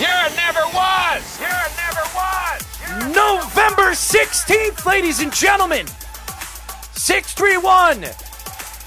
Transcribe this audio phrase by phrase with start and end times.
[0.00, 1.38] You're a never was.
[1.38, 2.64] You're never was.
[3.14, 5.86] November 16th, ladies and gentlemen.
[6.94, 8.04] 631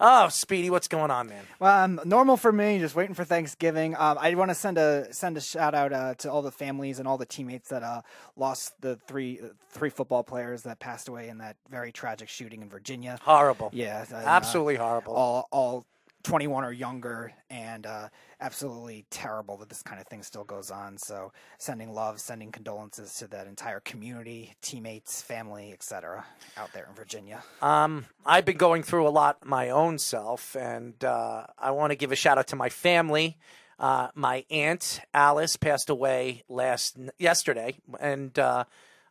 [0.00, 1.44] Oh, Speedy, what's going on, man?
[1.58, 2.78] Well, um, normal for me.
[2.78, 3.96] Just waiting for Thanksgiving.
[3.96, 7.00] Um, I want to send a send a shout out uh, to all the families
[7.00, 8.02] and all the teammates that uh,
[8.36, 12.68] lost the three three football players that passed away in that very tragic shooting in
[12.68, 13.18] Virginia.
[13.22, 13.70] Horrible.
[13.72, 15.14] Yeah, and, uh, absolutely horrible.
[15.14, 15.84] All all
[16.28, 18.06] 21 or younger, and uh,
[18.38, 20.98] absolutely terrible that this kind of thing still goes on.
[20.98, 26.26] So, sending love, sending condolences to that entire community, teammates, family, etc.,
[26.58, 27.42] out there in Virginia.
[27.62, 31.96] Um, I've been going through a lot my own self, and uh, I want to
[31.96, 33.38] give a shout out to my family.
[33.78, 38.64] Uh, my aunt Alice passed away last yesterday, and uh,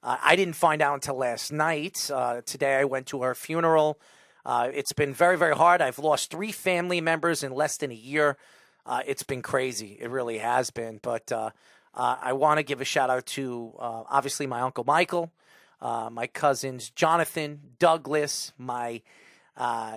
[0.04, 2.12] I didn't find out until last night.
[2.14, 4.00] Uh, today, I went to her funeral.
[4.48, 5.82] Uh, it's been very, very hard.
[5.82, 8.38] I've lost three family members in less than a year.
[8.86, 9.98] Uh, it's been crazy.
[10.00, 11.02] It really has been.
[11.04, 11.50] But uh,
[11.94, 15.34] uh I want to give a shout out to uh, obviously my uncle Michael,
[15.82, 19.02] uh, my cousins Jonathan, Douglas, my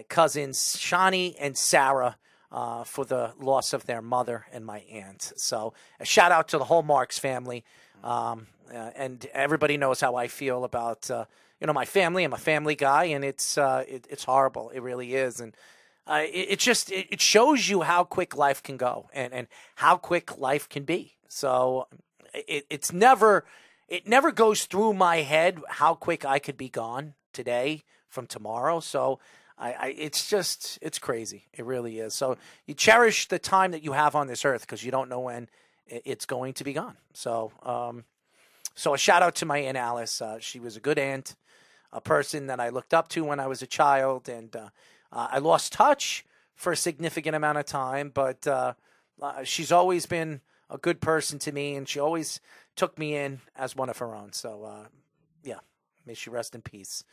[0.09, 2.17] cousins Shawnee and Sarah.
[2.87, 5.33] for the loss of their mother and my aunt.
[5.37, 7.63] So, a shout out to the whole Marks family.
[8.03, 11.09] Um, and everybody knows how I feel about
[11.61, 12.25] you know my family.
[12.25, 14.71] I'm a family guy, and it's uh, it, it's horrible.
[14.71, 15.55] It really is, and
[16.07, 19.47] uh, it, it, just it, it, shows you how quick life can go, and and
[19.77, 21.15] how quick life can be.
[21.29, 21.87] So
[22.35, 23.45] it, it's never
[23.89, 28.81] it never goes through my head how quick I could be gone today from tomorrow.
[28.81, 29.19] So.
[29.63, 31.45] I, I, it's just it's crazy.
[31.53, 32.15] It really is.
[32.15, 35.21] So you cherish the time that you have on this earth because you don't know
[35.21, 35.51] when
[35.87, 36.97] it's going to be gone.
[37.13, 38.05] So, um,
[38.75, 40.23] so a shout out to my aunt Alice.
[40.23, 41.37] Uh, she was a good aunt
[41.93, 44.69] a person that I looked up to when I was a child, and uh,
[45.13, 46.25] I lost touch
[46.55, 48.11] for a significant amount of time.
[48.13, 48.75] But uh,
[49.21, 52.41] uh, she's always been a good person to me, and she always
[52.77, 54.33] took me in as one of her own.
[54.33, 54.87] So, uh,
[55.43, 55.61] yeah,
[56.07, 57.05] may she rest in peace.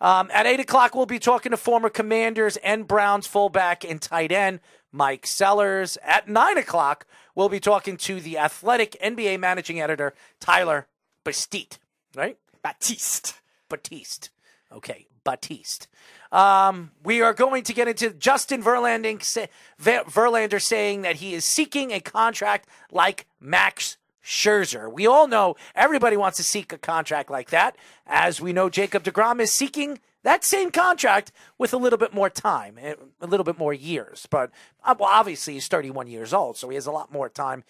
[0.00, 4.32] Um, at 8 o'clock, we'll be talking to former Commanders and Browns fullback and tight
[4.32, 4.60] end
[4.92, 5.96] Mike Sellers.
[6.02, 10.88] At 9 o'clock, we'll be talking to the athletic NBA managing editor Tyler
[11.24, 11.78] Bastiste,
[12.14, 12.38] right?
[12.62, 13.34] Batiste.
[13.74, 14.30] Batiste.
[14.70, 15.88] Okay, Batiste.
[16.30, 19.48] Um, we are going to get into Justin Verlander,
[19.80, 24.90] Verlander saying that he is seeking a contract like Max Scherzer.
[24.92, 27.76] We all know everybody wants to seek a contract like that.
[28.06, 32.30] As we know, Jacob DeGrom is seeking that same contract with a little bit more
[32.30, 34.26] time, eh, a little bit more years.
[34.30, 34.50] But
[34.84, 37.64] uh, well, obviously, he's 31 years old, so he has a lot more time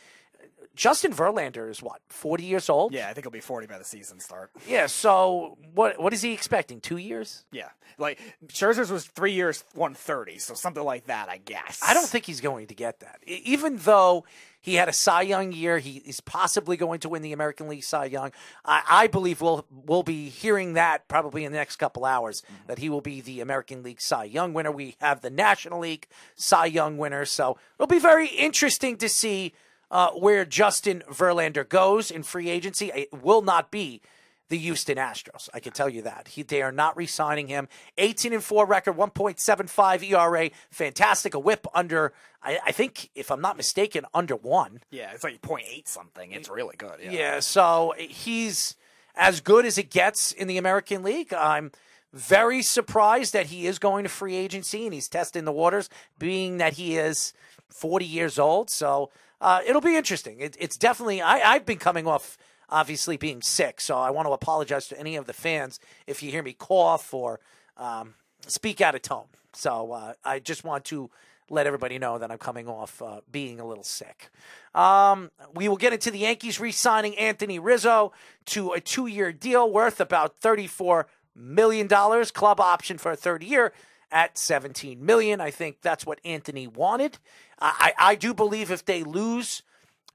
[0.75, 2.93] Justin Verlander is what, 40 years old?
[2.93, 4.51] Yeah, I think he'll be 40 by the season start.
[4.67, 6.81] Yeah, so what what is he expecting?
[6.81, 7.45] Two years?
[7.53, 7.69] Yeah.
[7.97, 11.81] Like Scherzer's was three years, 130, so something like that, I guess.
[11.87, 13.21] I don't think he's going to get that.
[13.27, 14.25] Even though
[14.61, 17.85] he had a Cy Young year, he is possibly going to win the American League
[17.85, 18.33] Cy Young.
[18.65, 22.67] I, I believe we'll we'll be hearing that probably in the next couple hours mm-hmm.
[22.67, 24.73] that he will be the American League Cy Young winner.
[24.73, 29.53] We have the National League Cy Young winner, so it'll be very interesting to see
[29.91, 32.91] uh, where Justin Verlander goes in free agency.
[32.95, 34.01] It will not be
[34.49, 35.49] the Houston Astros.
[35.55, 36.29] I can tell you that.
[36.29, 37.69] He, they are not re signing him.
[37.99, 40.51] 18 and 4 record, 1.75 ERA.
[40.71, 41.35] Fantastic.
[41.35, 44.81] A whip under, I, I, think, if I'm not mistaken, under one.
[44.91, 46.33] Yeah, it's like 0.8 something.
[46.33, 47.01] It's really good.
[47.03, 47.11] Yeah.
[47.11, 48.77] yeah, so he's
[49.17, 51.33] as good as it gets in the American League.
[51.33, 51.73] I'm
[52.13, 55.89] very surprised that he is going to free agency and he's testing the waters,
[56.19, 57.33] being that he is
[57.71, 58.71] 40 years old.
[58.71, 59.11] So
[59.41, 60.41] uh, it'll be interesting.
[60.41, 62.39] It, it's definitely, I, I've been coming off
[62.69, 63.81] obviously being sick.
[63.81, 67.13] So I want to apologize to any of the fans if you hear me cough
[67.13, 67.41] or
[67.77, 68.15] um,
[68.47, 69.27] speak out of tone.
[69.53, 71.11] So uh, I just want to
[71.51, 74.31] let everybody know that I'm coming off uh, being a little sick.
[74.75, 78.13] Um, we will get into the Yankees re signing Anthony Rizzo
[78.47, 81.05] to a two year deal worth about $34
[81.37, 83.73] million, club option for a third year
[84.15, 85.41] at 17 million.
[85.41, 87.19] I think that's what Anthony wanted.
[87.61, 89.63] I, I do believe if they lose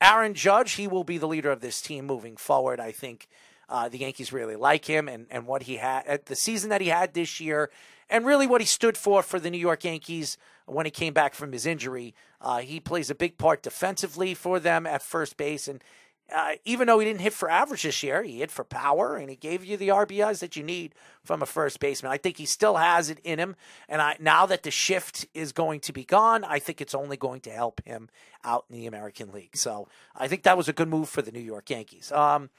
[0.02, 2.80] Aaron Judge, he will be the leader of this team moving forward.
[2.80, 3.28] I think
[3.68, 6.88] uh, the Yankees really like him and, and what he had, the season that he
[6.88, 7.70] had this year,
[8.10, 11.34] and really what he stood for for the New York Yankees when he came back
[11.34, 12.16] from his injury.
[12.42, 15.84] Uh, he plays a big part defensively for them at first base, and
[16.34, 19.30] uh, even though he didn't hit for average this year, he hit for power and
[19.30, 20.94] he gave you the RBIs that you need
[21.24, 22.12] from a first baseman.
[22.12, 23.56] I think he still has it in him.
[23.88, 27.18] And I, now that the shift is going to be gone, I think it's only
[27.18, 28.10] going to help him
[28.44, 29.56] out in the American League.
[29.56, 32.12] So I think that was a good move for the New York Yankees.
[32.12, 32.50] Um,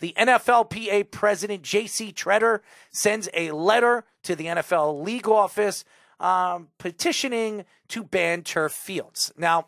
[0.00, 2.12] the NFLPA president, J.C.
[2.12, 2.60] Tretter,
[2.90, 5.84] sends a letter to the NFL league office
[6.18, 9.32] um, petitioning to ban turf fields.
[9.36, 9.66] Now,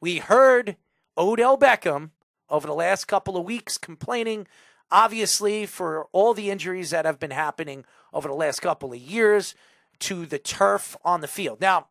[0.00, 0.76] we heard
[1.16, 2.10] Odell Beckham
[2.52, 4.46] over the last couple of weeks complaining,
[4.90, 9.54] obviously, for all the injuries that have been happening over the last couple of years
[10.00, 11.60] to the turf on the field.
[11.60, 11.86] Now,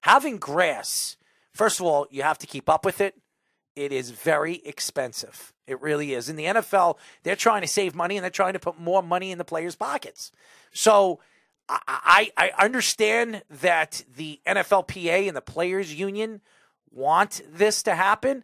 [0.00, 1.16] having grass,
[1.54, 3.14] first of all, you have to keep up with it.
[3.76, 5.54] It is very expensive.
[5.66, 6.28] It really is.
[6.28, 9.30] In the NFL, they're trying to save money and they're trying to put more money
[9.30, 10.32] in the players' pockets.
[10.72, 11.20] So
[11.68, 16.40] I, I understand that the NFLPA and the players' union
[16.90, 18.42] want this to happen.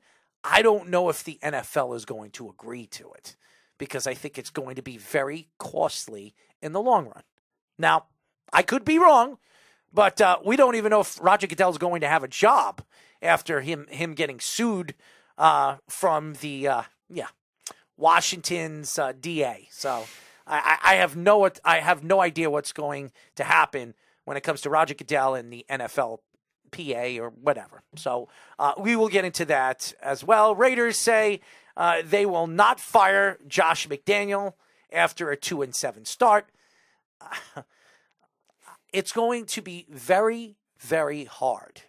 [0.48, 3.36] I don't know if the NFL is going to agree to it
[3.78, 7.22] because I think it's going to be very costly in the long run.
[7.78, 8.04] Now,
[8.52, 9.38] I could be wrong,
[9.92, 12.82] but uh, we don't even know if Roger Goodell is going to have a job
[13.20, 14.94] after him him getting sued
[15.36, 17.28] uh, from the uh, yeah
[17.96, 19.68] Washington's uh, DA.
[19.72, 20.04] So
[20.46, 23.94] I, I have no I have no idea what's going to happen
[24.24, 26.20] when it comes to Roger Goodell and the NFL
[26.76, 27.82] PA or whatever.
[27.96, 28.28] So
[28.58, 30.54] uh, we will get into that as well.
[30.54, 31.40] Raiders say
[31.76, 34.54] uh, they will not fire Josh McDaniel
[34.92, 36.48] after a two and seven start.
[38.92, 41.82] it's going to be very, very hard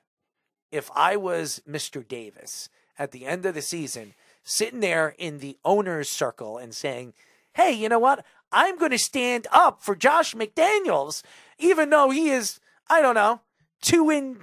[0.72, 2.06] if I was Mr.
[2.06, 2.70] Davis
[3.00, 4.14] at the end of the season,
[4.44, 7.14] sitting there in the owner's circle and saying,
[7.54, 8.26] hey, you know what?
[8.52, 11.22] I'm going to stand up for Josh McDaniels,
[11.58, 13.42] even though he is, I don't know,
[13.82, 14.38] two and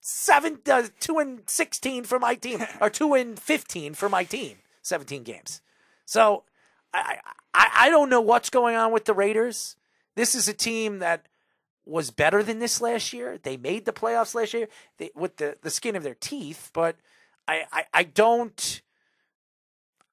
[0.00, 4.56] seven, uh, two and sixteen for my team, or two and fifteen for my team,
[4.82, 5.60] seventeen games.
[6.04, 6.44] So
[6.92, 7.18] I,
[7.54, 9.76] I, I don't know what's going on with the Raiders.
[10.16, 11.26] This is a team that
[11.84, 13.38] was better than this last year.
[13.42, 14.68] They made the playoffs last year
[14.98, 16.96] they, with the, the skin of their teeth, but
[17.48, 18.82] I, I, I don't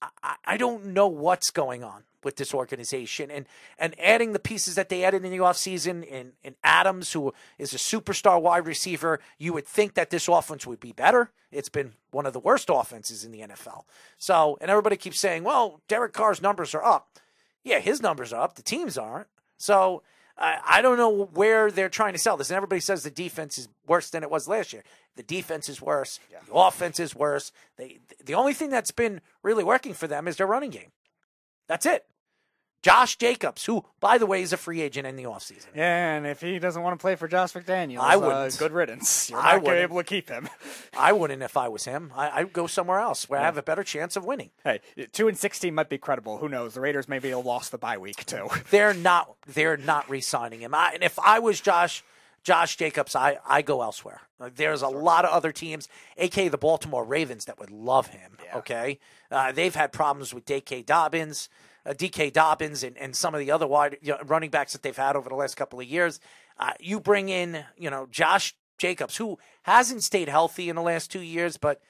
[0.01, 3.45] I, I don't know what's going on with this organization and
[3.77, 7.73] and adding the pieces that they added in the offseason in, in Adams, who is
[7.73, 11.31] a superstar wide receiver, you would think that this offense would be better.
[11.51, 13.83] It's been one of the worst offenses in the NFL.
[14.17, 17.09] So, and everybody keeps saying, well, Derek Carr's numbers are up.
[17.63, 18.55] Yeah, his numbers are up.
[18.55, 19.27] The teams aren't.
[19.57, 20.03] So
[20.37, 22.49] I, I don't know where they're trying to sell this.
[22.49, 24.83] And everybody says the defense is worse than it was last year.
[25.15, 26.19] The defense is worse.
[26.31, 26.39] Yeah.
[26.47, 27.51] The offense is worse.
[27.77, 30.91] They, the only thing that's been really working for them is their running game.
[31.67, 32.05] That's it.
[32.83, 35.65] Josh Jacobs, who, by the way, is a free agent in the offseason.
[35.75, 38.55] Yeah, and if he doesn't want to play for Josh McDaniels, I wouldn't.
[38.55, 39.29] Uh, good riddance.
[39.31, 40.47] You're not be able to keep him.
[40.97, 42.13] I wouldn't if I was him.
[42.15, 43.43] I, would go somewhere else where yeah.
[43.43, 44.51] I have a better chance of winning.
[44.63, 44.79] Hey,
[45.11, 46.37] two and sixteen might be credible.
[46.37, 46.75] Who knows?
[46.75, 48.47] The Raiders maybe lost the bye week too.
[48.69, 49.35] they're not.
[49.47, 50.73] They're not re-signing him.
[50.73, 52.03] I, and if I was Josh.
[52.47, 54.21] Josh Jacobs, I, I go elsewhere.
[54.55, 58.37] There's a lot of other teams, aka the Baltimore Ravens, that would love him.
[58.43, 58.57] Yeah.
[58.59, 58.99] Okay,
[59.29, 61.49] uh, they've had problems with DK Dobbins
[61.85, 64.81] uh, DK Dobbins and, and some of the other wide you know, running backs that
[64.81, 66.21] they've had over the last couple of years.
[66.57, 71.11] Uh, you bring in, you know, Josh Jacobs, who hasn't stayed healthy in the last
[71.11, 71.81] two years, but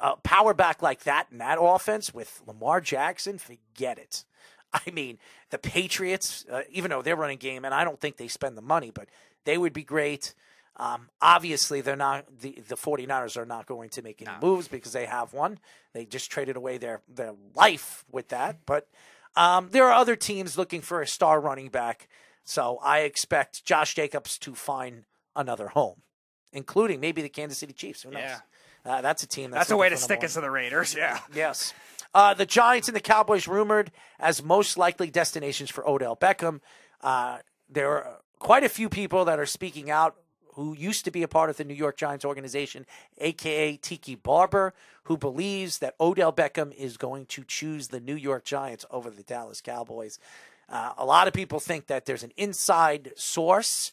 [0.00, 4.24] a power back like that in that offense with Lamar Jackson, forget it.
[4.72, 5.18] I mean,
[5.50, 8.62] the Patriots, uh, even though they're running game, and I don't think they spend the
[8.62, 9.08] money, but
[9.46, 10.34] they would be great.
[10.76, 14.46] Um, obviously, they're not the, the 49ers are not going to make any no.
[14.46, 15.58] moves because they have one.
[15.94, 18.58] They just traded away their, their life with that.
[18.66, 18.86] But
[19.34, 22.08] Um, there are other teams looking for a star running back,
[22.44, 26.02] so I expect Josh Jacobs to find another home,
[26.52, 28.02] including maybe the Kansas City Chiefs.
[28.02, 28.20] Who knows?
[28.22, 28.40] Yeah.
[28.84, 29.50] Uh, that's a team.
[29.50, 30.94] That's, That's a way to stick us to the Raiders.
[30.94, 31.18] Yeah.
[31.34, 31.74] Yes.
[32.14, 36.60] Uh, the Giants and the Cowboys rumored as most likely destinations for Odell Beckham.
[37.02, 37.38] Uh,
[37.68, 40.16] there are quite a few people that are speaking out
[40.54, 42.86] who used to be a part of the New York Giants organization,
[43.18, 44.72] aka Tiki Barber,
[45.04, 49.22] who believes that Odell Beckham is going to choose the New York Giants over the
[49.22, 50.18] Dallas Cowboys.
[50.68, 53.92] Uh, a lot of people think that there's an inside source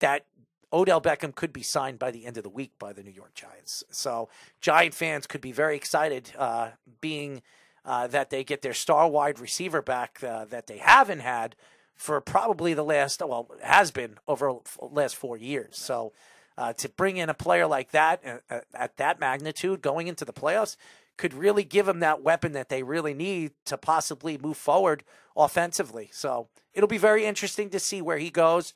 [0.00, 0.26] that
[0.70, 3.34] Odell Beckham could be signed by the end of the week by the New York
[3.34, 3.82] Giants.
[3.90, 4.28] So
[4.60, 6.70] Giant fans could be very excited, uh,
[7.00, 7.42] being
[7.84, 11.56] uh, that they get their star wide receiver back uh, that they haven't had
[12.02, 15.78] for probably the last well has been over the last four years.
[15.78, 16.12] So
[16.58, 20.32] uh, to bring in a player like that uh, at that magnitude going into the
[20.32, 20.76] playoffs
[21.16, 25.04] could really give them that weapon that they really need to possibly move forward
[25.36, 26.10] offensively.
[26.12, 28.74] So it'll be very interesting to see where he goes.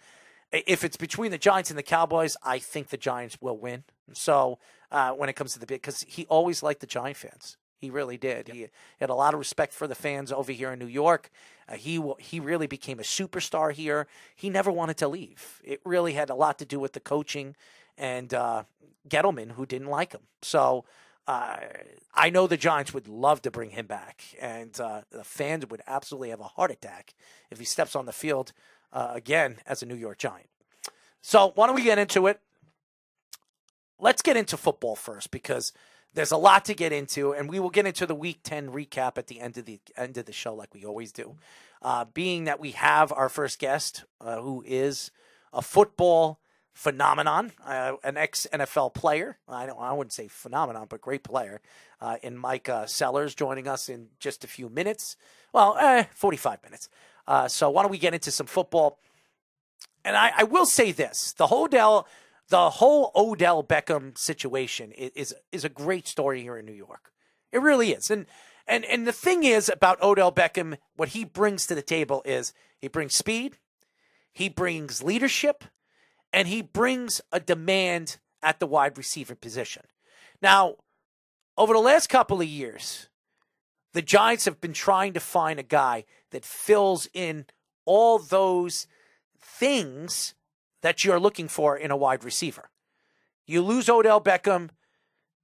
[0.53, 3.83] If it's between the Giants and the Cowboys, I think the Giants will win.
[4.13, 4.61] So
[4.93, 7.57] uh, when it comes to the big, because he always liked the Giant fans.
[7.79, 8.49] He really did.
[8.49, 8.69] He
[9.01, 11.31] had a lot of respect for the fans over here in New York.
[11.69, 14.07] Uh, he he really became a superstar here.
[14.35, 15.61] He never wanted to leave.
[15.63, 17.55] It really had a lot to do with the coaching
[17.99, 18.65] and uh,
[19.09, 20.23] Gettleman, who didn't like him.
[20.43, 20.85] So
[21.27, 21.57] uh,
[22.15, 25.83] I know the Giants would love to bring him back, and uh, the fans would
[25.87, 27.15] absolutely have a heart attack
[27.51, 28.53] if he steps on the field
[28.93, 30.49] uh, again as a New York Giant.
[31.21, 32.41] So why don't we get into it?
[33.99, 35.73] Let's get into football first because
[36.17, 39.19] there's a lot to get into, and we will get into the Week 10 recap
[39.19, 41.37] at the end of the end of the show, like we always do.
[41.83, 45.11] Uh, being that we have our first guest, uh, who is
[45.53, 46.41] a football
[46.73, 49.37] phenomenon, uh, an ex NFL player.
[49.47, 51.61] I don't, I wouldn't say phenomenon, but great player.
[52.01, 55.17] Uh, in Mike uh, Sellers joining us in just a few minutes.
[55.53, 56.89] Well, eh, 45 minutes.
[57.29, 58.99] Uh, so why don't we get into some football?
[60.03, 62.09] And I, I will say this: the whole Odell,
[62.49, 67.13] the whole Odell Beckham situation is, is is a great story here in New York.
[67.53, 68.11] It really is.
[68.11, 68.27] And
[68.67, 72.53] and and the thing is about Odell Beckham, what he brings to the table is
[72.79, 73.57] he brings speed,
[74.33, 75.65] he brings leadership,
[76.33, 79.83] and he brings a demand at the wide receiver position.
[80.41, 80.77] Now,
[81.57, 83.09] over the last couple of years,
[83.93, 87.47] the Giants have been trying to find a guy that fills in
[87.87, 88.87] all those
[89.41, 90.35] things
[90.83, 92.71] that you're looking for in a wide receiver.
[93.47, 94.71] You lose Odell Beckham,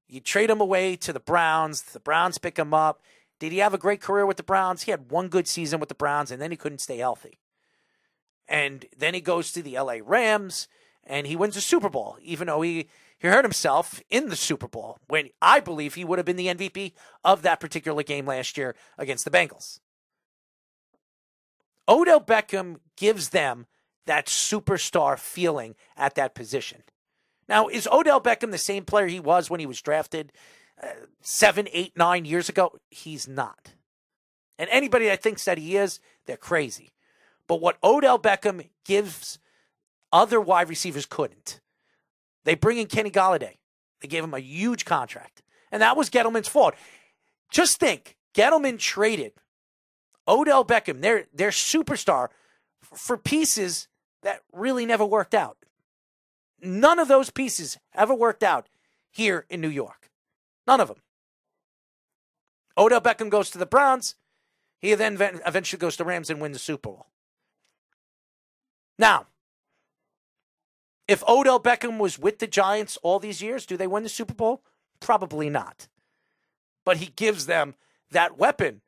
[0.08, 3.02] you trade him away to the Browns, the Browns pick him up.
[3.38, 4.82] Did he have a great career with the Browns?
[4.82, 7.38] He had one good season with the Browns and then he couldn't stay healthy.
[8.48, 10.68] And then he goes to the LA Rams
[11.04, 14.68] and he wins the Super Bowl, even though he, he hurt himself in the Super
[14.68, 16.92] Bowl when I believe he would have been the MVP
[17.24, 19.80] of that particular game last year against the Bengals.
[21.88, 23.66] Odell Beckham gives them
[24.06, 26.82] that superstar feeling at that position.
[27.48, 30.32] Now, is Odell Beckham the same player he was when he was drafted
[30.82, 30.88] uh,
[31.20, 32.78] seven, eight, nine years ago?
[32.90, 33.74] He's not.
[34.58, 36.92] And anybody that thinks that he is, they're crazy.
[37.46, 39.38] But what Odell Beckham gives
[40.12, 41.60] other wide receivers couldn't.
[42.44, 43.56] They bring in Kenny Golladay.
[44.00, 45.42] They gave him a huge contract.
[45.70, 46.74] And that was Gettleman's fault.
[47.50, 49.32] Just think, Gettleman traded
[50.26, 52.28] Odell Beckham, their their superstar,
[52.94, 53.88] for pieces
[54.22, 55.58] that really never worked out.
[56.60, 58.68] None of those pieces ever worked out
[59.10, 60.10] here in New York.
[60.66, 61.02] None of them.
[62.78, 64.14] Odell Beckham goes to the Browns.
[64.78, 67.06] He then eventually goes to Rams and wins the Super Bowl.
[68.98, 69.26] Now,
[71.08, 74.34] if Odell Beckham was with the Giants all these years, do they win the Super
[74.34, 74.62] Bowl?
[75.00, 75.88] Probably not.
[76.84, 77.74] But he gives them
[78.10, 78.82] that weapon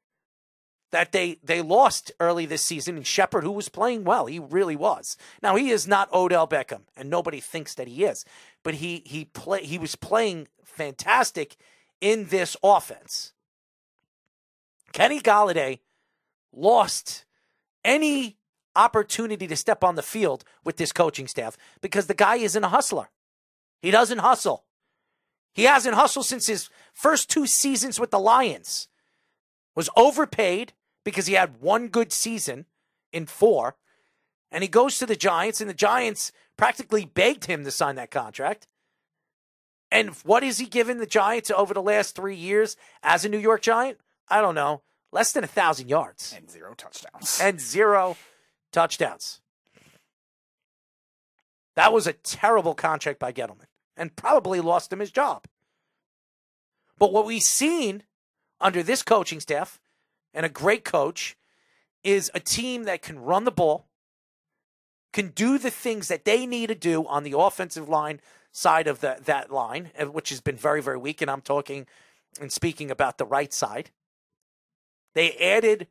[0.94, 4.76] that they they lost early this season and Shepard who was playing well he really
[4.76, 5.16] was.
[5.42, 8.24] Now he is not Odell Beckham and nobody thinks that he is
[8.62, 11.56] but he he play he was playing fantastic
[12.00, 13.32] in this offense.
[14.92, 15.80] Kenny Golladay
[16.52, 17.24] lost
[17.84, 18.36] any
[18.76, 22.68] opportunity to step on the field with this coaching staff because the guy isn't a
[22.68, 23.10] hustler.
[23.82, 24.62] He doesn't hustle.
[25.54, 28.86] He hasn't hustled since his first two seasons with the Lions.
[29.74, 30.72] Was overpaid
[31.04, 32.66] because he had one good season
[33.12, 33.76] in four,
[34.50, 38.10] and he goes to the Giants, and the Giants practically begged him to sign that
[38.10, 38.66] contract.
[39.90, 43.38] And what has he given the Giants over the last three years as a New
[43.38, 43.98] York Giant?
[44.28, 44.82] I don't know.
[45.12, 46.34] Less than a thousand yards.
[46.36, 47.38] And zero touchdowns.
[47.42, 48.16] And zero
[48.72, 49.40] touchdowns.
[51.76, 55.44] That was a terrible contract by Gettleman and probably lost him his job.
[56.98, 58.02] But what we've seen
[58.60, 59.80] under this coaching staff
[60.34, 61.36] and a great coach
[62.02, 63.86] is a team that can run the ball,
[65.12, 68.20] can do the things that they need to do on the offensive line
[68.52, 71.22] side of the, that line, uh, which has been very, very weak.
[71.22, 71.86] And I'm talking
[72.40, 73.90] and speaking about the right side.
[75.14, 75.86] They added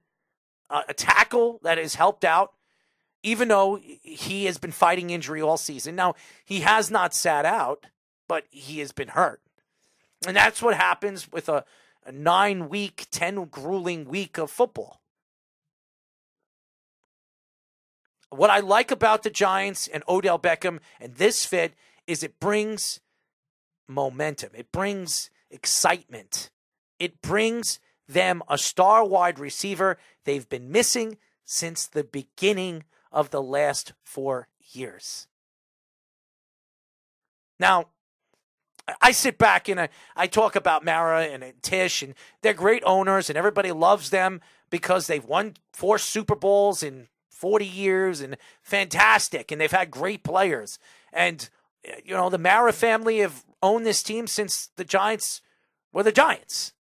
[0.69, 2.53] a, a tackle that has helped out,
[3.23, 5.95] even though he has been fighting injury all season.
[5.95, 7.88] Now, he has not sat out,
[8.27, 9.41] but he has been hurt.
[10.27, 11.65] And that's what happens with a,
[12.05, 15.01] a nine week, 10 grueling week of football.
[18.29, 21.74] What I like about the Giants and Odell Beckham and this fit
[22.07, 23.00] is it brings
[23.88, 24.51] momentum.
[24.55, 26.50] It brings excitement.
[27.00, 33.41] It brings them a star wide receiver they've been missing since the beginning of the
[33.41, 35.27] last four years.
[37.60, 37.89] Now,
[39.01, 43.29] I sit back and I, I talk about Mara and Tisch, and they're great owners,
[43.29, 49.51] and everybody loves them because they've won four Super Bowls in 40 years and fantastic,
[49.51, 50.79] and they've had great players.
[51.13, 51.49] And,
[52.03, 55.41] you know, the Mara family have owned this team since the Giants
[55.93, 56.73] were the Giants.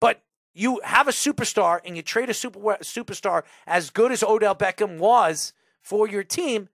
[0.00, 0.22] But
[0.54, 4.98] you have a superstar and you trade a super superstar as good as Odell Beckham
[4.98, 6.68] was for your team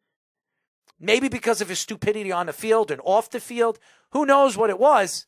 [1.04, 3.78] Maybe because of his stupidity on the field and off the field.
[4.12, 5.26] Who knows what it was?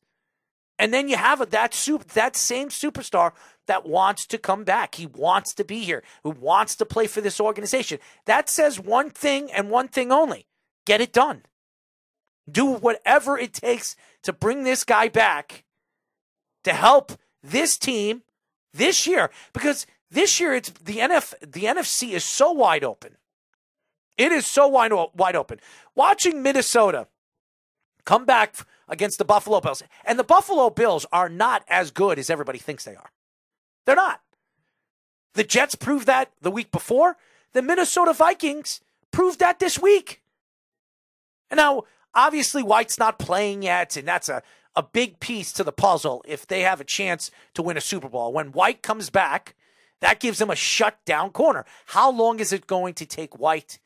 [0.78, 3.32] And then you have that super, that same superstar
[3.66, 4.94] that wants to come back.
[4.94, 6.02] He wants to be here.
[6.22, 7.98] Who wants to play for this organization.
[8.24, 10.46] That says one thing and one thing only:
[10.86, 11.42] get it done.
[12.50, 15.64] Do whatever it takes to bring this guy back
[16.64, 18.22] to help this team
[18.72, 23.16] this year because this year it's the NF the NFC is so wide open.
[24.16, 25.60] It is so wide, wide open.
[25.94, 27.06] Watching Minnesota
[28.04, 28.56] come back
[28.88, 32.84] against the Buffalo Bills, and the Buffalo Bills are not as good as everybody thinks
[32.84, 33.10] they are.
[33.84, 34.20] They're not.
[35.34, 37.16] The Jets proved that the week before.
[37.52, 38.80] The Minnesota Vikings
[39.10, 40.22] proved that this week.
[41.50, 44.42] And now, obviously, White's not playing yet, and that's a,
[44.74, 48.08] a big piece to the puzzle if they have a chance to win a Super
[48.08, 48.32] Bowl.
[48.32, 49.54] When White comes back,
[50.00, 51.64] that gives them a shutdown corner.
[51.86, 53.78] How long is it going to take White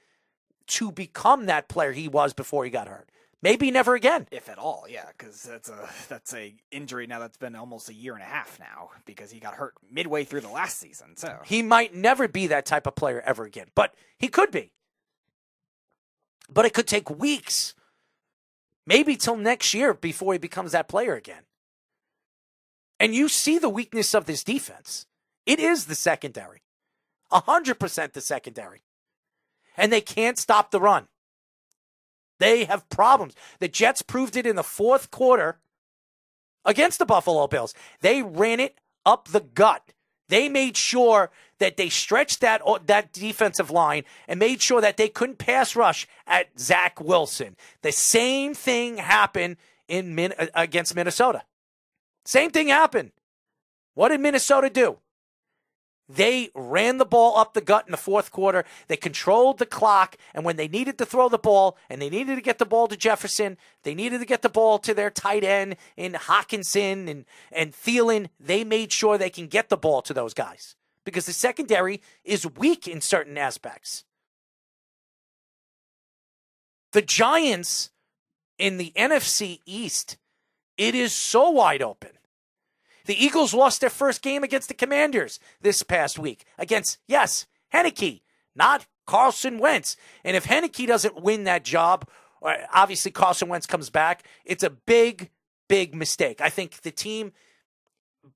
[0.70, 3.08] to become that player he was before he got hurt.
[3.42, 4.84] Maybe never again, if at all.
[4.88, 8.26] Yeah, because that's a that's a injury now that's been almost a year and a
[8.26, 11.16] half now because he got hurt midway through the last season.
[11.16, 14.72] So he might never be that type of player ever again, but he could be.
[16.52, 17.74] But it could take weeks,
[18.86, 21.44] maybe till next year before he becomes that player again.
[22.98, 25.06] And you see the weakness of this defense.
[25.46, 26.60] It is the secondary,
[27.32, 28.82] hundred percent the secondary
[29.80, 31.08] and they can't stop the run.
[32.38, 33.34] They have problems.
[33.58, 35.58] The Jets proved it in the fourth quarter
[36.64, 37.74] against the Buffalo Bills.
[38.00, 39.92] They ran it up the gut.
[40.28, 45.08] They made sure that they stretched that that defensive line and made sure that they
[45.08, 47.56] couldn't pass rush at Zach Wilson.
[47.82, 49.56] The same thing happened
[49.88, 51.42] in uh, against Minnesota.
[52.24, 53.10] Same thing happened.
[53.94, 54.98] What did Minnesota do?
[56.12, 58.64] They ran the ball up the gut in the fourth quarter.
[58.88, 60.16] They controlled the clock.
[60.34, 62.88] And when they needed to throw the ball and they needed to get the ball
[62.88, 67.24] to Jefferson, they needed to get the ball to their tight end in Hockenson and,
[67.52, 71.32] and Thielen, they made sure they can get the ball to those guys because the
[71.32, 74.04] secondary is weak in certain aspects.
[76.92, 77.90] The Giants
[78.58, 80.18] in the NFC East,
[80.76, 82.10] it is so wide open.
[83.06, 88.22] The Eagles lost their first game against the Commanders this past week against, yes, Heinicke,
[88.54, 89.96] not Carson Wentz.
[90.24, 92.08] And if Heinicke doesn't win that job,
[92.42, 95.30] uh, obviously Carson Wentz comes back, it's a big,
[95.68, 96.40] big mistake.
[96.40, 97.32] I think the team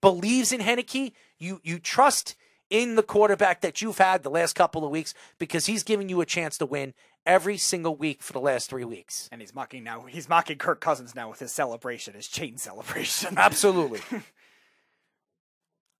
[0.00, 1.12] believes in Heinicke.
[1.38, 2.36] You you trust
[2.70, 6.20] in the quarterback that you've had the last couple of weeks because he's giving you
[6.20, 6.94] a chance to win
[7.26, 9.28] every single week for the last three weeks.
[9.32, 10.02] And he's mocking now.
[10.02, 13.34] He's mocking Kirk Cousins now with his celebration, his chain celebration.
[13.36, 14.00] Absolutely.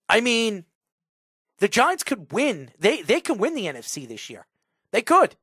[0.07, 0.65] I mean,
[1.59, 2.71] the Giants could win.
[2.77, 4.45] They they can win the NFC this year.
[4.91, 5.35] They could.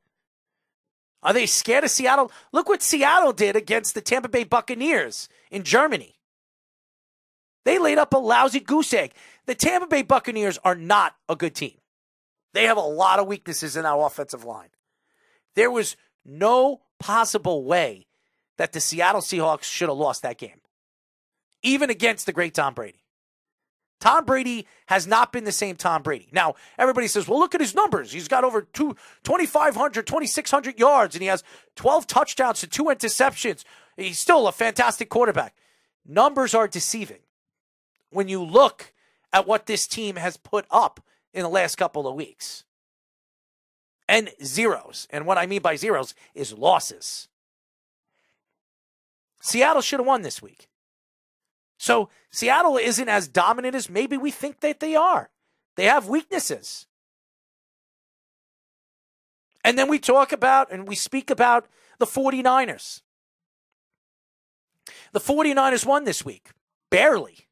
[1.22, 2.32] Are they scared of Seattle?
[2.52, 6.16] Look what Seattle did against the Tampa Bay Buccaneers in Germany.
[7.64, 9.12] They laid up a lousy goose egg.
[9.46, 11.78] The Tampa Bay Buccaneers are not a good team.
[12.54, 14.70] They have a lot of weaknesses in that offensive line.
[15.54, 18.06] There was no possible way
[18.58, 20.60] that the Seattle Seahawks should have lost that game,
[21.62, 23.01] even against the great Tom Brady.
[24.02, 26.26] Tom Brady has not been the same Tom Brady.
[26.32, 28.10] Now, everybody says, well, look at his numbers.
[28.10, 31.44] He's got over two, 2,500, 2,600 yards, and he has
[31.76, 33.62] 12 touchdowns to two interceptions.
[33.96, 35.54] He's still a fantastic quarterback.
[36.04, 37.20] Numbers are deceiving.
[38.10, 38.92] When you look
[39.32, 40.98] at what this team has put up
[41.32, 42.64] in the last couple of weeks.
[44.08, 45.06] And zeros.
[45.10, 47.28] And what I mean by zeros is losses.
[49.40, 50.66] Seattle should have won this week.
[51.82, 55.30] So Seattle isn't as dominant as maybe we think that they are.
[55.74, 56.86] They have weaknesses.
[59.64, 61.66] And then we talk about and we speak about
[61.98, 63.00] the 49ers.
[65.10, 66.50] The 49ers won this week,
[66.88, 67.48] barely.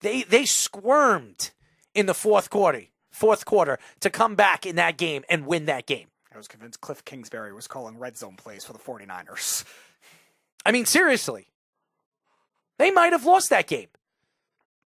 [0.00, 1.50] They they squirmed
[1.92, 5.86] in the fourth quarter, fourth quarter to come back in that game and win that
[5.86, 6.06] game.
[6.32, 9.64] I was convinced Cliff Kingsbury was calling red zone plays for the 49ers.
[10.64, 11.49] I mean, seriously.
[12.80, 13.88] They might have lost that game.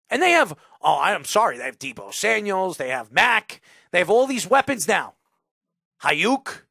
[0.09, 4.09] And they have, oh, I'm sorry, they have Deebo Samuels, they have Mack, they have
[4.09, 5.13] all these weapons now.
[6.01, 6.61] Aiyuk,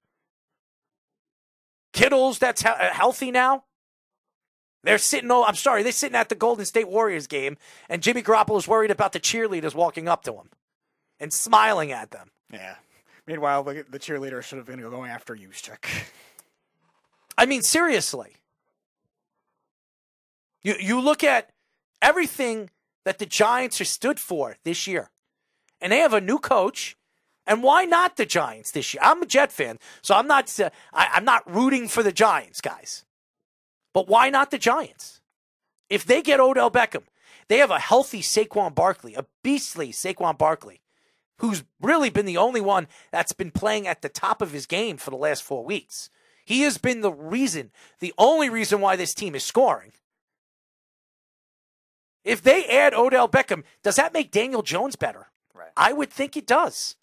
[1.92, 3.62] Kittle's that's he- uh, healthy now.
[4.82, 8.20] They're sitting, oh, I'm sorry, they're sitting at the Golden State Warriors game, and Jimmy
[8.20, 10.50] Garoppolo's worried about the cheerleaders walking up to him
[11.20, 12.32] and smiling at them.
[12.52, 12.74] Yeah.
[13.24, 15.86] Meanwhile, the, the cheerleader should have been going after Juszczyk.
[17.38, 18.34] I mean, seriously.
[20.64, 21.50] You you look at
[22.02, 22.70] everything
[23.04, 25.10] that the Giants are stood for this year,
[25.80, 26.96] and they have a new coach.
[27.46, 29.02] And why not the Giants this year?
[29.04, 32.62] I'm a Jet fan, so I'm not uh, I, I'm not rooting for the Giants,
[32.62, 33.04] guys.
[33.92, 35.20] But why not the Giants?
[35.90, 37.04] If they get Odell Beckham,
[37.48, 40.80] they have a healthy Saquon Barkley, a beastly Saquon Barkley,
[41.38, 44.96] who's really been the only one that's been playing at the top of his game
[44.96, 46.08] for the last four weeks.
[46.46, 49.92] He has been the reason, the only reason why this team is scoring.
[52.24, 55.28] If they add Odell Beckham, does that make Daniel Jones better?
[55.54, 55.70] Right.
[55.76, 56.96] I would think it does.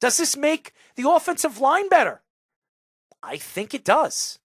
[0.00, 2.22] Does this make the offensive line better?
[3.22, 4.38] I think it does.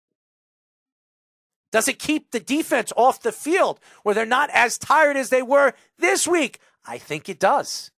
[1.71, 5.41] Does it keep the defense off the field where they're not as tired as they
[5.41, 6.59] were this week?
[6.85, 7.91] I think it does.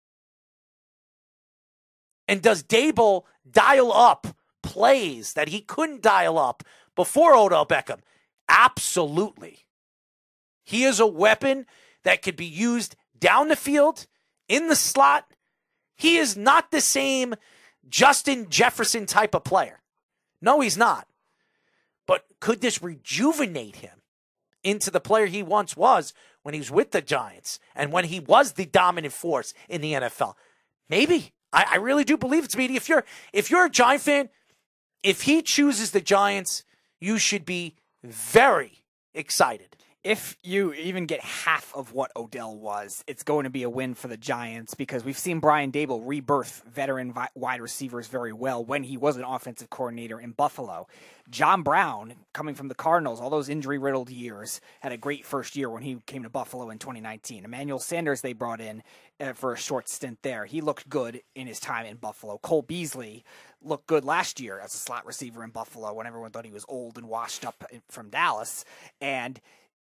[2.28, 4.26] And does Daboll dial up
[4.62, 6.62] plays that he couldn't dial up
[6.94, 8.00] before Odell Beckham?
[8.48, 9.65] Absolutely.
[10.66, 11.64] He is a weapon
[12.02, 14.06] that could be used down the field,
[14.48, 15.32] in the slot.
[15.94, 17.36] He is not the same
[17.88, 19.80] Justin Jefferson type of player.
[20.42, 21.06] No, he's not.
[22.06, 24.02] But could this rejuvenate him
[24.64, 28.18] into the player he once was when he was with the Giants and when he
[28.18, 30.34] was the dominant force in the NFL?
[30.90, 31.32] Maybe.
[31.52, 32.76] I, I really do believe it's Speedy.
[32.76, 34.28] If you're if you're a Giant fan,
[35.04, 36.64] if he chooses the Giants,
[37.00, 39.76] you should be very excited.
[40.06, 43.94] If you even get half of what Odell was, it's going to be a win
[43.94, 48.64] for the Giants because we've seen Brian Daboll rebirth veteran vi- wide receivers very well
[48.64, 50.86] when he was an offensive coordinator in Buffalo.
[51.28, 55.56] John Brown, coming from the Cardinals, all those injury riddled years, had a great first
[55.56, 57.44] year when he came to Buffalo in 2019.
[57.44, 58.84] Emmanuel Sanders, they brought in
[59.18, 60.44] uh, for a short stint there.
[60.44, 62.38] He looked good in his time in Buffalo.
[62.38, 63.24] Cole Beasley
[63.60, 66.64] looked good last year as a slot receiver in Buffalo when everyone thought he was
[66.68, 68.64] old and washed up from Dallas.
[69.00, 69.40] And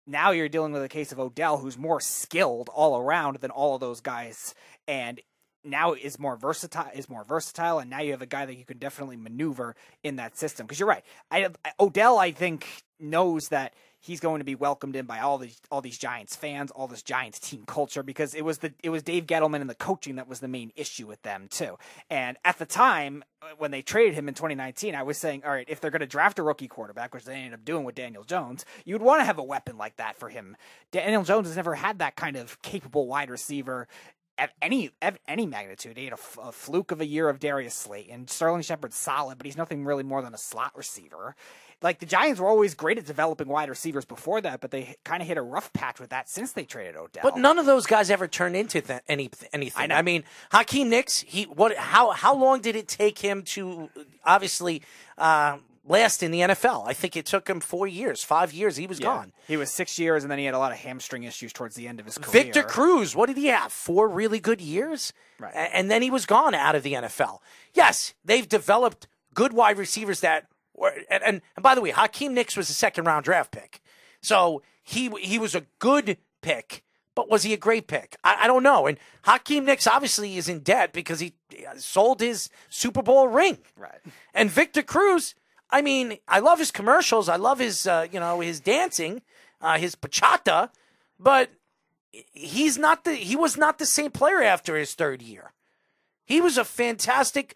[0.07, 3.75] now you're dealing with a case of Odell, who's more skilled all around than all
[3.75, 4.55] of those guys,
[4.87, 5.19] and
[5.63, 6.89] now is more versatile.
[6.93, 10.15] Is more versatile, and now you have a guy that you can definitely maneuver in
[10.15, 10.65] that system.
[10.65, 12.67] Because you're right, I, Odell, I think
[12.99, 16.71] knows that he's going to be welcomed in by all these all these Giants fans,
[16.71, 18.03] all this Giants team culture.
[18.03, 20.73] Because it was the it was Dave Gettleman and the coaching that was the main
[20.75, 21.77] issue with them too.
[22.09, 25.51] And at the time uh, when they traded him in 2019, I was saying, all
[25.51, 27.95] right, if they're going to draft a rookie quarterback, which they ended up doing with
[27.95, 30.57] Daniel Jones, you'd want to have a weapon like that for him.
[30.91, 33.87] Daniel Jones has never had that kind of capable wide receiver
[34.41, 35.97] at any at any magnitude.
[35.97, 38.27] He had a, fluke of a year of Darius Slayton.
[38.27, 41.35] Sterling Shepard's solid, but he's nothing really more than a slot receiver.
[41.81, 45.21] Like the Giants were always great at developing wide receivers before that, but they kind
[45.21, 47.23] of hit a rough patch with that since they traded Odell.
[47.23, 49.91] But none of those guys ever turned into th- any anything.
[49.91, 49.99] I.
[49.99, 51.21] I mean, Hakeem Nicks.
[51.21, 51.75] He what?
[51.75, 53.89] How how long did it take him to
[54.25, 54.81] obviously
[55.17, 56.87] uh, last in the NFL?
[56.87, 58.77] I think it took him four years, five years.
[58.77, 59.05] He was Yeah.
[59.07, 59.33] gone.
[59.47, 61.87] He was six years, and then he had a lot of hamstring issues towards the
[61.87, 62.43] end of his career.
[62.43, 63.15] Victor Cruz.
[63.15, 63.71] What did he have?
[63.71, 65.53] Four really good years, Right.
[65.55, 67.39] And then he was gone out of the NFL.
[67.73, 70.45] Yes, they've developed good wide receivers that.
[71.09, 73.81] And, and, and by the way, Hakeem Nicks was a second round draft pick,
[74.21, 76.83] so he he was a good pick.
[77.13, 78.15] But was he a great pick?
[78.23, 78.87] I, I don't know.
[78.87, 81.33] And Hakeem Nicks obviously is in debt because he
[81.75, 83.57] sold his Super Bowl ring.
[83.77, 83.99] Right.
[84.33, 85.35] And Victor Cruz,
[85.69, 87.27] I mean, I love his commercials.
[87.27, 89.21] I love his, uh, you know, his dancing,
[89.59, 90.69] uh, his bachata,
[91.19, 91.51] but
[92.31, 95.53] he's not the he was not the same player after his third year.
[96.25, 97.55] He was a fantastic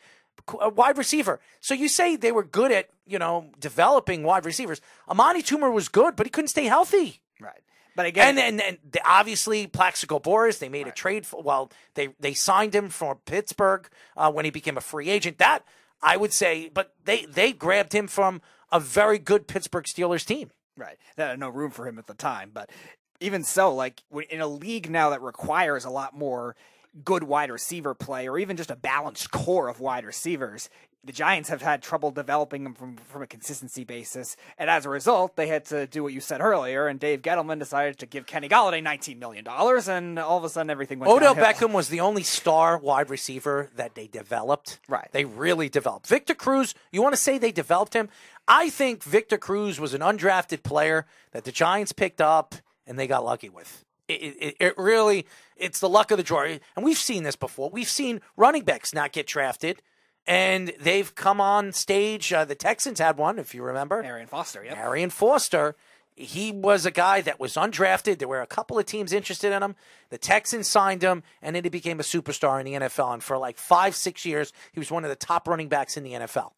[0.61, 1.39] uh, wide receiver.
[1.59, 4.81] So you say they were good at you know developing wide receivers.
[5.09, 7.21] Amani Toomer was good, but he couldn't stay healthy.
[7.39, 7.61] Right.
[7.95, 11.41] But again- and and, and obviously Plaxico Burress, they made a trade for.
[11.41, 15.37] Well, they they signed him from Pittsburgh uh, when he became a free agent.
[15.37, 15.63] That
[16.01, 20.51] I would say, but they they grabbed him from a very good Pittsburgh Steelers team.
[20.77, 20.97] Right.
[21.15, 22.51] That had no room for him at the time.
[22.53, 22.69] But
[23.21, 26.55] even so, like in a league now that requires a lot more
[27.03, 30.69] good wide receiver play or even just a balanced core of wide receivers,
[31.05, 34.35] the Giants have had trouble developing them from, from a consistency basis.
[34.57, 36.87] And as a result, they had to do what you said earlier.
[36.87, 39.45] And Dave Gettleman decided to give Kenny Golladay $19 million.
[39.47, 41.53] And all of a sudden, everything went Odell downhill.
[41.53, 44.79] Beckham was the only star wide receiver that they developed.
[44.87, 45.07] Right.
[45.11, 46.07] They really developed.
[46.07, 48.09] Victor Cruz, you want to say they developed him?
[48.47, 52.55] I think Victor Cruz was an undrafted player that the Giants picked up
[52.87, 53.84] and they got lucky with.
[54.07, 55.25] It, it, it really,
[55.57, 56.43] it's the luck of the draw.
[56.43, 57.69] And we've seen this before.
[57.69, 59.81] We've seen running backs not get drafted
[60.27, 62.33] and they've come on stage.
[62.33, 64.03] Uh, the Texans had one, if you remember.
[64.03, 64.77] Arian Foster, yep.
[64.77, 65.75] Arian Foster,
[66.15, 68.19] he was a guy that was undrafted.
[68.19, 69.75] There were a couple of teams interested in him.
[70.09, 73.13] The Texans signed him, and then he became a superstar in the NFL.
[73.13, 76.03] And for like five, six years, he was one of the top running backs in
[76.03, 76.51] the NFL.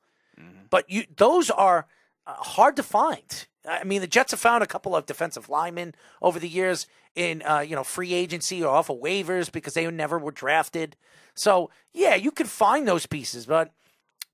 [0.69, 1.87] But you, those are
[2.25, 3.47] uh, hard to find.
[3.67, 7.41] I mean, the Jets have found a couple of defensive linemen over the years in
[7.41, 10.95] uh, you know free agency or off of waivers because they never were drafted.
[11.33, 13.73] So yeah, you could find those pieces, but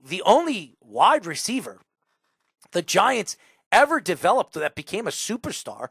[0.03, 1.79] the only wide receiver
[2.73, 3.37] the Giants
[3.71, 5.87] ever developed that became a superstar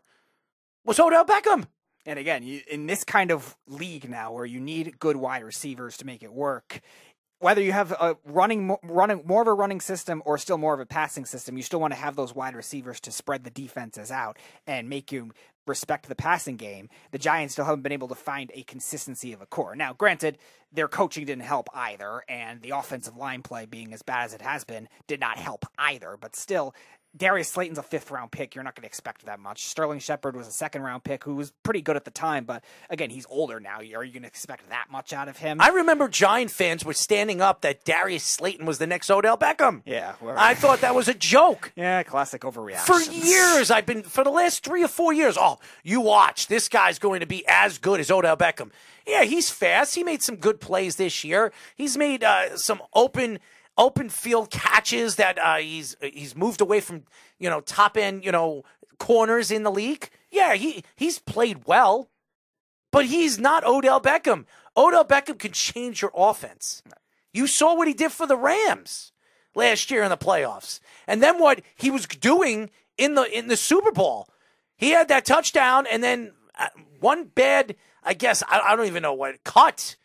[0.85, 1.67] was Odell Beckham.
[2.05, 5.97] And again, you, in this kind of league now, where you need good wide receivers
[5.99, 6.81] to make it work,
[7.39, 10.81] whether you have a running, running more of a running system or still more of
[10.81, 14.11] a passing system, you still want to have those wide receivers to spread the defenses
[14.11, 15.33] out and make you
[15.67, 16.89] respect the passing game.
[17.11, 19.77] The Giants still haven't been able to find a consistency of a core.
[19.77, 20.39] Now, granted,
[20.73, 24.43] their coaching didn't help either, and the offensive line play being as bad as it
[24.43, 26.17] has been did not help either.
[26.21, 26.75] But still,
[27.17, 28.55] Darius Slayton's a fifth round pick.
[28.55, 29.67] You're not going to expect that much.
[29.67, 32.65] Sterling Shepard was a second round pick who was pretty good at the time, but
[32.89, 33.79] again, he's older now.
[33.79, 35.61] Are you going to expect that much out of him?
[35.61, 39.83] I remember Giant fans were standing up that Darius Slayton was the next Odell Beckham.
[39.85, 41.73] yeah, I thought that was a joke.
[41.77, 42.87] yeah, classic overreaction.
[42.87, 45.37] For years, I've been for the last three or four years.
[45.39, 48.71] Oh, you watch, this guy's going to be as good as Odell Beckham.
[49.07, 49.95] Yeah, he's fast.
[49.95, 51.53] He made some good plays this year.
[51.77, 53.41] He's made uh, some open
[53.77, 57.05] open field catches that uh, he's he's moved away from
[57.39, 58.65] you know top end you know
[58.99, 60.11] corners in the league.
[60.31, 62.11] Yeah, he he's played well,
[62.91, 64.47] but he's not Odell Beckham.
[64.77, 66.83] Odell Beckham can change your offense.
[67.33, 69.13] You saw what he did for the Rams
[69.55, 70.81] last year in the playoffs.
[71.07, 74.29] And then what he was doing in the in the Super Bowl.
[74.77, 76.69] He had that touchdown and then uh,
[77.01, 79.97] one bad, I guess I, I don't even know what cut.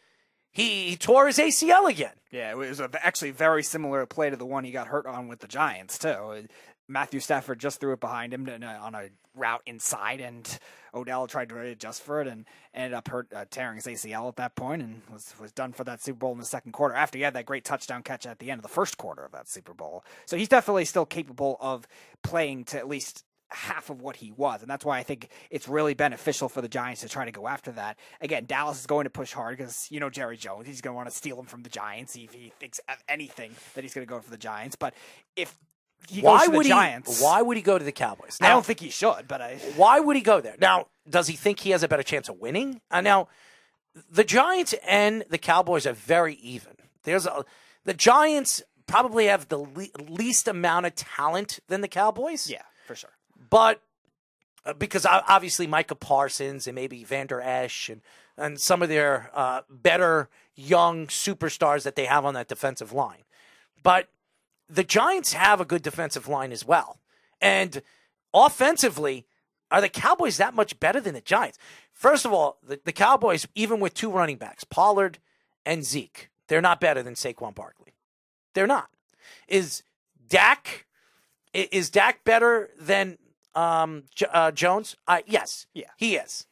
[0.51, 2.13] He, he tore his ACL again.
[2.37, 5.39] Yeah, it was actually very similar play to the one he got hurt on with
[5.39, 6.47] the Giants too.
[6.87, 10.59] Matthew Stafford just threw it behind him to- on a route inside, and
[10.93, 14.35] Odell tried to adjust for it and ended up hurt uh, tearing his ACL at
[14.37, 16.93] that point, and was was done for that Super Bowl in the second quarter.
[16.95, 19.31] After he had that great touchdown catch at the end of the first quarter of
[19.33, 21.87] that Super Bowl, so he's definitely still capable of
[22.23, 24.61] playing to at least half of what he was.
[24.61, 27.47] And that's why I think it's really beneficial for the Giants to try to go
[27.47, 27.97] after that.
[28.21, 30.95] Again, Dallas is going to push hard because, you know, Jerry Jones, he's going to
[30.95, 34.05] want to steal him from the Giants if he thinks of anything that he's going
[34.05, 34.75] to go for the Giants.
[34.75, 34.93] But
[35.35, 35.55] if
[36.09, 37.23] he why goes to would the Giants, he?
[37.23, 38.37] Why would he go to the Cowboys?
[38.41, 39.55] I don't think he should, but I.
[39.75, 40.55] Why would he go there?
[40.59, 42.81] Now, does he think he has a better chance of winning?
[42.91, 43.27] Uh, now,
[44.11, 46.73] the Giants and the Cowboys are very even.
[47.03, 47.45] There's a
[47.85, 52.49] the Giants probably have the le- least amount of talent than the Cowboys.
[52.49, 53.16] Yeah, for sure.
[53.49, 53.81] But
[54.65, 58.01] uh, because obviously Micah Parsons and maybe Vander Esch and
[58.37, 63.23] and some of their uh, better young superstars that they have on that defensive line,
[63.81, 64.09] but
[64.69, 66.99] the Giants have a good defensive line as well,
[67.41, 67.81] and
[68.33, 69.25] offensively,
[69.71, 71.57] are the Cowboys that much better than the Giants?
[71.93, 75.19] First of all, the, the Cowboys, even with two running backs, Pollard
[75.65, 77.93] and Zeke, they're not better than Saquon Barkley.
[78.53, 78.89] They're not.
[79.47, 79.83] Is
[80.29, 80.85] Dak
[81.53, 83.17] is Dak better than
[83.57, 84.95] um, J- uh, Jones?
[85.07, 85.65] Uh, yes.
[85.73, 85.89] Yeah.
[85.97, 86.45] He is.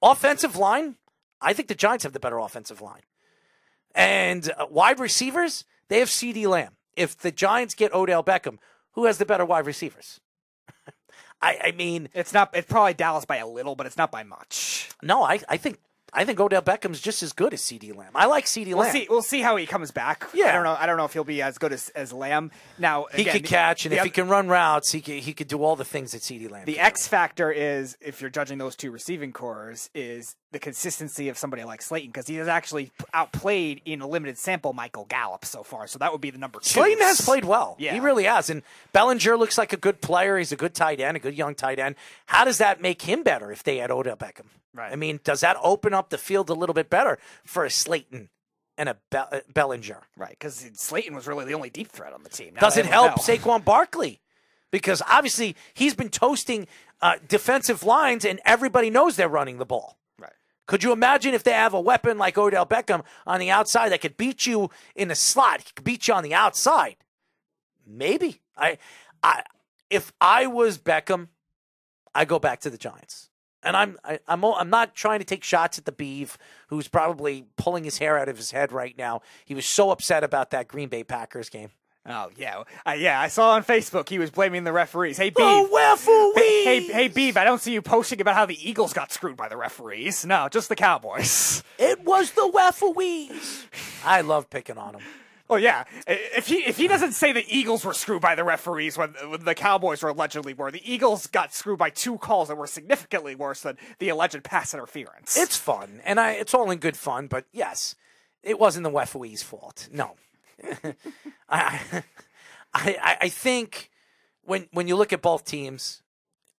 [0.00, 0.96] Offensive line,
[1.40, 3.02] I think the Giants have the better offensive line.
[3.94, 6.76] And uh, wide receivers, they have CeeDee Lamb.
[6.96, 8.58] If the Giants get Odell Beckham,
[8.92, 10.20] who has the better wide receivers?
[11.42, 12.50] I, I mean, It's not.
[12.54, 14.88] It's probably Dallas by a little, but it's not by much.
[15.02, 15.78] no, I, I think
[16.14, 18.10] I think Odell Beckham's just as good as CeeDee Lamb.
[18.14, 18.92] I like CeeDee We'll Lamb.
[18.92, 19.06] see.
[19.08, 20.28] We'll see how he comes back.
[20.34, 20.48] Yeah.
[20.48, 20.76] I don't know.
[20.78, 22.50] I don't know if he'll be as good as, as Lamb.
[22.78, 25.32] Now He again, could catch, and the if he can run routes, he could he
[25.32, 26.66] could do all the things that CeeDee Lamb.
[26.66, 31.38] The X factor is, if you're judging those two receiving cores, is the consistency of
[31.38, 35.62] somebody like Slayton because he has actually outplayed in a limited sample Michael Gallup so
[35.62, 35.86] far.
[35.86, 36.68] So that would be the number two.
[36.68, 37.74] Slayton has played well.
[37.78, 37.94] Yeah.
[37.94, 38.50] He really has.
[38.50, 40.36] And Bellinger looks like a good player.
[40.36, 41.94] He's a good tight end, a good young tight end.
[42.26, 44.46] How does that make him better if they had Odell Beckham?
[44.74, 44.92] Right.
[44.92, 48.30] I mean, does that open up the field a little bit better for a Slayton
[48.78, 50.00] and a Be- uh, Bellinger?
[50.16, 52.54] right because Slayton was really the only deep threat on the team.
[52.54, 53.24] Now Does it help Odell.
[53.24, 54.20] Saquon Barkley?
[54.70, 56.66] Because obviously he's been toasting
[57.02, 59.98] uh, defensive lines, and everybody knows they're running the ball.
[60.18, 60.32] Right.
[60.66, 64.00] Could you imagine if they have a weapon like Odell Beckham on the outside that
[64.00, 65.60] could beat you in the slot?
[65.60, 66.96] He could beat you on the outside.
[67.86, 68.40] Maybe.
[68.56, 68.78] I
[69.22, 69.42] I
[69.90, 71.28] if I was Beckham,
[72.14, 73.28] I go back to the Giants.
[73.62, 76.36] And I'm I, I'm o- I'm not trying to take shots at the Beeve,
[76.68, 79.20] who's probably pulling his hair out of his head right now.
[79.44, 81.70] He was so upset about that Green Bay Packers game.
[82.04, 83.20] Oh yeah, uh, yeah.
[83.20, 85.16] I saw on Facebook he was blaming the referees.
[85.16, 85.36] Hey, Beeb.
[85.38, 85.68] Oh,
[86.34, 89.48] Hey, hey, hey, I don't see you posting about how the Eagles got screwed by
[89.48, 90.26] the referees.
[90.26, 91.62] No, just the Cowboys.
[91.78, 93.66] It was the referees.
[94.04, 95.02] I love picking on him.
[95.50, 98.96] Oh yeah, if he if he doesn't say the Eagles were screwed by the referees
[98.96, 102.56] when, when the Cowboys were allegedly were, the Eagles got screwed by two calls that
[102.56, 105.36] were significantly worse than the alleged pass interference.
[105.36, 107.26] It's fun, and I it's all in good fun.
[107.26, 107.96] But yes,
[108.42, 109.88] it wasn't the referee's fault.
[109.92, 110.16] No,
[111.48, 112.02] I,
[112.72, 113.90] I I think
[114.42, 116.02] when when you look at both teams,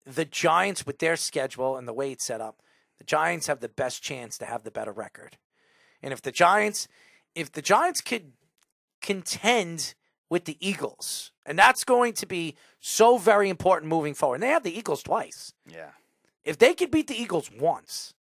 [0.06, 2.62] the Giants with their schedule and the way it's set up,
[2.98, 5.38] the Giants have the best chance to have the better record.
[6.02, 6.88] And if the Giants,
[7.34, 8.34] if the Giants could
[9.04, 9.94] contend
[10.30, 14.36] with the Eagles, and that's going to be so very important moving forward.
[14.36, 15.54] And they have the Eagles twice.
[15.70, 15.92] yeah.
[16.44, 18.13] If they could beat the Eagles once,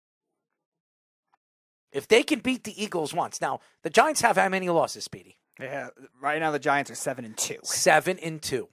[1.93, 5.39] if they can beat the Eagles once, now the Giants have how many losses, Speedy?
[5.59, 5.89] Yeah,
[6.21, 8.69] right now the Giants are seven and two, Seven and two.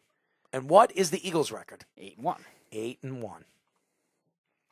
[0.51, 1.85] And what is the Eagles' record?
[1.97, 2.43] eight and one.
[2.71, 3.45] Eight and one.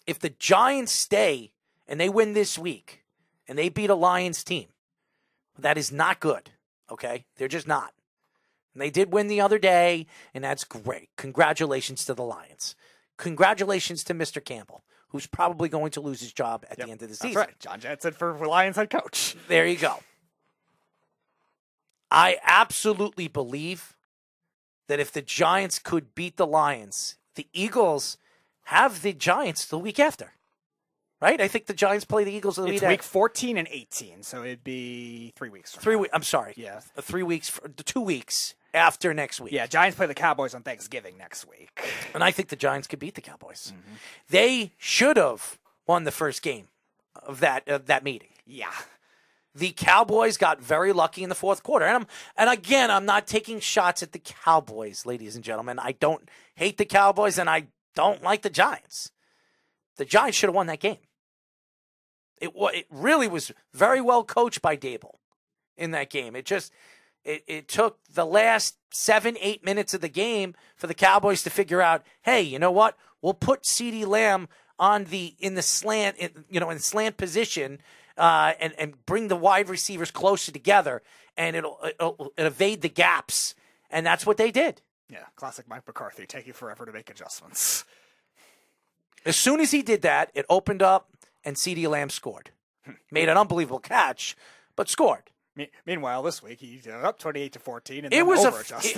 [0.06, 1.52] If the Giants stay
[1.88, 3.04] and they win this week
[3.48, 4.68] and they beat a Lions team,
[5.58, 6.52] that is not good.
[6.92, 7.26] Okay?
[7.38, 7.94] They're just not.
[8.74, 11.10] And they did win the other day, and that's great.
[11.18, 12.76] Congratulations to the Lions.
[13.18, 14.44] Congratulations to Mr.
[14.44, 17.38] Campbell, who's probably going to lose his job at the end of the That's season.
[17.38, 19.36] right, John Jansen for Lions head coach.
[19.48, 20.00] There you go.
[22.12, 23.96] I absolutely believe
[24.88, 28.18] that if the Giants could beat the Lions, the Eagles
[28.66, 30.34] have the Giants the week after.
[31.22, 31.40] Right?
[31.40, 33.04] I think the Giants play the Eagles the It's week week after.
[33.10, 35.74] fourteen and eighteen, so it'd be three weeks.
[35.74, 36.12] From Three weeks.
[36.14, 36.54] I'm sorry.
[36.58, 36.82] Yeah.
[36.98, 37.58] Uh, Three weeks.
[37.86, 39.54] Two weeks after next week.
[39.54, 41.82] Yeah, Giants play the Cowboys on Thanksgiving next week.
[42.14, 43.72] And I think the Giants could beat the Cowboys.
[43.74, 43.94] Mm-hmm.
[44.30, 46.68] They should have won the first game
[47.24, 48.30] of that of that meeting.
[48.46, 48.74] Yeah.
[49.56, 51.86] the Cowboys got very lucky in the fourth quarter.
[51.86, 55.80] And I'm, and again, I'm not taking shots at the Cowboys, ladies and gentlemen.
[55.80, 59.12] I don't hate the Cowboys and I don't like the Giants.
[59.98, 60.98] The Giants should have won that game.
[62.40, 65.16] It it really was very well coached by Daboll
[65.78, 66.36] in that game.
[66.36, 66.72] It just
[67.24, 71.50] it, it took the last seven, eight minutes of the game for the Cowboys to
[71.50, 72.98] figure out, hey, you know what?
[73.22, 77.80] We'll put CeeDee Lamb on the in the slant, in, you know, in slant position,
[78.18, 81.02] uh, and and bring the wide receivers closer together,
[81.38, 83.56] and it'll, it'll, it'll evade the gaps,
[83.90, 84.82] and that's what they did.
[85.10, 87.86] Yeah, classic Mike McCarthy taking forever to make adjustments.
[89.26, 91.10] As soon as he did that, it opened up,
[91.44, 92.52] and CeeDee Lamb scored,
[93.12, 94.36] made an unbelievable catch,
[94.76, 95.32] but scored.
[95.56, 98.50] Me- meanwhile, this week he's up twenty-eight to fourteen, and It was a,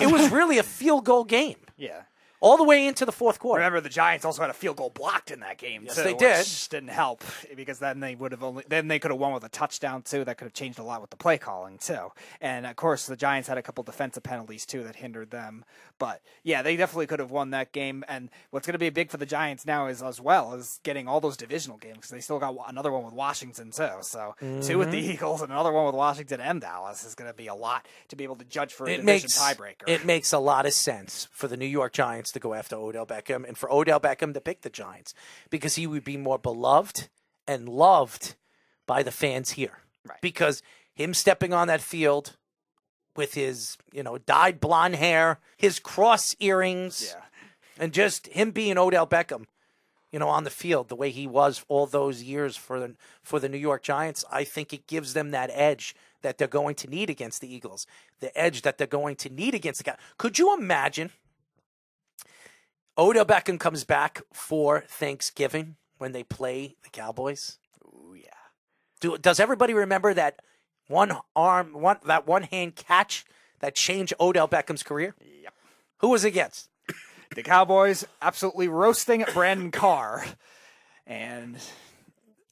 [0.01, 2.01] it was really a field goal game yeah.
[2.39, 3.59] All the way into the fourth quarter.
[3.59, 5.83] Remember, the Giants also had a field goal blocked in that game.
[5.85, 6.39] Yes, too, they did.
[6.39, 7.23] Which didn't help
[7.55, 10.23] because then they would have only then they could have won with a touchdown too.
[10.23, 12.11] That could have changed a lot with the play calling too.
[12.41, 15.65] And of course, the Giants had a couple defensive penalties too that hindered them.
[15.99, 18.03] But yeah, they definitely could have won that game.
[18.07, 21.07] And what's going to be big for the Giants now is as well is getting
[21.07, 23.89] all those divisional games because they still got another one with Washington too.
[24.01, 25.11] So two with the Mm-hmm.
[25.11, 28.15] Eagles and another one with Washington and Dallas is going to be a lot to
[28.15, 29.83] be able to judge for a it division makes tiebreaker.
[29.87, 33.05] it makes a lot of sense for the New York Giants to go after Odell
[33.05, 35.13] Beckham and for Odell Beckham to pick the Giants
[35.49, 37.09] because he would be more beloved
[37.47, 38.35] and loved
[38.85, 39.79] by the fans here.
[40.07, 40.21] Right.
[40.21, 40.61] Because
[40.93, 42.35] him stepping on that field
[43.15, 47.83] with his, you know, dyed blonde hair, his cross earrings, yeah.
[47.83, 49.45] and just him being Odell Beckham,
[50.11, 53.39] you know, on the field the way he was all those years for the for
[53.39, 56.89] the New York Giants, I think it gives them that edge that they're going to
[56.89, 57.85] need against the Eagles,
[58.19, 59.97] the edge that they're going to need against the Cow.
[60.17, 61.11] Could you imagine?
[62.97, 67.59] Odell Beckham comes back for Thanksgiving when they play the Cowboys.
[67.85, 68.29] Ooh, yeah.
[68.99, 70.41] Do, does everybody remember that
[70.87, 73.25] one arm, one that one hand catch
[73.59, 75.15] that changed Odell Beckham's career?
[75.19, 75.53] Yep.
[75.99, 76.69] Who was it against?
[77.35, 80.25] The Cowboys absolutely roasting Brandon Carr,
[81.05, 81.57] and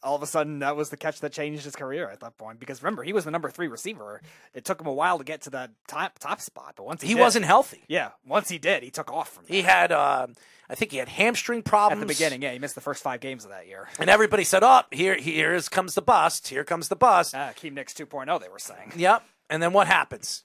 [0.06, 2.60] all of a sudden that was the catch that changed his career at that point.
[2.60, 4.22] Because remember, he was the number three receiver.
[4.54, 7.10] It took him a while to get to that top top spot, but once he,
[7.10, 7.84] He did- wasn't healthy.
[7.88, 10.28] Yeah, once he did, he took off from He had, uh,
[10.70, 12.42] I think he had hamstring problems at the beginning.
[12.42, 13.90] Yeah, he missed the first five games of that year.
[14.00, 16.48] and everybody said, "Oh, here, here comes the bust.
[16.48, 18.94] Here comes the bust." Ah, Keem Nicks 2.0, they were saying.
[18.96, 19.24] Yep.
[19.50, 20.44] And then what happens?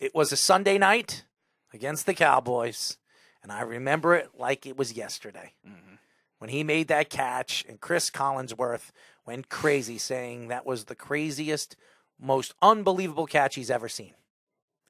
[0.00, 1.24] It was a Sunday night
[1.72, 2.98] against the Cowboys,
[3.42, 5.54] and I remember it like it was yesterday
[6.38, 8.90] when he made that catch, and Cris Collinsworth
[9.26, 11.76] went crazy, saying that was the craziest,
[12.18, 14.14] most unbelievable catch he's ever seen,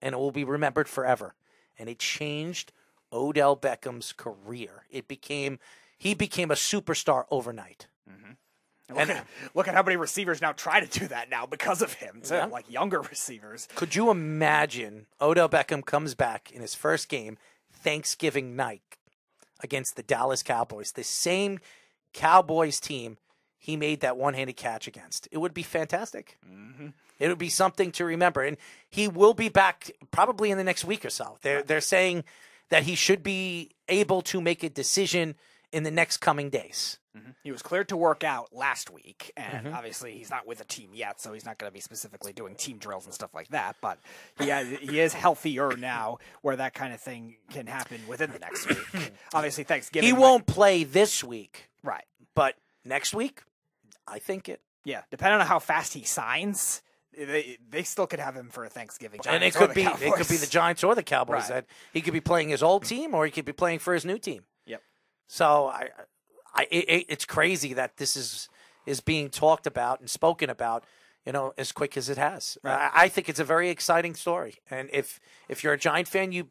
[0.01, 1.35] and it will be remembered forever.
[1.79, 2.73] And it changed
[3.13, 4.85] Odell Beckham's career.
[4.91, 5.59] It became
[5.97, 7.89] he became a superstar overnight.
[8.09, 8.97] Mm-hmm.
[8.97, 11.95] Look, at, look at how many receivers now try to do that now because of
[11.95, 12.35] him, too.
[12.35, 12.47] Yeah.
[12.47, 13.69] Like younger receivers.
[13.75, 17.37] Could you imagine Odell Beckham comes back in his first game
[17.73, 18.98] Thanksgiving night
[19.61, 21.59] against the Dallas Cowboys, the same
[22.13, 23.19] Cowboys team
[23.59, 25.29] he made that one-handed catch against?
[25.31, 26.39] It would be fantastic.
[26.49, 26.89] Mm-hmm.
[27.19, 28.57] It would be something to remember, and
[28.89, 31.39] he will be back probably in the next week or so.
[31.43, 32.25] They're they're saying
[32.71, 35.35] that he should be able to make a decision
[35.73, 36.99] in the next coming days.
[37.43, 39.75] He was cleared to work out last week, and Mm-hmm.
[39.75, 42.55] obviously he's not with a team yet, so he's not going to be specifically doing
[42.55, 43.75] team drills and stuff like that.
[43.83, 43.99] But
[44.39, 48.39] he has, he is healthier now, where that kind of thing can happen within the
[48.39, 49.13] next week.
[49.35, 50.07] obviously, Thanksgiving.
[50.07, 52.05] He won't play this week, right?
[52.37, 52.55] but
[52.85, 53.43] next week,
[54.07, 54.61] I think it.
[54.85, 56.83] Yeah, depending on how fast he signs,
[57.17, 59.19] they they still could have him for a Thanksgiving.
[59.29, 61.35] and it could be it could be the Giants or the Cowboys.
[61.35, 61.49] Right.
[61.49, 64.05] That he could be playing his old team, or he could be playing for his
[64.05, 64.45] new team.
[65.29, 65.91] So I,
[66.53, 68.49] I, it, it's crazy that this is
[68.85, 70.85] is being talked about and spoken about.
[71.27, 72.57] You know, as quick as it has.
[72.65, 76.33] I, I think it's a very exciting story, and if if you're a Giant fan,
[76.33, 76.49] you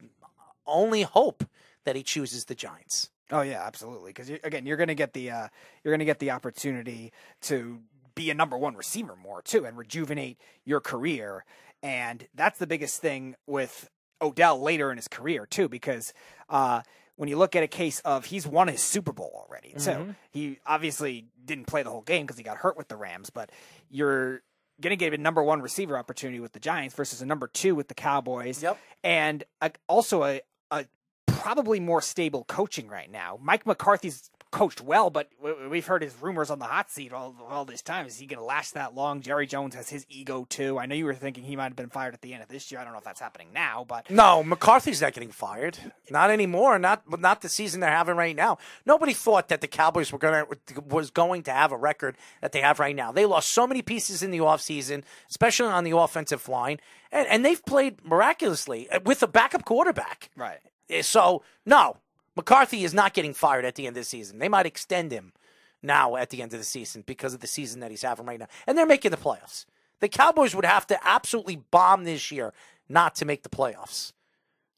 [0.68, 1.46] only hope
[1.84, 3.10] that he chooses the Giants.
[3.32, 4.12] Oh yeah, absolutely.
[4.12, 5.48] Because again, you're going to get the uh,
[5.84, 7.12] you're going to get the opportunity
[7.42, 7.80] to
[8.14, 11.44] be a number one receiver more too, and rejuvenate your career.
[11.82, 13.90] And that's the biggest thing with
[14.22, 16.14] Odell later in his career too, because
[16.50, 16.82] uh,
[17.18, 20.12] when you look at a case of he's won his Super Bowl already, so mm-hmm.
[20.32, 23.52] he obviously didn't play the whole game because he got hurt with the Rams, but
[23.90, 24.42] you're
[24.80, 27.76] going to get a number one receiver opportunity with the Giants versus a number two
[27.76, 28.62] with the Cowboys.
[28.62, 28.78] Yep.
[29.04, 30.42] And a, also a,
[30.72, 30.86] a
[31.26, 33.40] probably more stable coaching right now.
[33.42, 37.36] Mike McCarthy's coached well, but we- we've heard his rumors on the hot seat all,
[37.50, 38.06] all this time.
[38.06, 39.22] Is he going to last that long?
[39.22, 40.80] Jerry Jones has his ego too.
[40.80, 42.72] I know you were thinking he might have been fired at the end of this
[42.72, 42.80] year.
[42.80, 45.78] I don't know if that's happening now, but No, McCarthy's not getting fired.
[46.10, 46.80] Not anymore.
[46.80, 48.58] Not not the season they're having right now.
[48.86, 50.46] Nobody thought that the Cowboys were gonna
[50.86, 53.12] was going to have a record that they have right now.
[53.12, 56.80] They lost so many pieces in the offseason, especially on the offensive line,
[57.12, 60.30] and, and they've played miraculously with a backup quarterback.
[60.36, 60.60] right.
[60.90, 61.98] Eh, So no,
[62.38, 64.38] McCarthy is not getting fired at the end of the season.
[64.38, 65.34] They might extend him
[65.82, 68.40] now at the end of the season because of the season that he's having right
[68.40, 69.66] now, and they're making the playoffs.
[70.00, 72.54] The Cowboys would have to absolutely bomb this year
[72.88, 74.14] not to make the playoffs.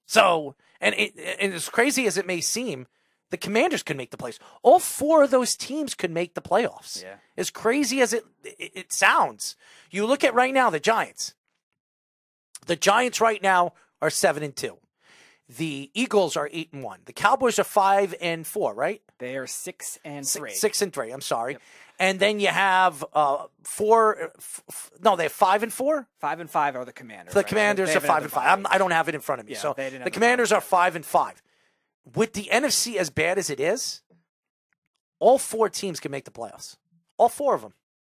[0.06, 2.88] So, and, it, and as crazy as it may seem,
[3.30, 4.40] the Commanders could make the playoffs.
[4.64, 7.04] All four of those teams could make the playoffs.
[7.04, 7.16] Yeah.
[7.38, 9.56] As crazy as it, it it sounds,
[9.92, 11.36] you look at right now the Giants.
[12.66, 14.78] The Giants right now are seven and two.
[15.58, 17.00] The Eagles are eight and one.
[17.06, 19.02] The Cowboys are five and four, right?
[19.18, 20.52] They are six and Six- three.
[20.52, 21.12] Six and three.
[21.12, 21.58] I'm sorry.
[22.02, 24.32] And then you have uh, four.
[24.38, 26.08] F- f- no, they have five and four.
[26.22, 27.34] Five and five are the Commanders.
[27.34, 27.48] The right.
[27.48, 28.60] Commanders are five and five.
[28.60, 28.66] I'm.
[28.70, 29.54] I don't have it in front of me.
[29.54, 31.42] Yeah, so they didn't have the Commanders are five and five.
[32.16, 34.02] With the NFC as bad as it is,
[35.20, 36.78] all four teams can make the playoffs.
[37.18, 37.74] All four of them.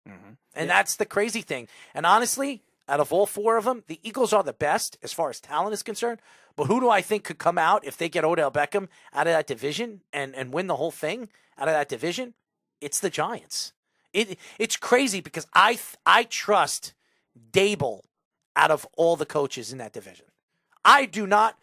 [0.07, 0.32] Mm-hmm.
[0.53, 1.67] And that's the crazy thing.
[1.95, 2.61] And honestly,
[2.91, 5.73] out of all four of them, the Eagles are the best as far as talent
[5.73, 6.19] is concerned.
[6.57, 9.33] But who do I think could come out if they get Odell Beckham out of
[9.33, 12.33] that division and, and win the whole thing out of that division?
[12.81, 13.71] It's the Giants.
[14.11, 16.93] It it's crazy because I I trust
[17.53, 18.01] Daboll
[18.57, 20.25] out of all the coaches in that division.
[20.83, 21.57] I do not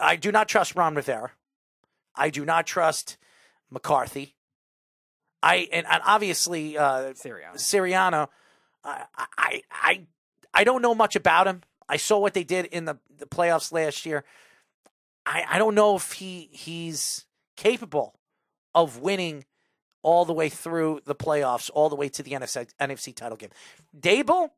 [0.00, 1.30] I do not trust Ron Rivera.
[2.16, 3.18] I do not trust
[3.70, 4.34] McCarthy.
[5.44, 7.12] I and, and obviously uh.
[7.12, 8.26] Sirianni.
[8.82, 10.06] I, I I
[10.52, 11.62] I don't know much about him.
[11.88, 14.24] I saw what they did in the, the playoffs last year.
[15.26, 17.26] I, I don't know if he he's
[17.56, 18.14] capable
[18.74, 19.44] of winning
[20.02, 23.50] all the way through the playoffs, all the way to the NFC, NFC title game.
[23.98, 24.50] Daboll,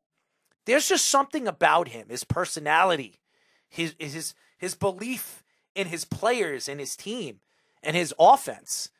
[0.66, 3.20] there's just something about him, his personality,
[3.68, 5.42] his his his belief
[5.74, 7.40] in his players and his team
[7.82, 8.90] and his offense.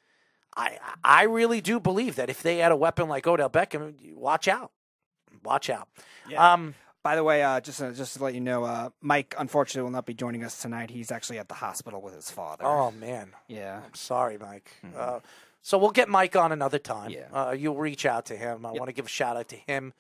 [0.57, 4.49] I I really do believe that if they had a weapon like Odell Beckham, watch
[4.49, 4.73] out,
[5.45, 5.89] watch out.
[6.29, 6.53] Yeah.
[6.53, 9.83] Um, By the way, uh, just uh, just to let you know, uh, Mike unfortunately
[9.83, 10.91] will not be joining us tonight.
[10.91, 12.65] He's actually at the hospital with his father.
[12.65, 13.81] oh man, yeah.
[13.85, 14.71] I'm sorry, Mike.
[14.97, 15.19] Uh,
[15.63, 17.11] so we'll get Mike on another time.
[17.11, 17.27] Yeah.
[17.33, 18.65] Uh, you'll reach out to him.
[18.67, 19.93] I want to give a shout out to him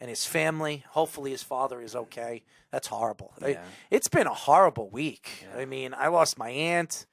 [0.00, 0.84] and his family.
[0.90, 2.42] Hopefully, his father is okay.
[2.70, 3.32] That's horrible.
[3.40, 3.62] It, Yeah.
[3.90, 5.46] it's been a horrible week.
[5.56, 7.06] I mean, I lost my aunt.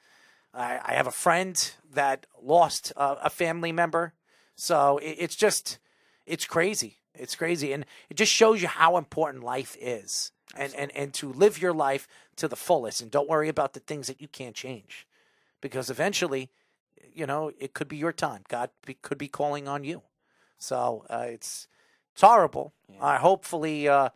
[0.54, 4.14] I, I have a friend that lost uh, a family member.
[4.56, 5.78] So it, it's just,
[6.26, 6.98] it's crazy.
[7.20, 7.74] It's crazy.
[7.74, 10.32] And it just shows you how important life is.
[10.56, 12.08] And, and, and to live your life
[12.38, 15.06] to the fullest and don't worry about the things that you can't change.
[15.60, 16.50] Because eventually,
[17.14, 18.44] you know, it could be your time.
[18.48, 20.04] God be, could be calling on you.
[20.58, 21.68] So uh, it's
[22.14, 22.74] it's horrible.
[23.00, 24.10] Uh, hopefully, uh,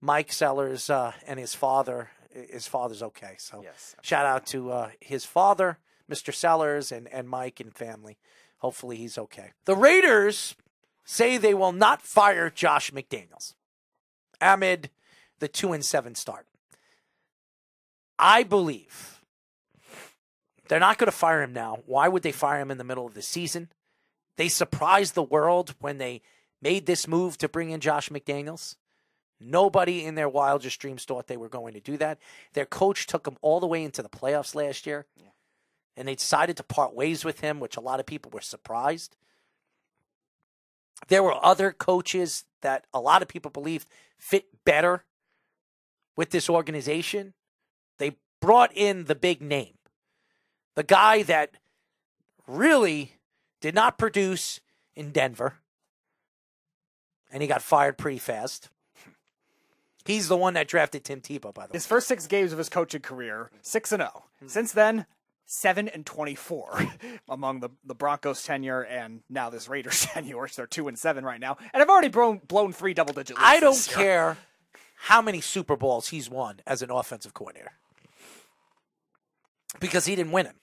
[0.00, 3.36] Mike Sellers uh, and his father, his father's okay.
[3.38, 5.78] So Yes, shout out to uh, his father,
[6.10, 6.34] Mr.
[6.34, 8.18] Sellers, and, and Mike and family.
[8.58, 9.52] Hopefully, he's okay.
[9.64, 10.54] The Raiders
[11.06, 13.54] say they will not fire Josh McDaniels
[14.40, 14.90] amid
[15.38, 16.46] the two and seven start.
[18.18, 19.22] I believe
[20.68, 21.78] they're not going to fire him now.
[21.86, 23.70] Why would they fire him in the middle of the season?
[24.36, 26.22] They surprised the world when they
[26.60, 28.76] made this move to bring in Josh McDaniels.
[29.38, 32.18] Nobody in their wildest dreams thought they were going to do that.
[32.54, 35.06] Their coach took them all the way into the playoffs last year,
[35.96, 39.14] and they decided to part ways with him, which a lot of people were surprised.
[41.08, 43.86] There were other coaches that a lot of people believed
[44.18, 45.04] fit better
[46.16, 47.34] with this organization.
[47.98, 49.74] They brought in the big name,
[50.74, 51.52] the guy that
[52.46, 53.12] really
[53.60, 54.60] did not produce
[54.94, 55.54] in Denver,
[57.30, 58.70] and he got fired pretty fast.
[60.04, 61.76] He's the one that drafted Tim Tebow, by the way.
[61.76, 64.24] His first six games of his coaching career, six and zero.
[64.46, 65.06] Since then,
[65.46, 66.86] seven and twenty-four
[67.28, 71.24] among the, the Broncos tenure and now this Raiders tenure, which they're two and seven
[71.24, 73.36] right now, and I've already blown blown three double-digit.
[73.36, 74.36] leads I don't care
[74.96, 77.72] how many Super Bowls he's won as an offensive coordinator
[79.80, 80.56] because he didn't win them.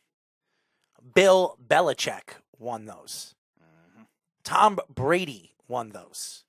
[1.14, 3.36] Bill Belichick won those.
[3.62, 4.04] Mm-hmm.
[4.44, 6.44] Tom Brady won those.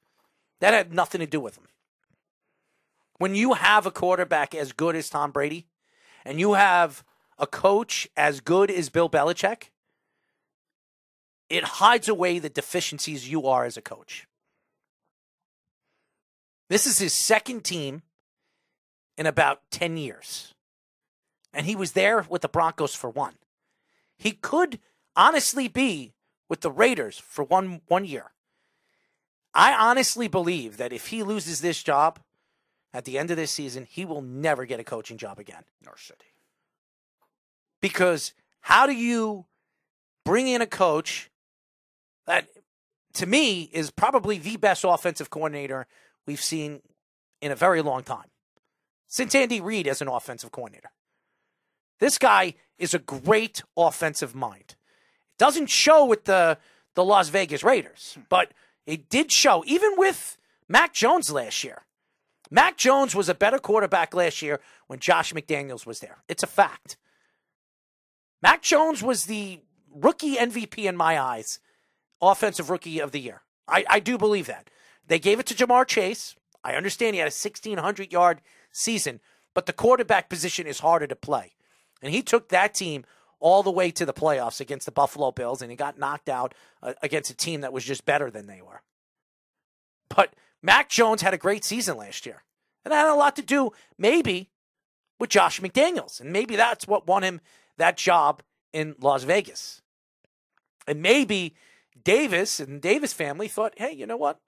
[0.61, 1.67] That had nothing to do with him.
[3.19, 5.67] When you have a quarterback as good as Tom Brady
[6.25, 7.05] and you have
[7.39, 9.71] a coach as good as Bill Belichick,
[11.49, 14.27] it hides away the deficiencies you are as a coach.
[16.69, 18.03] This is his second team
[19.17, 20.55] in about 10 years.
[21.53, 23.35] And he was there with the Broncos for one.
[24.17, 24.81] He could
[25.15, 26.15] honestly be
[26.49, 28.33] with the Raiders for one one year.
[29.55, 32.19] I honestly believe that if he loses this job
[32.93, 35.63] at the end of this season, he will never get a coaching job again.
[35.85, 36.34] Nor should he.
[37.85, 38.33] Because
[38.63, 39.45] how do you
[40.25, 41.31] bring in a coach
[42.27, 42.49] that,
[43.13, 45.87] to me, is probably the best offensive coordinator
[46.27, 46.81] we've seen
[47.43, 48.31] in a very long time?
[49.07, 50.93] Since Andy Reid as an offensive coordinator.
[52.01, 54.77] This guy is a great offensive mind.
[54.77, 56.57] It doesn't show with the,
[56.95, 58.23] the Las Vegas Raiders, hmm.
[58.31, 58.55] but
[58.87, 60.39] it did show even with
[60.71, 61.83] Mac Jones last year.
[62.51, 66.23] Mac Jones was a better quarterback last year when Josh McDaniels was there.
[66.31, 66.97] It's a fact.
[68.43, 69.61] Mac Jones was the
[69.95, 71.61] rookie MVP in my eyes,
[72.21, 73.43] offensive rookie of the year.
[73.67, 74.69] I, I do believe that.
[75.07, 76.37] They gave it to Ja'Marr Chase.
[76.63, 78.41] I understand he had a 1,600 yard
[78.73, 79.21] season,
[79.55, 81.55] but the quarterback position is harder to play.
[82.03, 83.05] And he took that team
[83.41, 86.55] all the way to the playoffs against the Buffalo Bills, and he got knocked out
[86.83, 88.83] uh, against a team that was just better than they were.
[90.09, 92.43] But Mac Jones had a great season last year.
[92.85, 94.51] And that had a lot to do, maybe,
[95.19, 96.21] with Josh McDaniels.
[96.21, 97.41] And maybe that's what won him
[97.79, 99.83] that job in Las Vegas.
[100.87, 101.55] And maybe
[102.03, 104.41] Davis and Davis family thought, hey, you know what?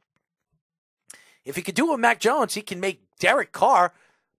[1.45, 3.93] If he could do it with Mac Jones, he can make Derek Carr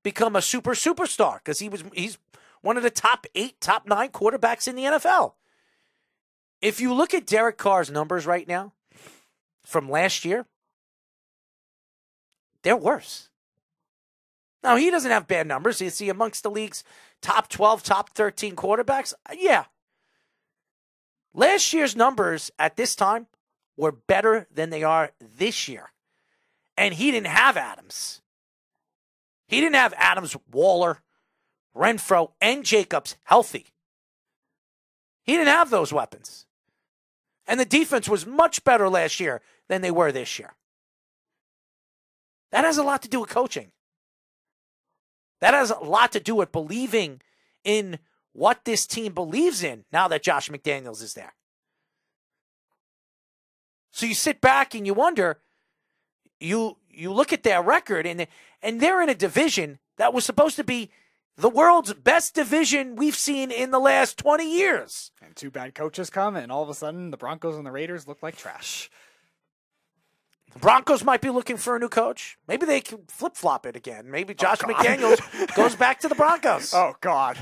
[0.04, 2.18] become a super superstar because he was he's
[2.62, 5.34] one of the top eight, top nine quarterbacks in the NFL.
[6.62, 8.74] If you look at Derek Carr's numbers right now
[9.66, 10.46] from last year,
[12.64, 13.30] they're worse.
[14.64, 15.82] Now, he doesn't have bad numbers.
[15.82, 16.84] Is he amongst the league's
[17.22, 19.14] top 12, top 13 quarterbacks?
[19.30, 19.66] Uh, Yeah.
[21.34, 23.28] Last year's numbers at this time
[23.76, 25.92] were better than they are this year.
[26.76, 28.22] And he didn't have Adams.
[29.48, 31.02] He didn't have Adams, Waller,
[31.76, 33.68] Renfro, and Jacobs healthy.
[35.24, 36.46] He didn't have those weapons.
[37.46, 40.56] And the defense was much better last year than they were this year.
[42.52, 43.72] That has a lot to do with coaching.
[45.42, 47.22] That has a lot to do with believing
[47.64, 48.00] in
[48.34, 51.34] what this team believes in now that Josh McDaniels is there.
[53.92, 55.40] So you sit back and you wonder.
[56.40, 58.28] You you look at their record and
[58.62, 60.92] and they're in a division that was supposed to be
[61.36, 65.12] the world's best division we've seen in the last 20 years.
[65.22, 68.08] And two bad coaches come, and all of a sudden the Broncos and the Raiders
[68.08, 68.90] look like trash.
[70.60, 72.38] Broncos might be looking for a new coach.
[72.48, 74.10] Maybe they can flip flop it again.
[74.10, 74.72] Maybe Josh God.
[74.74, 76.74] McDaniels goes back to the Broncos.
[76.74, 77.38] Oh God.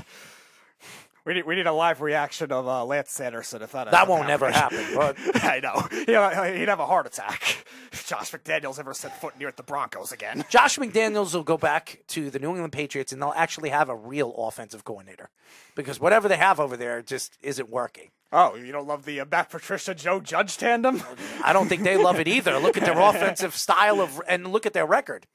[1.24, 4.28] We need, we need a live reaction of uh, Lance Sanderson if that that won't
[4.28, 4.78] never happen.
[4.94, 5.88] But I know.
[5.90, 9.64] He'd have, he'd have a heart attack if Josh McDaniels ever set foot near the
[9.64, 10.44] Broncos again.
[10.48, 13.96] Josh McDaniels will go back to the New England Patriots and they'll actually have a
[13.96, 15.30] real offensive coordinator
[15.74, 18.10] because whatever they have over there just isn't working.
[18.32, 21.02] Oh, you don't love the uh, Matt Patricia Joe Judge tandem?
[21.44, 22.58] I don't think they love it either.
[22.58, 25.26] Look at their offensive style of and look at their record.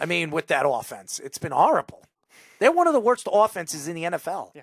[0.00, 2.04] I mean, with that offense, it's been horrible.
[2.58, 4.52] They're one of the worst offenses in the NFL.
[4.54, 4.62] Yeah.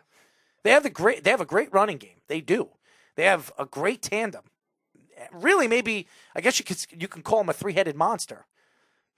[0.64, 2.22] They have the great they have a great running game.
[2.28, 2.70] They do.
[3.16, 4.44] They have a great tandem.
[5.32, 8.46] Really, maybe I guess you could you can call them a three headed monster.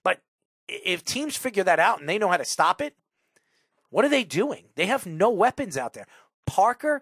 [0.03, 0.21] But
[0.67, 2.95] if teams figure that out and they know how to stop it,
[3.89, 4.65] what are they doing?
[4.75, 6.07] They have no weapons out there.
[6.45, 7.01] Parker,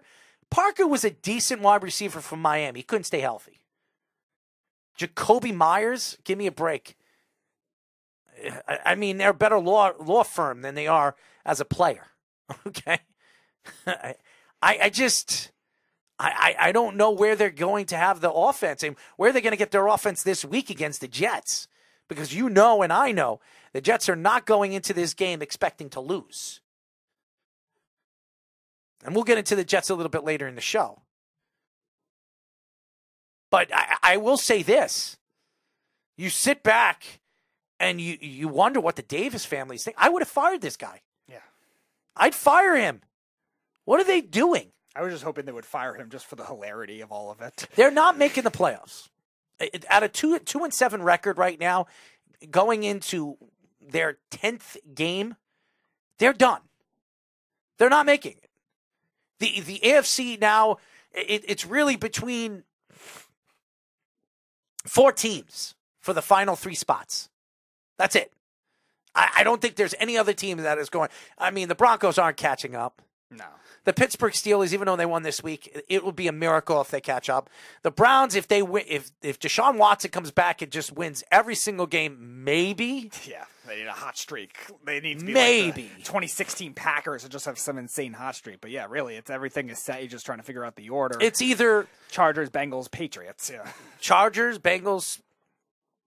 [0.50, 2.80] Parker was a decent wide receiver from Miami.
[2.80, 3.60] He couldn't stay healthy.
[4.98, 6.96] Jakobi Meyers, give me a break.
[8.84, 12.06] I, mean, they're a better law law firm than they are as a player.
[12.66, 12.98] Okay,
[13.86, 14.16] I,
[14.60, 15.52] I just
[16.18, 19.40] I, I I don't know where they're going to have the offense and where they're
[19.40, 21.68] going to get their offense this week against the Jets
[22.08, 23.38] because you know and I know
[23.72, 26.60] the Jets are not going into this game expecting to lose.
[29.04, 31.02] And we'll get into the Jets a little bit later in the show.
[33.50, 35.16] But I, I will say this.
[36.16, 37.20] You sit back
[37.78, 40.00] and you, you wonder what the Davis family is thinking.
[40.02, 41.00] I would have fired this guy.
[41.28, 41.38] Yeah.
[42.14, 43.00] I'd fire him.
[43.86, 44.72] What are they doing?
[44.94, 47.40] I was just hoping they would fire him just for the hilarity of all of
[47.40, 47.66] it.
[47.76, 49.08] They're not making the playoffs.
[49.88, 51.86] At a two two and seven record right now,
[52.50, 53.36] going into
[53.80, 55.36] their tenth game,
[56.18, 56.62] they're done.
[57.76, 58.49] They're not making it.
[59.40, 60.76] The The AFC now,
[61.12, 62.62] it, it's really between
[64.86, 67.28] four teams for the final three spots.
[67.98, 68.32] That's it.
[69.14, 71.08] I, I don't think there's any other team that is going.
[71.36, 73.02] I mean, the Broncos aren't catching up.
[73.30, 73.44] No.
[73.84, 76.90] The Pittsburgh Steelers, even though they won this week, it would be a miracle if
[76.90, 77.48] they catch up.
[77.82, 81.54] The Browns, if they win, if if Deshaun Watson comes back and just wins every
[81.54, 83.10] single game, maybe.
[83.26, 84.56] Yeah, they need a hot streak.
[84.84, 85.82] They need to be Maybe.
[85.82, 88.60] like the 2016 Packers and just have some insane hot streak.
[88.60, 90.00] But yeah, really, it's everything is set.
[90.00, 91.16] You're just trying to figure out the order.
[91.20, 93.48] It's either Chargers, Bengals, Patriots.
[93.52, 93.70] Yeah.
[94.00, 95.20] Chargers, Bengals,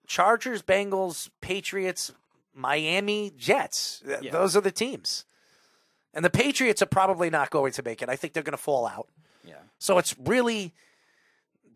[0.08, 2.12] Chargers, Bengals, Patriots,
[2.54, 4.04] Miami, Jets.
[4.22, 4.32] Yeah.
[4.32, 5.24] Those are the teams.
[6.14, 8.10] And the Patriots are probably not going to make it.
[8.10, 9.08] I think they're going to fall out.
[9.44, 9.56] Yeah.
[9.80, 10.74] So it's really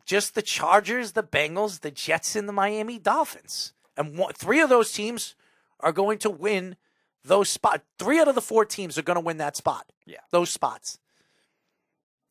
[0.06, 3.74] just the Chargers, the Bengals, the Jets, and the Miami Dolphins.
[3.98, 5.36] And one, three of those teams
[5.80, 6.76] are going to win
[7.24, 7.84] those spots.
[8.00, 9.92] Three out of the four teams are going to win that spot.
[10.06, 10.20] Yeah.
[10.32, 11.00] Those spots.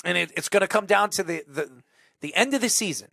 [0.04, 1.70] And it, it's going to come down to the, the,
[2.20, 3.08] the end of the season.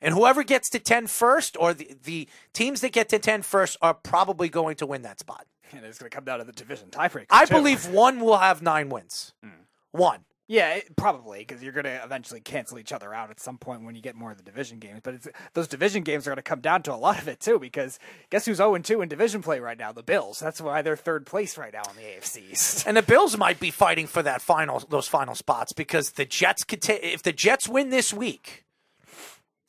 [0.00, 3.78] And whoever gets to 10 first, or the, the teams that get to 10 first,
[3.80, 5.46] are probably going to win that spot.
[5.72, 7.26] And it's going to come down to the division tiebreaker.
[7.30, 7.54] I too.
[7.54, 9.34] believe one will have nine wins.
[9.42, 9.50] Hmm.
[9.92, 10.24] One.
[10.48, 13.84] Yeah, it, probably because you're going to eventually cancel each other out at some point
[13.84, 15.00] when you get more of the division games.
[15.02, 17.40] But it's, those division games are going to come down to a lot of it
[17.40, 17.58] too.
[17.58, 17.98] Because
[18.30, 19.90] guess who's 0 2 in division play right now?
[19.90, 20.38] The Bills.
[20.38, 22.86] That's why they're third place right now in the AFC East.
[22.86, 26.62] And the Bills might be fighting for that final those final spots because the Jets
[26.62, 28.64] could ta- if the Jets win this week,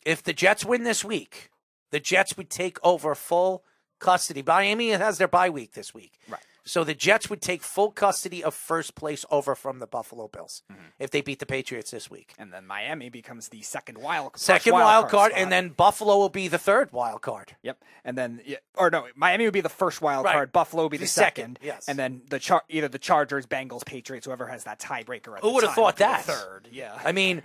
[0.05, 1.49] if the Jets win this week,
[1.89, 3.63] the Jets would take over full
[3.99, 4.43] custody.
[4.45, 6.19] Miami has their bye week this week.
[6.29, 6.41] Right.
[6.65, 10.63] So the Jets would take full custody of first place over from the Buffalo Bills
[10.69, 10.81] mm-hmm.
[10.99, 12.33] if they beat the Patriots this week.
[12.37, 15.41] And then Miami becomes the second wild Second wild card, spot.
[15.41, 17.55] and then Buffalo will be the third wild card.
[17.63, 18.41] Yep, and then
[18.75, 20.33] or no, Miami would be the first wild Right.
[20.33, 20.51] card.
[20.51, 21.87] Buffalo would be the, The second, second, yes.
[21.87, 25.37] and then the char- either the Chargers, Bengals, Patriots, whoever has that tiebreaker.
[25.37, 26.23] At Who the would have thought would be the that?
[26.25, 26.67] third?
[26.69, 27.43] Yeah, I mean,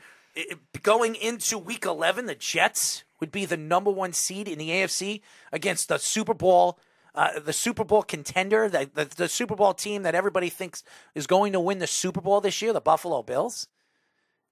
[0.82, 5.20] going into week 11, the Jets would be the number one seed in the AFC
[5.52, 6.78] against the Super Bowl,
[7.14, 10.82] uh, the Super Bowl contender, the, the, the Super Bowl team that everybody thinks
[11.14, 13.68] is going to win the Super Bowl this year, the Buffalo Bills.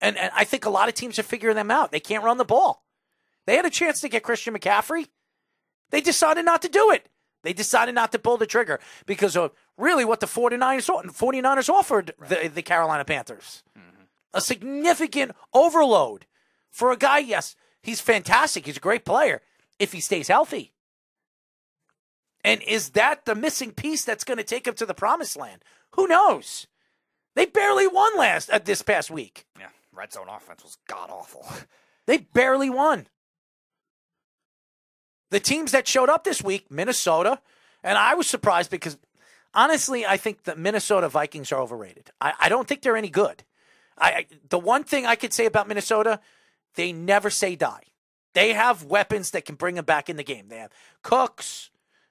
[0.01, 1.93] And, and I think a lot of teams are figuring them out.
[1.93, 2.85] They can't run the ball.
[3.47, 5.09] They had a chance to get Christian McCaffrey.
[5.91, 7.09] They decided not to do it.
[7.43, 12.13] They decided not to pull the trigger because of really what the 49ers, 49ers offered
[12.29, 13.63] the, the Carolina Panthers
[14.33, 16.27] a significant overload
[16.71, 17.19] for a guy.
[17.19, 18.67] Yes, he's fantastic.
[18.67, 19.43] He's a great player
[19.79, 20.73] if he stays healthy.
[22.45, 25.63] And is that the missing piece that's going to take him to the promised land?
[25.97, 26.67] Who knows?
[27.37, 29.45] They barely won last uh, this past week.
[29.59, 29.69] yeah.
[29.93, 31.47] Red zone offense was god awful.
[32.07, 33.07] They barely won.
[35.31, 37.41] The teams that showed up this week, Minnesota,
[37.85, 38.99] and I was surprised because
[39.55, 42.11] honestly, I think the Minnesota Vikings are overrated.
[42.21, 43.45] I, I don't think they're any good.
[44.01, 46.21] I, the one thing I could say about Minnesota,
[46.75, 47.83] they never say die.
[48.33, 50.49] They have weapons that can bring them back in the game.
[50.49, 50.71] They have
[51.03, 51.71] Cooks,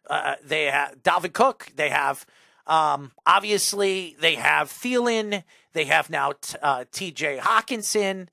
[0.10, 2.26] uh, they have Dalvin Cook, they have
[2.68, 7.40] um, obviously they have Thielen, they have now t- uh, T.J.
[7.40, 8.28] Hockenson,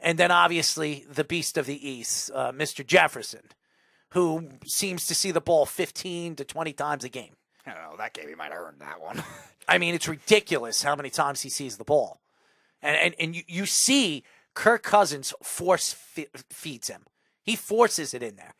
[0.00, 2.84] and then obviously the beast of the East, uh, Mr.
[2.84, 3.42] Jefferson,
[4.10, 7.34] who seems to see the ball 15 to 20 times a game.
[7.66, 7.96] I don't know.
[7.98, 9.22] That game he might have earned that one.
[9.68, 12.20] I mean, it's ridiculous how many times he sees the ball,
[12.82, 14.24] and and, and you, you see
[14.54, 17.02] Kirk Cousins force fe- feeds him.
[17.42, 18.54] He forces it in there.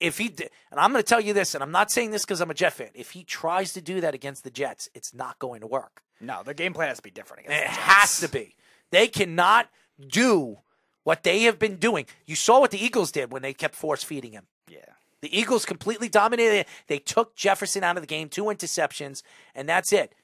[0.00, 0.28] If he
[0.70, 2.54] and I'm going to tell you this, and I'm not saying this because I'm a
[2.54, 2.88] Jet fan.
[2.94, 6.02] If he tries to do that against the Jets, it's not going to work.
[6.20, 7.46] no, the game plan has to be different.
[7.46, 7.82] Against It the Jets.
[7.86, 8.56] has to be.
[8.90, 9.68] They cannot
[10.08, 10.58] do
[11.04, 12.06] what they have been doing.
[12.26, 14.46] You saw what the Eagles did when they kept force feeding him.
[14.68, 14.78] Yeah.
[15.22, 16.64] The Eagles completely dominated.
[16.86, 19.22] They took Jefferson out of the game, two interceptions,
[19.54, 20.14] and that's it.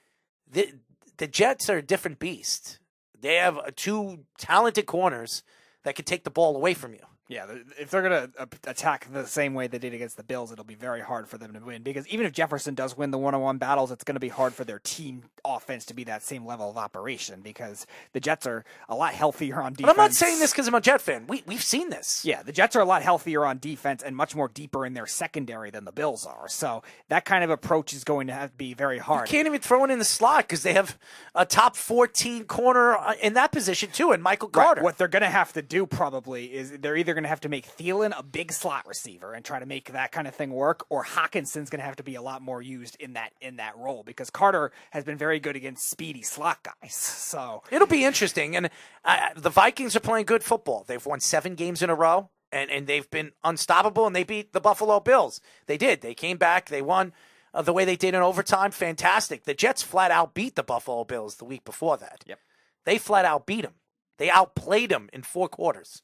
[0.51, 0.73] The
[1.19, 2.79] the Jets are a different beast.
[3.21, 5.43] They have uh, two talented corners
[5.85, 7.05] that can take the ball away from you.
[7.29, 7.47] Yeah,
[7.79, 10.77] if they're going to attack the same way they did against the Bills, it'll be
[10.77, 13.91] very hard for them to win because even if Jefferson does win the one-on-one battles,
[13.91, 16.77] it's going to be hard for their team offense to be that same level of
[16.77, 19.87] operation because the Jets are a lot healthier on defense.
[19.87, 21.27] But I'm not saying this because I'm a Jet fan.
[21.27, 22.25] We we've seen this.
[22.25, 25.07] Yeah, the Jets are a lot healthier on defense and much more deeper in their
[25.07, 26.49] secondary than the Bills are.
[26.49, 29.29] So that kind of approach is going to have to be very hard.
[29.29, 30.97] You Can't even throw it in the slot because they have
[31.35, 34.65] a top 14 corner uh, in that position too, and Michael Right.
[34.65, 34.83] Carter.
[34.83, 37.49] What they're going to have to do probably is they're either going to have to
[37.49, 40.87] make Thielen a big slot receiver and try to make that kind of thing work,
[40.89, 43.77] or Hockenson's going to have to be a lot more used in that in that
[43.77, 47.15] role because Carter has been very good against speedy slot guys.
[47.27, 48.55] So It'll be interesting.
[48.55, 48.71] And
[49.05, 50.85] uh, the Vikings are playing good football.
[50.87, 54.53] They've won seven games in a row, and, and they've been unstoppable, and they beat
[54.53, 55.41] the Buffalo Bills.
[55.67, 56.03] They did.
[56.03, 56.69] They came back.
[56.69, 57.13] They won
[57.53, 58.71] uh, the way they did in overtime.
[58.71, 59.45] Fantastic.
[59.45, 62.23] The Jets flat out beat the Buffalo Bills the week before that.
[62.27, 62.39] Yep.
[62.85, 63.75] They flat out beat them.
[64.19, 66.03] They outplayed them in four quarters.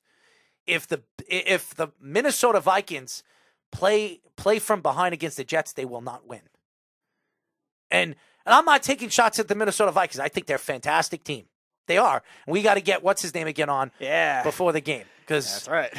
[0.66, 3.22] If the if the Minnesota Vikings
[3.70, 6.42] play play from behind against the Jets, they will not win.
[7.90, 10.20] And and I'm not taking shots at the Minnesota Vikings.
[10.20, 11.46] I think they're a fantastic team.
[11.86, 12.22] They are.
[12.46, 15.68] We got to get what's his name again on yeah, before the game because that's
[15.68, 15.92] right.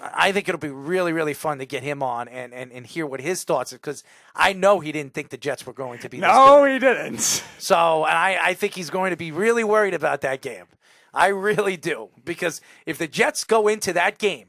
[0.00, 3.06] I think it'll be really really fun to get him on and and, and hear
[3.06, 4.02] what his thoughts are because
[4.34, 7.20] I know he didn't think the Jets were going to be this No, he didn't.
[7.58, 10.64] So and I I think he's going to be really worried about that game.
[11.12, 12.10] I really do.
[12.24, 14.48] Because if the Jets go into that game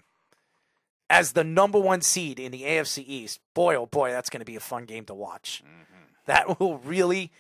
[1.10, 4.46] as the number one seed in the AFC East, boy oh boy, that's going to
[4.46, 5.64] be a fun game to watch.
[5.66, 6.04] Mm-hmm.
[6.26, 7.32] That will really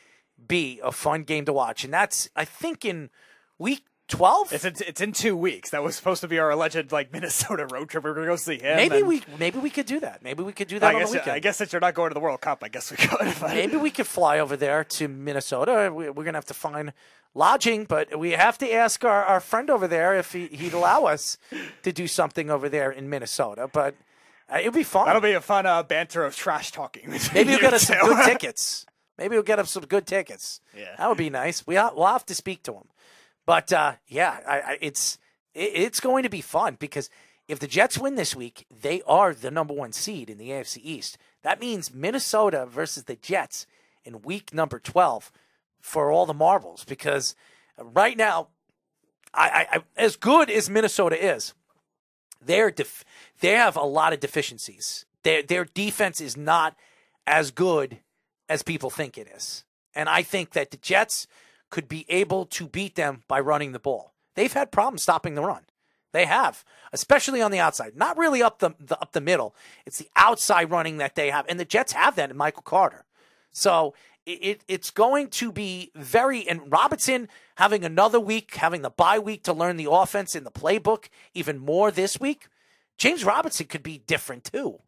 [0.47, 3.09] be a fun game to watch, and that's I think in
[3.57, 4.51] week twelve.
[4.51, 5.69] It's in, it's in two weeks.
[5.69, 8.03] That was supposed to be our alleged like Minnesota road trip.
[8.03, 8.75] We are going to go see him.
[8.75, 10.21] Maybe and- we maybe we could do that.
[10.23, 11.31] Maybe we could do that I on guess the weekend.
[11.31, 13.35] I guess since you're not going to the World Cup, I guess we could.
[13.39, 15.91] but- Maybe we could fly over there to Minnesota.
[15.93, 16.91] We- We're gonna have to find
[17.35, 21.05] lodging, but we have to ask our, our friend over there if he, he'd allow
[21.05, 21.37] us
[21.83, 23.69] to do something over there in Minnesota.
[23.71, 23.95] But
[24.51, 25.05] uh, it'd be fun.
[25.05, 27.11] That'll be a fun uh, banter of trash talking.
[27.33, 28.85] Maybe we'll get us some good tickets.
[29.19, 30.59] Maybe we'll get us some good tickets.
[30.75, 30.95] Yeah.
[30.97, 31.67] that would be nice.
[31.67, 32.85] We ha- we'll have to speak to him.
[33.49, 35.17] But uh, yeah, I, I, it's
[35.55, 37.09] it, it's going to be fun because
[37.47, 40.79] if the Jets win this week, they are the number one seed in the AFC
[40.83, 41.17] East.
[41.41, 43.65] That means Minnesota versus the Jets
[44.05, 45.31] in week number twelve
[45.81, 46.83] for all the marbles.
[46.83, 47.33] Because
[47.81, 48.49] right now,
[49.33, 51.55] I, I, I as good as Minnesota is,
[52.39, 53.03] they're def-
[53.39, 55.07] they have a lot of deficiencies.
[55.23, 56.75] Their their defense is not
[57.25, 57.97] as good
[58.47, 59.63] as people think it is.
[59.95, 61.25] And I think that the Jets
[61.69, 64.13] could be able to beat them by running the ball.
[64.35, 65.63] They've had problems stopping the run.
[66.11, 67.95] They have, especially on the outside.
[67.95, 69.55] Not really up the, the up the middle.
[69.85, 73.05] It's the outside running that they have, and the Jets have that in Michael Carter.
[73.51, 73.93] So
[74.25, 79.19] it, it it's going to be very and Robinson having another week, having the bye
[79.19, 82.47] week to learn the offense in the playbook even more this week.
[82.97, 84.79] James Robinson could be different too.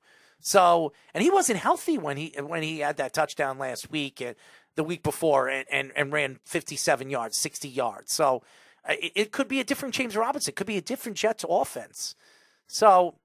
[0.41, 4.36] So, and he wasn't healthy when he when he had that touchdown last week and
[4.76, 8.13] the week before and and, and ran 57 yards, 60 yards.
[8.13, 8.43] So,
[8.88, 10.51] uh, it, it could be a different James Robinson.
[10.51, 12.15] It could be a different Jets offense.
[12.67, 13.15] So,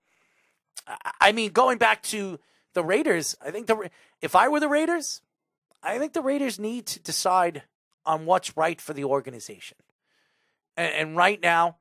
[1.21, 2.39] I- mean, going back to
[2.75, 3.91] the Raiders, I think the
[4.21, 5.23] if I were the Raiders,
[5.83, 7.63] I think the Raiders need to decide
[8.05, 9.79] on what's right for the organization.
[10.77, 11.77] And, and right now,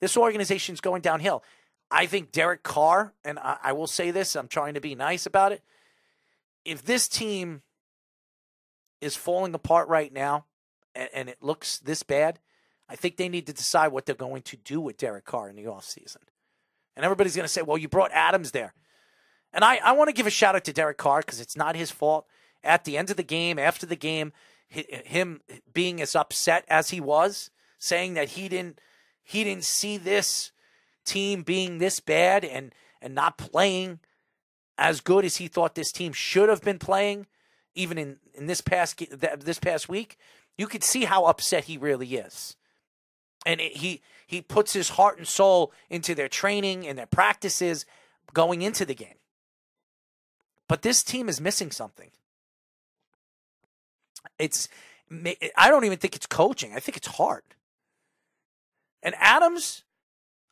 [0.00, 1.42] this organization is going downhill.
[1.90, 5.26] I think Derek Carr, and I, I will say this, I'm trying to be nice
[5.26, 5.62] about it.
[6.64, 7.62] If this team
[9.00, 10.44] is falling apart right now
[10.94, 12.38] and, and it looks this bad,
[12.88, 15.56] I think they need to decide what they're going to do with Derek Carr in
[15.56, 16.22] the offseason.
[16.96, 18.74] And everybody's going to say, well, you brought Adams there.
[19.52, 21.76] And I, I want to give a shout out to Derek Carr because it's not
[21.76, 22.26] his fault.
[22.64, 24.32] At the end of the game, after the game,
[24.68, 25.40] him
[25.72, 28.80] being as upset as he was, saying that he didn't
[29.22, 30.50] he didn't see this
[31.04, 34.00] team being this bad and and not playing
[34.76, 37.26] as good as he thought this team should have been playing,
[37.78, 39.02] even in in this past
[39.40, 40.18] this past week.
[40.56, 42.56] You could see how upset he really is,
[43.46, 47.86] and it, he he puts his heart and soul into their training and their practices
[48.34, 49.14] going into the game.
[50.68, 52.10] But this team is missing something.
[54.38, 54.68] It's
[55.56, 56.74] I don't even think it's coaching.
[56.74, 57.54] I think it's heart.
[59.02, 59.84] And Adams,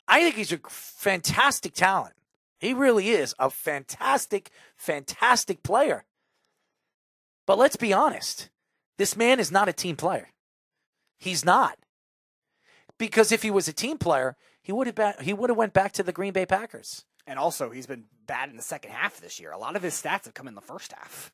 [0.07, 2.15] I think he's a fantastic talent.
[2.59, 6.05] He really is a fantastic, fantastic player.
[7.47, 8.49] But let's be honest.
[8.97, 10.29] This man is not a team player.
[11.17, 11.79] He's not.
[12.99, 15.73] Because if he was a team player, he would have been, he would have went
[15.73, 17.05] back to the Green Bay Packers.
[17.25, 19.51] And also, he's been bad in the second half this year.
[19.51, 21.31] A lot of his stats have come in the first half.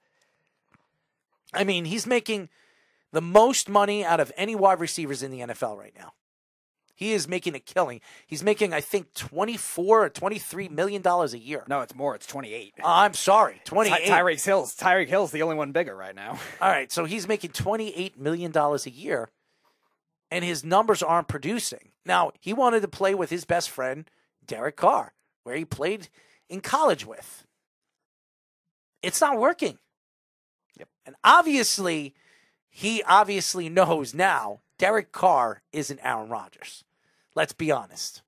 [1.53, 2.49] I mean, he's making
[3.11, 6.13] the most money out of any wide receivers in the NFL right now.
[7.03, 7.99] He is making a killing.
[8.27, 11.65] He's making, I think, twenty-four or twenty-three million dollars a year.
[11.67, 12.15] No, it's more.
[12.15, 12.75] It's twenty-eight.
[12.81, 14.07] Uh, I'm sorry, twenty-eight.
[14.07, 16.39] Ty- Tyreek Hill's Tyreek Hill's the only one bigger right now.
[16.61, 19.27] All right, so he's making twenty-eight million dollars a year,
[20.31, 21.91] and his numbers aren't producing.
[22.05, 24.09] Now he wanted to play with his best friend
[24.45, 25.11] Derek Carr,
[25.43, 26.07] where he played
[26.47, 27.45] in college with.
[29.01, 29.77] It's not working.
[30.79, 30.87] Yep.
[31.05, 32.15] And obviously,
[32.69, 36.85] he obviously knows now Derek Carr isn't Aaron Rodgers.
[37.35, 38.21] Let's be honest.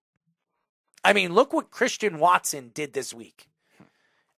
[1.04, 3.48] I mean, look what Christian Watson did this week.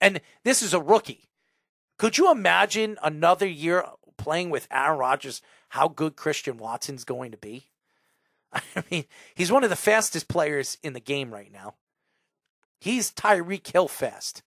[0.02, 1.30] And this is a rookie.
[1.98, 3.86] Could you imagine another year
[4.18, 7.68] playing with Aaron Rodgers, how good Christian Watson's going to be?
[8.54, 11.76] I mean, he's one of the fastest players in the game right now.
[12.80, 14.44] He's Tyreek Hill fast.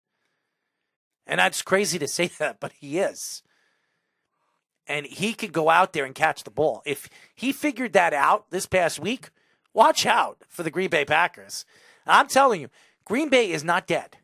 [1.27, 3.43] And that's crazy to say that, but he is
[4.91, 6.83] and he could go out there and catch the ball.
[6.85, 9.31] If he figured that out this past week,
[9.75, 11.65] watch out for the Green Bay Packers.
[12.07, 12.69] I'm telling you,
[13.05, 14.19] Green Bay is not dead,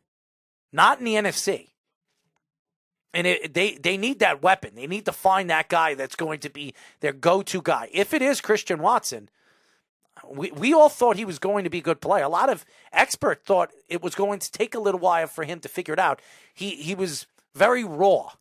[0.73, 1.71] not in the NFC.
[3.15, 4.75] And it, they they need that weapon.
[4.75, 7.89] They need to find that guy that's going to be their go-to guy.
[7.93, 9.31] If it is Christian Watson,
[10.29, 12.25] we we all thought he was going to be a good player.
[12.25, 15.61] A lot of experts thought it was going to take a little while for him
[15.61, 16.21] to figure it out.
[16.53, 18.33] He he was very raw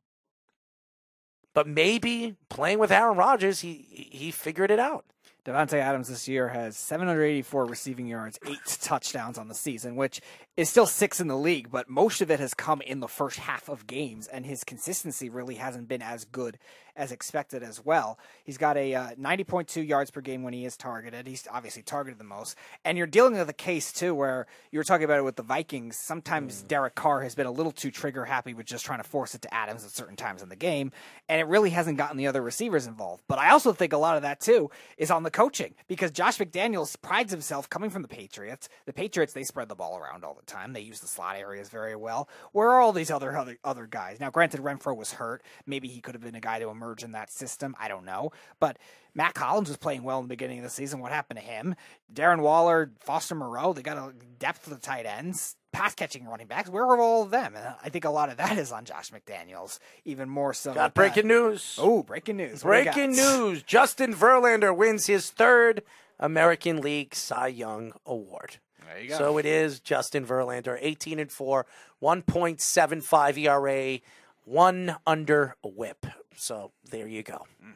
[1.55, 5.05] but maybe playing with Aaron Rodgers, he he figured it out.
[5.45, 10.19] Davante Adams this year has 784 receiving yards, eight touchdowns on the season, which
[10.57, 13.37] is still six in the league, but most of it has come in the first
[13.37, 16.57] half of games, and his consistency really hasn't been as good
[16.95, 18.17] as expected as well.
[18.43, 21.27] He's got a uh, 90.2 yards per game when he is targeted.
[21.27, 22.57] He's obviously targeted the most.
[22.83, 25.43] And you're dealing with a case, too, where you were talking about it with the
[25.43, 25.97] Vikings.
[25.97, 26.67] Sometimes mm.
[26.67, 29.41] Derek Carr has been a little too trigger happy with just trying to force it
[29.43, 30.91] to Adams at certain times in the game,
[31.27, 33.23] and it really hasn't gotten the other receivers involved.
[33.27, 36.37] But I also think a lot of that, too, is on the coaching because Josh
[36.37, 38.69] McDaniels prides himself coming from the Patriots.
[38.85, 40.73] The Patriots, they spread the ball around all the time.
[40.73, 42.29] They use the slot areas very well.
[42.51, 44.19] Where are all these other other, other guys?
[44.19, 45.43] Now, granted, Renfro was hurt.
[45.65, 47.75] Maybe he could have been a guy to emerge in that system.
[47.79, 48.31] I don't know.
[48.59, 48.77] But
[49.13, 50.99] Mack Hollins was playing well in the beginning of the season.
[50.99, 51.75] What happened to him?
[52.13, 56.47] Darren Waller, Foster Moreau, they got a depth of the tight ends pass catching running
[56.47, 56.69] backs.
[56.69, 57.53] Where are all of them?
[57.55, 60.73] And I think a lot of that is on Josh McDaniels, even more so.
[60.73, 61.33] Got breaking that.
[61.33, 61.77] news.
[61.77, 62.63] Oh, breaking news.
[62.63, 63.61] Breaking news.
[63.61, 65.83] Justin Verlander wins his third
[66.19, 68.57] American League Cy Young Award.
[68.87, 69.17] There you go.
[69.17, 71.65] So it is Justin Verlander, 18 and 4,
[72.01, 73.99] 1.75 ERA,
[74.45, 76.05] one under a whip.
[76.35, 77.45] So there you go.
[77.61, 77.71] Mm-hmm.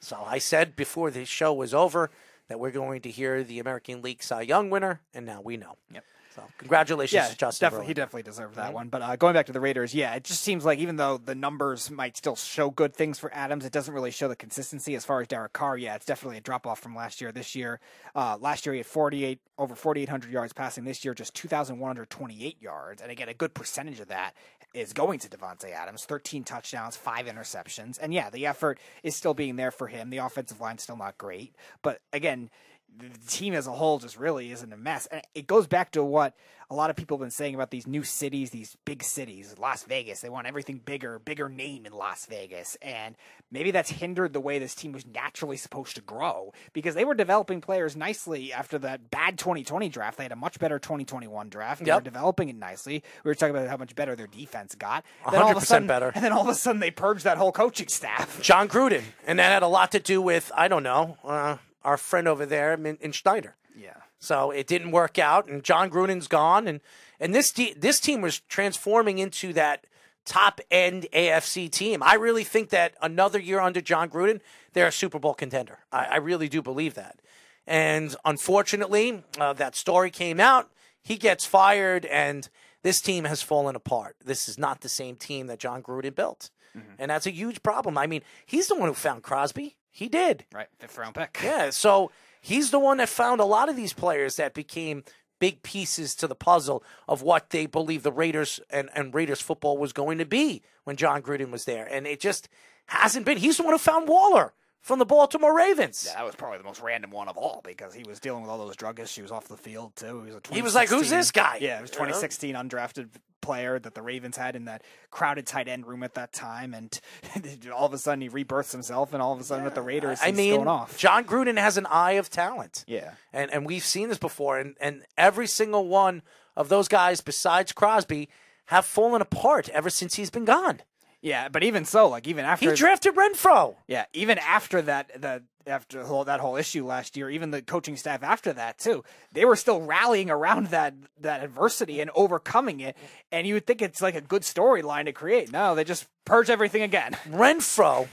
[0.00, 2.10] So I said before the show was over
[2.48, 5.76] that we're going to hear the American League Cy Young winner, and now we know.
[5.92, 6.04] Yep.
[6.34, 7.66] So congratulations, yeah, Justin.
[7.66, 8.88] Definitely, he definitely deserved that one.
[8.88, 11.34] But uh, going back to the Raiders, yeah, it just seems like even though the
[11.36, 15.04] numbers might still show good things for Adams, it doesn't really show the consistency as
[15.04, 15.78] far as Derek Carr.
[15.78, 17.30] Yeah, it's definitely a drop off from last year.
[17.30, 17.78] This year,
[18.16, 20.82] uh, last year he had 48 over 4,800 yards passing.
[20.82, 24.34] This year, just 2,128 yards, and again, a good percentage of that
[24.74, 26.04] is going to Davante Adams.
[26.04, 30.10] 13 touchdowns, five interceptions, and yeah, the effort is still being there for him.
[30.10, 32.50] The offensive line's still not great, but again
[32.98, 35.06] the team as a whole just really isn't a mess.
[35.06, 36.34] And it goes back to what
[36.70, 39.84] a lot of people have been saying about these new cities, these big cities, Las
[39.84, 40.20] Vegas.
[40.20, 42.76] They want everything bigger, bigger name in Las Vegas.
[42.80, 43.16] And
[43.50, 47.14] maybe that's hindered the way this team was naturally supposed to grow because they were
[47.14, 50.16] developing players nicely after that bad 2020 draft.
[50.16, 51.80] They had a much better 2021 draft.
[51.80, 51.96] They yep.
[51.96, 53.02] were developing it nicely.
[53.24, 55.04] We were talking about how much better their defense got.
[55.30, 56.12] Then 100% all of a sudden, better.
[56.14, 58.40] And then all of a sudden they purged that whole coaching staff.
[58.40, 59.02] Jon Gruden.
[59.26, 62.46] And that had a lot to do with, I don't know, uh, our friend over
[62.46, 63.56] there in, in Schneider.
[63.76, 63.96] Yeah.
[64.18, 66.80] So it didn't work out, and Jon Gruden's gone, and
[67.20, 69.86] and this te- this team was transforming into that
[70.24, 72.02] top end AFC team.
[72.02, 74.40] I really think that another year under Jon Gruden,
[74.72, 75.80] they're a Super Bowl contender.
[75.92, 77.20] I, I really do believe that.
[77.66, 80.70] And unfortunately, uh, that story came out.
[81.02, 82.48] He gets fired, and
[82.82, 84.16] this team has fallen apart.
[84.24, 86.50] This is not the same team that Jon Gruden built.
[86.98, 87.96] And that's a huge problem.
[87.96, 89.76] I mean, he's the one who found Crosby.
[89.94, 90.44] He did.
[90.52, 91.38] Right, fifth round pick.
[91.40, 95.04] Yeah, so he's the one that found a lot of these players that became
[95.38, 99.78] big pieces to the puzzle of what they believe the Raiders and, and Raiders football
[99.78, 101.86] was going to be when Jon Gruden was there.
[101.86, 102.48] And it just
[102.86, 103.38] hasn't been.
[103.38, 104.52] He's the one who found Waller
[104.84, 106.04] from the Baltimore Ravens.
[106.06, 108.50] Yeah, that was probably the most random one of all because he was dealing with
[108.50, 110.22] all those drug issues off the field too.
[110.22, 112.04] He was, a He was like, "Who's this guy?" Yeah, it was You know?
[112.12, 113.08] 2016 undrafted
[113.40, 117.00] player that the Ravens had in that crowded tight end room at that time, and
[117.74, 120.20] all of a sudden he rebirths himself, and all of a sudden with the Raiders,
[120.20, 120.98] I he's mean, going off.
[120.98, 122.84] Jon Gruden has an eye of talent.
[122.86, 123.12] Yeah.
[123.32, 126.20] And and we've seen this before and and every single one
[126.56, 128.28] of those guys besides Crosby
[128.66, 130.80] have fallen apart ever since he's been gone.
[131.24, 133.76] Yeah, but even so, like even after He drafted Renfrow.
[133.88, 137.62] Yeah, even after that, that after the whole, that whole issue last year, even the
[137.62, 139.02] coaching staff after that too,
[139.32, 142.94] they were still rallying around that that adversity and overcoming it.
[143.32, 145.50] And you would think it's like a good storyline to create.
[145.50, 147.16] No, they just purge everything again.
[147.26, 148.08] Renfrow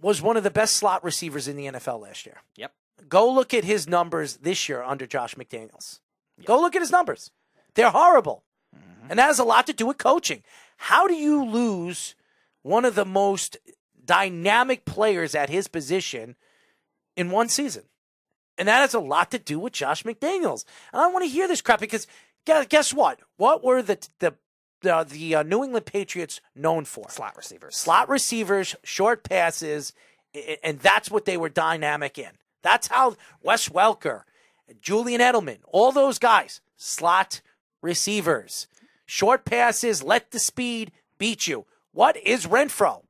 [0.00, 2.38] was one of the best slot receivers in the NFL last year.
[2.56, 2.72] Yep.
[3.08, 6.00] Go look at his numbers this year under Josh McDaniels.
[6.44, 7.30] Go look at his numbers.
[7.74, 8.42] They're horrible.
[8.74, 9.10] Mm-hmm.
[9.10, 10.42] And that has a lot to do with coaching.
[10.78, 12.14] How do you lose
[12.62, 13.58] one of the most
[14.04, 16.36] dynamic players at his position
[17.16, 17.82] in one season?
[18.56, 20.64] And that has a lot to do with Josh McDaniels.
[20.92, 22.06] And I don't want to hear this crap because
[22.44, 23.20] guess what?
[23.36, 24.34] What were the the
[24.80, 27.10] the, the uh, New England Patriots known for?
[27.10, 27.76] Slot receivers.
[27.76, 29.92] slot receivers, short passes,
[30.62, 32.30] and that's what they were dynamic in.
[32.62, 34.22] That's how Wes Welker,
[34.80, 37.40] Julian Edelman, all those guys, slot
[37.82, 38.68] receivers,
[39.08, 41.66] short passes, let the speed beat you.
[41.92, 43.02] What is Renfrow?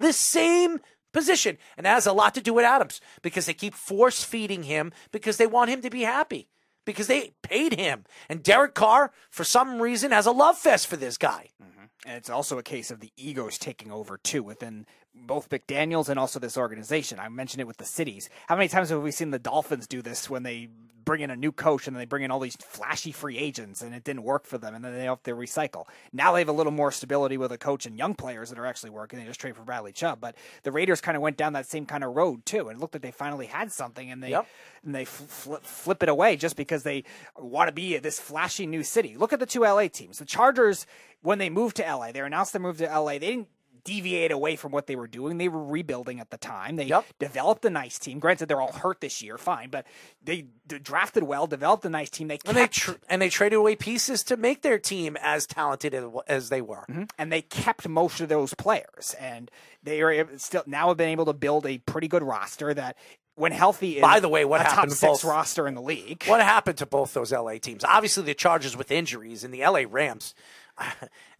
[0.00, 0.80] The same
[1.14, 1.56] position.
[1.78, 4.92] And that has a lot to do with Adams because they keep force feeding him
[5.12, 6.48] because they want him to be happy
[6.84, 8.04] because they paid him.
[8.28, 11.50] And Derek Carr, for some reason, has a love fest for this guy.
[11.62, 11.84] Mm-hmm.
[12.06, 14.84] And it's also a case of the egos taking over too within
[15.14, 17.18] both McDaniels and also this organization.
[17.18, 18.28] I mentioned it with the cities.
[18.48, 20.68] How many times have we seen the Dolphins do this when they
[21.04, 23.82] bring in a new coach and then they bring in all these flashy free agents
[23.82, 25.84] and it didn't work for them and then they have to recycle.
[26.12, 28.66] Now they have a little more stability with a coach and young players that are
[28.66, 29.18] actually working.
[29.18, 31.86] They just trade for Bradley Chubb, but the Raiders kind of went down that same
[31.86, 34.46] kind of road too, and it looked like they finally had something and they Yep.
[34.84, 37.04] and they flip, flip it away just because they
[37.38, 39.16] want to be this flashy new city.
[39.16, 40.18] Look at the two LA teams.
[40.18, 40.86] The Chargers,
[41.22, 43.12] when they moved to LA, they announced they moved to LA.
[43.12, 43.48] They didn't
[43.84, 45.38] deviate away from what they were doing.
[45.38, 46.76] They were rebuilding at the time.
[46.76, 47.04] They Yep.
[47.18, 48.18] developed a nice team.
[48.18, 49.86] Granted, they're all hurt this year, fine, but
[50.22, 52.28] they d- drafted well, developed a nice team.
[52.28, 55.46] They And they kept, tr- and they traded away pieces to make their team as
[55.46, 55.94] talented
[56.26, 56.84] as, they were.
[56.90, 57.04] Mm-hmm.
[57.18, 59.50] and they kept most of those players, and
[59.82, 62.96] they are still now have been able to build a pretty good roster that.
[63.36, 65.82] When healthy, is By the way, what happened top to six both- roster in the
[65.82, 66.22] league?
[66.26, 67.82] What happened to both those LA teams?
[67.82, 70.36] Obviously, the Chargers with injuries and the LA Rams.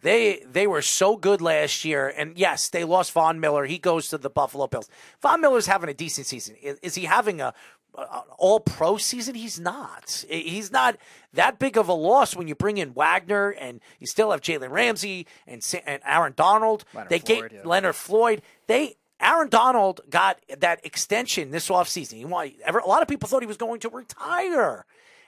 [0.01, 3.65] They they were so good last year, and yes, they lost Von Miller.
[3.65, 4.87] He goes to the Buffalo Bills.
[5.19, 6.55] Von Miller's having a decent season.
[6.61, 7.55] Is, is he having a,
[7.97, 8.05] an
[8.37, 9.33] All Pro season?
[9.33, 10.23] He's not.
[10.29, 10.97] He's not
[11.33, 14.69] that big of a loss when you bring in Wagner and you still have Jalen
[14.69, 16.85] Ramsey and, Sa- and Aaron Donald.
[16.93, 17.61] Leonard they Floyd, get yeah.
[17.67, 18.41] Leonard Floyd.
[18.67, 22.13] They Aaron Donald got that extension this offseason.
[22.13, 24.85] He a lot of people thought he was going to retire.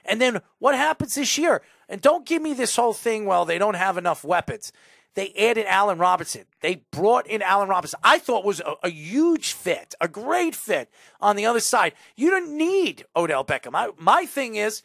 [0.08, 1.62] And then what happens this year?
[1.88, 4.72] And don't give me this whole thing, well, they don't have enough weapons.
[5.14, 6.44] They added Allen Robinson.
[6.60, 7.98] They brought in Allen Robinson.
[8.04, 10.90] I thought was a, a huge fit, a great fit
[11.20, 11.94] on the other side.
[12.14, 13.74] You don't need Odell Beckham.
[13.74, 14.82] I, my thing is,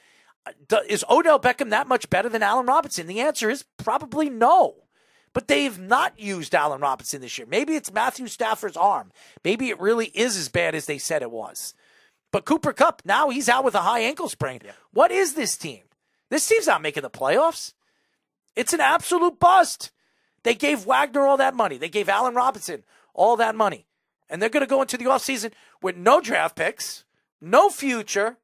[0.89, 3.07] is Odell Beckham that much better than Allen Robinson?
[3.07, 4.75] The answer is probably no.
[5.33, 7.47] But they've not used Allen Robinson this year.
[7.49, 9.11] Maybe it's Matthew Stafford's arm.
[9.43, 11.73] Maybe it really is as bad as they said it was.
[12.33, 14.59] But Cooper Kupp, now he's out with a high ankle sprain.
[14.91, 15.83] What is this team?
[16.31, 17.73] This team's not making the playoffs.
[18.55, 19.91] It's an absolute bust.
[20.41, 21.77] They gave Wagner all that money.
[21.77, 23.85] They gave Allen Robinson all that money.
[24.31, 27.05] And they're going to go into the offseason with no draft picks,
[27.39, 28.37] no future,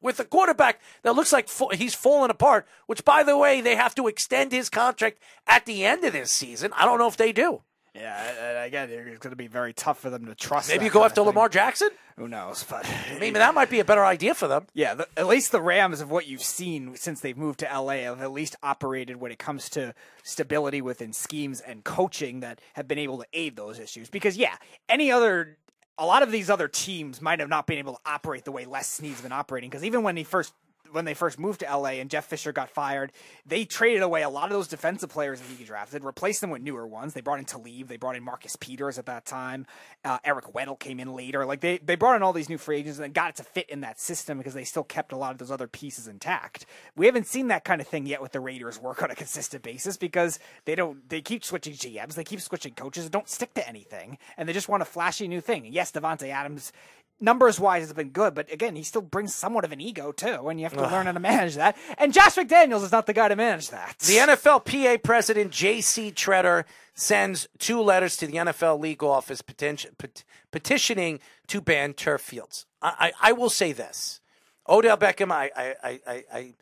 [0.00, 3.94] with a quarterback that looks like he's falling apart, which, by the way, they have
[3.94, 6.72] to extend his contract at the end of this season.
[6.76, 7.62] I don't know if they do.
[7.94, 10.68] Yeah, and again, it's going to be very tough for them to trust.
[10.68, 11.22] Maybe you go after.
[11.22, 11.90] Lamar Jackson?
[12.16, 12.64] Who knows?
[12.68, 14.66] But I mean, that might be a better idea for them.
[14.74, 17.98] yeah, the, at least the Rams of what you've seen since they've moved to LA
[17.98, 22.88] have at least operated when it comes to stability within schemes and coaching that have
[22.88, 24.10] been able to aid those issues.
[24.10, 24.56] Because yeah,
[24.88, 25.56] any other.
[25.96, 28.64] A lot of these other teams might have not been able to operate the way
[28.64, 30.52] Les Snead's been operating because even when he first
[30.94, 33.12] when they first moved to LA and Jeff Fisher got fired,
[33.44, 36.62] they traded away a lot of those defensive players that he drafted, replaced them with
[36.62, 37.14] newer ones.
[37.14, 39.66] They brought in Talib, they brought in Marcus Peters at that time.
[40.04, 41.44] Uh, Eric Weddle came in later.
[41.44, 43.68] Like they they brought in all these new free agents and got it to fit
[43.68, 46.66] in that system because they still kept a lot of those other pieces intact.
[46.96, 49.62] We haven't seen that kind of thing yet with the Raiders work on a consistent
[49.62, 53.68] basis because they don't they keep switching GMs, they keep switching coaches, don't stick to
[53.68, 55.66] anything, and they just want a flashy new thing.
[55.66, 56.72] Yes, Davante Adams
[57.20, 60.48] numbers wise has been good, but again, he still brings somewhat of an ego too,
[60.48, 61.76] and you have to learn how to manage that.
[61.98, 63.98] And Josh McDaniels is not the guy to manage that.
[64.00, 66.10] The NFLPA president, J.C.
[66.12, 72.20] Tretter, sends two letters to the NFL league office peti- pet- petitioning to ban turf
[72.20, 72.66] fields.
[72.80, 74.20] I, I, I will say this
[74.68, 75.74] Odell Beckham, I, I,
[76.06, 76.54] I, I,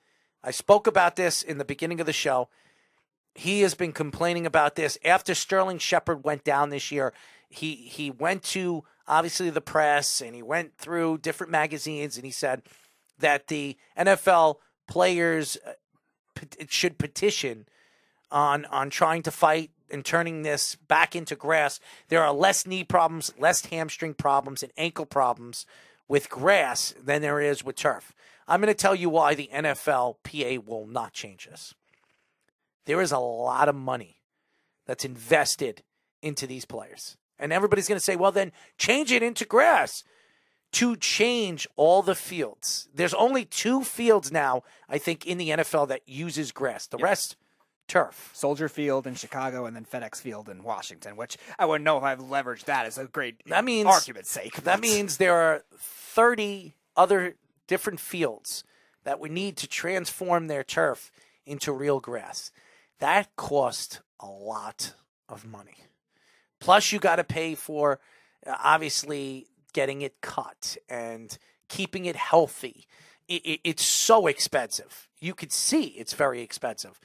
[0.44, 2.48] I spoke about this in the beginning of the show.
[3.34, 7.12] He has been complaining about this after Sterling Shepard went down this year.
[7.48, 12.30] He he went to obviously the press and he went through different magazines and he
[12.30, 12.62] said
[13.18, 14.56] that the NFL
[14.88, 15.72] players uh,
[16.68, 17.66] should petition
[18.30, 21.78] on on trying to fight and turning this back into grass.
[22.08, 25.66] There are less knee problems, less hamstring problems, and ankle problems
[26.08, 28.14] with grass than there is with turf.
[28.48, 31.74] I'm going to tell you why the NFLPA will not change this.
[32.86, 34.22] There is a lot of money
[34.86, 35.82] that's invested
[36.22, 37.18] into these players.
[37.43, 40.05] And everybody's going to say, well, then change it into grass.
[40.74, 45.88] To change all the fields, there's only two fields now, I think, in the NFL
[45.88, 46.86] that uses grass.
[46.86, 47.36] The rest,
[47.88, 48.30] turf.
[48.32, 52.05] Soldier Field in Chicago and then FedEx Field in Washington, which I wouldn't know if
[52.05, 54.55] I've leveraged that as a great That means argument's sake.
[54.62, 57.34] That but- means there are 30 other
[57.66, 58.64] different fields
[59.05, 61.11] that would need to transform their turf
[61.45, 62.51] into real grass.
[62.99, 64.95] That cost a lot
[65.28, 65.74] of money.
[66.62, 67.98] Plus, you got to pay for
[68.46, 71.36] uh, obviously getting it cut and
[71.68, 72.86] keeping it healthy.
[73.26, 75.08] It, it, it's so expensive.
[75.18, 77.00] You could see it's very expensive.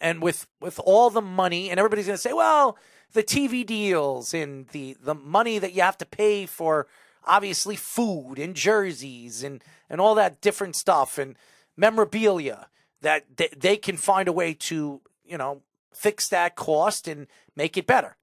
[0.00, 2.78] And with with all the money, and everybody's going to say, well,
[3.12, 6.86] the TV deals and the the money that you have to pay for
[7.24, 11.36] obviously food and jerseys and and all that different stuff and
[11.76, 12.68] memorabilia
[13.02, 15.60] that they, they can find a way to you know
[15.92, 18.16] fix that cost and make it better.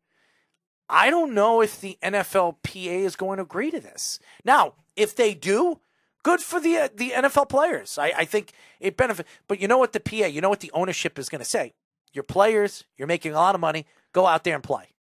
[0.89, 4.19] I don't know if the NFLPA is going to agree to this.
[4.43, 5.79] Now, if they do,
[6.23, 7.97] good for the uh, the NFL players.
[7.97, 9.27] I, I think it benefit.
[9.47, 11.73] But you know what the PA, you know what the ownership is going to say.
[12.11, 13.85] Your players, you're making a lot of money.
[14.13, 14.95] Go out there and play.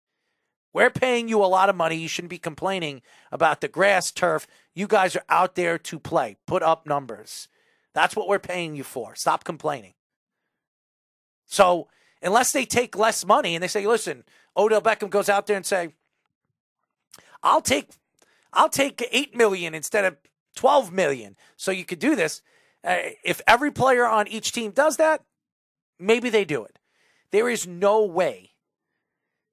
[0.73, 1.95] We're paying you a lot of money.
[1.95, 4.47] You shouldn't be complaining about the grass turf.
[4.73, 6.35] You guys are out there to play.
[6.47, 7.47] Put up numbers.
[7.93, 9.15] That's what we're paying you for.
[9.15, 9.93] Stop complaining.
[11.45, 11.87] So
[12.21, 14.25] unless they take less money and they say, listen,
[14.57, 15.93] Odell Beckham goes out there and say,
[17.43, 17.89] I'll take
[18.53, 20.17] I'll take eight million instead of
[20.55, 21.35] twelve million.
[21.57, 22.41] So you could do this.
[22.83, 25.23] Uh, if every player on each team does that,
[25.99, 26.79] maybe they do it.
[27.31, 28.51] There is no way.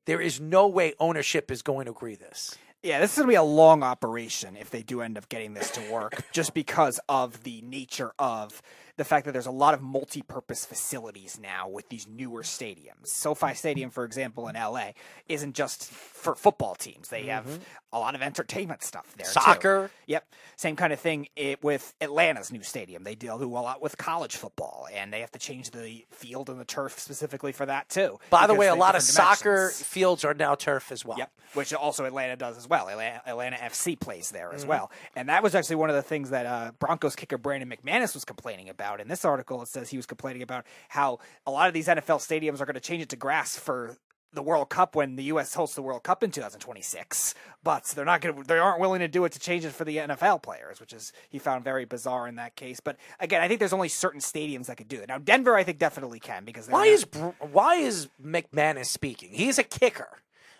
[0.07, 2.57] There is no way ownership is going to agree this.
[2.82, 5.55] Yeah, this is going to be a long operation if they do end up getting
[5.55, 8.61] this to work, just because of the nature of
[8.97, 13.07] the fact that there's a lot of multi-purpose facilities now with these newer stadiums.
[13.07, 14.90] SoFi Stadium, for example, in LA,
[15.28, 17.09] isn't just for football teams.
[17.09, 17.47] They have
[17.93, 19.26] a lot of entertainment stuff there.
[19.26, 19.32] too.
[19.32, 19.90] Soccer.
[20.07, 20.24] Yep,
[20.57, 23.05] same kind of thing it, with Atlanta's new stadium.
[23.05, 26.51] They deal do a lot with college football, and they have to change the field
[26.51, 28.18] and the turf specifically for that too.
[28.30, 31.18] By the way, a lot of different soccer fields are now turf as well.
[31.18, 32.88] Yep, which also Atlanta does as well.
[32.88, 34.57] Atlanta, Atlanta FC plays there Mm-hmm.
[34.57, 37.70] as well, and that was actually one of the things that uh, Broncos kicker Brandon
[37.70, 38.81] McManus was complaining about.
[39.00, 42.18] In this article, it says he was complaining about how a lot of these NFL
[42.18, 43.96] stadiums are going to change it to grass for
[44.34, 45.52] the World Cup when the U.S.
[45.52, 48.42] hosts the World Cup in 2026, but they're not going to.
[48.42, 51.12] They aren't willing to do it to change it for the NFL players, which is
[51.28, 52.80] he found very bizarre in that case.
[52.80, 55.08] But again, I think there's only certain stadiums that could do it.
[55.08, 57.06] Now, Denver, I think definitely can because Why not- is
[57.52, 59.30] why is McManus speaking?
[59.32, 60.09] He's a kicker.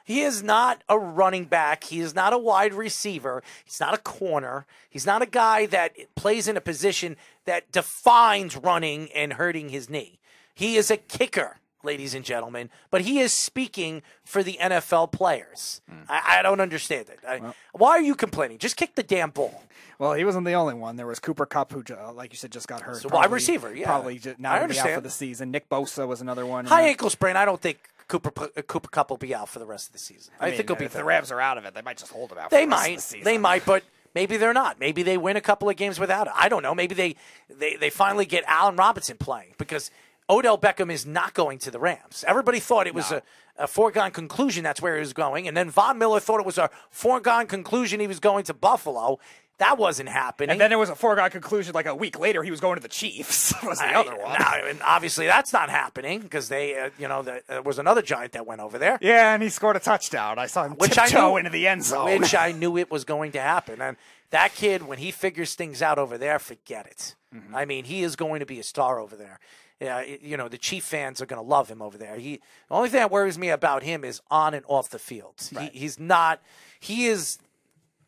[0.05, 1.85] He is not a running back.
[1.85, 3.43] He is not a wide receiver.
[3.65, 4.67] He's not a corner.
[4.91, 9.89] He's not a guy that plays in a position that defines running and hurting his
[9.89, 10.19] knee.
[10.55, 15.81] He is a kicker, ladies and gentlemen, but he is speaking for the NFL players.
[15.89, 16.03] Hmm.
[16.09, 17.19] I, I don't understand it.
[17.27, 18.59] I, why are you complaining?
[18.59, 19.63] Just kick the damn ball.
[19.99, 20.97] Well, he wasn't the only one.
[20.97, 21.85] There was Cooper Kupp, who,
[22.15, 22.97] like you said, just got hurt.
[22.97, 23.87] So wide receiver, yeah.
[23.87, 25.51] Probably ju- now I gonna be out for the season.
[25.53, 26.67] Nick Bosa was another one.
[26.67, 27.37] High ankle sprain.
[27.37, 27.79] I don't think
[28.13, 30.35] Cooper uh, Cooper Kupp will be out for the rest of the season.
[30.39, 31.07] I, mean, think he'll be if the fine.
[31.07, 32.51] Rams are out of it, they might just hold him out.
[32.51, 32.97] For They the rest of might.
[32.97, 33.25] the season.
[33.25, 33.85] They might, but
[34.15, 34.79] maybe they're not.
[34.79, 36.35] Maybe they win a couple of games without it.
[36.37, 36.75] I don't know.
[36.75, 37.17] Maybe they
[37.49, 39.91] they, they finally get Allen Robinson playing because
[40.29, 42.25] Odell Beckham is not going to the Rams.
[42.29, 43.23] Everybody thought it was a,
[43.57, 46.59] a foregone conclusion that's where he was going, and then Von Miller thought it was
[46.59, 49.19] a foregone conclusion he was going to Buffalo.
[49.63, 50.51] That wasn't happening.
[50.51, 52.83] And then there was a foregone conclusion like a week later he was going to
[52.83, 53.55] the Chiefs.
[53.63, 54.37] was the I- other one.
[54.39, 58.03] now, and obviously, that's not happening because they, uh, you know, the, there was another
[58.03, 58.99] giant that went over there.
[59.01, 60.39] Yeah, and he scored a touchdown.
[60.39, 62.19] I saw him which I knew into the end zone.
[62.19, 63.81] which I knew it was going to happen.
[63.81, 63.97] And
[64.31, 67.15] that kid, when he figures things out over there, forget it.
[67.33, 67.55] Mm-hmm.
[67.55, 69.39] I mean, he is going to be a star over there.
[69.81, 72.17] Yeah, you know, the Chief fans are going to love him over there.
[72.17, 75.35] He the only thing that worries me about him is on and off the field.
[75.59, 76.41] He, he's not.
[76.81, 77.39] He is.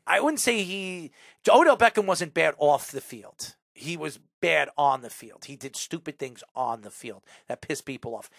[0.06, 1.10] I wouldn't say he.
[1.48, 3.54] Odell Beckham wasn't bad off the field.
[3.72, 5.46] He was bad on the field.
[5.46, 8.30] He did stupid things on the field that pissed people off.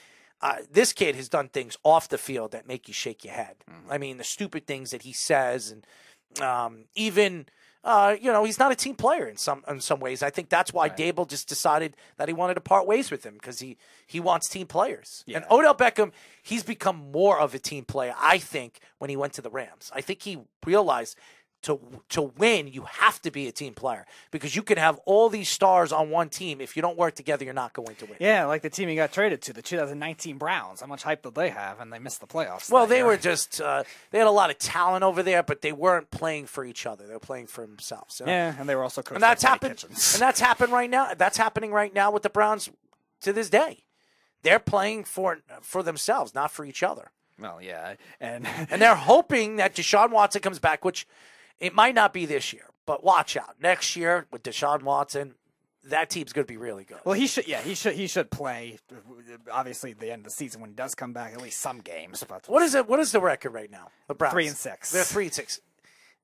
[0.42, 3.56] Uh, this kid has done things off the field that make you shake your head.
[3.90, 7.48] I mean, the stupid things that he says, and um, even
[7.86, 10.24] uh, you know, he's not a team player in some in some ways.
[10.24, 13.36] I think that's why Daboll just decided that he wanted to part ways with him
[13.36, 13.78] because he
[14.08, 15.24] he wants team players.
[15.32, 16.12] And Odell Beckham,
[16.42, 18.16] he's become more of a team player.
[18.20, 21.16] I think when he went to the Rams, I think he realized
[21.66, 21.80] to
[22.10, 25.50] to win, you have to be a team player because you can have all these
[25.50, 26.62] stars on one team.
[26.62, 28.18] If you don't work together, you're not going to win.
[28.20, 30.82] yeah, like the team he got traded to, the 2019 Browns.
[30.82, 31.80] How much hype did they have?
[31.80, 32.72] And they missed the playoffs.
[32.72, 33.06] Well, they year.
[33.08, 36.46] were just uh, they had a lot of talent over there, but they weren't playing
[36.46, 37.06] for each other.
[37.08, 38.22] They were playing for themselves.
[38.26, 39.78] Yeah, and they were also coached and that's happened.
[39.78, 40.14] Kitchens.
[40.14, 41.14] And that's happened right now.
[41.18, 42.70] That's happening right now with the Browns
[43.22, 43.84] to this day.
[44.44, 47.12] They're playing for for themselves, not for each other.
[47.40, 51.06] Well, yeah, and And they're hoping that Deshaun Watson comes back, which
[51.60, 53.56] it might not be this year, but watch out.
[53.62, 55.36] Next year with Deshaun Watson,
[55.86, 56.98] that team's going to be really good.
[57.06, 57.48] well, he should.
[57.48, 57.94] Yeah, he should.
[57.94, 58.80] He should play.
[59.52, 61.80] Obviously, at the end of the season when he does come back, at least some
[61.80, 62.24] games.
[62.28, 62.88] But What is it?
[62.88, 63.90] What is the record right now?
[64.08, 64.92] The Browns Three and six.
[64.92, 65.60] They're three and six.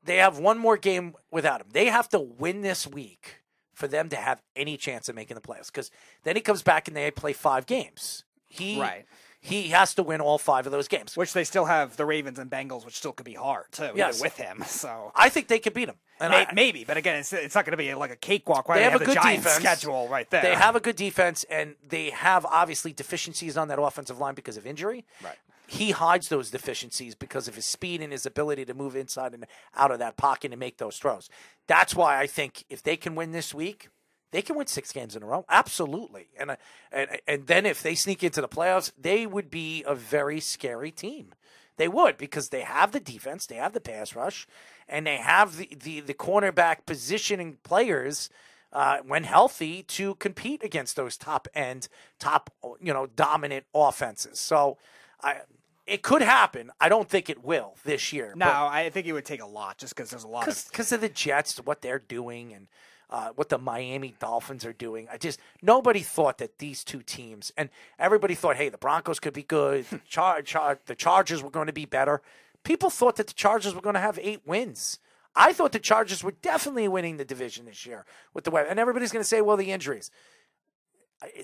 [0.03, 1.68] They have one more game without him.
[1.72, 3.36] They have to win this week
[3.74, 5.68] for them to have any chance of making the playoffs.
[5.68, 5.91] Because
[6.24, 8.24] then he comes back and they play five games.
[8.48, 9.06] He Right.
[9.44, 11.18] He has to win all five of those games.
[11.18, 14.22] which they still have the Ravens and Bengals, which still could be hard too, Yes.
[14.22, 14.64] with him.
[14.68, 15.96] So I think they could beat him.
[16.20, 18.70] And May- I- maybe, but again, it's, it's not going to be like a cakewalk.
[18.70, 18.78] Right?
[18.78, 20.44] they have, a good defense schedule right there.
[20.44, 24.58] They have a good defense, and they have obviously deficiencies on that offensive line because
[24.58, 25.06] of injury.
[25.24, 25.38] Right.
[25.66, 29.46] He hides those deficiencies because of his speed and his ability to move inside and
[29.76, 31.30] out of that pocket and make those throws.
[31.66, 33.90] That's why I think if they can win this week,
[34.32, 35.45] they can win six games in a row.
[35.49, 36.28] Absolutely.
[36.38, 36.56] And uh,
[36.91, 40.91] and and then if they sneak into the playoffs, they would be a very scary
[40.91, 41.34] team.
[41.78, 44.48] They would because they have the defense, they have the pass rush,
[44.88, 48.30] and they have the the, the cornerback positioning players
[48.74, 51.88] uh, when healthy to compete against those top end,
[52.20, 52.49] top
[52.80, 54.40] you know dominant offenses.
[54.40, 54.78] So,
[55.22, 55.41] I
[55.88, 56.72] it could happen.
[56.80, 58.34] I don't think it will this year.
[58.36, 60.91] No, I think it would take a lot just because there's a lot of because
[60.91, 62.68] of the Jets, what they're doing, and
[63.12, 65.08] uh, what the Miami Dolphins are doing.
[65.12, 67.70] I just nobody thought that these two teams, and
[68.00, 71.68] everybody thought, hey, the Broncos could be good, the, Char- Char- the Chargers were going
[71.68, 72.22] to be better.
[72.64, 75.00] People thought that the Chargers were going to have eight wins.
[75.36, 78.80] I thought the Chargers were definitely winning the division this year with the web, and
[78.80, 80.12] everybody's going to say, well, the injuries.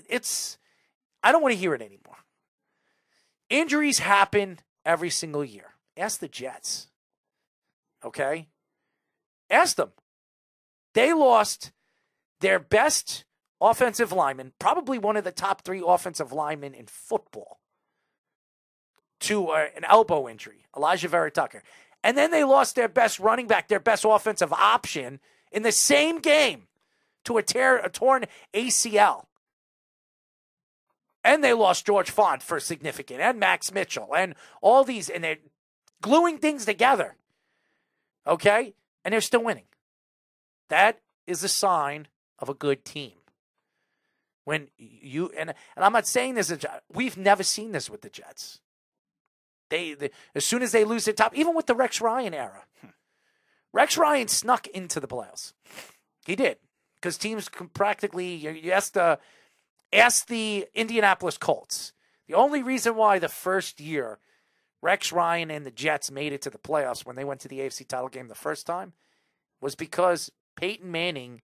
[0.08, 0.58] It's
[1.22, 2.16] I don't want to hear it anymore.
[3.50, 5.74] Injuries happen every single year.
[5.96, 6.88] Ask the Jets.
[8.04, 8.48] Okay?
[9.50, 9.90] Ask them.
[10.98, 11.70] They lost
[12.40, 13.24] their best
[13.60, 17.60] offensive lineman, probably one of the top three offensive linemen in football,
[19.20, 21.62] to uh, an elbow injury, Alijah Vera-Tucker.
[22.02, 25.20] And then they lost their best running back, their best offensive option
[25.52, 26.66] in the same game
[27.26, 29.26] to a, tear, a torn ACL.
[31.22, 35.38] And they lost George Fant for significant, and Max Mitchell, and all these, and they're
[36.02, 37.14] gluing things together.
[38.26, 38.74] Okay?
[39.04, 39.67] And they're still winning.
[40.68, 42.08] That is a sign
[42.38, 43.12] of a good team.
[44.44, 46.54] When you and and I'm not saying this,
[46.92, 48.60] we've never seen this with the Jets.
[49.68, 52.64] They, they as soon as they lose their top, even with the Rex Ryan era,
[52.80, 52.88] hmm.
[53.72, 55.52] Rex Ryan snuck into the playoffs.
[56.24, 56.56] He did
[56.94, 58.34] because teams can practically.
[58.34, 59.18] You, you ask the
[59.92, 61.92] ask the Indianapolis Colts.
[62.26, 64.18] The only reason why the first year
[64.80, 67.60] Rex Ryan and the Jets made it to the playoffs when they went to the
[67.60, 68.92] AFC title game the first time
[69.60, 71.40] was because Peyton Manning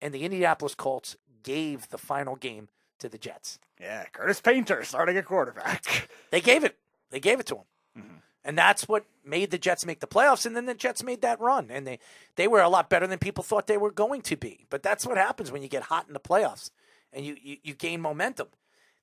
[0.00, 2.68] and the Indianapolis Colts gave the final game
[2.98, 3.58] to the Jets.
[3.80, 4.04] yeah.
[4.12, 6.08] Curtis Painter starting a quarterback.
[6.30, 6.76] They gave it.
[7.10, 7.56] They gave it to
[7.94, 8.20] him.
[8.44, 10.46] And that's what made the Jets make the playoffs.
[10.46, 11.68] And then the Jets made that run.
[11.70, 11.98] And they,
[12.36, 14.66] they were a lot better than people thought they were going to be.
[14.70, 16.70] But that's what happens when you get hot in the playoffs
[17.12, 18.48] and you, you, you gain momentum.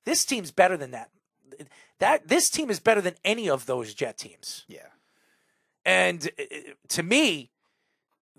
[0.06, 1.10] This team's better than that.
[2.00, 4.66] That this team is better than any of those Jet teams.
[4.68, 4.88] yeah.
[5.86, 6.44] And uh,
[6.90, 7.52] to me,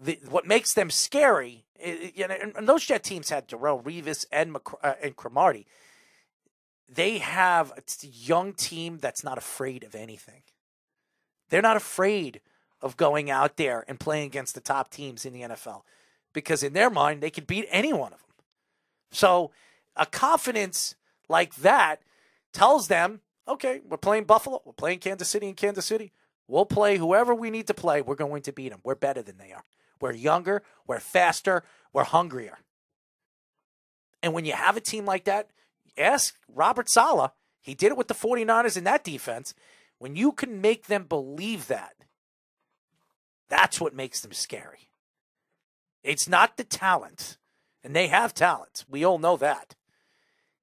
[0.01, 3.83] the, what makes them scary, uh, you know, and, and those Jet teams had Darrelle
[3.83, 5.67] Revis and Mc, uh, and Cromartie.
[6.89, 10.43] They have a young team that's not afraid of anything.
[11.49, 12.41] They're not afraid
[12.83, 15.83] of going out there and playing against the top teams in the NFL
[16.33, 18.35] because in their mind they could beat any one of them.
[19.11, 19.51] So
[19.97, 20.95] a confidence
[21.29, 22.03] like that
[22.53, 26.13] tells them, okay, we're playing Buffalo, we're playing Kansas City in Kansas City.
[26.47, 28.03] We'll play whoever we need to play.
[28.03, 28.81] We're going to beat them.
[28.85, 29.65] We're better than they are.
[30.01, 32.59] We're younger, we're faster, we're hungrier.
[34.23, 35.51] And when you have a team like that,
[35.97, 37.33] ask Robert Saleh.
[37.61, 39.55] He did it with the 49ers in that defense.
[39.99, 41.95] When you can make them believe that,
[43.49, 44.91] that's what makes them scary.
[46.03, 47.39] It's not the talent,
[47.83, 48.85] and they have talent.
[48.89, 49.75] We all know that.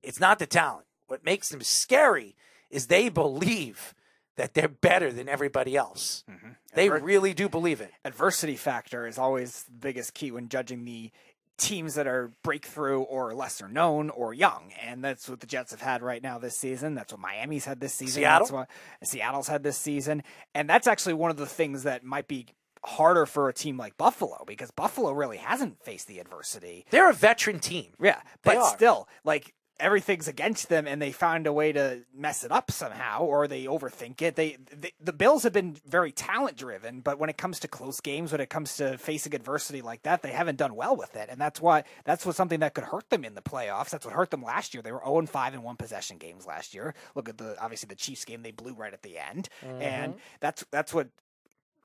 [0.04, 0.86] It's not the talent.
[1.08, 2.36] What makes them scary
[2.70, 3.94] is they believe
[4.38, 6.24] that they're better than everybody else.
[6.30, 6.50] Mm-hmm.
[6.74, 7.92] They Adver- really do believe it.
[8.06, 11.12] Adversity factor is always the biggest key when judging the
[11.58, 14.72] teams that are breakthrough or lesser known or young.
[14.82, 16.96] And that's what the Jets have had right now this season.
[16.96, 18.22] That's what Miami's had this season.
[18.22, 18.40] Seattle?
[18.40, 18.70] That's what
[19.04, 20.24] Seattle's had this season.
[20.56, 22.48] And that's actually one of the things that might be
[22.84, 26.86] harder for a team like Buffalo because Buffalo really hasn't faced the adversity.
[26.90, 27.94] They're a veteran team.
[28.02, 32.52] Yeah, but still, like everything's against them and they find a way to mess it
[32.52, 34.36] up somehow or they overthink it.
[34.36, 38.00] They, they the Bills have been very talent driven, but when it comes to close
[38.00, 41.30] games, when it comes to facing adversity like that, they haven't done well with it.
[41.30, 43.90] And that's why that's what something that could hurt them in the playoffs.
[43.90, 44.84] That's what hurt them last year.
[44.84, 46.94] They were 0 and 5 in one possession games last year.
[47.16, 49.50] Look at the obviously the Chiefs game they blew right at the end.
[49.66, 49.82] Mm-hmm.
[49.82, 51.10] And that's that's what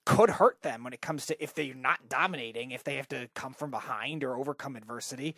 [0.05, 3.29] could hurt them when it comes to if they're not dominating, if they have to
[3.35, 5.35] come from behind or overcome adversity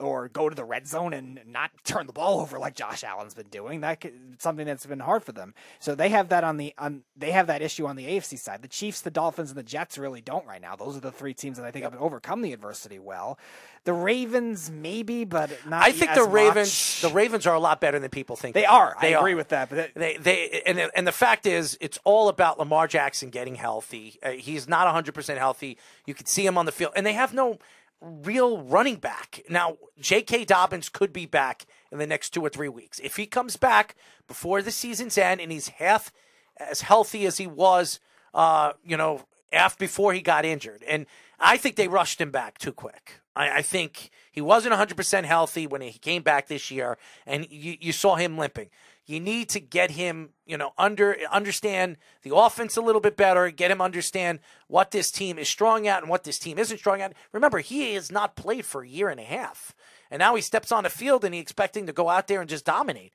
[0.00, 3.34] or go to the red zone and not turn the ball over like Josh Allen's
[3.34, 3.82] been doing.
[3.82, 5.54] That could, something that's been hard for them.
[5.78, 8.62] So they have that on the on they have that issue on the AFC side.
[8.62, 10.76] The Chiefs, the Dolphins, and the Jets really don't right now.
[10.76, 11.92] Those are the three teams that I think yep.
[11.92, 13.38] have overcome the adversity well.
[13.84, 15.82] The Ravens maybe, but not.
[15.82, 17.10] I think the Ravens much.
[17.10, 18.54] the Ravens are a lot better than people think.
[18.54, 18.96] They, they are.
[19.00, 19.36] They I agree are.
[19.36, 19.70] with that.
[19.70, 24.18] But they they and and the fact is, it's all about Lamar Jackson getting healthy.
[24.22, 25.78] Uh, he's not 100 percent healthy.
[26.06, 27.58] You can see him on the field, and they have no
[28.00, 29.42] real running back.
[29.48, 30.44] Now, J.K.
[30.44, 32.98] Dobbins could be back in the next two or three weeks.
[33.00, 33.94] If he comes back
[34.26, 36.12] before the season's end and he's half
[36.58, 38.00] as healthy as he was,
[38.34, 39.22] uh, you know,
[39.52, 41.06] after before he got injured, and
[41.38, 43.20] I think they rushed him back too quick.
[43.34, 47.76] I, I think he wasn't 100% healthy when he came back this year, and you,
[47.80, 48.70] you saw him limping.
[49.10, 53.50] You need to get him, you know, under understand the offense a little bit better,
[53.50, 54.38] get him understand
[54.68, 57.14] what this team is strong at and what this team isn't strong at.
[57.32, 59.74] Remember, he has not played for a year and a half.
[60.12, 62.48] And now he steps on the field and he's expecting to go out there and
[62.48, 63.12] just dominate.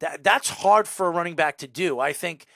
[0.00, 2.00] That that's hard for a running back to do.
[2.00, 2.46] I think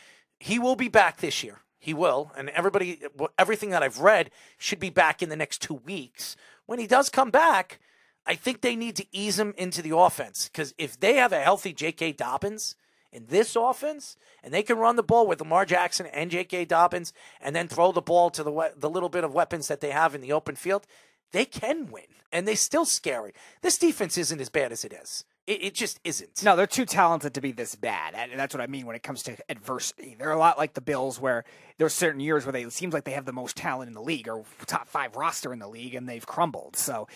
[0.40, 1.60] he will be back this year.
[1.78, 3.00] He will, and everybody,
[3.38, 6.36] everything that I've read should be back in the next two weeks.
[6.66, 7.78] When he does come back,
[8.26, 11.40] I think they need to ease him into the offense because if they have a
[11.40, 12.12] healthy J.K.
[12.12, 12.74] Dobbins
[13.12, 16.64] in this offense and they can run the ball with Lamar Jackson and J.K.
[16.66, 19.90] Dobbins and then throw the ball to the the little bit of weapons that they
[19.90, 20.86] have in the open field,
[21.32, 23.32] they can win and they still scary.
[23.62, 25.24] This defense isn't as bad as it is.
[25.46, 26.44] It, it, just isn't.
[26.44, 29.02] No, they're too talented to be this bad, and that's what I mean when it
[29.02, 30.14] comes to adversity.
[30.16, 31.44] They're a lot like the Bills, where
[31.78, 34.02] there's certain years where they it seems like they have the most talent in the
[34.02, 36.76] league or top five roster in the league, and they've crumbled.
[36.76, 37.08] So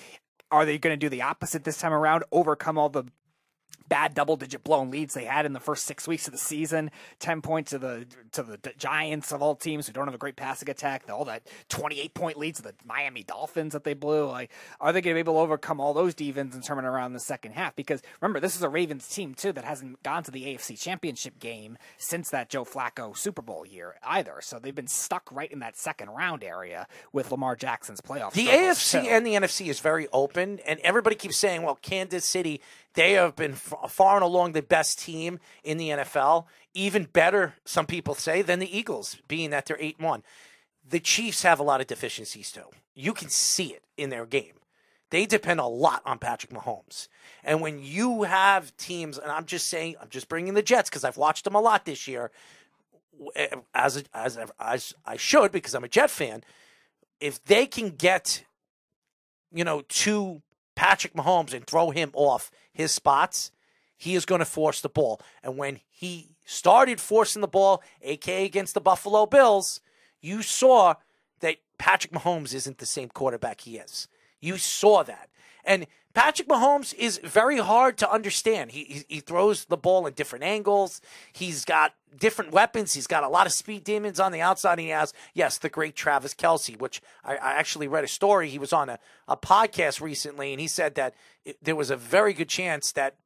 [0.51, 2.25] are they going to do the opposite this time around?
[2.33, 3.05] Overcome all the
[3.89, 6.91] bad double digit blown leads they had in the first six weeks of the season.
[7.19, 10.37] Ten points to the to the Giants of all teams who don't have a great
[10.37, 11.05] passing attack.
[11.11, 14.27] All that twenty eight point leads to the Miami Dolphins that they blew.
[14.27, 14.51] Like,
[14.81, 17.07] are they going to be able to overcome all those defenses and turn it around
[17.09, 17.77] in the second half?
[17.77, 21.39] Because remember, this is a Ravens team too that hasn't gone to the AFC Championship
[21.39, 24.37] game since that Joe Flacco Super Bowl year either.
[24.41, 28.33] So they've been stuck right in that second round area with Lamar Jackson's playoff.
[28.33, 29.09] The AFC too.
[29.09, 32.61] and the NFC is very open, and everybody keeps saying, "Well, Kansas City."
[32.95, 37.87] They have been far and along the best team in the NFL, even better, some
[37.87, 40.23] people say, than the Eagles, being that they're 8 1.
[40.89, 42.71] The Chiefs have a lot of deficiencies, too.
[42.95, 44.55] You can see it in their game.
[45.11, 47.09] They depend a lot on Patrick Mahomes.
[47.43, 51.05] And when you have teams, and I'm just saying, I'm just bringing the Jets because
[51.05, 52.31] I've watched them a lot this year,
[53.35, 56.45] eh, as, as, as I should because I'm a Jet fan.
[57.21, 58.45] If they can get,
[59.53, 60.43] you know, to
[60.75, 63.51] Patrick Mahomes and throw him off his spots,
[63.97, 65.21] he is going to force the ball.
[65.43, 69.81] And when he started forcing the ball, aka against the Buffalo Bills,
[70.21, 70.95] you saw
[71.41, 74.09] that Patrick Mahomes isn't the same quarterback he is.
[74.41, 75.31] You saw that.
[75.65, 78.71] And Patrick Mahomes is very hard to understand.
[78.71, 81.01] He, he, he throws the ball in different angles.
[81.33, 82.95] He's got different weapons.
[82.95, 84.79] He's got a lot of speed demons on the outside.
[84.79, 88.49] he has, yes, the great Travis Kelce, which I, I actually read a story.
[88.49, 91.15] He was on a, a podcast recently, and he said that
[91.45, 93.17] it, there was a very good chance that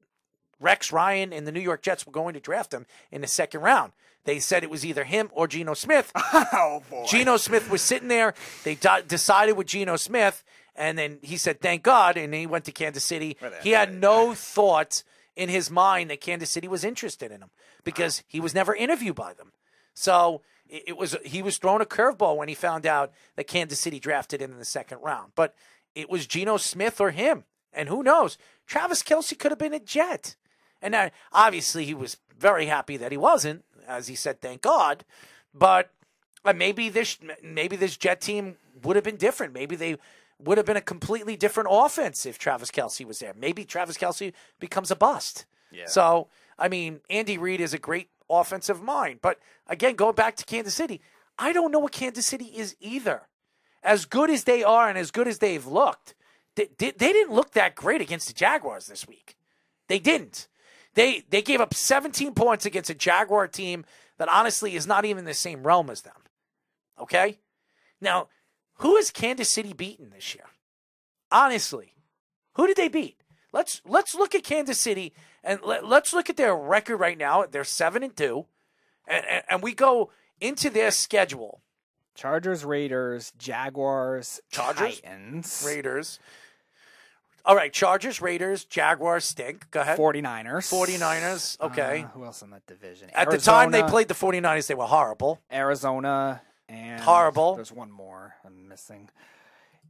[0.58, 3.60] Rex Ryan and the New York Jets were going to draft him in the second
[3.60, 3.92] round.
[4.24, 6.12] They said it was either him or Geno Smith.
[6.50, 7.04] Oh boy.
[7.06, 8.34] Geno Smith was sitting there.
[8.64, 10.42] They decided with Geno Smith,
[10.78, 13.36] and then he said, "Thank God," and he went to Kansas City.
[13.62, 15.02] He had no thought
[15.36, 17.50] in his mind that Kansas City was interested in him
[17.84, 19.52] because he was never interviewed by them.
[19.94, 23.98] So it, was he was thrown a curveball when he found out that Kansas City
[23.98, 25.32] drafted him in the second round.
[25.34, 25.54] But
[25.94, 28.38] it was Geno Smith or him, and who knows?
[28.66, 30.36] Travis Kelce could have been a Jet,
[30.80, 35.04] and uh, obviously he was very happy that he wasn't, as he said, "Thank God."
[35.54, 35.90] But
[36.44, 39.54] uh, maybe this maybe this Jet team would have been different.
[39.54, 39.96] Maybe they
[40.40, 43.34] would have been a completely different offense if Travis Kelce was there.
[43.36, 45.46] Maybe Travis Kelce becomes a bust.
[45.72, 45.86] Yeah.
[45.86, 46.28] So
[46.58, 50.74] I mean, Andy Reid is a great offensive mind, but again, going back to Kansas
[50.74, 51.00] City,
[51.38, 53.22] I don't know what Kansas City is either.
[53.82, 56.14] As good as they are and as good as they've looked,
[56.56, 59.36] they, they, they didn't look that great against the Jaguars this week.
[59.86, 60.48] They didn't.
[60.94, 63.84] They they gave up 17 points against a Jaguar team
[64.18, 66.20] that honestly is not even the same realm as them.
[67.00, 67.38] Okay?
[68.00, 68.28] Now,
[68.78, 70.44] who has Kansas City beaten this year?
[71.30, 71.94] Honestly,
[72.54, 73.22] who did they beat?
[73.52, 77.44] Let's let's look at Kansas City and let, us look at their record right now.
[77.50, 78.46] They're seven and two,
[79.06, 80.10] and, and, and we go
[80.40, 81.60] into their schedule.
[82.14, 86.18] Chargers, Raiders, Jaguars, Chargers, Titans, Raiders.
[87.44, 89.70] All right, Chargers, Raiders, Jaguars stink.
[89.70, 89.98] Go ahead.
[89.98, 90.68] 49ers.
[90.68, 92.02] 49ers, okay.
[92.02, 93.08] Uh, who else in that division?
[93.14, 95.40] At the time they played the 49ers, they were horrible.
[95.50, 97.54] Arizona and Horrible.
[97.56, 99.08] There's one more I'm missing.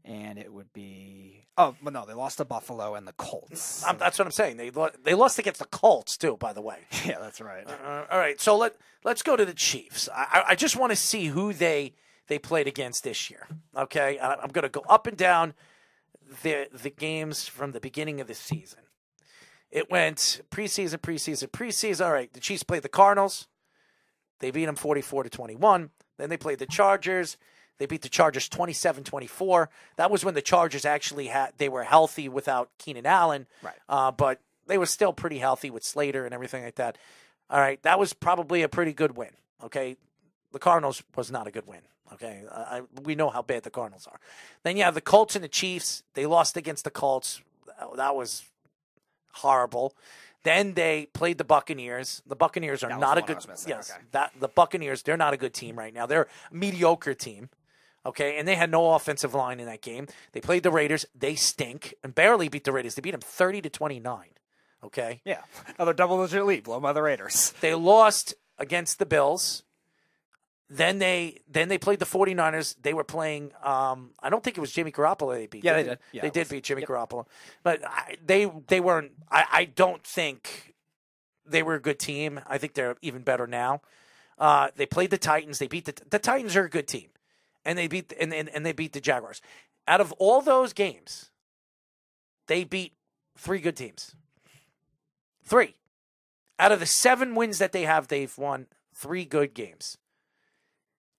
[0.04, 3.84] And it would be oh well no they lost to Buffalo and the Colts.
[3.84, 4.56] Um, that's what I'm saying.
[4.56, 6.78] They lo- they lost against the Colts too, by the way.
[7.04, 7.66] yeah, that's right.
[7.66, 10.08] Uh, all right, so let let's go to the Chiefs.
[10.14, 11.94] I, I just want to see who they
[12.28, 13.48] they played against this year.
[13.76, 15.54] Okay, I, I'm going to go up and down
[16.42, 18.80] the the games from the beginning of the season.
[19.70, 22.06] It went preseason, preseason, preseason.
[22.06, 23.48] All right, the Chiefs played the Cardinals.
[24.40, 25.90] They beat them 44 to 21.
[26.18, 27.36] Then they played the Chargers.
[27.78, 29.68] They beat the Chargers 27-24.
[29.96, 33.46] That was when the Chargers actually had they were healthy without Keenan Allen.
[33.62, 33.74] Right.
[33.88, 36.98] Uh, but they were still pretty healthy with Slater and everything like that.
[37.50, 39.30] All right, that was probably a pretty good win.
[39.64, 39.96] Okay,
[40.52, 41.80] the Cardinals was not a good win.
[42.12, 44.20] Okay, I, we know how bad the Cardinals are.
[44.62, 46.02] Then you have the Colts and the Chiefs.
[46.14, 47.40] They lost against the Colts.
[47.96, 48.44] That was
[49.32, 49.94] horrible.
[50.48, 52.22] Then they played the Buccaneers.
[52.26, 53.38] The Buccaneers are not a good.
[53.66, 54.00] Yes, okay.
[54.12, 55.02] that the Buccaneers.
[55.02, 56.06] They're not a good team right now.
[56.06, 57.50] They're a mediocre team.
[58.06, 60.06] Okay, and they had no offensive line in that game.
[60.32, 61.04] They played the Raiders.
[61.14, 62.94] They stink and barely beat the Raiders.
[62.94, 64.30] They beat them thirty to twenty nine.
[64.82, 65.20] Okay.
[65.24, 65.42] Yeah,
[65.76, 67.52] another double digit lead blown by the Raiders.
[67.60, 69.64] They lost against the Bills.
[70.70, 72.76] Then they then they played the 49ers.
[72.82, 75.64] They were playing um, I don't think it was Jimmy Garoppolo they beat.
[75.64, 75.98] Yeah, they did.
[76.12, 76.88] Yeah, they did beat Jimmy Yep.
[76.90, 77.26] Garoppolo.
[77.62, 80.74] But I, they they weren't I, I don't think
[81.46, 82.40] they were a good team.
[82.46, 83.80] I think they're even better now.
[84.38, 85.58] Uh, they played the Titans.
[85.58, 87.08] They beat the the Titans are a good team.
[87.64, 89.40] And they beat and, and, and they beat the Jaguars.
[89.86, 91.30] Out of all those games,
[92.46, 92.92] they beat
[93.38, 94.14] three good teams.
[95.44, 95.76] Three.
[96.58, 99.96] Out of the seven wins that they have, they've won three good games.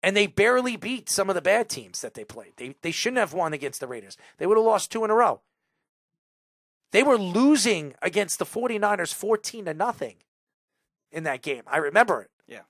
[0.01, 2.53] And they barely beat some of the bad teams that they played.
[2.55, 4.17] They, they shouldn't have won against the Raiders.
[4.37, 5.41] They would have lost two in a row.
[6.91, 10.15] They were losing against the 49ers 14 to nothing
[11.11, 11.63] in that game.
[11.67, 12.31] I remember it.
[12.47, 12.61] Yeah.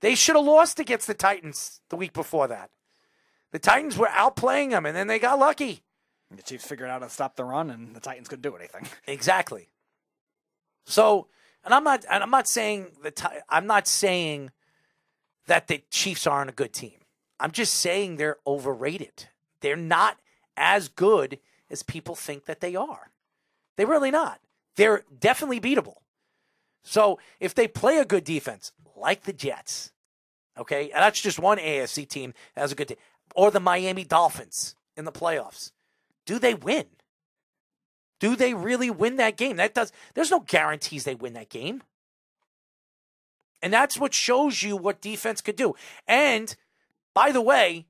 [0.00, 2.70] They should have lost against the Titans the week before that.
[3.50, 5.82] The Titans were outplaying them, and then they got lucky.
[6.30, 8.86] The Chiefs figured out how to stop the run, and the Titans couldn't do anything.
[9.06, 9.70] Exactly.
[10.84, 11.28] So,
[11.64, 14.50] and I'm not, and I'm not saying the, I'm not saying
[15.48, 17.00] that the Chiefs aren't a good team.
[17.40, 19.26] I'm just saying they're overrated.
[19.60, 20.18] They're not
[20.56, 21.38] as good
[21.70, 23.10] as people think that they are.
[23.76, 24.40] They're really not.
[24.76, 25.96] They're definitely beatable.
[26.84, 29.92] So if they play a good defense, like the Jets,
[30.56, 32.98] okay, and that's just one AFC team that has a good team,
[33.34, 35.72] or the Miami Dolphins in the playoffs,
[36.26, 36.86] do they win?
[38.20, 39.56] Do they really win that game?
[39.56, 39.92] That does.
[40.14, 41.82] There's no guarantees they win that game.
[43.62, 45.74] And that's what shows you what defense could do.
[46.06, 46.54] And
[47.14, 47.86] by the way,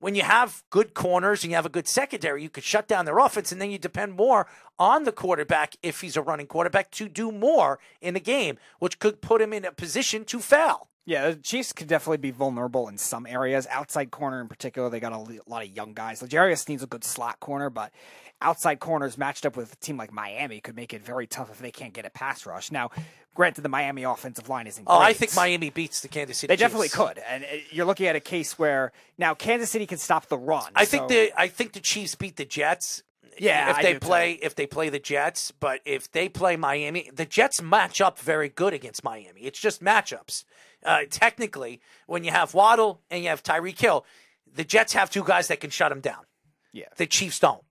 [0.00, 3.04] when you have good corners and you have a good secondary, you could shut down
[3.04, 4.46] their offense, and then you depend more
[4.78, 9.00] on the quarterback if he's a running quarterback to do more in the game, which
[9.00, 10.88] could put him in a position to fail.
[11.04, 13.66] Yeah, the Chiefs could definitely be vulnerable in some areas.
[13.70, 16.22] Outside corner in particular, they got a lot of young guys.
[16.22, 17.92] L'Jarius needs a good slot corner, but
[18.40, 21.58] outside corners matched up with a team like Miami could make it very tough if
[21.58, 22.70] they can't get a pass rush.
[22.70, 22.90] Now,
[23.34, 24.84] granted, the Miami offensive line isn't.
[24.86, 26.52] Oh, I think Miami beats the Kansas City.
[26.52, 29.98] They definitely could, and uh, you're looking at a case where now Kansas City can
[29.98, 30.70] stop the run.
[30.74, 33.02] I think the I think the Chiefs beat the Jets
[33.38, 34.06] Yeah, if I they do, too.
[34.06, 38.18] play if they play the Jets, but if they play Miami, the Jets match up
[38.18, 39.42] very good against Miami.
[39.42, 40.44] It's just matchups.
[40.84, 44.04] Uh, technically, when you have Waddle and you have Tyreek Hill,
[44.52, 46.24] the Jets have two guys that can shut them down.
[46.72, 46.86] Yeah.
[46.96, 47.62] The Chiefs don't,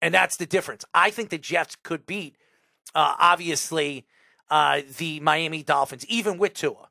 [0.00, 0.84] and that's the difference.
[0.94, 2.36] I think the Jets could beat,
[2.94, 4.06] uh, obviously,
[4.50, 6.88] uh, the Miami Dolphins, even with Tua.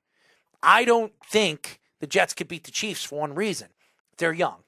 [0.62, 3.70] I don't think the Jets could beat the Chiefs for one reason:
[4.18, 4.64] they're young,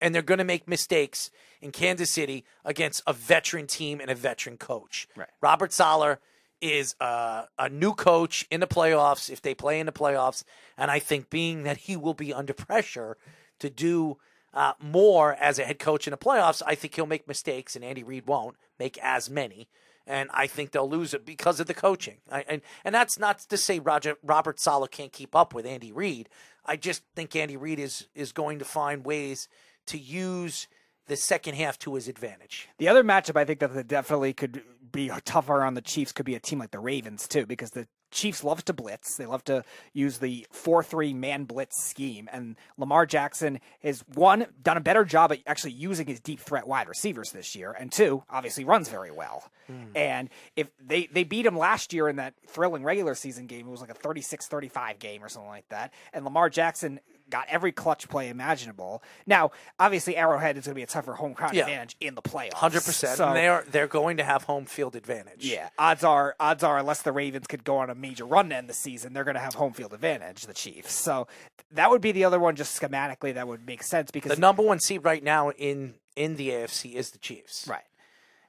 [0.00, 1.30] and they're going to make mistakes
[1.60, 5.08] in Kansas City against a veteran team and a veteran coach.
[5.16, 5.28] Right.
[5.40, 6.18] Robert Saleh
[6.60, 10.44] is a, a new coach in the playoffs if they play in the playoffs,
[10.76, 13.16] and I think being that he will be under pressure
[13.58, 14.18] to do
[14.54, 17.84] uh, more as a head coach in the playoffs, I think he'll make mistakes, and
[17.84, 19.68] Andy Reid won't make as many.
[20.06, 22.18] And I think they'll lose it because of the coaching.
[22.30, 25.92] I, and and that's not to say Roger Robert Saleh can't keep up with Andy
[25.92, 26.28] Reid.
[26.66, 29.48] I just think Andy Reid is is going to find ways
[29.86, 30.68] to use
[31.06, 32.68] the second half to his advantage.
[32.78, 34.62] The other matchup I think that definitely could
[34.92, 37.88] be tougher on the Chiefs could be a team like the Ravens too, because the
[38.14, 39.16] Chiefs love to blitz.
[39.16, 44.76] They love to use the four-three man blitz scheme, and Lamar Jackson has one done
[44.76, 48.22] a better job at actually using his deep threat wide receivers this year, and two
[48.30, 49.50] obviously runs very well.
[49.66, 49.96] Hmm.
[49.96, 53.70] And if they they beat him last year in that thrilling regular season game, it
[53.70, 57.00] was like a 36-35 game or something like that, and Lamar Jackson
[57.30, 59.02] got every clutch play imaginable.
[59.26, 61.62] Now, obviously, Arrowhead is going to be a tougher home crowd Yeah.
[61.62, 62.54] advantage in the playoffs.
[62.54, 63.16] Hundred percent.
[63.16, 65.44] So, They're they're going to have home field advantage.
[65.44, 68.56] yeah, odds are odds are unless the Ravens could go on a major run to
[68.56, 70.46] end the season, they're going to have home field advantage.
[70.46, 70.92] The Chiefs.
[70.92, 71.26] So
[71.72, 74.62] that would be the other one, just schematically, that would make sense because The number
[74.62, 77.66] one seed right now in in the AFC is the Chiefs.
[77.68, 77.82] right.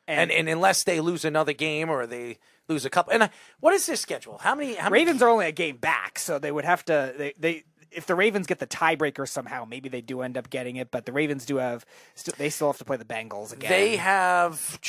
[0.08, 2.38] And and unless they lose another game or they
[2.68, 3.12] lose a couple.
[3.14, 3.28] And uh,
[3.60, 4.38] what is this schedule?
[4.38, 4.76] How many?
[4.76, 7.64] How Ravens are only a game back, so they would have to they they.
[7.96, 10.92] If the Ravens get the tiebreaker somehow, maybe they do end up getting it.
[10.92, 11.86] But the Ravens do have,
[12.16, 13.70] st- they still have to play the Bengals again.
[13.72, 14.80] They have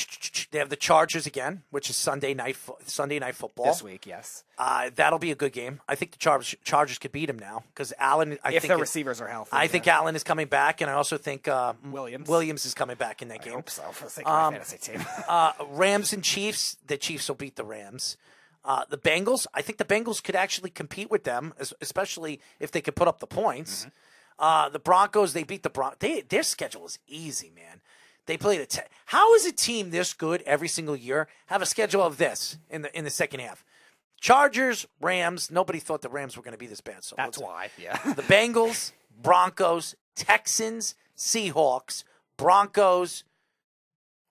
[0.51, 4.07] they have the Chargers again, which is Sunday night fo- Sunday night football this week,
[4.07, 4.45] yes.
[4.59, 5.81] Uh, that'll be a good game.
[5.89, 8.39] I think the Chargers Chargers could beat them now because Allen.
[8.43, 9.87] I if think it- receivers are healthy, I think.
[9.87, 12.29] Allen is coming back, and I also think uh, Williams.
[12.29, 13.55] Williams is coming back in that I game.
[13.55, 15.05] hope so for the sake of my fantasy team.
[15.29, 16.77] Uh, Rams and Chiefs.
[16.87, 18.17] The Chiefs will beat the Rams.
[18.67, 19.47] Uh, the Bengals.
[19.55, 23.21] I think the Bengals could actually compete with them, especially if they could put up
[23.21, 23.83] the points.
[23.83, 23.89] Mm-hmm.
[24.41, 25.33] Uh, the Broncos.
[25.33, 25.95] They beat the Bron.
[26.01, 27.81] They, their schedule is easy, man.
[28.27, 28.67] They play the.
[28.67, 32.59] Te- How is a team this good every single year have a schedule of this
[32.69, 33.65] in the in the second half?
[34.21, 35.51] Chargers, Rams.
[35.51, 37.05] Nobody thought the Rams were going to be this bad.
[37.05, 37.97] So That's why, yeah.
[38.15, 42.03] the Bengals, Broncos, Texans, Seahawks,
[42.37, 43.23] Broncos,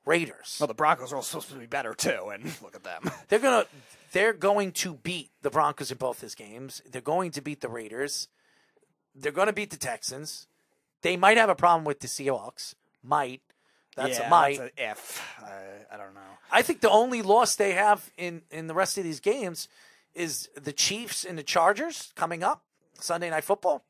[0.05, 0.57] Raiders.
[0.59, 3.09] Well, the Broncos are all supposed to be better too, and look at them.
[3.29, 3.65] They're gonna
[4.15, 6.81] they're going to beat the Broncos in both his games.
[6.89, 8.29] They're going to beat the Raiders.
[9.13, 10.47] They're going to beat the Texans.
[11.01, 12.75] They might have a problem with the Seahawks.
[13.03, 13.41] Might.
[13.97, 14.57] That's yeah, a might.
[14.57, 15.35] That's a if.
[15.43, 15.47] Uh,
[15.91, 16.21] I don't know.
[16.49, 19.67] I think the only loss they have in in the rest of these games
[20.13, 22.63] is the Chiefs and the Chargers coming up
[22.97, 23.83] Sunday night football,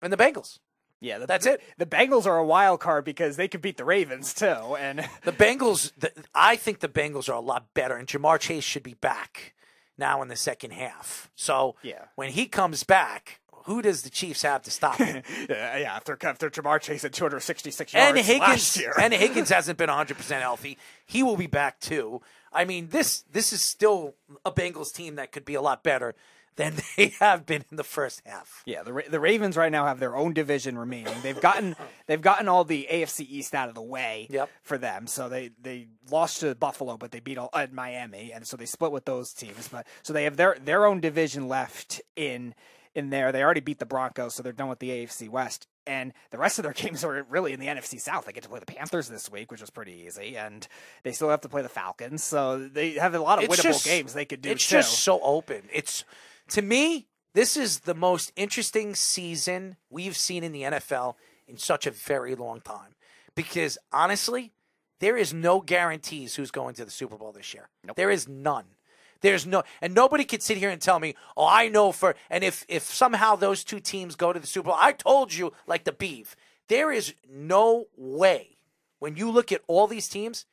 [0.00, 0.58] and the Bengals.
[1.00, 1.60] Yeah, the, That's it.
[1.76, 4.46] The Bengals are a wild card because they could beat the Ravens too,
[4.78, 8.64] and The Bengals, the, I think the Bengals are a lot better, and Ja'Marr Chase
[8.64, 9.54] should be back
[9.96, 11.30] now in the second half.
[11.34, 12.04] So Yeah.
[12.16, 15.22] when he comes back, who does the Chiefs have to stop him?
[15.48, 19.50] yeah, yeah, after after Ja'Marr Chase at 266 yards and Higgins, last year, and Higgins
[19.50, 20.78] hasn't been 100 percent healthy.
[21.06, 22.22] He will be back too.
[22.52, 24.14] I mean this this is still
[24.44, 26.14] a Bengals team that could be a lot better
[26.58, 28.62] than they have been in the first half.
[28.66, 31.14] Yeah, the Ra- the Ravens right now have their own division remaining.
[31.22, 31.74] They've gotten
[32.06, 34.50] they've gotten all the AFC East out of the way Yep.
[34.62, 35.06] for them.
[35.06, 38.66] So they they lost to Buffalo, but they beat all, uh, Miami, and so they
[38.66, 39.68] split with those teams.
[39.68, 42.54] But so they have their their own division left in
[42.94, 43.32] in there.
[43.32, 45.66] They already beat the Broncos, so they're done with the AFC West.
[45.86, 48.26] And the rest of their games are really in the NFC South.
[48.26, 50.66] They get to play the Panthers this week, which was pretty easy, and
[51.02, 52.22] they still have to play the Falcons.
[52.24, 54.50] So they have a lot of It's winnable just- games they could do.
[54.50, 54.76] It's too.
[54.76, 55.62] just so open.
[55.72, 56.04] It's
[56.48, 61.14] to me, this is the most interesting season we've seen in the NFL
[61.46, 62.94] in such a very long time.
[63.34, 64.52] Because honestly,
[64.98, 67.68] there is no guarantees who's going to the Super Bowl this year.
[67.96, 68.64] There is none.
[69.20, 72.44] There's no, and nobody can sit here and tell me, "Oh, I know for." And
[72.44, 75.84] if if somehow those two teams go to the Super Bowl, I told you, like
[75.84, 76.36] the Beef,
[76.68, 78.58] there is no way.
[79.00, 80.46] When you look at all these teams,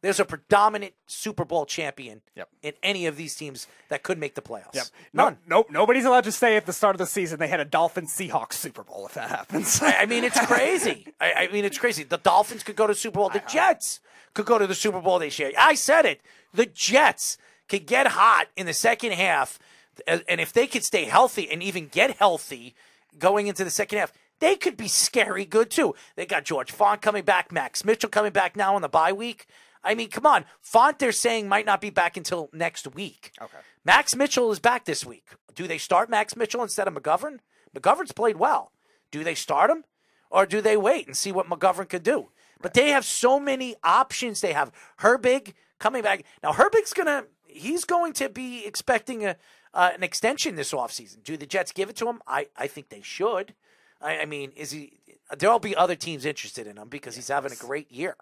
[0.00, 2.48] there's a predominant Super Bowl champion Yep.
[2.62, 4.74] in any of these teams that could make the playoffs.
[4.74, 4.86] Yep.
[5.12, 5.38] None.
[5.46, 5.66] No, nope.
[5.70, 8.52] Nobody's allowed to say at the start of the season they had a Dolphins Seahawks
[8.54, 9.80] Super Bowl if that happens.
[9.82, 11.06] I I mean, it's crazy.
[11.20, 12.04] I, I mean, it's crazy.
[12.04, 13.28] The Dolphins could go to the Super Bowl.
[13.30, 14.00] The Jets
[14.34, 15.52] could go to the Super Bowl this year.
[15.58, 16.20] I said it.
[16.54, 17.38] The Jets
[17.68, 19.58] could get hot in the second half,
[20.06, 22.74] and and if they could stay healthy and even get healthy
[23.18, 25.94] going into the second half, they could be scary good too.
[26.14, 29.46] They got George Fant coming back, Max Mitchell coming back now on the bye week.
[29.82, 30.44] I mean, come on.
[30.64, 33.32] Fant, they're saying, might not be back until next week.
[33.40, 33.58] Okay.
[33.84, 35.28] Max Mitchell is back this week.
[35.54, 37.38] Do they start Max Mitchell instead of McGovern?
[37.74, 38.72] McGovern's played well.
[39.10, 39.84] Do they start him?
[40.30, 42.30] Or do they wait and see what McGovern could do?
[42.60, 44.40] But they have so many options.
[44.40, 46.24] They have Herbig coming back.
[46.42, 49.36] Now, Herbig's going to, he's going to be expecting a,
[49.72, 51.22] uh, an extension this offseason.
[51.22, 52.20] Do the Jets give it to him?
[52.26, 53.54] I, I think they should.
[54.00, 55.00] I, I mean, is he,
[55.38, 58.16] there'll be other teams interested in him because he's having a great year.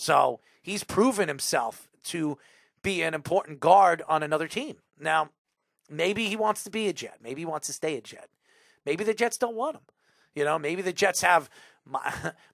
[0.00, 2.38] So he's proven himself to
[2.82, 4.76] be an important guard on another team.
[4.98, 5.30] Now,
[5.90, 7.18] maybe he wants to be a Jet.
[7.22, 8.30] Maybe he wants to stay a Jet.
[8.86, 9.82] Maybe the Jets don't want him.
[10.34, 11.50] You know, maybe the Jets have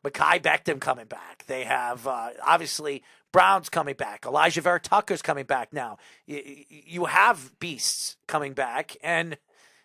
[0.04, 1.44] Mekhi Becton coming back.
[1.46, 4.22] They have uh, obviously Brown's coming back.
[4.22, 5.98] Alijah Vera-Tucker's coming back now.
[6.26, 9.38] You, you have beasts coming back, and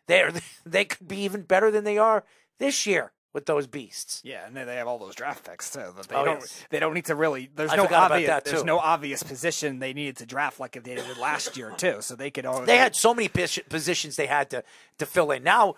[0.08, 0.32] they are,
[0.66, 2.24] they could be even better than they are
[2.58, 4.22] this year with those beasts.
[4.24, 5.94] Yeah, and they have all those draft picks too.
[5.96, 6.66] That they Oh, don't yes.
[6.70, 7.50] they don't need to really.
[7.56, 8.44] There's I no obvious.
[8.44, 11.98] There's no obvious position they needed to draft like they did last year too.
[12.02, 12.46] So they could.
[12.46, 14.64] Always, They had so many positions they had to
[14.98, 15.44] to fill in.
[15.44, 15.76] Now,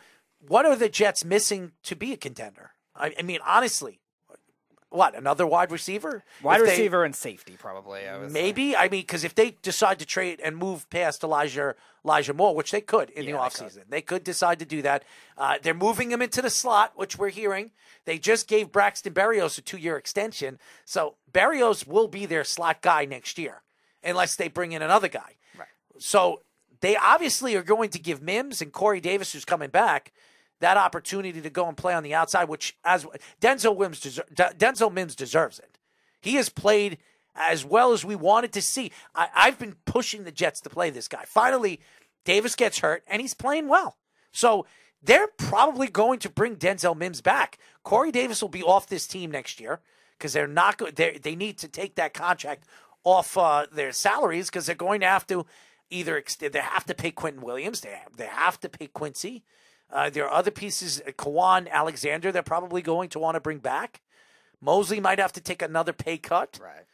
[0.47, 2.71] what are the Jets missing to be a contender?
[2.95, 3.99] I, I mean, honestly,
[4.93, 6.23] what another wide receiver?
[6.43, 8.07] wide If they- receiver and safety probably.
[8.07, 8.75] I was Maybe.
[8.75, 11.75] I mean, because if they decide to trade and move past Elijah
[12.05, 14.81] Elijah Moore, which they could in Yeah, the they offseason, they could decide to do
[14.83, 15.03] that.
[15.37, 17.71] Uh, they're moving him into the slot, which we're hearing.
[18.05, 20.59] They just gave Braxton Berrios a two year extension.
[20.85, 23.61] So Berrios will be their slot guy next year,
[24.03, 25.37] unless they bring in another guy.
[25.57, 25.67] Right.
[25.97, 26.41] So
[26.81, 30.11] they obviously are going to give Mims and Corey Davis, who's coming back,
[30.63, 33.05] that opportunity to go and play on the outside, which as
[33.41, 35.77] Denzel Mims, deser- Denzel Mims deserves it.
[36.21, 36.97] He has played
[37.35, 38.91] as well as we wanted to see.
[39.13, 41.23] I, I've been pushing the Jets to play this guy.
[41.27, 41.81] Finally,
[42.23, 43.97] Davis gets hurt and he's playing well.
[44.31, 44.65] So
[45.01, 47.59] they're probably going to bring Denzel Mims back.
[47.83, 49.81] Corey Davis will be off this team next year
[50.17, 52.63] because they're not they need to take that contract
[53.03, 55.45] off uh, their salaries because they're going to have to
[55.89, 59.43] either they have to pay Quinnen Williams, they they have to pay Quincy.
[59.93, 63.59] Uh, there are other pieces, uh, Kwon Alexander, they're probably going to want to bring
[63.59, 64.01] back.
[64.59, 66.59] Mosley might have to take another pay cut.
[66.61, 66.85] right.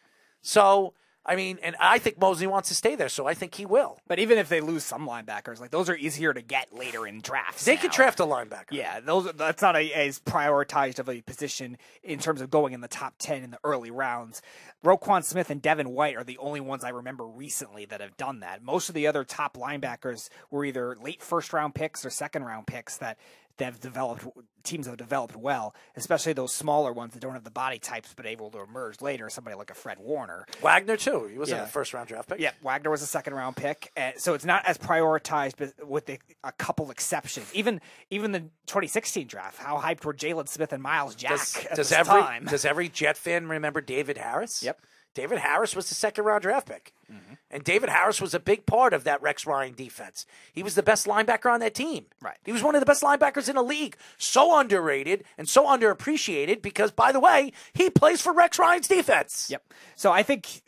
[0.41, 0.93] So,
[1.29, 3.99] I mean, and I think Mosley wants to stay there, so I think he will.
[4.07, 7.21] But even if they lose some linebackers, like those are easier to get later in
[7.21, 7.65] drafts.
[7.65, 7.97] They could now.
[7.97, 8.71] draft a linebacker.
[8.71, 12.81] Yeah, those that's not a, as prioritized of a position in terms of going in
[12.81, 14.41] the top ten in the early rounds.
[14.83, 18.39] Roquan Smith and Devin White are the only ones I remember recently that have done
[18.39, 18.63] that.
[18.63, 22.65] Most of the other top linebackers were either late first round picks or second round
[22.65, 23.19] picks that
[23.59, 24.25] that have developed
[24.63, 28.25] teams have developed well, especially those smaller ones that don't have the body types but
[28.25, 29.29] able to emerge later.
[29.29, 30.45] Somebody like a Fred Warner.
[30.61, 31.27] Wagner, too.
[31.31, 31.63] He wasn't Yeah.
[31.65, 32.39] a first round draft pick.
[32.39, 36.07] Yeah, Wagner was a second round pick, and so it's not as prioritized, but with
[36.07, 37.49] the, a couple exceptions.
[37.53, 37.79] Even
[38.09, 41.91] even the 2016 draft, how hyped were Jaylon Smith and Myles Jack Does, at does
[41.91, 42.45] every time?
[42.45, 44.61] does every Jet fan remember David Harris?
[44.63, 44.81] Yep.
[45.13, 46.93] David Harris was the second round draft pick.
[47.11, 47.33] Mm-hmm.
[47.51, 50.25] And David Harris was a big part of that Rex Ryan defense.
[50.53, 52.05] He was the best linebacker on that team.
[52.21, 52.37] Right.
[52.45, 53.97] He was one of the best linebackers in the league.
[54.17, 59.47] So underrated and so underappreciated because, by the way, he plays for Rex Ryan's defense.
[59.49, 59.73] Yep.
[59.95, 60.61] So I think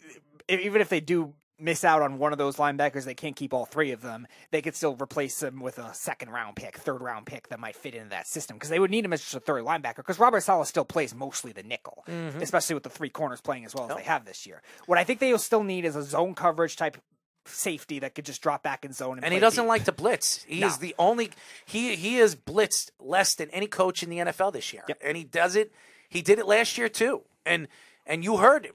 [0.50, 3.66] even if they do miss out on one of those linebackers, they can't keep all
[3.66, 4.28] three of them.
[4.52, 7.76] They could still replace them with a second round pick, third round pick that might
[7.76, 10.20] fit into that system because they would need him as just a third linebacker because
[10.20, 12.42] Robert Saleh still plays mostly the nickel, mm-hmm.
[12.42, 14.06] especially with the three corners playing as well as they oh.
[14.06, 14.62] have this year.
[14.88, 16.98] What I think they'll still need is a zone coverage type
[17.46, 19.70] safety that could just drop back in zone and, And he doesn't deep.
[19.70, 20.44] like to blitz.
[20.44, 20.68] He No.
[20.68, 21.32] is the only
[21.66, 24.84] he he has blitzed less than any coach in the NFL this year.
[24.88, 25.02] Yep.
[25.04, 25.72] And he does it.
[26.10, 27.24] He did it last year too.
[27.46, 27.68] And
[28.06, 28.70] and you heard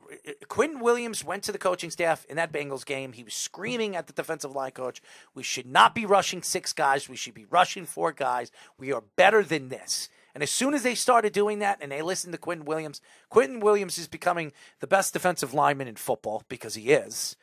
[0.44, 3.12] Quinnen Williams went to the coaching staff in that Bengals game.
[3.12, 5.03] He was screaming at the defensive line coach,
[5.35, 7.09] "We should not be rushing six guys.
[7.09, 8.51] We should be rushing four guys.
[8.78, 12.03] We are better than this." And as soon as they started doing that and they
[12.03, 13.01] listened to Quinnen Williams,
[13.32, 17.36] Quinnen Williams is becoming the best defensive lineman in football because he is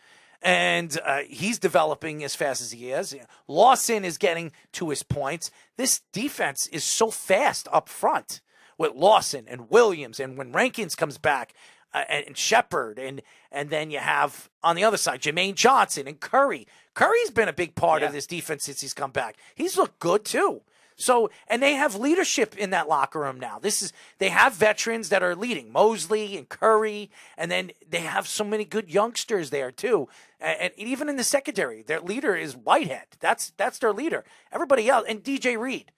[0.43, 3.15] and uh, he's developing as fast as he is.
[3.47, 5.49] Lawson is getting to his points.
[5.77, 8.41] This defense is so fast up front
[8.77, 11.53] with Lawson and Williams, and when Rankins comes back,
[11.93, 13.21] uh, and, and Shepard, and
[13.51, 16.67] and then you have on the other side Jermaine Johnson and Curry.
[16.93, 19.37] Curry's been a big part of this defense since he's come back.
[19.55, 20.61] He's looked good too.
[20.95, 23.59] So, and they have leadership in that locker room now.
[23.59, 28.27] This is they have veterans that are leading Mosley and Curry, and then they have
[28.27, 30.07] so many good youngsters there too.
[30.39, 33.07] And, and even in the secondary, their leader is Whitehead.
[33.19, 34.23] That's that's their leader.
[34.51, 35.91] Everybody else and DJ Reed.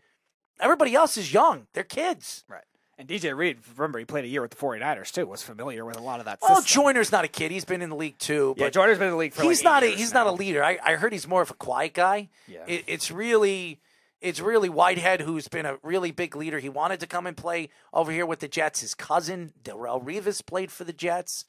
[0.60, 1.68] Everybody else is young.
[1.74, 2.46] They're kids.
[2.48, 2.64] Right.
[2.98, 5.98] And DJ Reed, remember, he played a year with the 49ers too, was familiar with
[5.98, 6.64] a lot of that system.
[6.66, 7.52] Joyner's not a kid.
[7.52, 8.54] He's been in the league too.
[8.58, 10.24] Yeah, But Joyner's been in the league for he's like not a he's now.
[10.24, 10.64] not a leader.
[10.64, 12.30] I, I heard he's more of a quiet guy.
[12.48, 12.64] Yeah.
[12.68, 13.82] It, it's really
[14.22, 16.60] it's really Whitehead who's been a really big leader.
[16.60, 18.80] He wanted to come and play over here with the Jets.
[18.80, 21.44] His cousin Darrelle Revis played for the Jets.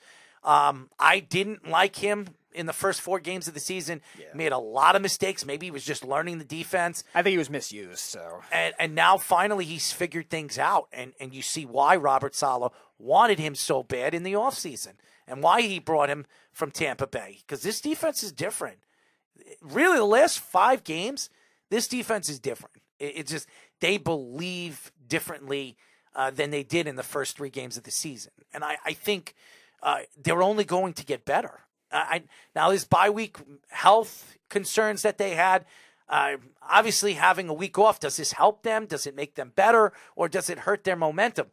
[0.46, 4.00] Um, I didn't like him in the first four games of the season.
[4.34, 5.44] Made a lot of mistakes.
[5.44, 7.04] Maybe he was just learning the defense.
[7.14, 7.98] I think he was misused.
[7.98, 12.34] So And and now finally he's figured things out and, and you see why Robert
[12.34, 14.94] Saleh wanted him so bad in the offseason
[15.26, 17.38] and why he brought him from Tampa Bay.
[17.40, 18.78] Because this defense is different.
[19.60, 21.28] Really the last five games,
[21.68, 22.76] this defense is different.
[22.98, 23.48] It, it's just
[23.80, 25.76] they believe differently
[26.14, 28.32] uh, than they did in the first three games of the season.
[28.54, 29.34] And I, I think
[29.86, 31.60] uh, they're only going to get better.
[31.92, 32.22] I, I
[32.54, 33.38] now this bye week
[33.68, 35.64] health concerns that they had.
[36.08, 38.86] Uh, obviously, having a week off does this help them?
[38.86, 41.46] Does it make them better, or does it hurt their momentum?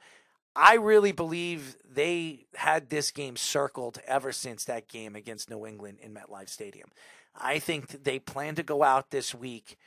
[0.56, 5.98] I really believe they had this game circled ever since that game against New England
[6.02, 6.90] in MetLife Stadium.
[7.36, 9.78] I think they plan to go out this week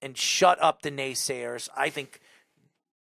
[0.00, 1.68] and shut up the naysayers.
[1.76, 2.20] I think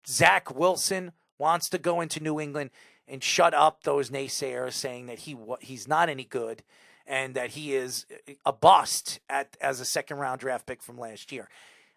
[0.08, 2.72] Zach Wilson wants to go into New England
[3.08, 6.64] and shut up those naysayers saying that he he's not any good
[7.06, 8.06] and that he is
[8.46, 11.50] a bust at as a second round draft pick from last year.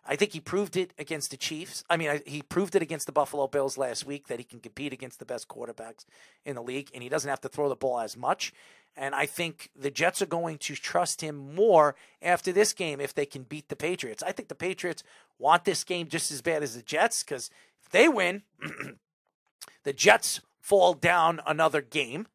[0.06, 1.84] I think he proved it against the Chiefs.
[1.90, 4.60] I mean, I- he proved it against the Buffalo Bills last week that he can
[4.60, 6.06] compete against the best quarterbacks
[6.44, 8.52] in the league and he doesn't have to throw the ball as much.
[8.96, 13.14] And I think the Jets are going to trust him more after this game if
[13.14, 14.22] they can beat the Patriots.
[14.22, 15.02] I think the Patriots
[15.38, 17.50] want this game just as bad as the Jets because
[17.82, 18.42] if they win,
[19.84, 20.40] the Jets
[20.70, 22.28] fall down another game,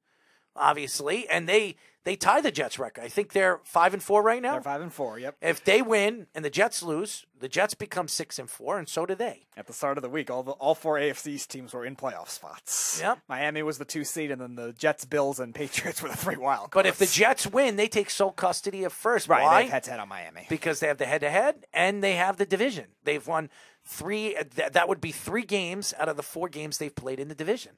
[0.57, 3.03] obviously, and they they tie the Jets record.
[3.03, 4.51] I think they're five and four right now.
[4.51, 5.17] they're five and four.
[5.17, 5.37] Yep.
[5.41, 9.05] If they win and the Jets lose, the Jets become six and four, and so
[9.05, 9.47] do they.
[9.57, 12.27] At the start of the week, all the all four AFC's teams were in playoff
[12.29, 12.99] spots.
[13.01, 13.19] Yep.
[13.29, 16.37] Miami was the two seed, and then the Jets, Bills, and Patriots were the three
[16.37, 16.71] wild.
[16.71, 17.05] But if the.
[17.05, 19.29] Jets win, they take sole custody of first.
[19.29, 19.63] right, Why?
[19.63, 20.45] they head to head on Miami.
[20.49, 22.87] because they have the head to head and they have the division.
[23.05, 23.49] They've won
[23.85, 27.29] three, that, that would be three games out of the four games they've played in
[27.29, 27.73] the division.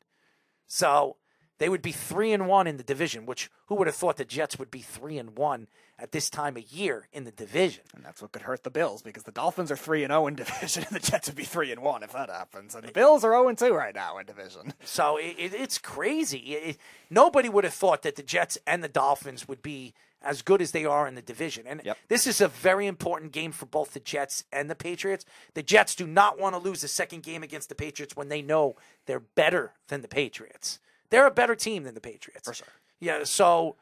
[0.68, 1.16] So
[1.60, 4.26] they would be three and one in the division, which who would have thought the
[4.26, 5.68] Jets would be three and one
[6.00, 7.84] at this time of year in the division?
[7.96, 10.36] And that's what could hurt the Bills because the Dolphins are three and zero in
[10.36, 12.76] division, and the Jets would be three and one if that happens.
[12.76, 14.74] And the Bills are zero and two right now in division.
[14.84, 16.38] So it, it, it's crazy.
[16.56, 16.78] It, it-
[17.10, 20.72] nobody would have thought that the Jets and the Dolphins would be as good as
[20.72, 21.66] they are in the division.
[21.68, 21.98] And Yep.
[22.08, 25.26] this is a very important game for both the Jets and the Patriots.
[25.54, 28.42] The Jets do not want to lose the second game against the Patriots when they
[28.42, 28.76] know
[29.06, 30.80] they're better than the Patriots.
[31.10, 32.48] They're a better team than the Patriots.
[32.48, 32.68] For sure.
[33.00, 33.76] Yeah, so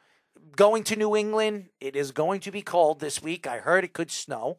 [0.54, 3.46] going to New England, it is going to be cold this week.
[3.46, 4.58] I heard it could snow.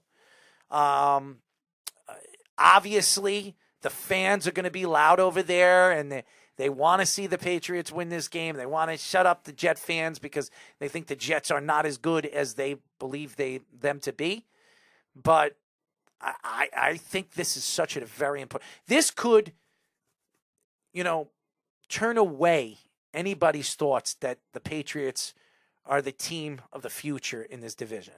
[0.72, 1.38] Um,
[2.58, 6.24] obviously the fans are going to be loud over there and they,
[6.58, 8.56] they want to see the Patriots win this game.
[8.56, 11.86] They want to shut up the Jet fans because they think the Jets are not
[11.86, 14.46] as good as they believe they them to be.
[15.16, 15.56] But
[16.20, 18.70] I, I, think this is such a very important.
[18.88, 19.54] This could,
[20.94, 21.30] you know,
[21.90, 22.78] turn away
[23.14, 25.36] anybody's thoughts that the Patriots
[25.86, 28.14] are the team of the future in this division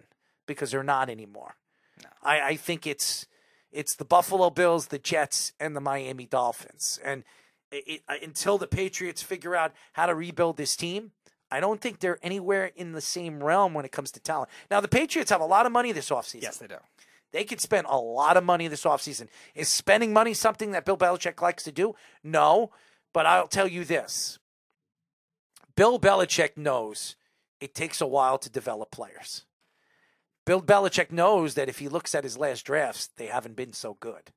[0.45, 1.55] because they're not anymore.
[2.23, 3.27] I, I think it's
[3.71, 6.99] it's the Buffalo Bills, the Jets, and the Miami Dolphins.
[7.03, 7.23] And
[7.71, 11.11] it, it, until the Patriots figure out how to rebuild this team,
[11.51, 14.49] I don't think they're anywhere in the same realm when it comes to talent.
[14.69, 16.43] Now, the Patriots have a lot of money this offseason.
[16.43, 16.77] Yes, they do.
[17.31, 19.27] They could spend a lot of money this offseason.
[19.55, 21.95] Is spending money something that Bill Belichick likes to do?
[22.23, 22.71] No.
[23.13, 24.39] But I'll tell you this
[25.75, 27.15] Bill Belichick knows
[27.59, 29.45] it takes a while to develop players.
[30.45, 33.97] Bill Belichick knows that if he looks at his last drafts, they haven't been so
[33.99, 34.31] good.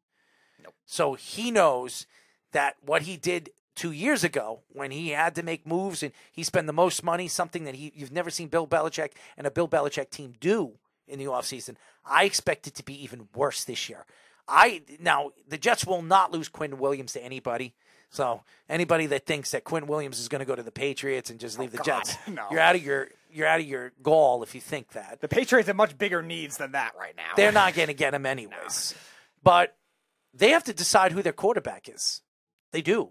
[0.62, 0.74] Nope.
[0.84, 2.06] So he knows
[2.52, 6.42] that what he did two years ago when he had to make moves and he
[6.42, 9.68] spent the most money, something that he you've never seen Bill Belichick and a Bill
[9.68, 10.72] Belichick team do
[11.06, 11.76] in the offseason.
[12.04, 14.04] I expect it to be even worse this year.
[14.48, 17.74] I now the Jets will not lose Quinn Williams to anybody.
[18.10, 21.40] So anybody that thinks that Quinn Williams is going to go to the Patriots and
[21.40, 22.44] just oh, leave the God, Jets, no.
[22.50, 25.20] you're out of your you're out of your gall if you think that.
[25.20, 27.32] The Patriots have much bigger needs than that right now.
[27.36, 28.94] They're not going to get him anyways.
[29.42, 29.74] But
[30.34, 32.20] they have to decide who their quarterback is.
[32.72, 33.10] They do.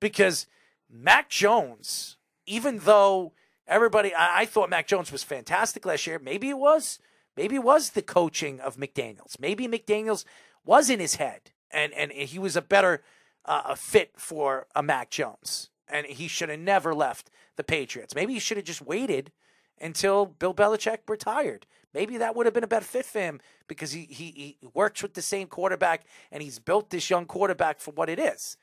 [0.00, 0.46] Because
[0.90, 2.16] Mac Jones,
[2.46, 3.32] even though
[3.66, 6.98] everybody, I, I thought Mac Jones was fantastic last year, maybe it was.
[7.36, 9.38] Maybe it was the coaching of McDaniels.
[9.38, 10.24] Maybe McDaniels
[10.64, 13.02] was in his head and, and he was a better
[13.44, 15.70] uh, a fit for a Mac Jones.
[15.88, 18.14] And he should have never left the Patriots.
[18.14, 19.32] Maybe he should have just waited
[19.80, 21.66] until Bill Belichick retired.
[21.94, 25.02] Maybe that would have been a better fit for him because he, he, he works
[25.02, 28.58] with the same quarterback and he's built this young quarterback for what it is.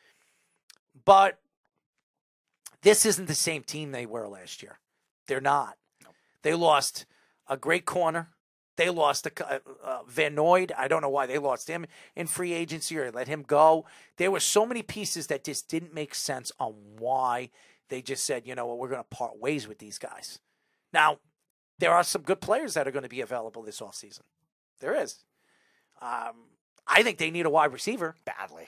[1.04, 1.40] But
[2.82, 4.80] this isn't the same team they were last year.
[5.28, 5.78] They're not.
[6.44, 7.06] They lost
[7.48, 8.30] a great corner
[8.78, 10.72] They lost a, uh, uh, Van Noyd.
[10.78, 11.86] I don't know why they lost him
[12.16, 13.86] in free agency or let him go.
[14.18, 17.52] There were so many pieces that just didn't make sense on why
[17.90, 20.40] they just said, you know what, we're going to part ways with these guys.
[20.92, 21.20] Now,
[21.80, 24.22] there are some good players that are going to be available this offseason.
[24.80, 25.24] There is.
[26.02, 26.50] Um,
[26.88, 28.16] I think they need a wide receiver.
[28.26, 28.68] Badly.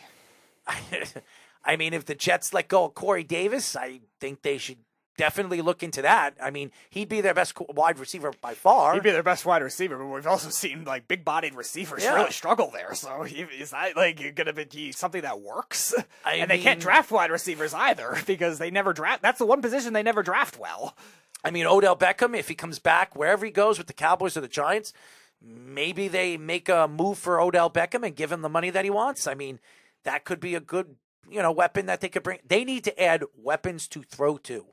[1.63, 4.77] I mean, if the Jets let go of Corey Davis, I think they should
[5.17, 6.35] definitely look into that.
[6.41, 8.93] I mean, he'd be their best wide receiver by far.
[8.93, 12.13] He'd be their best wide receiver, but we've also seen like big-bodied receivers Yeah.
[12.15, 12.93] really struggle there.
[12.93, 15.93] So is that like going to be something that works?
[16.23, 19.23] I and they can't draft wide receivers either because they never draft.
[19.23, 20.95] That's the one position they never draft well.
[21.43, 24.41] I mean, Odell Beckham, if he comes back wherever he goes with the Cowboys or
[24.41, 24.93] the Giants,
[25.41, 28.91] maybe they make a move for Odell Beckham and give him the money that he
[28.91, 29.27] wants.
[29.27, 29.59] I mean,
[30.03, 30.95] that could be a good,
[31.29, 32.39] you know, weapon that they could bring.
[32.47, 34.65] They need to add weapons to throw to.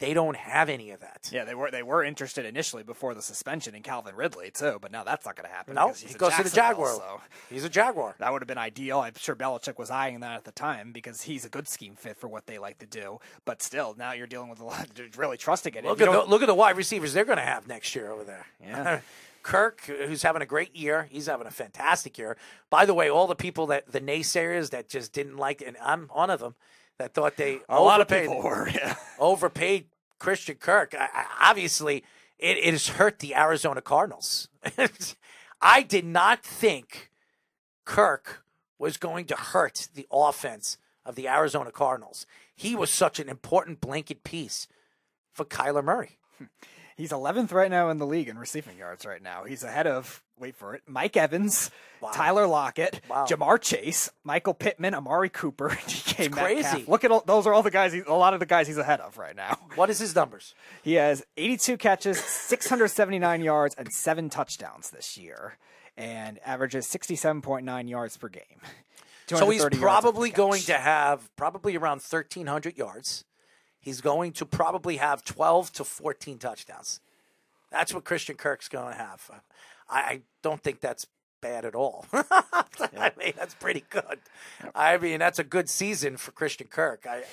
[0.00, 1.30] They don't have any of that.
[1.32, 4.90] Yeah, they were they were interested initially before the suspension in Calvin Ridley too, but
[4.90, 5.76] now that's not going to happen.
[5.76, 6.88] No, he goes to the Jaguar.
[6.96, 8.16] So He's a Jaguar.
[8.18, 8.98] that would have been ideal.
[8.98, 12.16] I'm sure Belichick was eyeing that at the time because he's a good scheme fit
[12.16, 13.20] for what they like to do.
[13.44, 15.84] But still, now you're dealing with a lot, Of, really trusting it.
[15.84, 18.24] Look at the, look at the wide receivers they're going to have next year over
[18.24, 18.46] there.
[18.60, 19.00] Yeah.
[19.44, 22.36] Kirk, who's having a great year, he's having a fantastic year.
[22.70, 26.08] By the way, all the people that the naysayers that just didn't like, and I'm
[26.08, 26.54] one of them,
[26.98, 28.68] that thought they a lot of people were.
[28.68, 28.96] Yeah.
[29.18, 29.86] overpaid
[30.18, 30.94] Christian Kirk.
[30.98, 32.04] I, I, obviously,
[32.38, 34.48] it, it has hurt the Arizona Cardinals.
[35.60, 37.10] I did not think
[37.84, 38.44] Kirk
[38.78, 42.24] was going to hurt the offense of the Arizona Cardinals.
[42.56, 44.68] He was such an important blanket piece
[45.32, 46.18] for Kyler Murray.
[46.38, 46.44] Hmm.
[46.96, 49.42] He's 11th right now in the league in receiving yards right now.
[49.44, 51.70] He's ahead of, wait for it, Mike Evans,
[52.12, 53.26] Tyler Lockett, Wow.
[53.28, 56.36] Ja'Marr Chase, Michael Pittman, Amari Cooper, DK It's Metcalf.
[56.72, 56.84] crazy.
[56.88, 58.78] Look at all, those are all the guys, he, a lot of the guys he's
[58.78, 59.58] ahead of right now.
[59.74, 60.54] What is his numbers?
[60.82, 65.58] He has 82 catches, 679 yards, and seven touchdowns this year,
[65.96, 68.42] and averages 67.9 yards per game.
[69.26, 73.24] So he's probably going to have probably around 1,300 yards.
[73.84, 77.00] He's going to probably have 12 to 14 touchdowns.
[77.70, 79.30] That's what Christian Kirk's going to have.
[79.90, 81.06] I, I don't think that's
[81.42, 82.06] bad at all.
[82.14, 84.20] I mean, that's pretty good.
[84.74, 87.06] I mean, that's a good season for Christian Kirk.
[87.06, 87.24] I,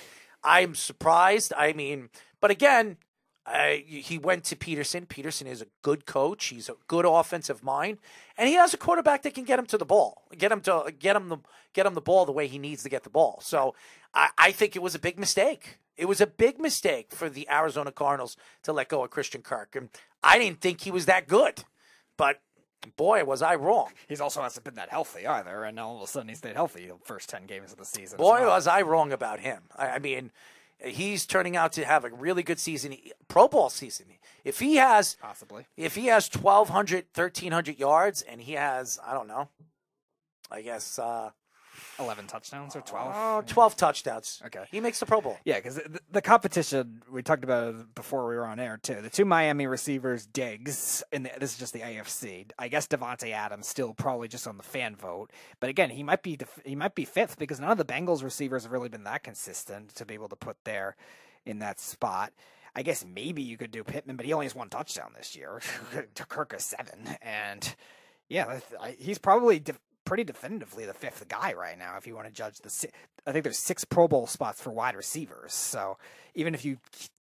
[0.44, 1.54] I'm surprised.
[1.56, 2.10] I mean,
[2.42, 2.98] but again,
[3.46, 5.08] I, he went to Pederson.
[5.08, 6.46] Pederson is a good coach.
[6.48, 7.98] He's a good offensive mind,
[8.38, 10.94] and he has a quarterback that can get him to the ball, get him to
[10.98, 11.38] get him the
[11.74, 13.40] get him the ball the way he needs to get the ball.
[13.42, 13.74] So
[14.14, 15.80] I, I think it was a big mistake.
[15.98, 19.76] It was a big mistake for the Arizona Cardinals to let go of Christian Kirk,
[19.76, 19.90] and
[20.24, 21.64] I didn't think he was that good,
[22.18, 22.42] but
[22.96, 23.90] boy, was I wrong.
[24.08, 26.88] He's also hasn't been that healthy either, and all of a sudden he stayed healthy
[26.88, 28.18] the first 10 games of the season.
[28.18, 28.50] Boy, well.
[28.50, 29.64] was I wrong about him.
[29.76, 30.32] I, I mean,
[30.84, 32.96] he's turning out to have a really good season,
[33.28, 34.08] Pro Bowl season.
[34.44, 35.66] If he has Possibly.
[35.78, 39.50] if he has 1,200, 1,300 yards, and he has, I don't know,
[40.50, 41.32] I guess uh,
[42.00, 43.14] 11 touchdowns or 12?
[43.16, 44.42] oh, 12 touchdowns.
[44.46, 44.64] Okay.
[44.72, 45.38] He makes the Pro Bowl.
[45.46, 49.02] Yeah, because the, the competition we talked about before we were on air too.
[49.02, 52.50] The two Miami receivers, Diggs, and the, this is just the AFC.
[52.58, 56.24] I guess Davante Adams still probably just on the fan vote, but again, he might
[56.24, 59.04] be def- he might be fifth because none of the Bengals receivers have really been
[59.04, 60.96] that consistent to be able to put there
[61.46, 62.32] in that spot.
[62.76, 65.60] I guess maybe you could do Pittman, but he only has one touchdown this year.
[66.16, 67.76] to Kirk has seven, and
[68.30, 69.74] yeah, I- he's probably de-
[70.12, 71.96] pretty definitively the fifth guy right now.
[71.96, 72.90] If you want to judge the, si-
[73.26, 75.54] I think there's six Pro Bowl spots for wide receivers.
[75.54, 75.98] So
[76.36, 76.80] even if you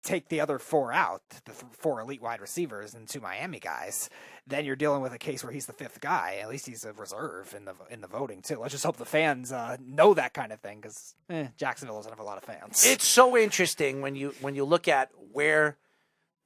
[0.02, 4.10] take the other four out, the th- four elite wide receivers and two Miami guys,
[4.46, 6.40] then you're dealing with a case where he's the fifth guy.
[6.42, 8.58] At least he's a reserve in the in the voting too.
[8.58, 12.12] Let's just hope the fans uh, know that kind of thing because eh, Jacksonville doesn't
[12.12, 12.84] have a lot of fans.
[12.86, 15.78] It's so interesting when you when you look at where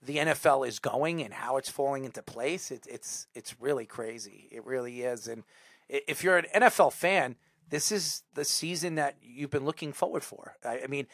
[0.06, 2.70] the NFL is going and how it's falling into place.
[2.70, 4.46] It, it's it's really crazy.
[4.52, 5.26] It really is.
[5.26, 5.42] And
[5.88, 7.36] if you're an NFL fan,
[7.70, 10.56] this is the season that you've been looking forward for.
[10.64, 11.06] I, I mean,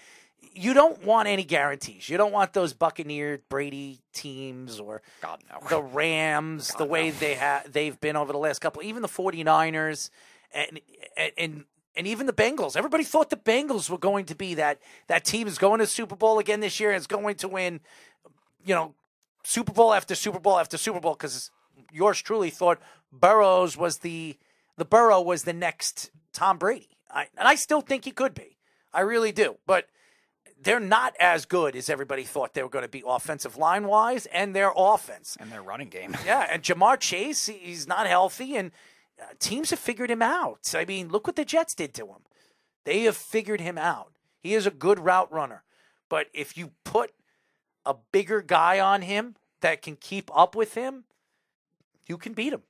[0.53, 2.09] you don't want any guarantees.
[2.09, 5.69] You don't want those Buccaneer Brady teams or God no.
[5.69, 10.11] the Rams, the way they have they've been over the last couple, even the 49ers
[10.53, 10.81] and
[11.17, 11.65] and and
[11.97, 12.77] and even the Bengals.
[12.77, 16.17] Everybody thought the Bengals were going to be that that team is going to Super
[16.17, 17.81] Bowl again this year and is going to win
[18.65, 18.95] you know
[19.43, 21.51] Super Bowl after Super Bowl after Super Bowl cuz
[21.93, 22.79] yours truly thought
[23.13, 24.37] Burrows was the
[24.77, 26.89] the Burrow was the next Tom Brady.
[27.11, 28.57] I, and I still think he could be.
[28.93, 29.57] I really do.
[29.67, 29.87] But
[30.61, 34.27] they're not as good as everybody thought they were going to be offensive line wise
[34.27, 35.37] and their offense.
[35.41, 36.17] and their running game.
[36.27, 38.73] Yeah, and Ja'Marr Chase, he- he's not healthy, and
[39.21, 40.73] uh, teams have figured him out.
[40.75, 42.23] I mean, look what the Jets did to him.
[42.85, 44.13] They have figured him out.
[44.41, 45.63] He is a good route runner.
[46.09, 47.13] But if you put
[47.87, 51.05] a bigger guy on him that can keep up with him,
[52.07, 52.63] you can beat him.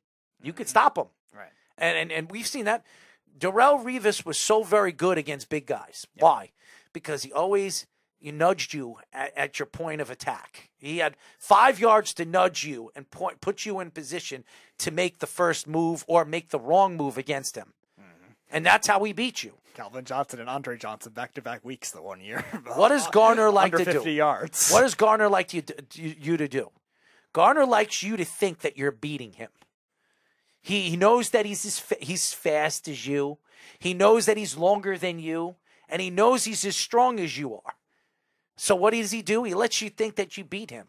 [0.43, 1.06] You can stop him.
[1.78, 2.84] And, and and we've seen that.
[3.36, 6.06] Darrelle Revis was so very good against big guys.
[6.18, 6.52] Why?
[6.92, 7.86] Because he always
[8.24, 10.70] you nudged you at, at your point of attack.
[10.78, 14.44] He had five yards to nudge you and point, put you in position
[14.78, 17.74] to make the first move or make the wrong move against him.
[18.01, 18.32] Mm-hmm.
[18.51, 19.52] And that's how we beat you.
[19.74, 22.44] Calvin Johnson and Andre Johnson back to back weeks the one year.
[22.76, 24.10] What does Gardner like to 50 do?
[24.10, 24.70] yards.
[24.70, 26.70] What does Gardner like you, you, you to do?
[27.32, 29.51] Gardner likes you to think that you're beating him.
[30.65, 33.36] He, he knows that he's as fa- he's fast as you.
[33.78, 35.57] He knows that he's longer than you,
[35.91, 37.74] and he knows he's as strong as you are.
[38.57, 39.45] So what does he do?
[39.45, 40.86] He lets you think that you beat him,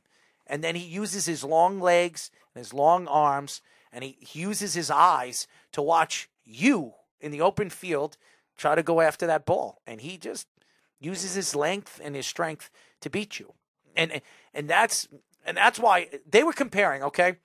[0.48, 3.62] and then he uses his long legs and his long arms,
[3.92, 8.16] and he, he uses his eyes to watch you in the open field
[8.56, 10.48] try to go after that ball, and he just
[11.02, 12.70] uses his length and his strength
[13.02, 13.52] to beat you,
[13.94, 14.22] and
[14.54, 15.10] and that's
[15.46, 17.04] and that's why they were comparing.
[17.04, 17.40] Okay,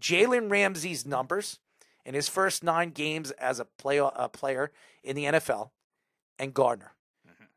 [0.00, 1.58] Jalen Ramsey's numbers
[2.04, 4.70] in his first nine games as a play a player
[5.02, 5.70] in the NFL,
[6.38, 6.92] and Gardner.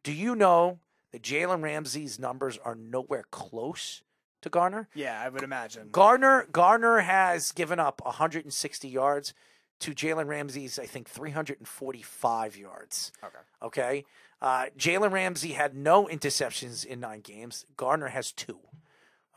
[0.03, 0.79] Do you know
[1.11, 4.03] that Jalen Ramsey's numbers are nowhere close
[4.41, 4.87] to Gardner?
[4.93, 5.89] Yeah, I would imagine.
[5.91, 9.33] Gardner Gardner has given up 160 yards
[9.79, 13.11] to Jalen Ramsey's, I think, 345 yards.
[13.23, 13.37] Okay.
[13.61, 14.05] Okay.
[14.41, 17.65] Uh, Jalen Ramsey had no interceptions in nine games.
[17.75, 18.59] Gardner has two.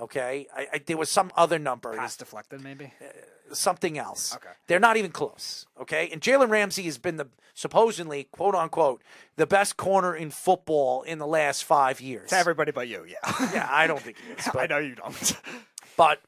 [0.00, 0.46] Okay.
[0.54, 2.92] I, I, there was some other number, Pass deflected, maybe.
[3.00, 3.06] Uh,
[3.52, 4.34] something else.
[4.34, 4.48] Okay.
[4.66, 5.66] They're not even close.
[5.80, 6.08] Okay.
[6.12, 9.02] And Jalen Ramsey has been the supposedly, quote unquote,
[9.36, 12.30] the best corner in football in the last five years.
[12.30, 13.48] To everybody but you, yeah.
[13.52, 14.48] Yeah, I don't think he is.
[14.52, 15.40] But, I know you don't.
[15.96, 16.20] but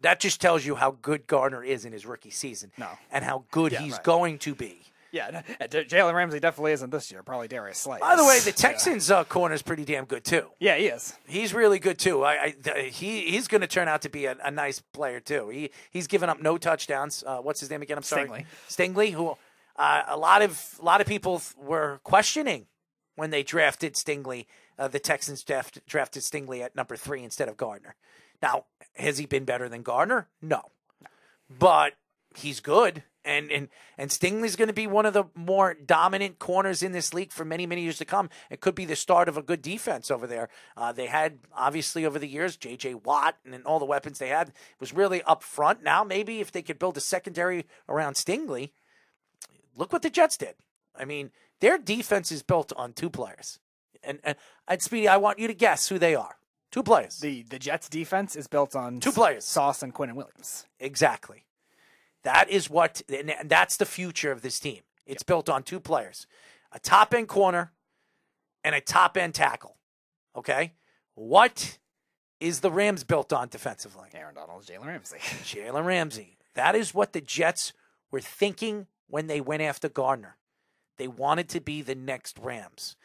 [0.00, 2.70] that just tells you how good Gardner is in his rookie season.
[2.78, 2.88] No.
[3.10, 4.04] And how good Yeah, he's right.
[4.04, 4.81] going to be.
[5.12, 7.22] Yeah, Jalen Ramsey definitely isn't this year.
[7.22, 7.98] Probably Darius Slay.
[8.00, 8.52] By the way, the.
[8.52, 10.46] Texans' uh, corner is pretty damn good too.
[10.58, 11.14] Yeah, he is.
[11.26, 12.24] He's really good too.
[12.24, 15.48] I, I he he's going to turn out to be a, a nice player too.
[15.48, 17.22] He he's given up no touchdowns.
[17.26, 17.98] Uh, what's his name again?
[17.98, 18.46] I'm sorry, Stingley.
[18.68, 19.36] Stingley, who
[19.76, 22.66] uh, a lot of a lot of people were questioning
[23.16, 24.46] when they drafted Stingley.
[24.78, 27.94] Uh, the Texans draft, drafted Stingley at number three instead of Gardner.
[28.40, 28.64] Now,
[28.96, 30.28] has he been better than Gardner?
[30.40, 30.62] No,
[31.48, 31.94] but
[32.34, 33.02] he's good.
[33.24, 37.14] And and and Stingley's going to be one of the more dominant corners in this
[37.14, 38.28] league for many many years to come.
[38.50, 40.48] It could be the start of a good defense over there.
[40.76, 42.94] Uh, they had obviously over the years J.J.
[42.94, 45.84] Watt and, and all the weapons they had was really up front.
[45.84, 48.72] Now maybe if they could build a secondary around Stingley,
[49.76, 50.54] look what the Jets did.
[50.96, 51.30] I mean,
[51.60, 53.60] their defense is built on two players.
[54.02, 54.36] And and,
[54.66, 56.36] and Speedy, I want you to guess who they are.
[56.72, 57.18] Two players.
[57.18, 59.44] The the Jets defense is built on Two players.
[59.44, 60.66] Sauce and Quinn and Williams.
[60.80, 61.44] Exactly.
[62.24, 64.82] That is what, and that's the future of this team.
[65.06, 66.26] It's built on two players
[66.74, 67.72] a top end corner
[68.64, 69.76] and a top end tackle.
[70.36, 70.72] Okay?
[71.14, 71.78] What
[72.40, 74.08] is the Rams built on defensively?
[74.14, 75.18] Aaron Donald, Jalen Ramsey.
[75.20, 76.38] Jalen Ramsey.
[76.54, 77.72] That is what the Jets
[78.10, 80.36] were thinking when they went after Gardner.
[80.98, 82.96] They wanted to be the next Rams.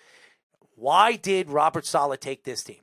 [0.75, 2.81] Why did Robert Saleh take this team?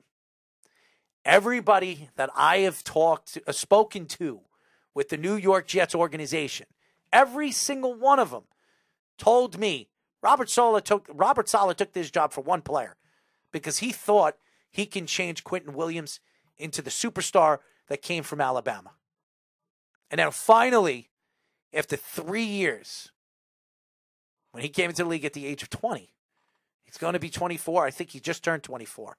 [1.24, 4.40] Everybody that I have talked, uh, spoken to
[4.94, 6.66] with the New York Jets organization,
[7.12, 8.44] every single one of them
[9.18, 9.88] told me
[10.22, 12.96] Robert Saleh took Robert Saleh took this job for one player
[13.52, 14.36] because he thought
[14.70, 16.20] he can change Quinnen Williams
[16.56, 17.58] into the superstar
[17.88, 18.92] that came from Alabama.
[20.10, 21.10] And now finally,
[21.72, 23.10] after three years,
[24.52, 26.14] when he came into the league at the age of 20,
[26.84, 27.84] he's going to be 24.
[27.84, 29.16] I think he just turned 24.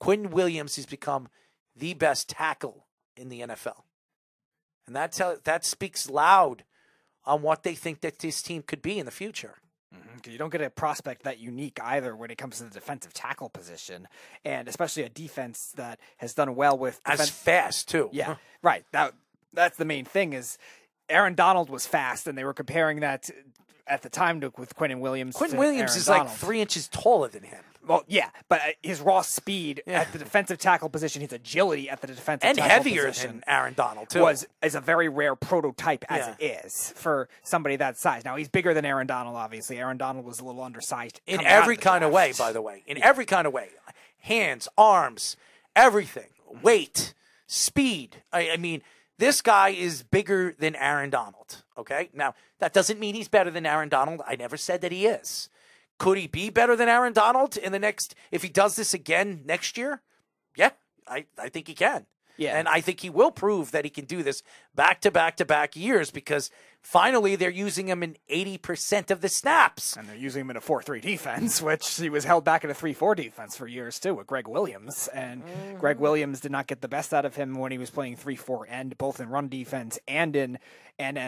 [0.00, 1.28] Quinnen Williams has become
[1.74, 3.85] the best tackle in the NFL.
[4.86, 6.64] And that, tell, that speaks loud
[7.24, 9.54] on what they think that this team could be in the future.
[9.94, 12.70] Mm-hmm, 'Cause You don't get a prospect that unique either when it comes to the
[12.70, 14.08] defensive tackle position,
[14.44, 18.10] and especially a defense that has done well with As fast, too.
[18.12, 18.84] Yeah, right.
[18.92, 19.14] That
[19.52, 20.58] that's the main thing is
[21.08, 23.30] Aaron Donald was fast, and they were comparing that
[23.86, 25.36] at the time to, with Quinnen Williams.
[25.36, 27.62] Quinnen Williams Aaron is like three inches taller than him.
[27.86, 30.00] Well, yeah, but uh, his raw speed Yeah.
[30.00, 33.44] at the defensive tackle position, his agility at the defensive And tackle heavier position than
[33.46, 34.20] Aaron Donald, too.
[34.22, 36.34] was is a very rare prototype as Yeah.
[36.38, 38.24] it is for somebody that size.
[38.24, 39.36] Now he's bigger than Aaron Donald.
[39.36, 42.82] Obviously, Aaron Donald was a little undersized in every kind of way, by the way.
[42.86, 43.70] In every kind of way.
[44.20, 45.36] Hands, arms,
[45.76, 46.30] everything.
[46.62, 47.14] Weight,
[47.46, 48.22] speed.
[48.32, 48.82] I, I mean,
[49.18, 51.62] this guy is bigger than Aaron Donald.
[51.78, 52.08] Okay?
[52.12, 54.20] Now, that doesn't mean he's better than Aaron Donald.
[54.26, 55.48] I never said that he is.
[55.98, 59.42] Could he be better than Aaron Donald in the next if he does this again
[59.44, 60.02] next year?
[60.56, 60.70] Yeah,
[61.06, 62.06] I, I think he can.
[62.36, 62.58] Yeah.
[62.58, 64.42] And I think he will prove that he can do this
[64.74, 66.50] back to back to back years because
[66.86, 69.96] finally they're using him in 80% of the snaps.
[69.96, 72.70] And they're using him in a 4 3 defense, which he was held back in
[72.70, 75.08] a 3 4 defense for years, too, with Gregg Williams.
[75.08, 75.42] And
[75.78, 78.36] Gregg Williams did not get the best out of him when he was playing 3
[78.36, 80.58] 4 end, both in run defense and in.
[80.98, 81.18] And,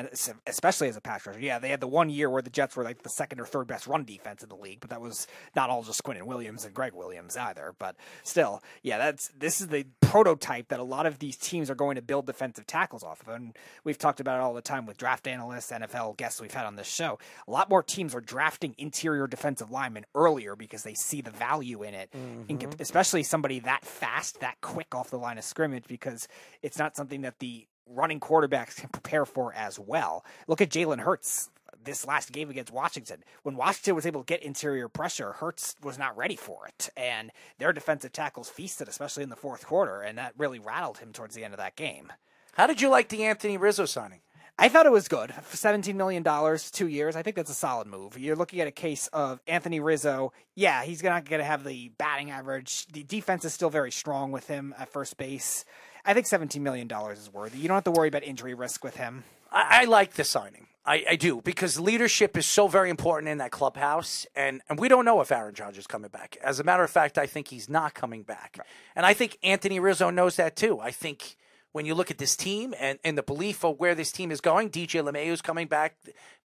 [0.46, 2.84] especially as a pass rusher, yeah, they had the one year where the Jets were
[2.84, 5.68] like the second or third best run defense in the league, but that was not
[5.68, 7.74] all just Quinnen Williams and Gregg Williams either.
[7.78, 11.74] But still, yeah, that's this is the prototype that a lot of these teams are
[11.74, 14.86] going to build defensive tackles off of, and we've talked about it all the time
[14.86, 17.18] with draft analysts, NFL guests we've had on this show.
[17.46, 21.82] A lot more teams are drafting interior defensive linemen earlier because they see the value
[21.82, 22.70] in it, in, mm-hmm.
[22.80, 26.28] especially somebody that fast, that quick off the line of scrimmage, because
[26.62, 30.24] it's not something that the running quarterbacks can prepare for as well.
[30.46, 31.50] Look at Jalen Hurts
[31.84, 33.22] this last game against Washington.
[33.42, 36.90] When Washington was able to get interior pressure, Hurts was not ready for it.
[36.96, 41.12] And their defensive tackles feasted, especially in the fourth quarter, and that really rattled him
[41.12, 42.12] towards the end of that game.
[42.54, 44.20] How did you like the Anthony Rizzo signing?
[44.60, 45.30] I thought it was good.
[45.30, 46.24] $17 million,
[46.72, 47.14] two years.
[47.14, 48.18] I think that's a solid move.
[48.18, 50.32] You're looking at a case of Anthony Rizzo.
[50.56, 52.86] Yeah, he's not going to have the batting average.
[52.88, 55.64] The defense is still very strong with him at first base.
[56.04, 57.58] I think $17 million is worthy.
[57.58, 59.22] You don't have to worry about injury risk with him.
[59.52, 60.66] I, I like the signing.
[60.84, 64.88] I, I do because leadership is so very important in that clubhouse, and, and we
[64.88, 66.38] don't know if Aaron Judge is coming back.
[66.42, 68.58] As a matter of fact, I think he's not coming back,
[68.96, 70.80] and I think Anthony Rizzo knows that too.
[70.80, 71.36] I think
[71.72, 74.40] when you look at this team and, and the belief of where this team is
[74.40, 75.96] going, DJ LeMahieu is coming back.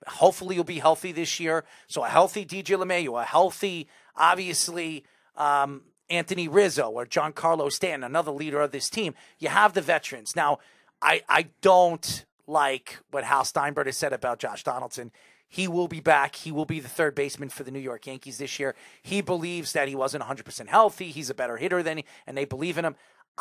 [0.08, 1.64] Hopefully, he'll be healthy this year.
[1.88, 5.06] So a healthy DJ LeMahieu, a healthy, obviously.
[5.36, 9.16] Um, Anthony Rizzo or Giancarlo Stanton, another leader of this team.
[9.40, 10.36] You have the veterans.
[10.36, 10.60] Now,
[11.02, 15.12] I, I don't like what Hal Steinbrenner has said about Josh Donaldson.
[15.48, 16.36] He will be back.
[16.36, 18.76] He will be the third baseman for the New York Yankees this year.
[19.02, 21.12] He believes that he wasn't 100% healthy.
[21.12, 22.96] He's a better hitter than he, and they believe in him.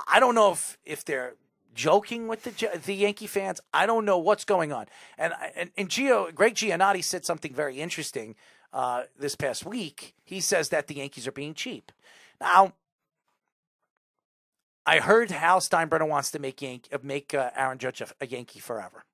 [0.06, 1.34] I don't know if, if they're
[1.74, 3.60] joking with the the Yankee fans.
[3.72, 4.86] I don't know what's going on.
[5.18, 8.34] And and, and Gio, Greg Giannotti said something very interesting
[8.72, 10.14] uh, this past week.
[10.24, 11.92] He says that the Yankees are being cheap.
[12.40, 12.74] Now,
[14.84, 18.60] I heard Hal Steinbrenner wants to make Yankee, make uh, Aaron Judge a, a Yankee
[18.60, 19.04] forever.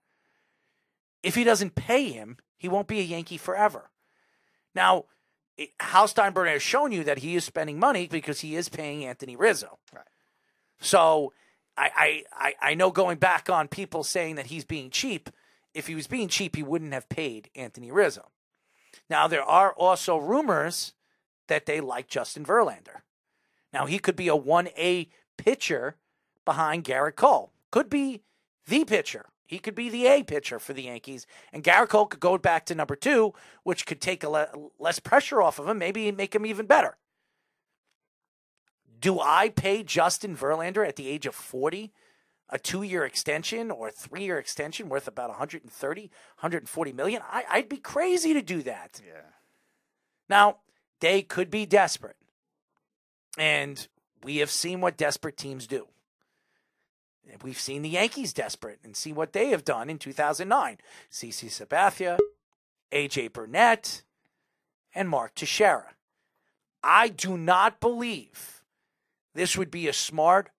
[1.22, 3.90] If he doesn't pay him, he won't be a Yankee forever.
[4.74, 5.04] Now,
[5.56, 9.04] it, Hal Steinbrenner has shown you that he is spending money because he is paying
[9.04, 9.78] Anthony Rizzo.
[9.92, 10.04] Right.
[10.80, 11.32] So
[11.78, 15.30] I, I, I know going back on people saying that he's being cheap,
[15.74, 18.30] if he was being cheap, he wouldn't have paid Anthony Rizzo.
[19.08, 20.94] Now, there are also rumors
[21.46, 23.02] that they like Justin Verlander.
[23.72, 25.96] Now, he could be a 1A pitcher
[26.44, 27.52] behind Gerrit Cole.
[27.70, 28.22] Could be
[28.66, 29.26] the pitcher.
[29.46, 31.26] He could be the A pitcher for the Yankees.
[31.52, 33.32] And Gerrit Cole could go back to number two,
[33.62, 36.96] which could take a le- less pressure off of him, maybe make him even better.
[38.98, 41.92] Do I pay Justin Verlander at the age of 40
[42.50, 47.22] a two year extension or three year extension worth about 130, 140 million?
[47.30, 49.00] I, I'd be crazy to do that.
[49.06, 49.20] Yeah.
[50.28, 50.58] Now,
[51.00, 52.16] they could be desperate.
[53.36, 53.86] And
[54.22, 55.86] we have seen what desperate teams do.
[57.42, 60.78] We've seen the Yankees desperate and see what they have done in 2009.
[61.12, 62.18] CC Sabathia,
[62.90, 64.02] AJ Burnett,
[64.94, 65.94] and Mark Teixeira.
[66.82, 68.57] I do not believe
[69.38, 70.50] this would be a smart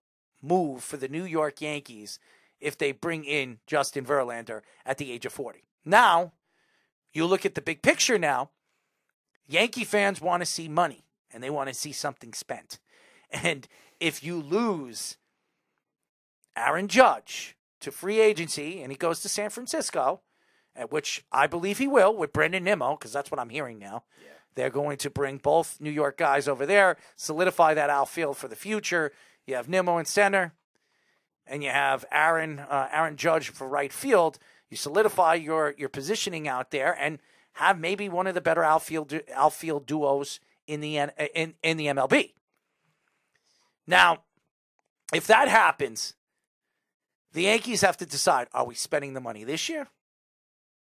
[0.42, 2.18] move for the New York Yankees
[2.60, 5.64] if they bring in Justin Verlander at the age of 40.
[5.84, 6.32] Now,
[7.12, 8.50] you look at the big picture now.
[9.46, 12.78] Yankee fans want to see money and they want to see something spent.
[13.30, 13.66] And
[13.98, 15.16] if you lose
[16.56, 20.22] Aaron Judge to free agency and he goes to San Francisco,
[20.76, 24.04] at which I believe he will with Brandon Nimmo, because that's what I'm hearing now.
[24.22, 24.32] Yeah.
[24.54, 28.56] They're going to bring both New York guys over there, solidify that outfield for the
[28.56, 29.12] future.
[29.46, 30.54] You have Nimmo in center,
[31.46, 34.38] and you have Aaron uh, Aaron Judge for right field.
[34.68, 37.18] You solidify your your positioning out there, and
[37.54, 40.96] have maybe one of the better outfield outfield duos in the
[41.34, 42.32] in in the MLB.
[43.86, 44.22] Now,
[45.12, 46.14] if that happens,
[47.32, 49.88] the Yankees have to decide: Are we spending the money this year?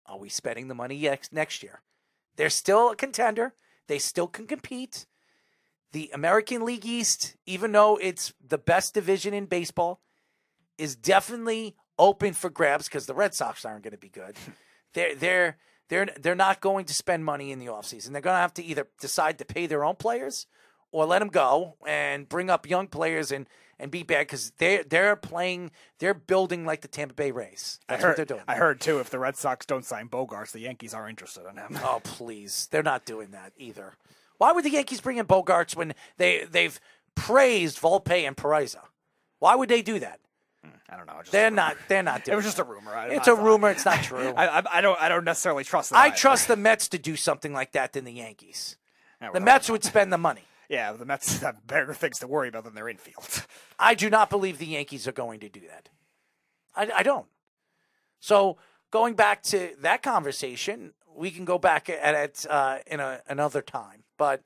[0.06, 1.81] Are we spending the money next next year?
[2.40, 3.53] They're still a contender.
[3.90, 5.06] They still can compete.
[5.91, 9.99] The American League East, even though it's the best division in baseball,
[10.78, 14.38] is definitely open for grabs because the Red Sox aren't going to be good.
[14.94, 15.57] they're they're
[15.90, 18.14] they're they're not going to spend money in the offseason.
[18.14, 20.48] They're going to have to either decide to pay their own players
[20.94, 23.49] or let them go and bring up young players and
[23.80, 27.80] and be bad because they they're playing they're building like the Tampa Bay Rays.
[27.88, 28.43] That's I heard, what they're doing.
[28.47, 28.99] I heard too.
[28.99, 31.77] If the Red Sox don't sign Bogaerts, the Yankees are interested in him.
[31.84, 33.93] oh please, they're not doing that either.
[34.38, 36.80] Why would the Yankees bring in Bogaerts when they they've
[37.15, 38.81] praised Volpe and Peraza?
[39.39, 40.19] Why would they do that?
[40.64, 41.22] Hmm, I don't know.
[41.31, 41.77] They're not.
[41.88, 42.34] They're not doing.
[42.34, 42.93] It was just a rumor.
[42.93, 43.69] I, It's I- a rumor.
[43.69, 44.34] It's not true.
[44.38, 44.99] I, I, don't.
[45.01, 45.93] I don't necessarily trust.
[45.93, 46.15] I either.
[46.18, 48.76] trust the Mets to do something like that than the Yankees.
[49.22, 50.43] Yeah, The Mets would spend the money.
[50.70, 53.46] Yeah, the Mets have better things to worry about than their infield.
[53.80, 55.90] I do not believe the Yankees are going to do that.
[56.76, 57.26] I, I don't.
[58.20, 58.58] So
[58.91, 63.64] going back to that conversation, we can go back at it uh, in a, another
[63.64, 64.04] time.
[64.16, 64.44] But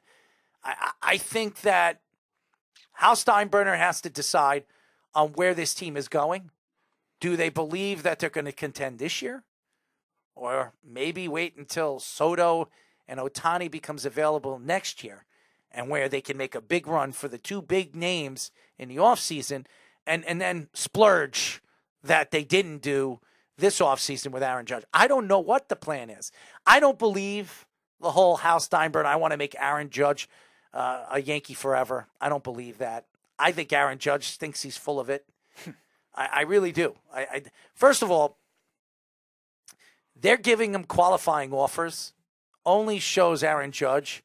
[0.64, 2.00] I, I think that
[2.94, 4.64] Hal Steinbrenner has to decide
[5.14, 6.52] on where this team is going.
[7.20, 9.44] Do they believe that they're going to contend this year?
[10.36, 12.70] Or maybe wait until Soto
[13.10, 15.26] and Ohtani becomes available next year
[15.74, 18.98] and where they can make a big run for the two big names in the
[18.98, 19.66] offseason
[20.06, 21.62] and, and then splurge
[22.04, 23.20] that they didn't do
[23.58, 24.84] this offseason with Aaron Judge.
[24.94, 26.32] I don't know what the plan is.
[26.66, 27.66] I don't believe
[28.02, 30.28] the whole Hal Steinbrenner, I want to make Aaron Judge
[30.74, 32.08] uh, a Yankee forever.
[32.20, 33.06] I don't believe that.
[33.40, 35.26] I think Aaron Judge thinks he's full of it.
[36.16, 36.96] I, I really do.
[37.14, 37.44] I, I
[37.74, 38.38] first of all,
[40.20, 42.14] they're giving him qualifying offers.
[42.66, 44.24] Only shows Aaron Judge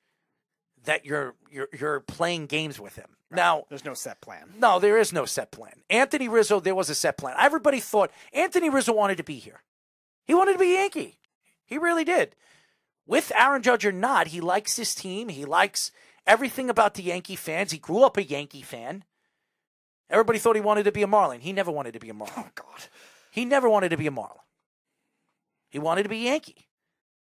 [0.88, 3.10] that you're you're you're playing games with him.
[3.30, 4.54] Now, There's no set plan.
[4.58, 5.82] no, there is no set plan.
[5.90, 7.36] Anthony Rizzo, there was a set plan.
[7.38, 9.62] Everybody thought Anthony Rizzo wanted to be here.
[10.24, 11.18] He wanted to be Yankee.
[11.66, 12.34] He really did.
[13.06, 15.28] With Aaron Judge or not, he likes his team.
[15.28, 15.92] He likes
[16.26, 17.70] everything about the Yankee fans.
[17.70, 19.04] He grew up a Yankee fan.
[20.08, 21.40] Everybody thought he wanted to be a Marlin.
[21.42, 22.34] He never wanted to be a Marlin.
[22.38, 22.84] Oh God.
[23.30, 24.40] He never wanted to be a Marlin.
[25.68, 26.66] He wanted to be Yankee.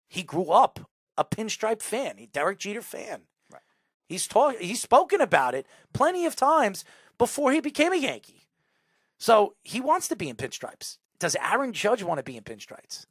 [0.08, 3.24] He grew up a pinstripe fan, a Derek Jeter fan.
[4.08, 6.86] He's talk, he's spoken about it plenty of times
[7.18, 8.48] before he became a Yankee.
[9.18, 10.98] So he wants to be in pinstripes.
[11.20, 13.06] Does Aaron Judge want to be in pinstripes?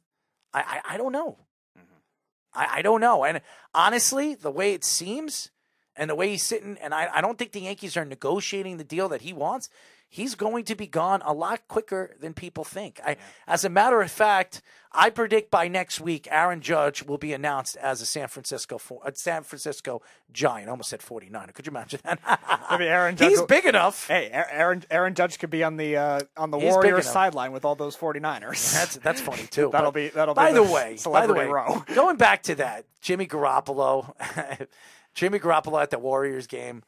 [0.53, 1.37] I I, I don't know.
[1.77, 2.59] Mm-hmm.
[2.59, 3.23] I, I don't know.
[3.23, 3.41] And
[3.73, 5.51] honestly, the way it seems
[5.95, 8.83] and the way he's sitting, and I, I don't think the Yankees are negotiating the
[8.83, 9.69] deal that he wants.
[10.09, 13.01] He's going to be gone a lot quicker than people think.
[13.05, 14.61] I, As a matter of fact,
[14.93, 19.01] I predict by next week, Aaron Judge will be announced as a San Francisco for,
[19.05, 20.01] a San Francisco
[20.31, 20.69] Giant.
[20.69, 21.49] I almost said 49.
[21.53, 22.19] Could you imagine that?
[22.71, 24.07] Maybe Aaron Judge He's will- big enough.
[24.07, 27.65] Hey, Aaron Aaron Judge could be on the uh, on the He's Warriors sideline with
[27.65, 28.73] all those 49ers.
[28.73, 29.69] That's that's funny too.
[29.73, 30.97] That'll be- that'll be by the the way.
[31.03, 31.83] By the way, row.
[31.93, 34.13] going back to that, Jimmy Garoppolo,
[35.15, 36.83] Jimmy Garoppolo at the Warriors game.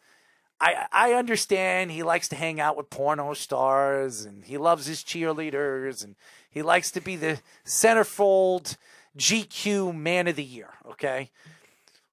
[0.60, 5.03] I I understand he likes to hang out with porno stars and he loves his
[5.03, 6.15] cheerleaders and
[6.49, 8.77] he likes to be the centerfold
[9.18, 10.73] GQ Man of the Year.
[10.90, 11.31] Okay,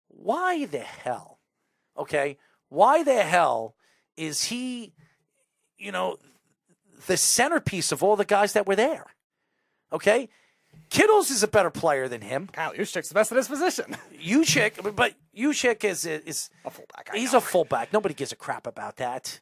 [0.08, 1.38] why the hell?
[1.96, 3.74] Okay, why the hell
[4.16, 4.92] is he?
[5.78, 6.18] You know,
[7.06, 9.06] the centerpiece of all the guys that were there.
[9.92, 10.28] Okay?
[10.90, 12.48] Kittles is a better player than him.
[12.52, 13.96] Kyle Juszczyk's the best at his position.
[14.20, 17.10] Juszczyk, but Juszczyk is is A fullback.
[17.12, 17.38] I he's know.
[17.38, 17.92] a fullback.
[17.92, 19.40] Nobody gives a crap about that.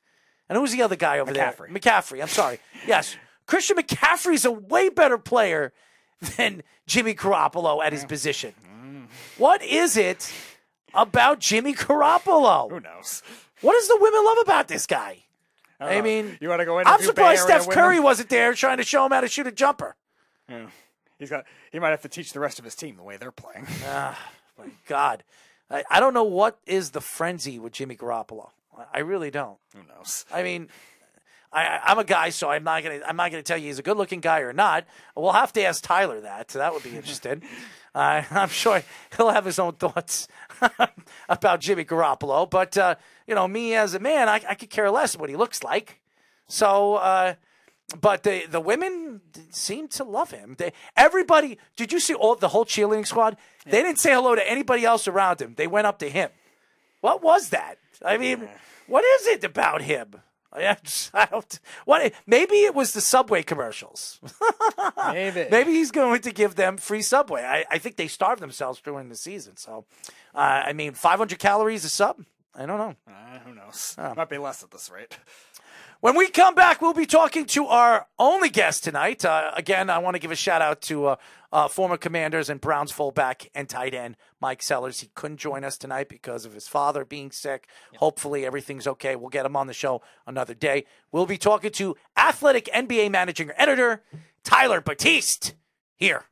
[0.49, 1.59] And who's the other guy over McCaffrey.
[1.59, 1.69] there?
[1.69, 2.21] McCaffrey.
[2.23, 2.59] I'm sorry.
[2.87, 3.17] Yes,
[3.47, 5.73] Christian McCaffrey's a way better player
[6.37, 8.53] than Jimmy Garoppolo at his position.
[8.67, 9.07] Mm.
[9.39, 10.33] What is it
[10.93, 12.71] about Jimmy Garoppolo?
[12.71, 13.23] Who knows?
[13.61, 15.25] What does the women love about this guy?
[15.81, 16.87] I Uh, mean, you want to go in?
[16.87, 19.97] I'm surprised Steph Curry wasn't there trying to show him how to shoot a jumper.
[21.25, 21.47] He's got.
[21.73, 23.67] He might have to teach the rest of his team the way they're playing.
[23.87, 24.19] Ah,
[24.59, 25.25] My God,
[25.71, 28.51] I, I don't know what is the frenzy with Jimmy Garoppolo.
[28.93, 29.57] I, really don't.
[29.75, 30.27] Who knows?
[30.31, 30.69] I mean,
[31.51, 33.83] I, I'm a guy, so I'm not gonna I'm not gonna tell you he's a
[33.83, 34.85] good looking guy or not.
[35.17, 36.51] We'll have to ask Tyler that.
[36.51, 37.43] So that would be interesting.
[37.95, 38.83] uh, I'm sure
[39.17, 40.29] he'll have his own thoughts
[41.29, 42.51] about Jimmy Garoppolo.
[42.51, 42.97] But uh,
[43.27, 46.01] you know, me as a man, I, I could care less what he looks like.
[46.49, 46.97] So.
[46.97, 47.35] Uh,
[48.01, 49.21] but the the women
[49.51, 50.57] seem to love him.
[50.59, 53.37] They, everybody, did you see all the whole cheerleading squad?
[53.65, 55.55] They didn't say hello to anybody else around him.
[55.57, 56.31] They went up to him.
[57.01, 57.79] What was that?
[58.05, 58.49] I mean,
[58.87, 60.17] what is it about him?
[60.55, 60.77] I
[61.15, 61.61] I don't.
[61.85, 62.13] What?
[62.27, 64.21] Maybe it was the Subway commercials.
[65.13, 65.47] Maybe.
[65.51, 67.43] Maybe he's going to give them free Subway.
[67.43, 69.57] I, I think they starve themselves during the season.
[69.57, 69.85] So,
[70.35, 72.25] uh, I mean, 500 calories a sub.
[72.55, 72.95] I don't know.
[73.09, 73.97] Uh, who knows?
[73.99, 74.15] Oh.
[74.15, 75.19] Might be less at this rate.
[76.05, 79.25] When we come back, we'll be talking to our only guest tonight.
[79.25, 81.17] Uh, again, I want to give a shout out to uh,
[81.51, 85.01] uh, former Commanders and Browns fullback and tight end Mike Sellers.
[85.01, 87.69] He couldn't join us tonight because of his father being sick.
[87.97, 89.17] Hopefully, everything's okay.
[89.17, 90.85] We'll get him on the show another day.
[91.11, 94.03] We'll be talking to athletic NBA managing editor
[94.43, 95.55] Tyler Batiste
[95.97, 96.25] here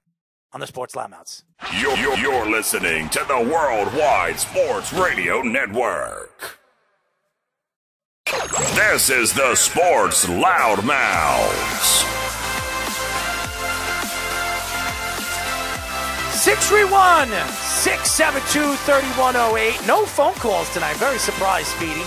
[0.53, 1.45] on the Sports Loudmouths.
[1.81, 6.59] You're, you're, you're listening to the Worldwide Sports Radio Network.
[8.75, 12.09] This is the Sports Loudmouths.
[16.33, 19.87] 631 672 3108.
[19.87, 20.97] No phone calls tonight.
[20.97, 22.01] Very surprised, Speedy.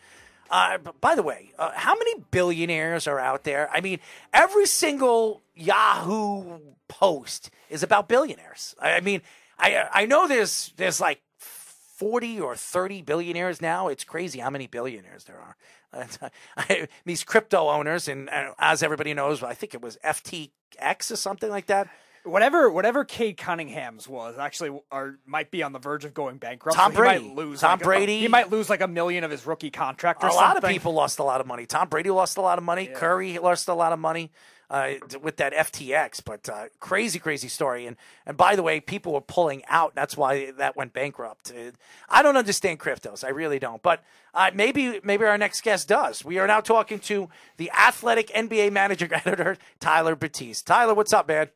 [0.50, 3.70] Uh, by the way, uh, how many billionaires are out there?
[3.72, 4.00] I mean,
[4.34, 6.58] every single Yahoo
[6.88, 8.74] post is about billionaires.
[8.78, 9.22] I, I mean,
[9.58, 13.88] I I know there's there's like 40 or 30 billionaires now.
[13.88, 15.56] It's crazy how many billionaires there are.
[16.56, 21.16] I, these crypto owners, and uh, as everybody knows, I think it was FTX or
[21.16, 21.88] something like that.
[22.24, 26.76] Whatever, whatever Cade Cunningham's was actually, or might be on the verge of going bankrupt.
[26.76, 27.26] Tom so Brady.
[27.26, 27.60] might lose.
[27.60, 28.20] Tom like, Brady.
[28.20, 30.46] He might lose like a million of his rookie contract or a something.
[30.46, 31.66] lot of people lost a lot of money.
[31.66, 32.86] Tom Brady lost a lot of money.
[32.86, 34.30] Curry lost a lot of money
[34.72, 36.22] uh, with that FTX.
[36.24, 37.86] But uh, crazy, crazy story.
[37.86, 37.96] And
[38.26, 39.94] and by the way, people were pulling out.
[39.94, 41.52] That's why that went bankrupt.
[41.52, 41.72] Uh,
[42.08, 43.22] I don't understand cryptos.
[43.22, 43.82] I really don't.
[43.82, 44.02] But
[44.34, 46.24] uh, maybe maybe our next guest does.
[46.24, 47.28] We are now talking to
[47.58, 50.66] the athletic NBA manager editor Tyler Batiste.
[50.66, 51.48] Tyler, what's up, man?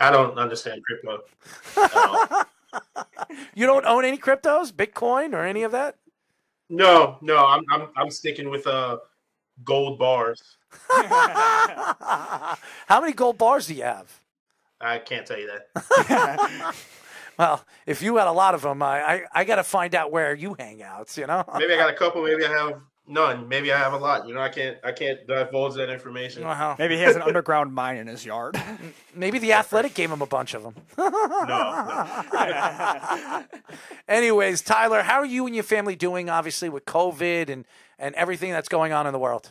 [0.00, 1.24] I don't understand crypto.
[3.54, 5.96] You don't own any cryptos, Bitcoin, or any of that?
[6.70, 8.98] No, no, I'm I'm I'm sticking with uh
[9.64, 10.40] gold bars.
[10.90, 12.56] How
[13.00, 14.20] many gold bars do you have?
[14.80, 16.74] I can't tell you that.
[17.38, 20.10] Well, if you had a lot of them, I I, I got to find out
[20.10, 21.16] where you hang out.
[21.16, 22.24] You know, Maybe I got a couple.
[22.24, 23.48] Maybe I have none.
[23.48, 24.28] Maybe I have a lot.
[24.28, 26.44] You know, I can't I can't divulge that information.
[26.44, 26.76] Wow.
[26.78, 28.60] Maybe he has an underground mine in his yard.
[29.14, 30.74] Maybe the athletic gave him a bunch of them.
[30.96, 32.22] No,
[34.08, 36.28] Anyways, Tyler, how are you and your family doing?
[36.30, 37.64] Obviously, with COVID and
[37.98, 39.50] and everything that's going on in the world.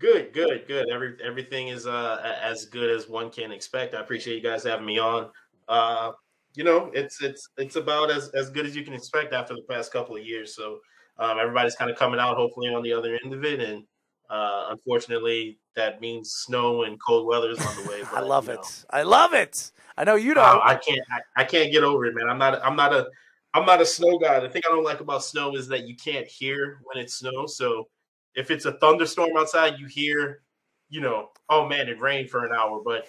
[0.00, 0.86] Good, good, good.
[0.90, 3.94] Every everything is uh as good as one can expect.
[3.94, 5.30] I appreciate you guys having me on.
[5.68, 6.12] Uh,
[6.54, 9.62] you know, it's it's it's about as as good as you can expect after the
[9.68, 10.54] past couple of years.
[10.54, 10.78] So
[11.18, 13.60] um, everybody's kind of coming out, hopefully, on the other end of it.
[13.60, 13.84] And
[14.30, 18.02] uh, unfortunately, that means snow and cold weather is on the way.
[18.12, 18.56] I love it.
[18.56, 19.70] know, I love it.
[19.96, 20.62] I know you uh, don't.
[20.62, 22.28] I can't I, I can't get over it, man.
[22.28, 23.08] I'm not I'm not a
[23.54, 24.38] I'm not a snow guy.
[24.40, 27.56] The thing I don't like about snow is that you can't hear when it snows.
[27.56, 27.88] So
[28.34, 30.42] if it's a thunderstorm outside, you hear,
[30.88, 33.08] you know, oh man, it rained for an hour, but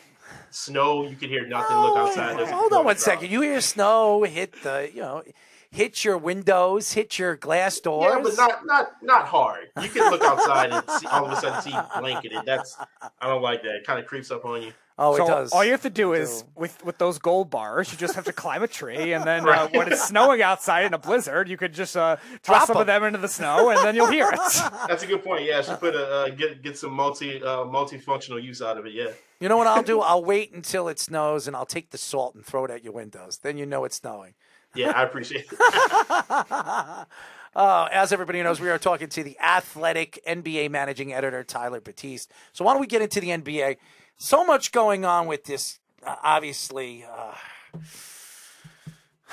[0.49, 1.77] snow you can hear nothing.
[1.77, 2.47] Look outside.
[2.49, 3.29] Hold on one second.
[3.29, 5.23] You hear snow hit the, you know,
[5.71, 8.11] hit your windows, hit your glass doors.
[8.15, 9.69] Yeah, but not not not hard.
[9.81, 12.39] You can look outside and see, all of a sudden see blanketed.
[12.45, 12.77] That's
[13.21, 13.75] I don't like that.
[13.75, 14.71] It kind of creeps up on you.
[14.97, 15.51] oh, so it does.
[15.53, 18.33] all you have to do is with with those gold bars, you just have to
[18.33, 21.73] climb a tree, and then uh, when it's snowing outside in a blizzard, you could
[21.73, 22.81] just uh, Drop toss some 'em.
[22.81, 24.39] of them into the snow, and then you'll hear it.
[24.87, 25.43] That's a good point.
[25.45, 28.85] Yeah, I should put a uh, get get some multi uh, multifunctional use out of
[28.85, 28.93] it.
[28.93, 29.09] Yeah.
[29.39, 30.01] You know what I'll do?
[30.01, 32.91] I'll wait until it snows and I'll take the salt and throw it at your
[32.91, 33.37] windows.
[33.37, 34.33] Then you know it's snowing.
[34.75, 35.57] Yeah, I appreciate it.
[35.59, 37.05] Uh,
[37.91, 42.31] as everybody knows, we are talking to the athletic NBA managing editor, Tyler Batiste.
[42.53, 43.77] So, why don't we get into the NBA?
[44.17, 47.33] So much going on with this, uh, obviously, uh,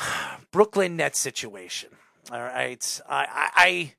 [0.50, 1.90] Brooklyn Nets situation.
[2.30, 3.00] All right.
[3.08, 3.92] I, I,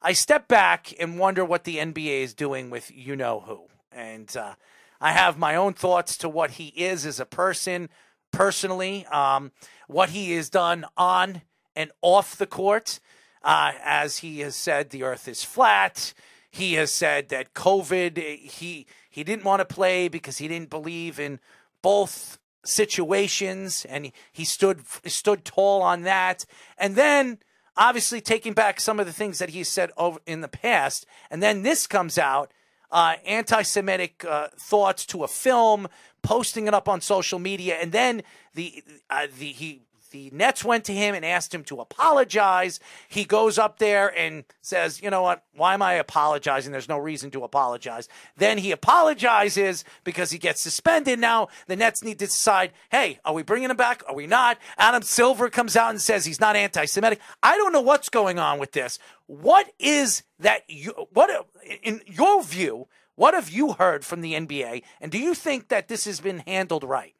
[0.00, 3.64] I, step back and wonder what the NBA is doing with you know who.
[3.92, 4.54] And uh,
[5.00, 7.90] I have my own thoughts to what he is as a person,
[8.32, 9.52] personally, um,
[9.86, 11.42] what he has done on
[11.76, 13.00] and off the court.
[13.42, 16.14] Uh, as he has said, the earth is flat.
[16.50, 21.20] He has said that COVID, he he didn't want to play because he didn't believe
[21.20, 21.40] in
[21.82, 26.46] both situations, and he, stood stood tall on that.
[26.78, 27.38] And then,
[27.76, 31.42] obviously, taking back some of the things that he said over in the past, and
[31.42, 32.52] then this comes out
[32.94, 35.88] uh, anti-Semitic uh, thoughts to a film,
[36.22, 38.22] posting it up on social media, and then
[38.54, 39.82] the uh, the he
[40.14, 42.78] the Nets went to him and asked him to apologize.
[43.08, 45.42] He goes up there and says, "You know what?
[45.56, 46.70] Why am I apologizing?
[46.70, 51.18] There's no reason to apologize." Then he apologizes because he gets suspended.
[51.18, 54.04] Now the Nets need to decide: Hey, are we bringing him back?
[54.08, 54.56] Are we not?
[54.78, 57.18] Adam Silver comes out and says he's not anti-Semitic.
[57.42, 59.00] I don't know what's going on with this.
[59.26, 60.62] What is that?
[60.68, 61.48] You, what
[61.82, 62.86] in your view?
[63.16, 64.84] What have you heard from the NBA?
[65.00, 67.14] And do you think that this has been handled right?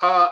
[0.00, 0.28] Uh,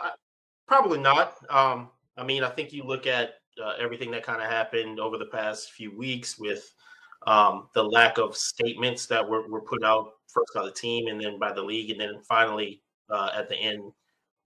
[0.71, 1.35] probably not.
[1.49, 5.17] Um, I mean, I think you look at uh, everything that kind of happened over
[5.17, 6.73] the past few weeks with
[7.27, 11.19] um, the lack of statements that were, were put out first by the team and
[11.19, 13.91] then by the league, and then finally uh, at the end,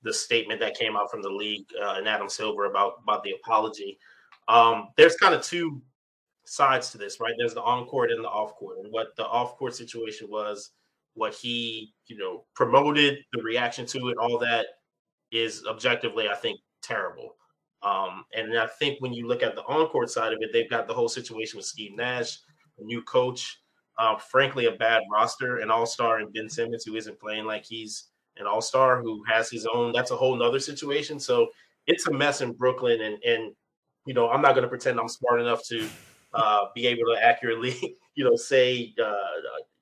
[0.02, 3.36] the statement that came out from the league uh, and Adam Silver about about the
[3.44, 4.00] apology.
[4.48, 5.80] Um, there's kind of two
[6.46, 7.36] sides to this, right?
[7.38, 10.72] There's the on court and the off court, and what the off court situation was,
[11.14, 14.66] what he you know promoted, the reaction to it, all that
[15.36, 17.36] is objectively, I think, terrible.
[17.84, 20.88] Um, and I think when you look at the on-court side of it, they've got
[20.88, 22.40] the whole situation with Steve Nash,
[22.80, 23.60] a new coach,
[23.98, 28.08] uh, frankly, a bad roster, an all-star in Ben Simmons who isn't playing like he's
[28.38, 29.94] an all-star, who has his own.
[29.94, 31.20] That's a whole nother situation.
[31.20, 31.48] So
[31.88, 33.54] it's a mess in Brooklyn, and and
[34.06, 35.88] you know I'm not going to pretend I'm smart enough to
[36.34, 39.14] uh, be able to accurately, you know, say uh,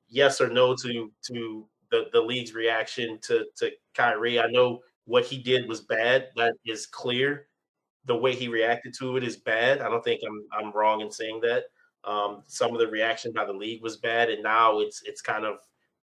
[0.09, 4.39] yes or no to to the the league's reaction to to Kyrie.
[4.39, 6.27] I know what he did was bad.
[6.35, 7.47] That is clear.
[8.05, 9.81] The way he reacted to it is bad.
[9.81, 11.63] I don't think I'm I'm wrong in saying that.
[12.05, 15.45] Um, some of the reaction by the league was bad, and now it's it's kind
[15.45, 15.57] of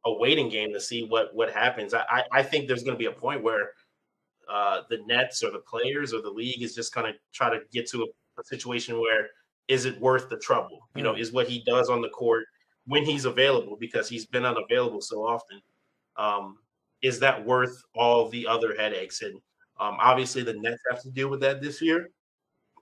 [0.06, 1.94] a waiting game to see what what happens.
[1.94, 3.72] I I think there's going to be a point where
[4.50, 7.60] uh, the Nets or the players or the league is just going to try to
[7.72, 9.30] get to a, a, situation where
[9.68, 10.80] is it worth the trouble?
[10.96, 11.20] You know, mm.
[11.20, 12.46] is what he does on the court
[12.88, 15.62] when he's available because he's been unavailable so often.
[16.18, 16.58] Um,
[17.02, 19.22] is that worth all the other headaches?
[19.22, 19.36] And
[19.80, 22.10] um, obviously, the Nets have to deal with that this year.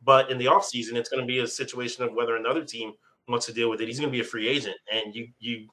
[0.04, 2.94] But in the offseason, it's going to be a situation of whether another team
[3.28, 3.88] wants to deal with it.
[3.88, 5.68] He's going to be a free agent, and you you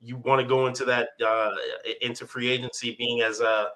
[0.00, 1.54] you want to go into that uh,
[2.00, 3.66] into free agency being as uh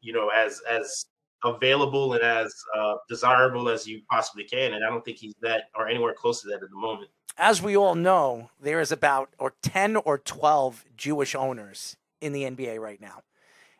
[0.00, 1.06] you know as as
[1.44, 4.74] available and as uh, desirable as you possibly can.
[4.74, 7.10] And I don't think he's that or anywhere close to that at the moment.
[7.36, 12.42] As we all know, there is about or ten or twelve Jewish owners in the
[12.42, 13.22] NBA right now.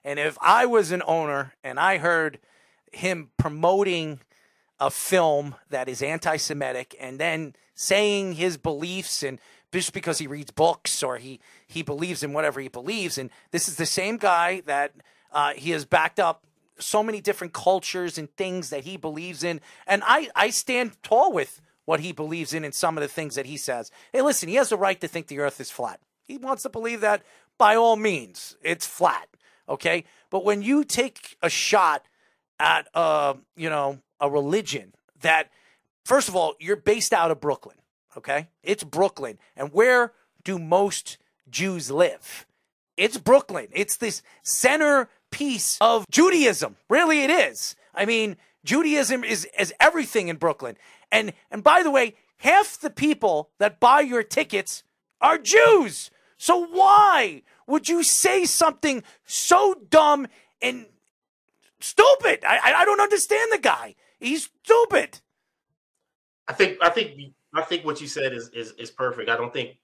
[0.05, 2.39] And if I was an owner and I heard
[2.93, 4.21] him promoting
[4.81, 9.39] a film that is anti Semitic and then saying his beliefs and
[9.73, 13.19] just because he reads books or he, he believes in whatever he believes.
[13.19, 14.93] And this is the same guy that
[15.33, 16.45] uh, he has backed up
[16.79, 19.61] so many different cultures and things that he believes in.
[19.87, 23.35] And I, I stand tall with what he believes in and some of the things
[23.35, 23.91] that he says.
[24.13, 26.01] Hey, listen, he has the right to think the earth is flat.
[26.23, 27.23] He wants to believe that
[27.57, 29.29] by all means, it's flat.
[29.69, 30.05] Okay.
[30.31, 32.07] But when you take a shot
[32.59, 35.51] at, uh, you know, a religion that,
[36.05, 37.77] first of all, you're based out of Brooklyn.
[38.17, 38.49] Okay.
[38.63, 39.39] It's Brooklyn.
[39.57, 40.13] And where
[40.43, 41.19] do most
[41.51, 42.47] Jews live?
[42.97, 43.69] It's Brooklyn.
[43.73, 46.77] It's this center piece of Judaism.
[46.89, 47.77] Really, it is.
[47.95, 50.77] I mean, Judaism is, is everything in Brooklyn.
[51.13, 54.83] And, and by the way, half the people that buy your tickets
[55.21, 56.11] are Jews.
[56.37, 60.27] So why would you say something so dumb
[60.61, 60.87] and
[61.79, 62.45] stupid?
[62.45, 63.95] I, I don't understand the guy.
[64.19, 65.21] He's stupid.
[66.49, 69.29] I think I think I think what you said is is is perfect.
[69.29, 69.77] I don't think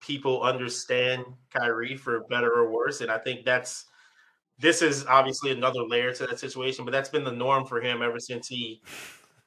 [0.00, 1.24] people understand
[1.54, 3.86] Kyrie for better or worse, and I think that's
[4.58, 6.84] this is obviously another layer to that situation.
[6.84, 8.82] But that's been the norm for him ever since he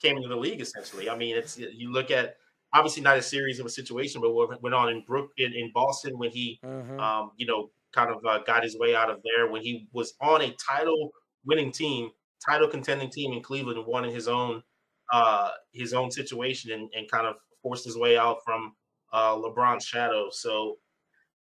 [0.02, 0.62] came into the league.
[0.62, 2.38] Essentially, I mean, it's you look at
[2.74, 5.72] obviously not a series of a situation, but what went on in Brook in, in
[5.74, 7.00] Boston when he, mm-hmm.
[7.00, 10.14] um, you know, kind of uh, got his way out of there when he was
[10.20, 11.12] on a title
[11.46, 12.10] winning team,
[12.46, 14.64] title contending team in Cleveland, and won in his own
[15.12, 18.74] uh, his own situation and, and kind of forced his way out from
[19.12, 20.28] uh, LeBron's shadow.
[20.32, 20.78] So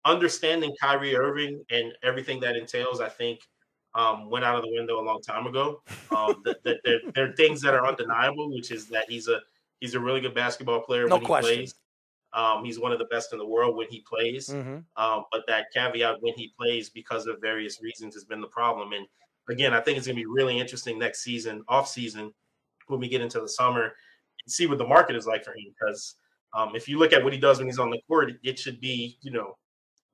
[0.03, 3.39] understanding Kyrie Irving and everything that entails, I think.
[3.93, 5.83] Um, went out of the window a long time ago.
[6.15, 9.41] Um, the, the, there, there are things that are undeniable, which is that he's a
[9.81, 11.51] He's a really good basketball player no when question.
[11.51, 11.75] he plays.
[12.33, 14.47] Um, he's one of the best in the world when he plays.
[14.47, 14.77] Mm-hmm.
[14.95, 18.93] Um, but that caveat when he plays, because of various reasons, has been the problem.
[18.93, 19.05] And
[19.49, 22.31] again, I think it's going to be really interesting next season, off season,
[22.87, 25.73] when we get into the summer, and see what the market is like for him.
[25.77, 26.15] Because
[26.55, 28.59] um, if you look at what he does when he's on the court, it, it
[28.59, 29.57] should be you know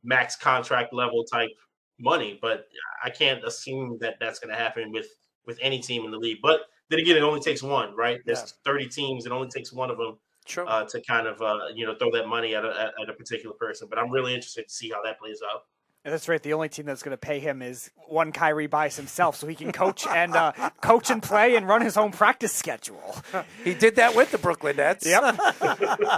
[0.03, 1.51] max contract level type
[1.99, 2.39] money.
[2.41, 2.65] But
[3.03, 5.07] I can't assume that that's going to happen with
[5.45, 6.39] with any team in the league.
[6.41, 8.19] But then again, it only takes one, right?
[8.25, 8.71] There's yeah.
[8.71, 9.25] 30 teams.
[9.25, 10.17] It only takes one of them
[10.65, 13.55] uh, to kind of uh, you know throw that money at a, at a particular
[13.59, 13.87] person.
[13.89, 15.61] But I'm really interested to see how that plays out.
[16.07, 16.41] And that's right.
[16.41, 19.55] The only team that's going to pay him is one Kyrie buys himself, so he
[19.55, 23.17] can coach and uh, coach and play and run his own practice schedule.
[23.65, 25.05] He did that with the Brooklyn Nets.
[25.05, 25.37] Yep.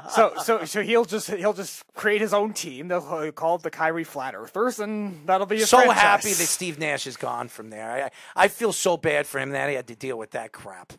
[0.11, 2.87] so so so he'll just he'll just create his own team.
[2.87, 5.97] They'll call it the Kyrie Flat Earthers, and that'll be so franchise.
[5.97, 8.11] happy that Steve Nash is gone from there.
[8.35, 10.93] I I feel so bad for him that he had to deal with that crap.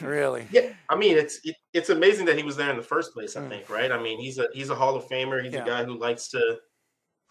[0.00, 0.46] Really?
[0.50, 0.72] Yeah.
[0.88, 3.36] I mean, it's it, it's amazing that he was there in the first place.
[3.36, 3.50] I mm.
[3.50, 3.92] think, right?
[3.92, 5.44] I mean, he's a he's a Hall of Famer.
[5.44, 5.62] He's yeah.
[5.62, 6.58] a guy who likes to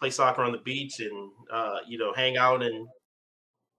[0.00, 2.88] play soccer on the beach and uh, you know hang out and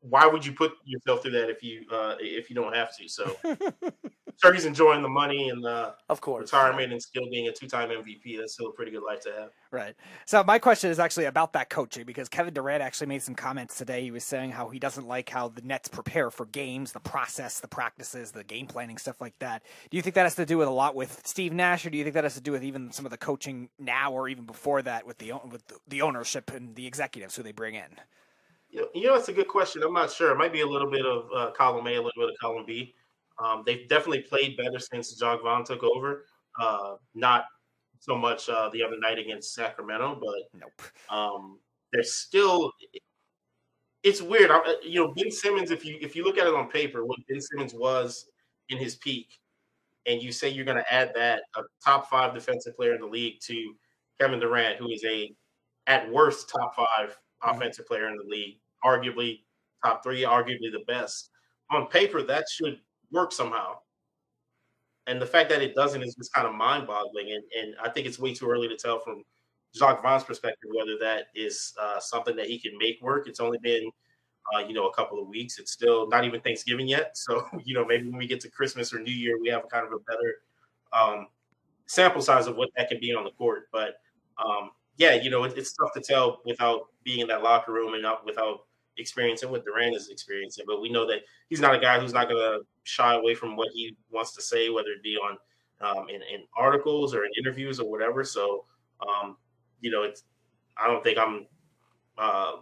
[0.01, 3.07] why would you put yourself through that if you uh, if you don't have to?
[3.07, 3.35] So
[4.41, 7.67] sure he's enjoying the money and the of course retirement and still being a two
[7.67, 8.37] time MVP.
[8.37, 9.49] That's still a pretty good life to have.
[9.71, 9.95] Right.
[10.25, 13.77] So my question is actually about that coaching because Kevin Durant actually made some comments
[13.77, 14.03] today.
[14.03, 17.59] He was saying how he doesn't like how the Nets prepare for games, the process,
[17.59, 19.63] the practices, the game planning, stuff like that.
[19.89, 21.97] Do you think that has to do with a lot with Steve Nash, or do
[21.97, 24.45] you think that has to do with even some of the coaching now or even
[24.45, 27.97] before that with the with the ownership and the executives who they bring in?
[28.71, 29.83] You know, it's a good question.
[29.83, 30.31] I'm not sure.
[30.31, 32.63] It might be a little bit of uh, column A, a little bit of column
[32.65, 32.95] B.
[33.39, 36.25] Um, they've definitely played better since Jacque Vaughn took over.
[36.59, 37.45] Uh, not
[37.99, 40.81] so much uh, the other night against Sacramento, but Nope.
[41.09, 41.59] um,
[41.93, 42.71] they're still.
[44.03, 45.13] It's weird, I, you know.
[45.13, 48.25] Ben Simmons, if you if you look at it on paper, what Ben Simmons was
[48.69, 49.39] in his peak,
[50.07, 53.07] and you say you're going to add that a top five defensive player in the
[53.07, 53.75] league to
[54.19, 55.33] Kevin Durant, who is a
[55.87, 59.41] at worst top 5 offensive player in the league, arguably
[59.83, 61.29] top three, arguably the best.
[61.71, 62.79] On paper, that should
[63.11, 63.77] work somehow.
[65.07, 67.31] And the fact that it doesn't is just kind of mind boggling.
[67.31, 69.23] And, and I think it's way too early to tell from
[69.73, 73.27] Jacque Vaughn's perspective whether that is uh, something that he can make work.
[73.27, 73.89] It's only been,
[74.53, 75.57] uh, you know, a couple of weeks.
[75.59, 77.11] It's still not even Thanksgiving yet.
[77.15, 79.85] So, you know, maybe when we get to Christmas or New Year, we have kind
[79.85, 80.35] of a better
[80.93, 81.27] um,
[81.87, 83.69] sample size of what that can be on the court.
[83.71, 83.95] But
[84.43, 87.93] um, yeah, you know, it, it's tough to tell without being in that locker room
[87.93, 88.61] and not without
[89.01, 90.65] experiencing what Durant is experiencing.
[90.67, 93.55] But we know that he's not a guy who's not going to shy away from
[93.55, 95.37] what he wants to say, whether it be on
[95.81, 98.23] um, in, in articles or in interviews or whatever.
[98.23, 98.65] So,
[99.01, 99.37] um,
[99.81, 100.23] you know, it's
[100.77, 101.47] I don't think I'm
[102.17, 102.57] uh,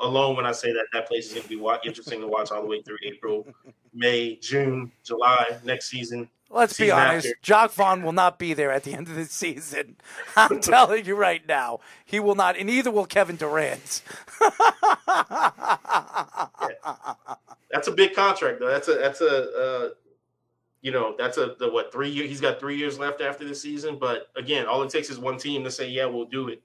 [0.00, 2.62] alone when I say that that place is going to be interesting to watch all
[2.62, 3.46] the way through April,
[3.92, 6.28] May, June, July next season.
[6.52, 7.28] Let's be honest.
[7.40, 9.96] Jacque Vaughn will not be there at the end of the season.
[10.36, 14.02] I'm telling you right now, he will not, and neither will Kevin Durant.
[17.70, 18.68] That's a big contract, though.
[18.68, 19.88] That's a that's a uh,
[20.82, 23.54] you know that's a the what three year he's got three years left after the
[23.54, 23.96] season.
[23.98, 26.62] But again, all it takes is one team to say, yeah, we'll do it.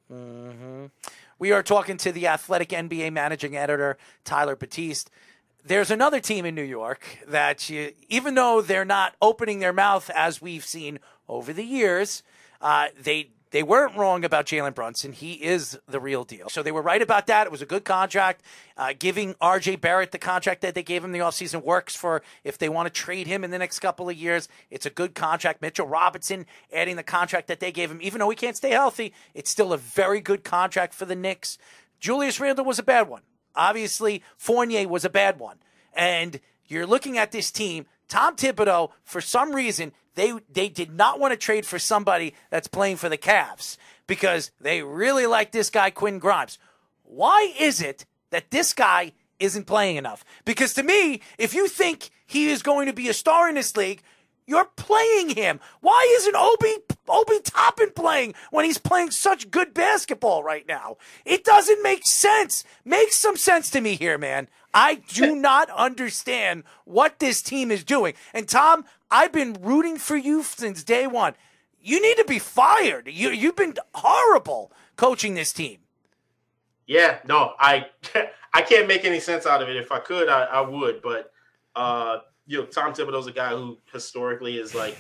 [1.40, 5.12] We are talking to the athletic NBA managing editor, Tyler Batiste.
[5.68, 10.10] There's another team in New York that, you, even though they're not opening their mouth
[10.16, 12.24] as we've seen over the years,
[12.62, 15.12] uh, they they weren't wrong about Jalen Brunson.
[15.12, 16.48] He is the real deal.
[16.50, 17.48] So they were right about that.
[17.48, 18.44] It was a good contract.
[18.78, 22.58] Uh, giving RJ Barrett the contract that they gave him the offseason works for if
[22.58, 24.48] they want to trade him in the next couple of years.
[24.70, 25.62] It's a good contract.
[25.62, 29.14] Mitchell Robinson adding the contract that they gave him, even though he can't stay healthy,
[29.34, 31.58] it's still a very good contract for the Knicks.
[32.00, 33.22] Julius Randle was a bad one.
[33.58, 35.58] Obviously, Fournier was a bad one.
[35.94, 37.88] And you're looking at this team.
[38.08, 42.68] Tom Thibodeau, for some reason, they they did not want to trade for somebody that's
[42.68, 46.58] playing for the Cavs because they really like this guy Quinn Grimes.
[47.04, 50.24] Why is it that this guy isn't playing enough?
[50.46, 53.76] Because to me, if you think he is going to be a star in this
[53.76, 54.02] league,
[54.48, 55.60] you're playing him.
[55.82, 60.98] Why isn't Obi Obi Toppin playing when he's playing such good basketball right now?
[61.26, 62.64] It doesn't make sense.
[62.86, 64.48] Make some sense to me here, man.
[64.74, 68.14] I do not understand what this team is doing.
[68.34, 71.34] And Tom, I've been rooting for you since day one.
[71.82, 73.08] You need to be fired.
[73.08, 75.80] You you've been horrible coaching this team.
[76.86, 77.88] Yeah, no, I
[78.54, 79.76] I can't make any sense out of it.
[79.76, 81.02] If I could, I, I would.
[81.02, 81.32] But
[81.76, 84.98] uh, you know, Tom Thibodeau's a guy who historically is like,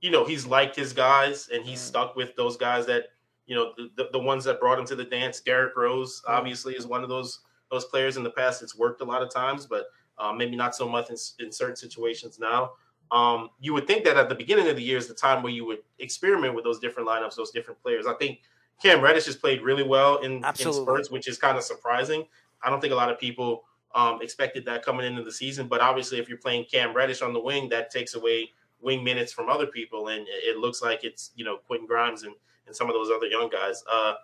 [0.00, 3.08] you know, he's liked his guys and he's stuck with those guys that
[3.46, 5.40] you know the, the, the ones that brought him to the dance.
[5.40, 7.40] Derrick Rose obviously is one of those
[7.70, 8.62] those players in the past.
[8.62, 9.86] It's worked a lot of times, but
[10.18, 12.72] uh, maybe not so much in, in certain situations now.
[13.10, 15.52] Um, you would think that at the beginning of the year is the time where
[15.52, 18.06] you would experiment with those different lineups, those different players.
[18.06, 18.40] I think
[18.80, 22.26] Cam Reddish has played really well in, in spurts, which is kind of surprising.
[22.62, 23.64] I don't think a lot of people
[23.94, 27.32] um, expected that coming into the season, but obviously, if you're playing Cam Reddish on
[27.32, 28.50] the wing, that takes away
[28.80, 32.34] wing minutes from other people, and it looks like it's you know Quentin Grimes and,
[32.66, 33.82] and some of those other young guys.
[33.90, 34.14] Uh,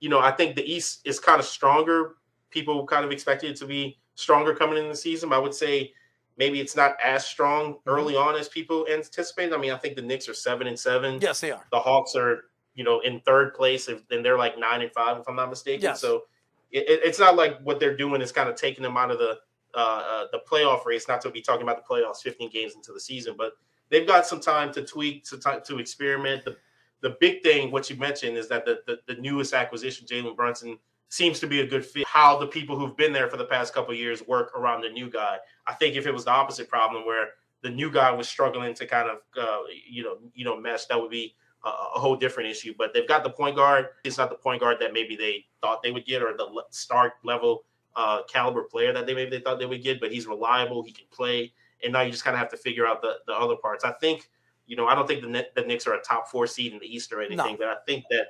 [0.00, 2.16] you know, I think the East is kind of stronger.
[2.50, 5.28] People kind of expected it to be stronger coming in the season.
[5.28, 5.92] But I would say
[6.36, 9.54] maybe it's not as strong early on as people anticipated.
[9.54, 11.20] I mean, I think the Knicks are seven and seven.
[11.20, 11.64] Yes, they are.
[11.70, 15.28] The Hawks are, you know, in third place, and they're like nine and five, if
[15.28, 15.82] I'm not mistaken.
[15.82, 16.00] Yes.
[16.00, 16.24] So
[16.72, 19.18] it, it- it's not like what they're doing is kind of taking them out of
[19.18, 19.38] the
[19.74, 21.08] uh, uh, the playoff race.
[21.08, 23.52] Not to be talking about the playoffs, 15 games into the season, but
[23.90, 26.44] they've got some time to tweak, to ti- to experiment.
[26.44, 26.56] The
[27.00, 30.78] the big thing, what you mentioned, is that the the, the newest acquisition, Jalen Brunson,
[31.08, 32.06] seems to be a good fit.
[32.06, 35.08] How the people who've been there for the past couple years work around the new
[35.10, 35.38] guy.
[35.66, 37.28] I think if it was the opposite problem where
[37.62, 41.00] the new guy was struggling to kind of uh, you know you know mesh, that
[41.00, 41.34] would be
[41.64, 42.74] a, a whole different issue.
[42.76, 43.86] But they've got the point guard.
[44.04, 47.14] It's not the point guard that maybe they thought they would get, or the start
[47.24, 47.64] level
[47.96, 50.00] uh, caliber player that they maybe they thought they would get.
[50.00, 50.82] But he's reliable.
[50.82, 51.52] He can play,
[51.82, 53.84] and now you just kind of have to figure out the the other parts.
[53.84, 54.30] I think
[54.66, 56.86] you know I don't think the the Knicks are a top four seed in the
[56.86, 57.56] East or anything, No.
[57.56, 58.26] but I think that.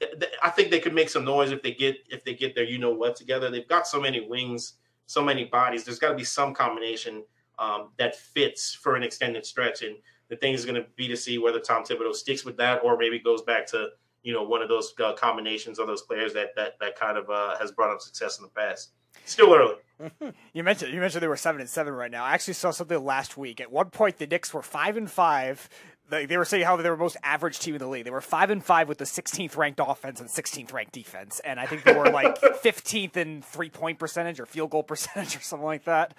[0.00, 2.54] th- th- I think they could make some noise if they get if they get
[2.54, 3.50] their you know what together.
[3.50, 4.74] They've got so many wings,
[5.06, 5.84] so many bodies.
[5.84, 7.22] There's got to be some combination
[7.60, 9.82] um, that fits for an extended stretch.
[9.82, 9.96] And
[10.32, 12.96] the thing is going to be to see whether Tom Thibodeau sticks with that or
[12.96, 13.88] maybe goes back to
[14.22, 17.28] you know one of those uh, combinations of those players that that that kind of
[17.28, 18.92] uh, has brought up success in the past.
[19.26, 19.74] Still early.
[20.52, 22.24] You mentioned you mentioned they were seven and seven right now.
[22.24, 23.60] I actually saw something last week.
[23.60, 25.68] At one point, the Knicks were five and five.
[26.10, 28.04] They, they were saying how they were most average team in the league.
[28.04, 31.60] They were five and five with the 16th ranked offense and 16th ranked defense, and
[31.60, 35.40] I think they were like 15th in three point percentage or field goal percentage or
[35.40, 36.14] something like that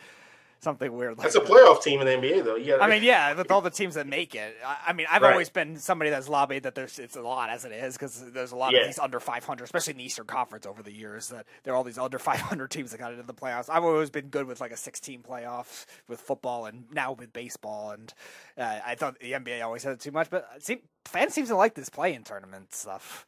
[0.63, 1.17] something weird.
[1.17, 2.55] Like That's a playoff team in the NBA, though.
[2.55, 4.55] Yeah, I mean, yeah, with all the teams that make it.
[4.65, 5.31] I, I mean, I've right.
[5.31, 8.51] always been somebody that's lobbied that there's it's a lot as it is because there's
[8.51, 8.81] a lot yeah.
[8.81, 11.29] of these under 500, especially in the Eastern Conference over the years.
[11.29, 13.69] That there are all these under 500 teams that got into the playoffs.
[13.69, 17.91] I've always been good with like a 16 playoff with football and now with baseball.
[17.91, 18.13] And
[18.57, 21.55] uh, I thought the NBA always had it too much, but see, fans seem to
[21.55, 23.25] like this play-in tournament stuff.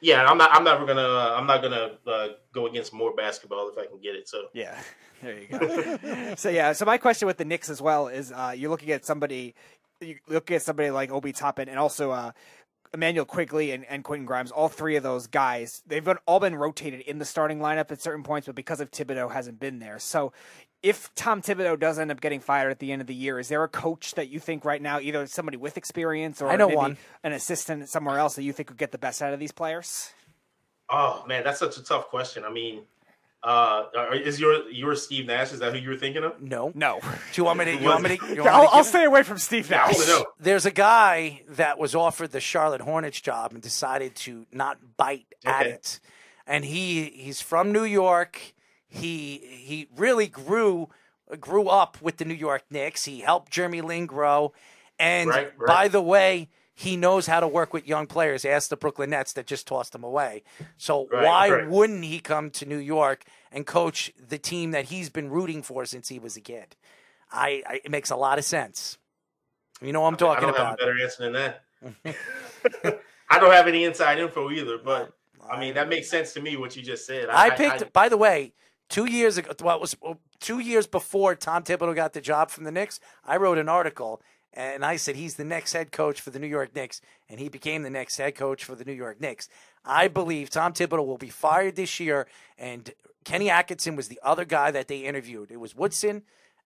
[0.00, 0.50] Yeah, I'm not.
[0.52, 1.00] I'm never gonna.
[1.00, 4.28] Uh, I'm not gonna uh, go against more basketball if I can get it.
[4.28, 4.78] So yeah,
[5.22, 6.34] there you go.
[6.36, 9.04] so yeah, so my question with the Knicks as well is, uh, you're looking at
[9.04, 9.54] somebody,
[10.00, 12.32] you look at somebody like Obi Toppin and also uh,
[12.92, 14.50] Immanuel Quickley and, and Quentin Grimes.
[14.50, 18.00] All three of those guys, they've been, all been rotated in the starting lineup at
[18.00, 19.98] certain points, but because of Thibodeau, hasn't been there.
[19.98, 20.32] So
[20.86, 23.48] if Tom Thibodeau does end up getting fired at the end of the year, is
[23.48, 26.68] there a coach that you think right now, either somebody with experience or I know
[26.68, 26.96] one.
[27.24, 30.12] an assistant somewhere else that you think would get the best out of these players?
[30.88, 32.44] Oh man, that's such a tough question.
[32.44, 32.82] I mean,
[33.42, 35.52] uh, is your your Steve Nash?
[35.52, 36.40] Is that who you were thinking of?
[36.40, 37.00] No, no.
[37.00, 37.76] Do you want me to?
[37.76, 38.26] You want me to?
[38.26, 39.96] You want I'll, me to I'll stay away from Steve Nash.
[40.06, 44.78] Yeah, There's a guy that was offered the Charlotte Hornets job and decided to not
[44.96, 45.52] bite okay.
[45.52, 46.00] at it,
[46.46, 48.54] and he he's from New York.
[48.96, 50.88] He he really grew
[51.40, 53.04] grew up with the New York Knicks.
[53.04, 54.52] He helped Jeremy Lin grow,
[54.98, 55.66] and right, right.
[55.66, 56.48] by the way
[56.78, 58.44] he knows how to work with young players.
[58.44, 60.42] Ask the Brooklyn Nets that just tossed him away.
[60.76, 65.08] So right, why wouldn't he come to New York and coach the team that he's
[65.08, 66.76] been rooting for since he was a kid?
[67.32, 68.98] I, I it makes a lot of sense.
[69.80, 70.66] You know what I'm talking I don't about.
[70.66, 71.32] Have a better answer than
[72.84, 73.00] that.
[73.30, 75.12] I don't have any inside info either, but
[75.50, 77.28] I mean that makes sense to me what you just said.
[77.30, 77.82] I, I picked.
[77.82, 78.52] I, by the way,
[78.88, 79.96] two years ago, well, it was
[80.40, 83.00] two years before Tom Thibodeau got the job from the Knicks.
[83.24, 84.20] I wrote an article
[84.56, 87.50] and I said he's the next head coach for the New York Knicks, and he
[87.50, 89.48] became the next head coach for the New York Knicks.
[89.84, 92.26] I believe Tom Thibodeau will be fired this year,
[92.56, 92.90] and
[93.24, 95.50] Kenny Atkinson was the other guy that they interviewed.
[95.50, 96.22] It was Woodson,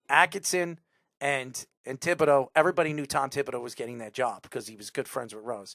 [0.08, 0.78] Atkinson,
[1.20, 2.48] and and Thibodeau.
[2.54, 5.74] Everybody knew Tom Thibodeau was getting that job because he was good friends with Rose.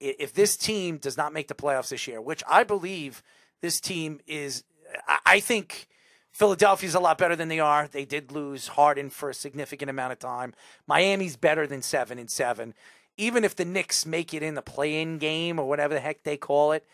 [0.00, 3.22] If this team does not make the playoffs this year, which I believe
[3.62, 4.64] this team is,
[5.26, 5.88] I think
[6.32, 7.88] Philadelphia's a lot better than they are.
[7.88, 10.54] They did lose Harden for a significant amount of time.
[10.86, 12.74] Miami's better than seven and seven.
[13.16, 16.36] Even if the Knicks make it in the play-in game or whatever the heck they
[16.36, 16.86] call it,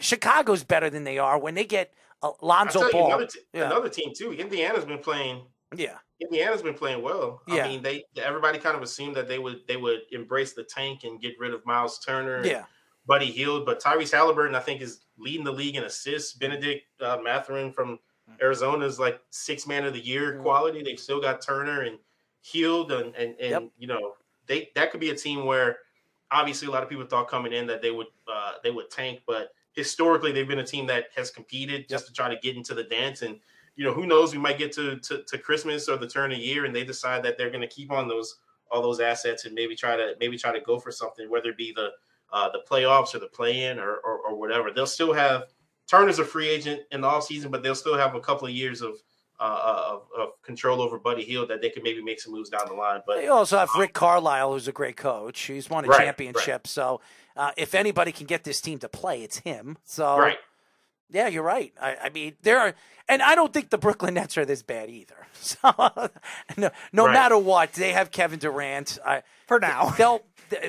[0.00, 1.92] Chicago's better than they are when they get
[2.40, 3.06] Lonzo Ball.
[3.06, 3.66] Another, t- yeah.
[3.66, 4.32] another, team too.
[4.32, 5.42] Indiana's been playing.
[5.76, 7.42] Yeah, Indiana's been playing well.
[7.46, 7.64] Yeah.
[7.64, 11.04] I mean, they everybody kind of assumed that they would they would embrace the tank
[11.04, 12.44] and get rid of Myles Turner.
[12.44, 12.64] Yeah.
[13.06, 16.32] Buddy Hield, but Tyrese Halliburton, I think, is leading the league in assists.
[16.32, 17.98] Bennedict uh, Mathurin from
[18.42, 20.42] Arizona is like six man of the year mm-hmm.
[20.42, 20.82] quality.
[20.82, 21.98] They've still got Turner and
[22.40, 23.62] Hield, and and, and yep.
[23.78, 24.14] you know
[24.46, 25.78] they that could be a team where
[26.30, 29.20] obviously a lot of people thought coming in that they would uh, they would tank,
[29.26, 32.74] but historically they've been a team that has competed just to try to get into
[32.74, 33.22] the dance.
[33.22, 33.38] And
[33.76, 36.38] you know who knows, we might get to to, to Christmas or the turn of
[36.38, 39.54] year, and they decide that they're going to keep on those all those assets and
[39.54, 41.90] maybe try to maybe try to go for something, whether it be the
[42.32, 44.70] uh, the playoffs or the play in or, or, or whatever.
[44.70, 45.44] They'll still have
[45.88, 48.82] Turner's a free agent in the offseason, but they'll still have a couple of years
[48.82, 48.94] of,
[49.38, 52.50] uh, uh, of, of control over Buddy Hield that they can maybe make some moves
[52.50, 53.00] down the line.
[53.06, 55.40] But they also have Rick Carlisle, who's a great coach.
[55.40, 56.62] He's won a right, championship.
[56.62, 56.66] Right.
[56.66, 57.00] So
[57.36, 59.78] uh, if anybody can get this team to play, it's him.
[59.84, 60.38] So right.
[61.08, 61.72] Yeah, you're right.
[61.80, 62.74] I, I, mean, there are,
[63.08, 65.14] and I don't think the Brooklyn Nets are this bad either.
[65.38, 65.70] So,
[66.56, 67.12] no, no right.
[67.12, 68.98] matter what, they have Kevin Durant.
[69.06, 70.22] I, for now, they'll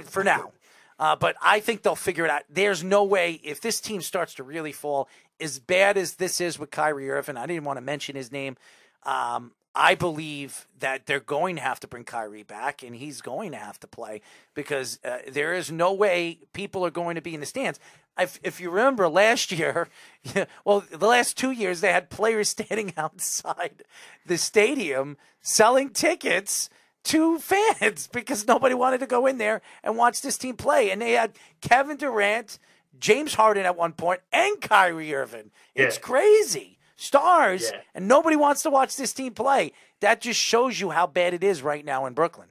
[0.03, 0.51] for now.
[0.99, 2.43] Uh, but I think they'll figure it out.
[2.49, 5.07] There's no way if this team starts to really fall
[5.39, 7.37] as bad as this is with Kyrie Irving.
[7.37, 8.57] I didn't want to mention his name.
[9.03, 13.51] Um, I believe that they're going to have to bring Kyrie back, and he's going
[13.51, 14.21] to have to play
[14.55, 17.79] because uh, there is no way people are going to be in the stands.
[18.17, 19.87] If, if you remember last year,
[20.65, 23.83] well, the last two years, they had players standing outside
[24.25, 26.71] the stadium selling tickets
[27.07, 27.39] to
[27.79, 30.91] fans because nobody wanted to go in there and watch this team play.
[30.91, 32.59] And they had Kevin Durant,
[32.99, 35.51] James Harden at one point, and Kyrie Irving.
[35.75, 35.85] Yeah.
[35.85, 36.77] It's crazy.
[36.99, 37.81] Stars, yeah.
[37.93, 39.71] and nobody wants to watch this team play.
[40.01, 42.47] That just shows you how bad it is right now in Brooklyn.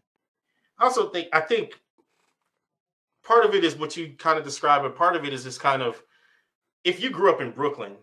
[0.78, 1.72] I also think I think
[3.24, 5.58] part of it is what you kind of describe, but part of it is this
[5.58, 6.00] kind of
[6.84, 7.96] if you grew up in Brooklyn,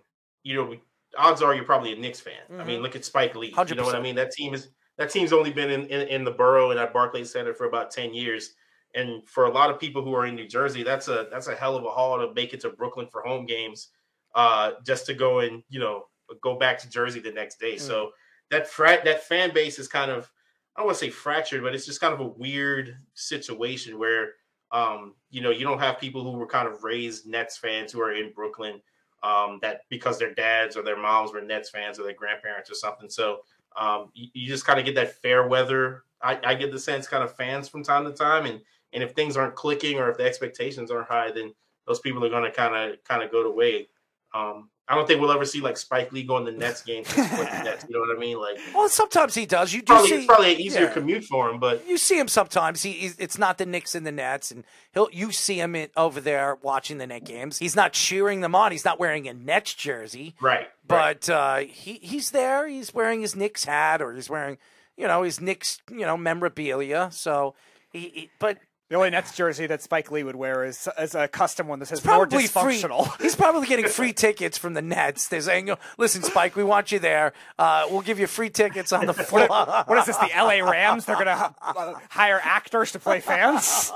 [0.44, 0.76] you know,
[1.18, 2.34] odds are you're probably a Knicks fan.
[2.52, 2.62] Mm-hmm.
[2.62, 2.84] I mean, mm-hmm.
[2.84, 3.54] look at Spike Lee.
[3.54, 3.70] 100%.
[3.70, 4.16] You know what I mean?
[4.16, 4.68] That team is
[4.98, 7.92] that team's only been in, in, in the borough and at Barclays Center for about
[7.92, 8.54] 10 years.
[8.96, 11.56] And for a lot of people who are in New Jersey, that's a that's a
[11.56, 13.90] hell of a haul to make it to Brooklyn for home games,
[14.36, 16.06] uh, just to go and you know
[16.42, 17.76] go back to Jersey the next day.
[17.76, 17.80] Mm.
[17.80, 18.12] So
[18.52, 20.32] that frat that fan base is kind of
[20.76, 24.34] I don't want to say fractured, but it's just kind of a weird situation where
[24.72, 28.00] um, you know you don't have people who were kind of raised Nets fans who
[28.00, 28.80] are in Brooklyn
[29.24, 32.76] um, that because their dads or their moms were Nets fans or their grandparents or
[32.76, 33.10] something.
[33.10, 33.40] So
[33.80, 36.04] um, you, you, just kind of get that fair weather.
[36.22, 38.62] I, I, get the sense kind of fans from time to time, and
[38.94, 41.54] and if things aren't clicking or if the expectations aren't high, then
[41.88, 43.88] those people are going to kind of kind of go to way.
[44.34, 47.04] Um, I don't think we'll ever see like Spike Lee go in the Nets game.
[47.04, 48.38] the Nets, you know what I mean?
[48.40, 49.74] Like, well, sometimes he does.
[49.74, 50.94] You do probably, see, it's probably an easier yeah.
[50.94, 52.84] commute for him, but you see him sometimes.
[52.84, 56.20] He, it's not the Knicks and the Nets, and he'll you see him in, over
[56.20, 57.60] there watching the Net games.
[57.60, 58.72] He's not cheering them on.
[58.74, 60.68] He's not wearing a Nets jersey, right?
[60.86, 62.68] But Uh, he he's there.
[62.68, 64.58] He's wearing his Knicks hat, or he's wearing
[64.98, 67.10] you know his Knicks you know memorabilia.
[67.12, 67.56] So
[67.92, 68.58] he, he but
[68.94, 71.88] the only Nets jersey that Spike Lee would wear is, is a custom one that
[71.88, 73.08] says more dysfunctional.
[73.08, 73.16] Free.
[73.26, 75.30] He's probably getting free tickets from the Nets.
[75.30, 77.34] They're saying, "Listen, Spike, we want you there.
[77.58, 80.18] Uh, we'll give you free tickets on the floor." what, what is this?
[80.18, 80.62] The L.A.
[80.62, 81.06] Rams?
[81.06, 83.92] They're going to uh, hire actors to play fans.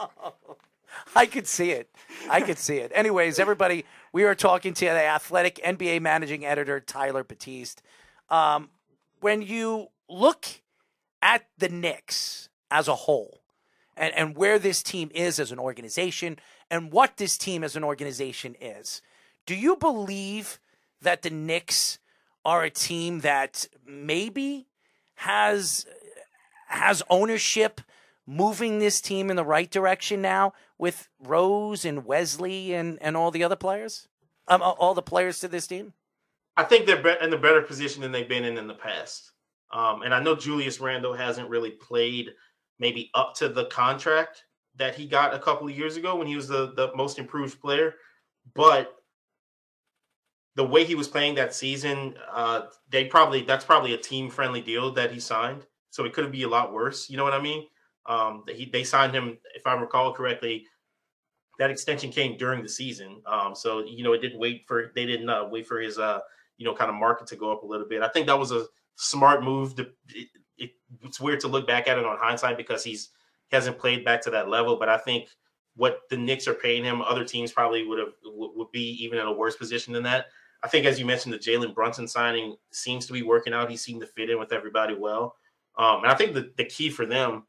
[1.15, 1.91] I could see it.
[2.27, 2.91] I could see it.
[2.95, 7.83] Anyways, everybody, we are talking to the athletic NBA managing editor Tyler Batiste.
[8.31, 8.71] Um,
[9.19, 10.47] when you look
[11.21, 13.41] at the Knicks as a whole
[13.97, 16.37] and, and where this team is as an organization
[16.69, 19.01] and what this team as an organization is.
[19.45, 20.59] Do you believe
[21.01, 21.99] that the Knicks
[22.45, 24.67] are a team that maybe
[25.15, 25.85] has
[26.67, 27.81] has ownership
[28.25, 33.31] moving this team in the right direction now with Rose and Wesley and, and all
[33.31, 34.07] the other players?
[34.49, 35.93] Um, all the players to this team?
[36.55, 39.31] I think they're in a better position than they've been in in the past.
[39.71, 42.29] Um, and I know Julius Randle hasn't really played–
[42.79, 44.43] maybe up to the contract
[44.77, 47.59] that he got a couple of years ago when he was the, the most improved
[47.59, 47.95] player.
[48.55, 48.93] But
[50.55, 54.61] the way he was playing that season, uh, they probably that's probably a team friendly
[54.61, 55.65] deal that he signed.
[55.89, 57.09] So it could be a lot worse.
[57.09, 57.67] You know what I mean?
[58.05, 60.65] Um, he, they signed him, if I recall correctly,
[61.59, 63.21] that extension came during the season.
[63.25, 66.19] Um, so you know, it didn't wait for they didn't uh, wait for his uh,
[66.57, 68.01] you know kind of market to go up a little bit.
[68.01, 68.65] I think that was a
[68.95, 69.75] smart move.
[69.75, 69.87] To,
[70.57, 70.71] it,
[71.03, 73.09] it's weird to look back at it on hindsight because he's
[73.49, 74.75] he hasn't played back to that level.
[74.77, 75.29] But I think
[75.75, 79.25] what the Knicks are paying him, other teams probably would have would be even in
[79.25, 80.27] a worse position than that.
[80.63, 83.69] I think, as you mentioned, the Jalen Brunson signing seems to be working out.
[83.69, 85.35] He seemed to fit in with everybody well,
[85.77, 87.43] um, and I think the the key for them,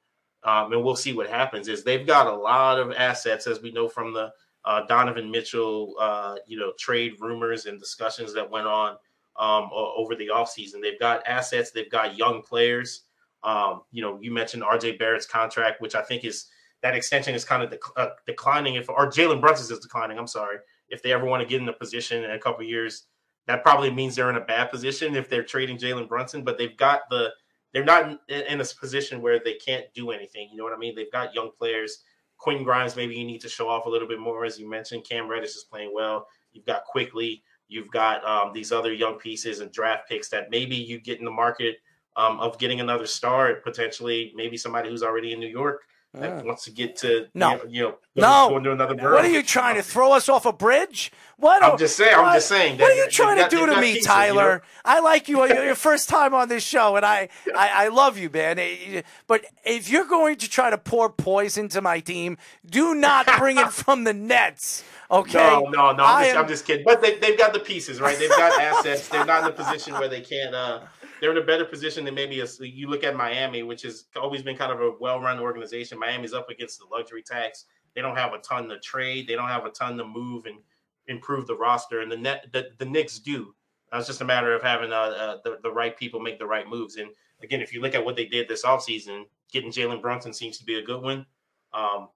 [0.45, 3.73] um, and we'll see what happens, is they've got a lot of assets, as we
[3.73, 4.31] know from the
[4.65, 8.97] uh, Donovan Mitchell, uh, you know, trade rumors and discussions that went on
[9.39, 10.81] um, over the offseason.
[10.83, 13.03] They've got assets, they've got young players.
[13.45, 16.47] Um, you know, you mentioned RJ Barrett's contract, which I think is
[16.83, 18.75] that extension is kind of dec- uh, declining.
[18.75, 20.19] If or Jalen Brunson's is declining.
[20.19, 20.59] I'm sorry.
[20.89, 23.07] If they ever want to get in a position in a couple years,
[23.47, 26.43] that probably means they're in a bad position if they're trading Jalen Brunson.
[26.43, 27.31] But they've got the
[27.73, 30.49] they're not in, in, a position where they can't do anything.
[30.51, 30.95] You know what I mean?
[30.95, 32.03] They've got young players.
[32.39, 35.05] Quinn Grimes, maybe you need to show off a little bit more, as you mentioned.
[35.05, 36.27] Cam Reddish is playing well.
[36.53, 37.43] You've got Quickley.
[37.69, 41.25] You've got um, these other young pieces and draft picks that maybe you get in
[41.25, 41.77] the market
[42.17, 45.83] um, of getting another star, potentially maybe somebody who's already in New York
[46.15, 48.73] that wants to get to no, you know, you know no.
[48.73, 49.15] another borough.
[49.15, 51.13] What are you trying to throw us off a bridge?
[51.37, 51.63] What?
[51.63, 52.17] I'm just saying.
[52.17, 52.27] What?
[52.27, 52.79] I'm just saying.
[52.79, 54.51] what are you trying got, to do to me, pieces, Tyler?
[54.51, 54.61] You know?
[54.87, 55.47] I like you.
[55.47, 58.59] your first time on this show, and I, I, I love you, man.
[58.59, 63.29] Eh, but if you're going to try to pour poison to my team, do not
[63.39, 64.85] bring it from the Nets.
[65.11, 65.39] Okay.
[65.39, 66.05] No, no, no.
[66.05, 66.43] I'm, just, am...
[66.43, 66.85] I'm just, kidding.
[66.85, 68.19] But they, they've got the pieces, right?
[68.19, 69.09] They've got assets.
[69.09, 70.55] They're not in a position where they can't.
[70.55, 70.81] Uh,
[71.21, 74.43] they're in a better position than maybe a, you look at Miami, which has always
[74.43, 75.99] been kind of a well-run organization.
[75.99, 77.67] Miami's up against the luxury tax.
[77.95, 79.27] They don't have a ton to trade.
[79.27, 80.59] They don't have a ton to move and
[81.07, 82.01] improve the roster.
[82.01, 83.55] And the net, the, the Knicks do.
[83.93, 86.69] It's just a matter of having uh, uh, the, the right people make the right
[86.69, 86.97] moves.
[86.97, 87.11] And
[87.43, 90.65] again, if you look at what they did this offseason, getting Jalen Brunson seems to
[90.65, 91.25] be a good one.
[91.73, 92.09] Um,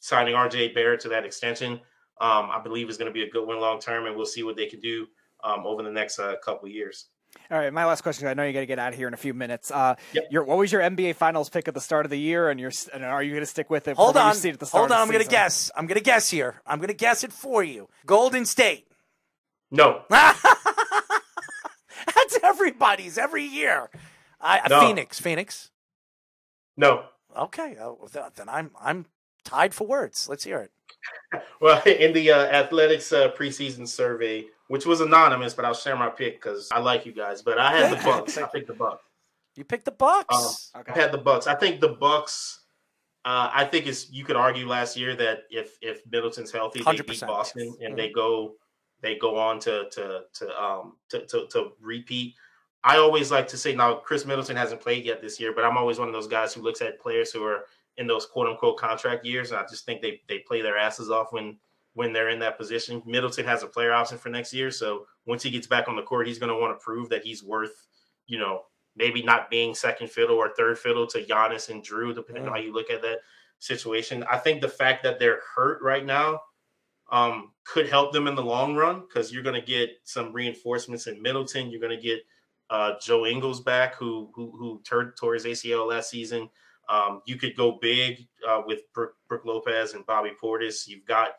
[0.00, 1.74] signing RJ Barrett to that extension,
[2.20, 4.42] um, I believe is going to be a good one long term, and we'll see
[4.42, 5.06] what they can do
[5.44, 7.06] um, over the next uh, couple years.
[7.50, 8.28] All right, my last question.
[8.28, 9.72] I know you got to get out of here in a few minutes.
[9.72, 10.28] Uh, yep.
[10.30, 12.70] your, what was your NBA Finals pick at the start of the year, and, you're,
[12.94, 13.96] and are you going to stick with it?
[13.96, 15.00] Hold on, hold on.
[15.00, 15.68] I'm going to guess.
[15.74, 16.62] I'm going to guess here.
[16.64, 17.88] I'm going to guess it for you.
[18.06, 18.86] Golden State.
[19.70, 20.02] No.
[20.10, 20.44] That's
[22.42, 23.90] everybody's every year.
[24.40, 24.80] I, no.
[24.80, 25.18] Phoenix.
[25.18, 25.70] Phoenix.
[26.76, 27.04] No.
[27.36, 27.94] Okay, uh,
[28.34, 29.06] then I'm I'm
[29.44, 30.28] tied for words.
[30.28, 30.70] Let's hear it.
[31.60, 36.08] Well, in the uh, athletics uh, preseason survey, which was anonymous, but I'll share my
[36.08, 37.42] pick because I like you guys.
[37.42, 38.38] But I had the Bucks.
[38.38, 39.02] I picked the Bucks.
[39.56, 40.70] You picked the Bucks.
[40.72, 40.92] Uh, okay.
[40.92, 41.48] I had the Bucks.
[41.48, 42.60] I think the Bucks.
[43.24, 47.02] Uh, I think it's you could argue last year that if if Middleton's healthy, they
[47.02, 47.96] beat Boston and mm-hmm.
[47.96, 48.54] they go
[49.00, 52.36] they go on to to to um to, to, to repeat.
[52.84, 55.78] I always like to say now Khris Middleton hasn't played yet this year, but I'm
[55.78, 57.64] always one of those guys who looks at players who are
[57.96, 61.10] in those quote unquote contract years, and I just think they they play their asses
[61.10, 61.58] off when
[61.94, 63.02] when they're in that position.
[63.04, 66.02] Middleton has a player option for next year, so once he gets back on the
[66.02, 67.86] court, he's going to want to prove that he's worth,
[68.26, 68.62] you know,
[68.96, 72.58] maybe not being second fiddle or third fiddle to Giannis and Jrue, depending on how
[72.58, 73.18] you look at that
[73.58, 74.24] situation.
[74.30, 76.40] I think the fact that they're hurt right now
[77.10, 81.06] um, could help them in the long run because you're going to get some reinforcements
[81.06, 81.70] in Middleton.
[81.70, 82.20] You're going to get
[82.70, 86.48] uh, Joe Ingles back, who who who turned tore his ACL last season.
[86.88, 90.88] Um, you could go big uh, with Brook, Brook Lopez and Bobby Portis.
[90.88, 91.30] You've got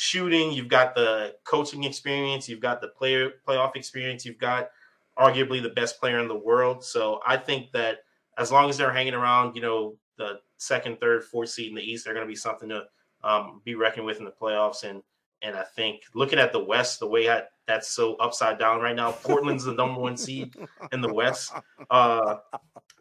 [0.00, 4.70] shooting, you've got the coaching experience, you've got the player playoff experience, you've got
[5.18, 6.82] arguably the best player in the world.
[6.82, 7.98] So I think that
[8.38, 11.82] as long as they're hanging around, you know, the second, third, fourth seed in the
[11.82, 12.84] East, they're going to be something to
[13.22, 14.84] um, be reckoned with in the playoffs.
[14.84, 15.02] And
[15.42, 18.96] and I think looking at the West, the way I, that's so upside down right
[18.96, 20.54] now, Portland's the number one seed
[20.92, 21.52] in the West.
[21.90, 22.36] Uh,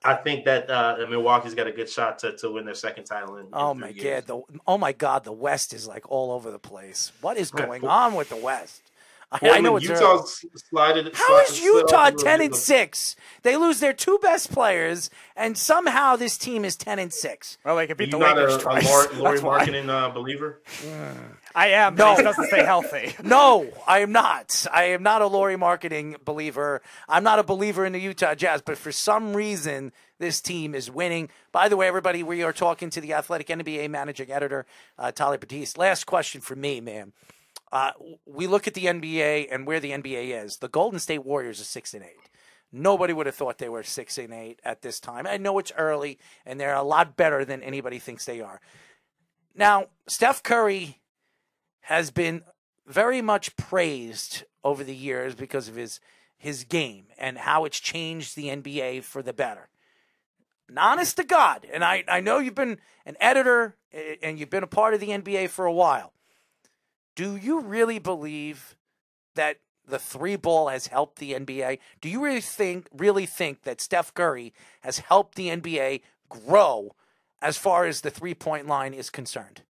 [0.03, 3.35] I think that uh, Milwaukee's got a good shot to, to win their second title.
[3.37, 4.25] In, in oh my years.
[4.25, 4.45] god!
[4.47, 5.23] The, oh my god!
[5.23, 7.11] The West is like all over the place.
[7.21, 8.81] What is going on with the West?
[9.31, 10.23] I, I know it's Utah early.
[10.55, 11.13] slided.
[11.13, 13.15] How slid- is Utah off a little ten and six?
[13.43, 17.57] They lose their two best players, and somehow this team is ten and six.
[17.63, 18.85] Well, they could Are beat you the not Lakers a, a twice.
[18.89, 19.79] Lar- Lauri That's why.
[19.79, 20.61] Uh, believer?
[21.55, 21.95] I am.
[21.95, 22.15] No.
[22.15, 23.15] Doesn't stay healthy.
[23.23, 24.65] No, I am not.
[24.71, 26.81] I am not a Lauri Markkanen believer.
[27.07, 30.89] I'm not a believer in the Utah Jazz, but for some reason, this team is
[30.89, 31.29] winning.
[31.51, 34.65] By the way, everybody, we are talking to the Athletic NBA managing editor,
[34.97, 35.77] uh, Tyler Batiste.
[35.77, 37.13] Last question for me, man.
[37.71, 37.91] Uh,
[38.25, 40.57] we look at the NBA and where the NBA is.
[40.57, 42.29] The Golden State Warriors are six and eight.
[42.71, 45.25] Nobody would have thought they were six and eight at this time.
[45.27, 48.61] I know it's early, and they're a lot better than anybody thinks they are.
[49.55, 50.98] Now, Steph Curry
[51.81, 52.43] has been
[52.85, 55.99] very much praised over the years because of his
[56.39, 59.69] his game and how it's changed the NBA for the better.
[60.69, 63.75] And honest to God, and I, I know you've been an editor
[64.23, 66.13] and you've been a part of the NBA for a while.
[67.15, 68.77] Do you really believe
[69.35, 71.79] that the three ball has helped the NBA?
[71.99, 76.95] Do you really think really think that Steph Curry has helped the NBA grow
[77.41, 79.63] as far as the three point line is concerned?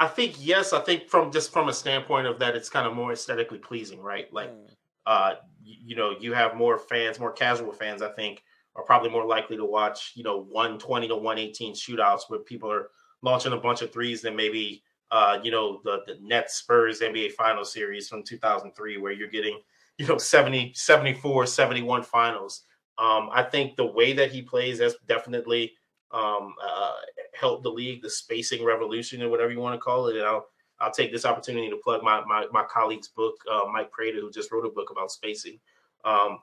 [0.00, 0.72] I think yes.
[0.72, 4.00] I think from just from a standpoint of that, it's kind of more aesthetically pleasing,
[4.00, 4.32] right?
[4.32, 4.52] Like,
[5.06, 8.02] uh, you, you know, you have more fans, more casual fans.
[8.02, 8.42] I think
[8.76, 12.40] are probably more likely to watch, you know, one twenty to one eighteen shootouts where
[12.40, 12.88] people are
[13.22, 17.32] launching a bunch of threes than maybe, uh, you know, the the Nets Spurs NBA
[17.32, 19.60] Final Series from two thousand three, where you're getting,
[19.98, 22.62] you know, 70, 74, 71 finals.
[22.98, 25.72] Um, I think the way that he plays has definitely
[26.12, 26.92] um, uh,
[27.38, 30.16] helped the league, the spacing revolution, or whatever you want to call it.
[30.16, 30.46] And I'll
[30.80, 34.30] I'll take this opportunity to plug my my, my colleague's book, uh, Mike Prada, who
[34.30, 35.58] just wrote a book about spacing.
[36.04, 36.38] Um,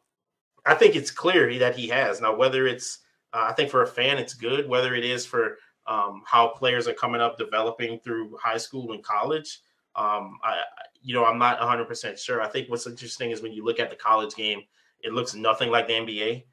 [0.66, 2.36] I think it's clear that he has now.
[2.36, 3.00] Whether it's
[3.34, 4.68] uh, I think for a fan, it's good.
[4.68, 5.58] Whether it is for
[5.88, 9.60] um, how players are coming up, developing through high school and college,
[9.96, 10.62] um, I
[11.02, 12.42] you know I'm not 100 percent sure.
[12.42, 14.62] I think what's interesting is when you look at the college game,
[15.02, 16.44] it looks nothing like the NBA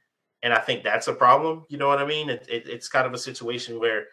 [0.43, 1.65] and I think that's a problem.
[1.69, 2.31] You know what I mean?
[2.31, 4.05] It, it, it's kind of a situation where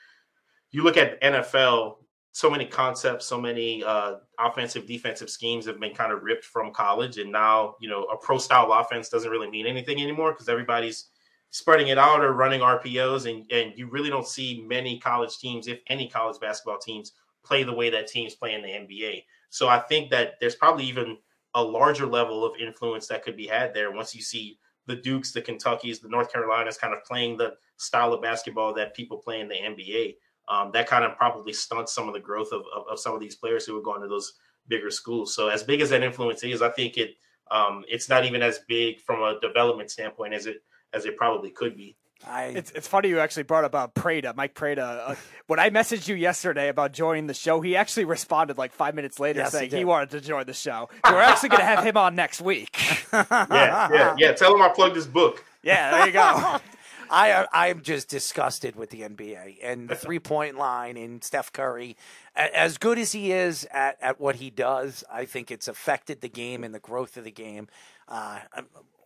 [0.72, 1.98] you look at NFL,
[2.32, 6.74] so many concepts, so many uh, offensive, defensive schemes have been kind of ripped from
[6.74, 10.50] college, and now you know a pro style offense doesn't really mean anything anymore because
[10.50, 11.10] everybody's
[11.52, 15.68] spreading it out or running RPOs, and and you really don't see many college teams,
[15.68, 17.14] if any college basketball teams,
[17.44, 19.24] play the way that teams play in the NBA.
[19.50, 21.18] So I think that there's probably even
[21.54, 25.32] a larger level of influence that could be had there once you see the Dukes,
[25.32, 29.40] the Kentuckies, the North Carolinas kind of playing the style of basketball that people play
[29.40, 30.16] in the NBA.
[30.48, 33.20] Um, that kind of probably stunts some of the growth of, of, of, some of
[33.20, 34.34] these players who are going to those
[34.68, 35.34] bigger schools.
[35.34, 37.16] So as big as that influence is, I think it
[37.50, 41.50] um, it's not even as big from a development standpoint as it as it probably
[41.50, 41.98] could be.
[42.28, 44.82] I, It's, it's funny you actually brought up Prada, Mike Prada.
[45.10, 45.16] Uh,
[45.48, 49.20] when I messaged you yesterday about joining the show, he actually responded like five minutes
[49.20, 49.86] later Yes, saying he, did.
[49.86, 50.90] wanted to join the show.
[51.06, 52.76] We're actually going to have him on next week.
[53.16, 54.32] Yeah, yeah, yeah.
[54.34, 55.44] Tell him I plugged his book.
[55.64, 56.58] Yeah, there you go.
[57.10, 61.96] I I'm just disgusted with the NBA and the three point line and Steph Curry.
[62.36, 66.28] As good as he is at, at what he does, I think it's affected the
[66.30, 67.68] game and the growth of the game.
[68.08, 68.40] Uh,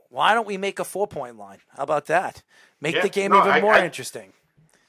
[0.10, 1.60] why don't we make a four point line?
[1.76, 2.44] How about that?
[2.82, 4.34] Make Yeah, the game no, even I- more I- interesting.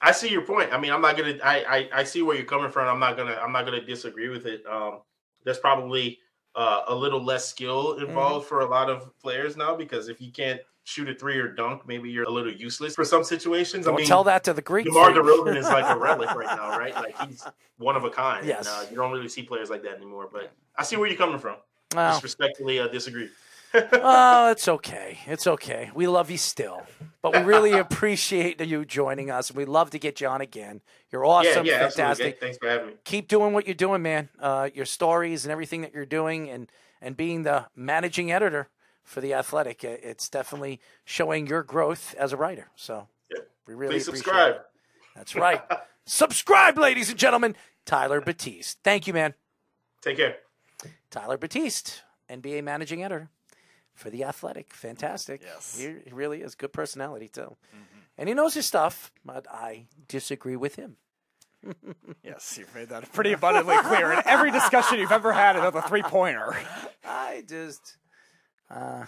[0.03, 0.73] I see your point.
[0.73, 1.37] I mean, I'm not gonna.
[1.45, 2.89] I, I I see where you're coming from.
[2.89, 3.35] I'm not gonna.
[3.35, 4.65] I'm not gonna disagree with it.
[4.67, 5.01] Um,
[5.45, 6.19] there's probably
[6.55, 10.33] uh, a little less skill involved for a lot of players now because if you
[10.33, 13.87] can't shoot a three or dunk, maybe you're a little useless for some situations.
[13.87, 14.87] I Don't mean, tell that to the Greek.
[14.87, 15.11] DeMar.
[15.11, 16.95] DeRozan is like a relic right now, right?
[16.95, 17.45] Like he's
[17.77, 18.47] one of a kind.
[18.47, 18.67] Yes.
[18.67, 20.31] And, uh, you don't really see players like that anymore.
[20.33, 21.57] But I see where you're coming from.
[21.95, 22.11] Well.
[22.13, 23.29] Just respectfully uh, disagree.
[23.75, 25.19] Oh, it's okay.
[25.27, 25.91] It's okay.
[25.95, 26.83] We love you still,
[27.23, 29.53] but we really appreciate you joining us.
[29.53, 30.81] We'd love to get you on again.
[31.13, 32.01] You're awesome, yeah, yeah, fantastic.
[32.01, 32.33] absolutely.
[32.41, 32.93] Thanks for having me.
[33.05, 34.29] Keep doing what you're doing, man.
[34.41, 38.69] Uh, your stories and everything that you're doing, and and being the managing editor
[39.05, 42.69] for the Athletic, it- it's definitely showing your growth as a writer.
[42.77, 43.41] So Yeah.
[43.67, 44.55] we really Please appreciate subscribe.
[44.57, 44.63] it.
[45.17, 45.63] That's right.
[46.07, 47.57] subscribe, ladies and gentlemen.
[47.87, 48.79] Tyler Batiste.
[48.85, 49.35] Thank you, man.
[50.03, 50.37] Take care.
[51.11, 53.31] Tyler Batiste, NBA managing editor
[54.01, 54.75] for The Athletic.
[54.75, 55.43] Fantastic.
[55.45, 55.79] Yes.
[55.79, 56.55] He, he really is.
[56.55, 57.57] Good personality, too.
[58.19, 60.97] And he knows his stuff, but I disagree with him.
[62.23, 65.83] Yes, you've made that pretty abundantly clear in every discussion you've ever had about the
[65.83, 66.57] three pointer.
[67.05, 67.97] I just,
[68.70, 69.05] uh,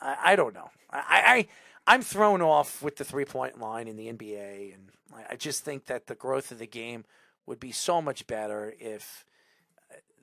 [0.00, 0.70] I, I don't know.
[0.90, 1.46] I,
[1.86, 5.36] I, I'm thrown off with the three point line in the NBA, and I, I
[5.36, 7.04] just think that the growth of the game
[7.46, 9.24] would be so much better if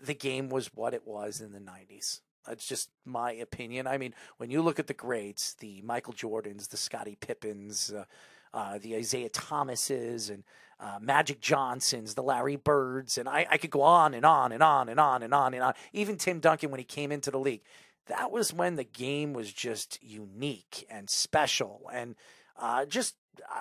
[0.03, 2.19] the game was what it was in the 90s.
[2.47, 3.88] That's just my opinion.
[3.88, 8.05] I mean, when you look at the greats, the Michael Jordans, the Scottie Pippins, uh,
[8.53, 10.43] uh, the Isiah Thomases, and
[10.80, 14.61] uh, Magic Johnsons, the Larry Birds, and I, I could go on and on and
[14.61, 15.73] on and on and on and on.
[15.93, 17.61] Even Tim Duncan when he came into the league.
[18.07, 21.89] That was when the game was just unique and special.
[21.93, 22.15] And
[22.59, 23.15] uh, just,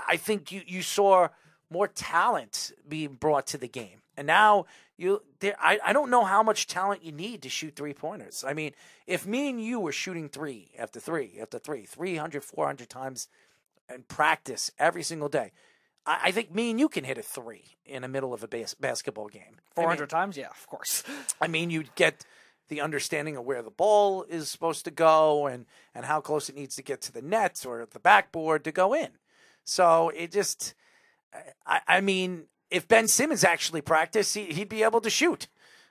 [0.08, 1.28] I think you, you saw
[1.70, 4.02] more talent being brought to the game.
[4.16, 4.66] And now
[5.02, 8.44] you, there, I, I don't know how much talent you need to shoot three pointers.
[8.46, 8.72] I mean,
[9.06, 13.28] if me and you were shooting three after three after three, 300, 400 times
[13.92, 15.52] in practice every single day,
[16.06, 18.48] I, I think me and you can hit a three in the middle of a
[18.48, 19.42] bas- basketball game.
[19.42, 20.36] I mean, 400 times?
[20.36, 21.02] Yeah, of course.
[21.40, 22.24] I mean, you'd get
[22.68, 26.54] the understanding of where the ball is supposed to go and, and how close it
[26.54, 29.10] needs to get to the net or the backboard to go in.
[29.64, 30.74] So it just,
[31.66, 35.48] I, I mean, if Ben Simmons actually practiced, he, he'd be able to shoot.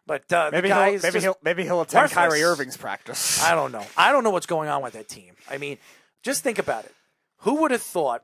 [0.08, 2.14] But uh, Maybe he'll, maybe he'll maybe he'll attend worthless.
[2.14, 3.42] Kyrie Irving's practice.
[3.44, 3.86] I don't know.
[3.96, 5.36] I don't know what's going on with that team.
[5.50, 5.78] I mean,
[6.24, 6.94] just think about it.
[7.38, 8.24] Who would have thought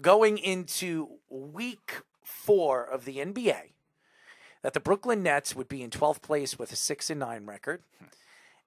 [0.00, 3.72] going into week four of the NBA
[4.62, 7.82] that the Brooklyn Nets would be in 12th place with a 6 and 9 record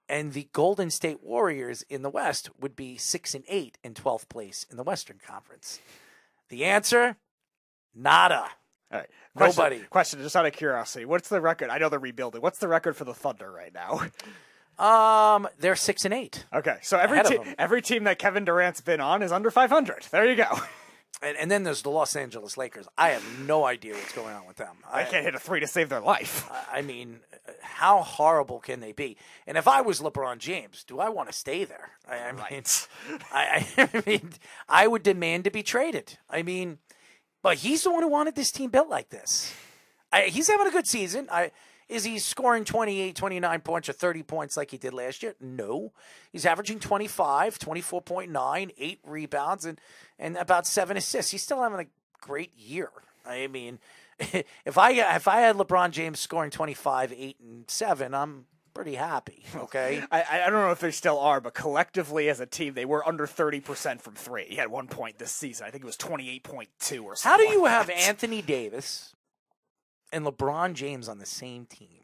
[0.10, 4.28] and the Golden State Warriors in the West would be 6 and 8 in 12th
[4.30, 5.80] place in the Western Conference?
[6.50, 7.18] The answer
[7.96, 8.50] nada.
[8.94, 9.10] All right.
[9.36, 9.80] Question, Nobody.
[9.90, 11.70] Question, just out of curiosity, what's the record?
[11.72, 12.42] I know they're rebuilding.
[12.42, 14.04] What's the record for the Thunder right now?
[14.78, 16.46] Um, they're 6 and 8.
[16.54, 20.08] Okay, so every te- every team that Kevin Durant's been on is under 500.
[20.12, 20.50] There you go.
[21.22, 22.88] And, and then there's the Los Angeles Lakers.
[22.98, 24.78] I have no idea what's going on with them.
[24.92, 26.50] I can't hit a three to save their life.
[26.72, 27.20] I mean,
[27.62, 29.18] how horrible can they be?
[29.48, 31.92] And if I was LeBron James, do I want to stay there?
[32.10, 32.64] I, I mean,
[33.32, 34.32] I, I mean,
[34.68, 36.18] I would demand to be traded.
[36.30, 36.80] I mean,
[37.44, 39.54] but he's the one who wanted this team built like this.
[40.12, 41.28] I, he's having a good season.
[41.32, 41.52] I
[41.90, 45.36] is he scoring 28, 29 points or 30 points like he did last year?
[45.40, 45.92] No.
[46.32, 49.80] He's averaging 25, 24.9, 8 rebounds and
[50.18, 51.32] and about 7 assists.
[51.32, 51.90] He's still having a
[52.20, 52.90] great year.
[53.26, 53.80] I mean,
[54.20, 59.44] if I if I had LeBron James scoring 25, 8 and 7, I'm pretty happy,
[59.56, 60.04] okay?
[60.12, 63.08] I, I don't know if they still are, but collectively as a team, they were
[63.08, 65.68] under 30% from three at one point this season.
[65.68, 67.22] I think it was 28.2 or something.
[67.24, 67.98] How do you like have that.
[68.08, 69.16] Anthony Davis
[70.12, 72.04] and LeBron James on the same team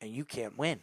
[0.00, 0.80] and you can't win?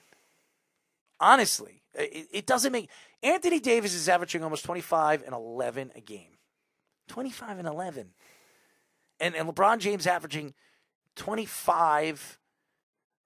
[1.19, 2.89] Honestly, it, it doesn't make.
[3.23, 6.37] Anthony Davis is averaging almost 25 and 11 a game.
[7.07, 8.09] 25 and 11.
[9.19, 10.53] And, and LeBron James averaging
[11.15, 12.37] 25.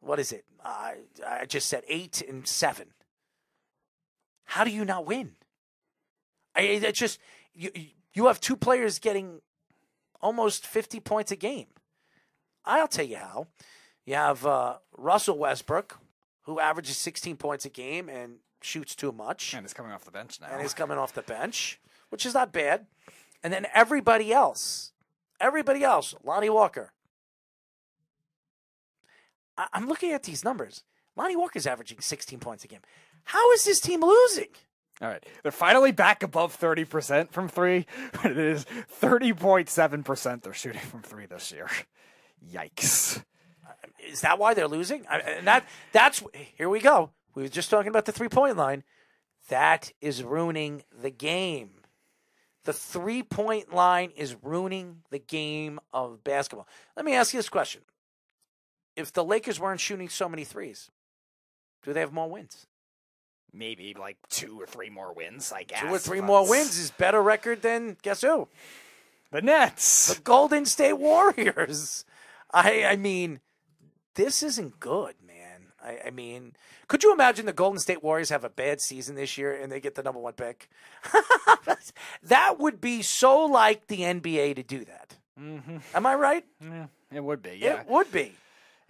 [0.01, 0.45] What is it?
[0.63, 0.91] Uh,
[1.25, 2.88] I just said 8 and 7.
[4.45, 5.31] How do you not win?
[6.55, 7.19] I, it's just.
[7.53, 7.71] You,
[8.13, 9.41] you have two players getting
[10.21, 11.67] almost 50 points a game.
[12.65, 13.47] I'll tell you how.
[14.05, 15.99] You have uh, Russell Westbrook,
[16.43, 20.11] who averages 16 points a game and shoots too much, And it's coming off the
[20.11, 20.47] bench now.
[20.51, 22.85] and is coming off the bench, which is not bad.
[23.43, 24.91] And then everybody else,
[25.39, 26.91] everybody else, Lonnie Walker.
[29.57, 30.83] I- I'm looking at these numbers.
[31.15, 32.80] Lonnie Walker's averaging 16 points a game.
[33.25, 34.47] How is this team losing?
[35.01, 35.25] All right.
[35.43, 38.65] They're finally back above 30% from three, but it is
[39.01, 41.67] 30.7% they're shooting from three this year.
[42.53, 43.23] Yikes.
[44.03, 45.05] Is that why they're losing?
[45.07, 46.23] I, and that that's
[46.55, 47.11] here we go.
[47.35, 48.83] We were just talking about the three point line.
[49.49, 51.69] That is ruining the game.
[52.65, 56.67] The three point line is ruining the game of basketball.
[56.95, 57.81] Let me ask you this question:
[59.01, 60.89] If the Lakers weren't shooting so many threes,
[61.83, 62.67] do they have more wins?
[63.53, 65.81] Maybe like two or three more wins, I guess.
[65.81, 68.47] Two or three but- more wins is better record than guess who?
[69.31, 70.13] The Nets.
[70.13, 72.05] The Golden State Warriors.
[72.53, 73.39] I I mean,
[74.15, 75.71] this isn't good, man.
[75.83, 76.53] I, I mean,
[76.88, 79.80] could you imagine the Golden State Warriors have a bad season this year and they
[79.80, 80.69] get the number one pick?
[82.23, 85.17] that would be so like the NBA to do that.
[85.39, 85.77] Mm-hmm.
[85.95, 86.45] Am I right?
[86.61, 87.57] Yeah, it would be.
[87.59, 88.33] Yeah, It would be.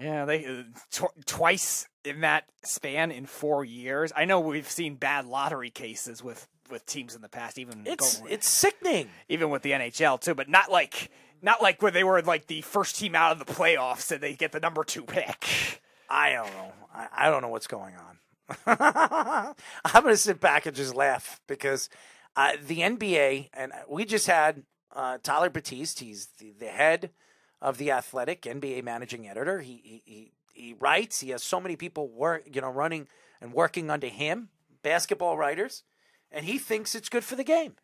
[0.02, 0.26] Yeah.
[0.26, 4.12] They uh, tw- twice in that span in four years.
[4.16, 8.22] I know we've seen bad lottery cases with with teams in the past, even It's
[8.30, 9.10] it's sickening.
[9.30, 12.62] even with the NHL too, but not like not like where they were like the
[12.62, 15.82] first team out of the playoffs and they get the number two pick.
[16.10, 16.72] I don't know.
[16.94, 18.18] I, I don't know what's going on.
[19.86, 21.90] I'm going to sit back and just laugh because
[22.36, 24.64] uh, the NBA, and we just had
[24.94, 26.00] uh, Tyler Batiste.
[26.00, 27.12] He's the, the head
[27.62, 29.60] of the Athletic NBA managing editor.
[29.60, 31.20] He, he he writes.
[31.20, 33.08] He has so many people work, you know, running
[33.40, 34.50] and working under him,
[34.84, 35.84] basketball writers,
[36.32, 37.76] and he thinks it's good for the game.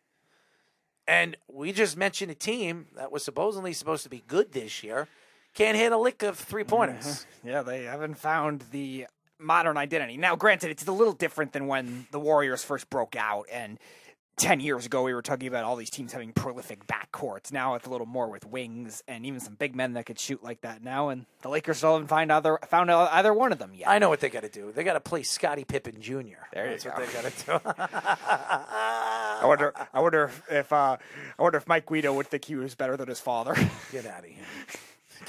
[1.06, 5.08] And we just mentioned a team that was supposedly supposed to be good this year.
[5.54, 7.26] Can't hit a lick of three pointers.
[7.44, 9.06] Yeah, they haven't found the
[9.38, 10.16] modern identity.
[10.16, 13.78] Now, granted, it's a little different than when the Warriors first broke out and
[14.38, 17.52] 10 years ago we were talking about all these teams having prolific backcourts.
[17.52, 20.42] Now it's a little more with wings and even some big men that could shoot
[20.42, 23.72] like that now and the Lakers still haven't find either, found either one of them
[23.74, 23.88] yet.
[23.88, 24.72] I know what they got to do.
[24.72, 26.14] They got to play Scottie Pippen Jr.
[26.52, 26.90] There you That's go.
[26.90, 27.70] what they got to do.
[29.40, 30.96] I wonder I wonder if, uh,
[31.38, 33.54] I wonder if Mike Guido would think he was better than his father.
[33.92, 34.44] Get out of here.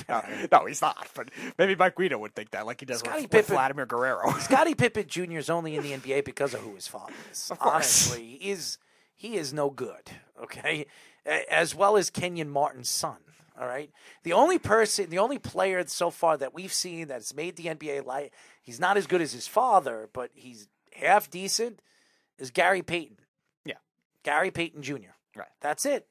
[0.08, 0.22] Uh,
[0.52, 1.08] no, he's not.
[1.16, 3.86] But maybe Mike Guido would think that, like he does Scottie with, with Pippen- Vladimir
[3.88, 4.32] Guerrero.
[4.40, 5.40] Scottie Pippen Jr.
[5.40, 7.50] is only in the NBA because of who his father is.
[7.50, 7.74] Of course.
[7.74, 8.78] Honestly, he is
[9.20, 10.12] he is no good.
[10.42, 10.86] Okay,
[11.26, 13.18] as well as Kenyon Martin's son.
[13.60, 13.92] All right,
[14.24, 18.06] the only person, the only player so far that we've seen that's made the NBA
[18.06, 18.32] light,
[18.62, 21.82] he's not as good as his father, but he's half decent.
[22.38, 23.18] Is Gary Payton?
[23.66, 23.74] Yeah.
[24.24, 25.12] Gary Payton Jr.
[25.36, 25.50] Right.
[25.60, 26.08] That's it.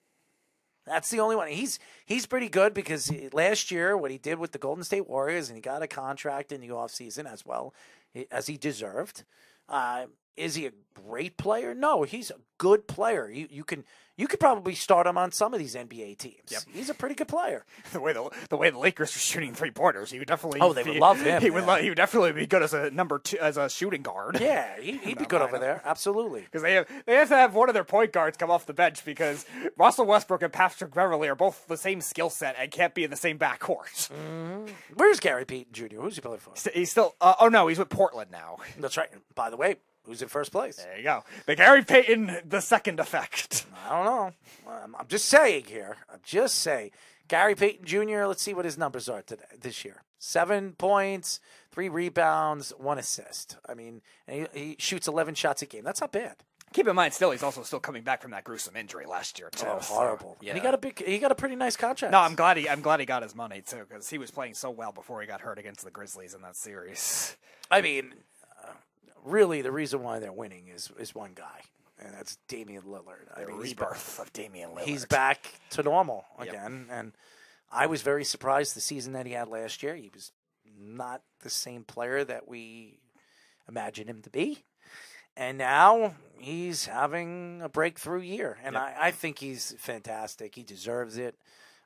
[0.85, 1.49] That's the only one.
[1.49, 5.09] He's he's pretty good because he- last year what he did with the Golden State
[5.09, 7.73] Warriors and he got a contract in the offseason as well
[8.31, 9.25] as he deserved.
[9.67, 10.07] Uh,
[10.39, 10.73] is he a
[11.07, 11.75] great player?
[11.75, 13.28] No, he's a good player.
[13.31, 13.84] You you can
[14.17, 16.34] you could probably start him on some of these NBA teams.
[16.49, 16.62] Yep.
[16.73, 17.65] He's a pretty good player.
[17.92, 20.60] the way the, the way the Lakers are shooting three pointers, he would definitely.
[20.60, 21.60] Oh, they would be- love him, He would.
[21.62, 21.67] yeah.
[21.75, 24.41] lo- he would definitely be good as a number two as a shooting guard.
[24.41, 25.83] Yeah, he, he'd be good over there.
[25.84, 26.41] Absolutely.
[26.41, 28.75] Because they have they have to have one of their point guards come off the
[28.75, 32.94] bench because Russell Westbrook and Patrick Beverley are both the same skill set and can't
[32.94, 34.10] be in the same backcourt.
[34.94, 36.00] Where's Gary Payton Jr.?
[36.00, 36.52] Who's he playing for?
[36.75, 37.15] He's still.
[37.20, 38.57] Uh, oh no, he's with Portland now.
[38.81, 39.08] That's right.
[39.36, 39.76] By the way,
[40.09, 40.77] who's in first place?
[40.77, 41.23] There you go.
[41.47, 43.67] The Gary Payton the second effect.
[43.87, 44.33] I don't know.
[44.67, 45.97] Um, I'm just saying here.
[46.12, 46.91] I'm just saying.
[47.28, 48.25] Gary Payton Jr.
[48.25, 50.03] Let's see what his numbers are today this year.
[50.19, 53.57] Seven points, three rebounds, one assist.
[53.69, 55.85] I mean, and he, he shoots 11 shots a game.
[55.85, 56.37] That's not bad.
[56.73, 59.49] Keep in mind, still he's also still coming back from that gruesome injury last year
[59.51, 59.67] too.
[59.67, 60.37] Oh, so, horrible.
[60.41, 60.51] yeah.
[60.51, 61.03] And he got a big.
[61.03, 62.12] He got a pretty nice contract.
[62.12, 62.69] No, I'm glad he.
[62.69, 65.27] I'm glad he got his money too because he was playing so well before he
[65.27, 67.37] got hurt against the Grizzlies in that series.
[67.70, 68.12] I mean,
[69.31, 71.61] really, the reason why they're winning is is one guy,
[71.99, 73.27] and that's Damian Lillard.
[73.37, 74.85] I The mean, he's back- rebirth of Damian Lillard.
[74.85, 76.49] he's back to normal Yep.
[76.49, 77.13] again, and
[77.71, 79.95] I was very surprised the season that he had last year.
[79.95, 80.33] He was
[80.81, 83.01] not the same player that we
[83.69, 84.65] imagined him to be.
[85.37, 88.59] And now he's having a breakthrough year.
[88.65, 90.55] And I, I think he's fantastic.
[90.55, 91.37] He deserves it.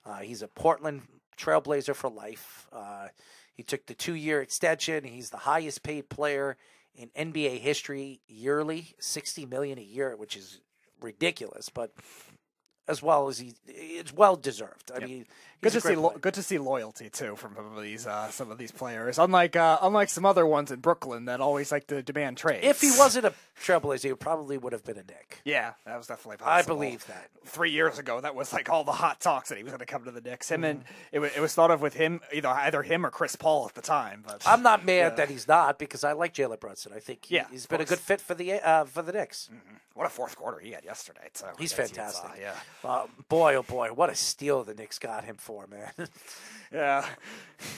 [0.06, 1.02] Uh, he's a Portland
[1.36, 2.66] trailblazer for life.
[2.72, 3.08] Uh,
[3.54, 5.04] he took the two year extension.
[5.04, 6.56] He's the highest paid player
[6.94, 10.60] in NBA history yearly, sixty million a year, which is
[11.00, 11.92] ridiculous, but
[12.88, 14.90] as well as he it's well deserved.
[14.94, 15.26] I mean,
[15.62, 18.50] Good to see, lo- good to see loyalty too from some of these, uh, some
[18.50, 19.18] of these players.
[19.18, 22.64] Unlike, uh, unlike some other ones in Brooklyn that always like to demand trades.
[22.66, 23.32] If he wasn't a
[23.62, 25.40] trailblazer, he probably would have been a Nick.
[25.44, 26.52] yeah, that was definitely possible.
[26.52, 27.28] I believe that.
[27.44, 29.86] Three years ago, that was like all the hot talks that he was going to
[29.86, 30.50] come to the Knicks.
[30.50, 30.92] Him and Mm-hmm.
[31.12, 33.74] it, wa- it was thought of with him either either him or Chris Paul at
[33.74, 34.24] the time.
[34.26, 35.08] But I'm not mad Yeah.
[35.10, 36.92] that he's not because I like Jalen Brunson.
[36.94, 39.48] I think he, Yeah, he's been a good fit for the uh, for the Knicks.
[39.94, 41.28] what a fourth quarter he had yesterday.
[41.34, 42.30] So He's fantastic.
[42.40, 42.54] Yeah,
[43.28, 45.90] boy, oh boy, what a steal the Knicks got him for, man.
[46.72, 47.04] yeah.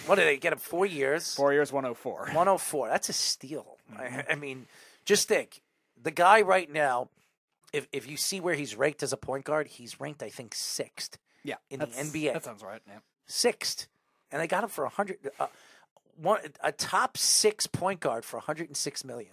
[0.06, 0.58] what did they get him?
[0.58, 2.20] Four years, Four years, one hundred four.
[2.20, 2.88] 104.
[2.88, 3.78] That's a steal.
[3.92, 4.00] Mm-hmm.
[4.00, 4.66] I, I mean,
[5.04, 5.60] just think
[6.02, 7.08] the guy right now.
[7.72, 10.54] If if you see where he's ranked as a point guard, he's ranked I think
[10.54, 11.18] sixth.
[11.42, 12.32] Yeah, in the NBA.
[12.32, 12.80] That sounds right.
[12.86, 12.98] Yeah.
[13.26, 13.88] sixth,
[14.30, 15.18] and they got him for a hundred.
[15.40, 15.48] Uh,
[16.16, 19.32] one a top six point guard for 106 million.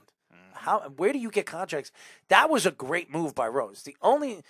[0.54, 0.92] How?
[0.96, 1.92] Where do you get contracts?
[2.30, 3.84] That was a great move by Rose.
[3.84, 4.44] The only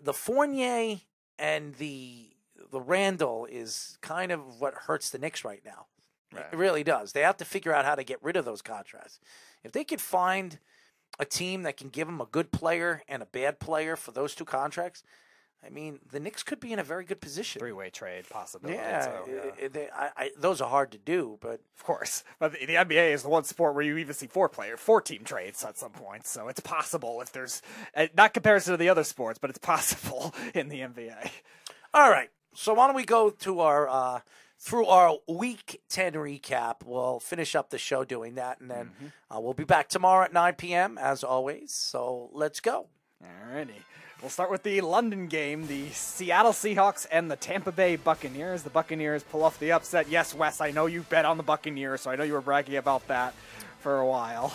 [0.00, 1.00] the Fournier
[1.38, 2.30] and the
[2.70, 5.86] the Randle is kind of what hurts the Knicks right now.
[6.52, 7.12] It really does.
[7.12, 9.18] They have to figure out how to get rid of those contracts.
[9.64, 10.58] If they could find
[11.18, 14.34] a team that can give them a good player and a bad player for those
[14.34, 15.02] two contracts,
[15.64, 17.60] I mean, the Knicks could be in a very good position.
[17.60, 18.78] Three way trade possibility.
[18.78, 19.68] Yeah, so, yeah.
[19.68, 23.12] they, I, I, those are hard to do, but Of course, but the, the NBA
[23.12, 25.90] is the one sport where you even see four player, four team trades at some
[25.90, 26.26] point.
[26.26, 27.60] So it's possible if there's
[27.94, 31.30] uh, not comparison to the other sports, but it's possible in the NBA.
[31.92, 32.30] All right.
[32.54, 34.20] So why don't we go to our uh,
[34.58, 36.84] through our week ten recap?
[36.84, 38.90] We'll finish up the show doing that, and then
[39.30, 40.98] uh, we'll be back tomorrow at nine p.m.
[40.98, 41.72] as always.
[41.72, 42.86] So let's go.
[43.22, 43.70] Alrighty.
[44.20, 48.62] We'll start with the London game, the Seattle Seahawks and the Tampa Bay Buccaneers.
[48.62, 50.10] The Buccaneers pull off the upset.
[50.10, 52.76] Yes, Wes, I know you bet on the Buccaneers, so I know you were bragging
[52.76, 53.32] about that
[53.80, 54.52] for a while.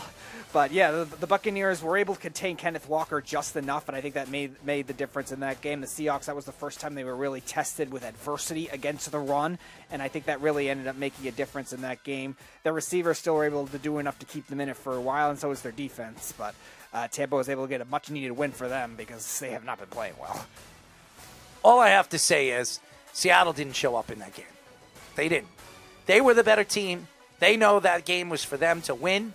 [0.53, 4.01] But yeah, the, the Buccaneers were able to contain Kenneth Walker just enough, and I
[4.01, 5.81] think that made made the difference in that game.
[5.81, 9.19] The Seahawks, that was the first time they were really tested with adversity against the
[9.19, 9.59] run,
[9.91, 12.37] and I think that really ended up making a difference in that game.
[12.63, 15.01] Their receivers still were able to do enough to keep them in it for a
[15.01, 16.33] while, and so was their defense.
[16.37, 16.55] But
[16.93, 19.65] uh, Tampa was able to get a much needed win for them because they have
[19.65, 20.45] not been playing well.
[21.63, 22.79] All I have to say is
[23.11, 24.45] Seattle didn't show up in that game.
[25.15, 25.49] They didn't.
[26.05, 27.07] They were the better team.
[27.45, 29.33] They know that game was for them to win,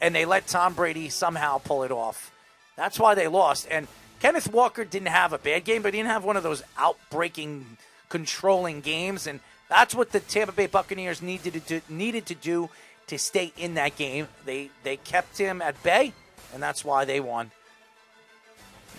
[0.00, 2.32] and they let Tom Brady somehow pull it off.
[2.74, 3.68] That's why they lost.
[3.70, 3.86] And
[4.18, 7.64] Kenneth Walker didn't have a bad game, but he didn't have one of those outbreaking,
[8.08, 9.28] controlling games.
[9.28, 12.70] And that's what the Tampa Bay Buccaneers needed to do, needed to do
[13.06, 14.26] to stay in that game.
[14.44, 16.12] They they kept him at bay,
[16.52, 17.52] and that's why they won.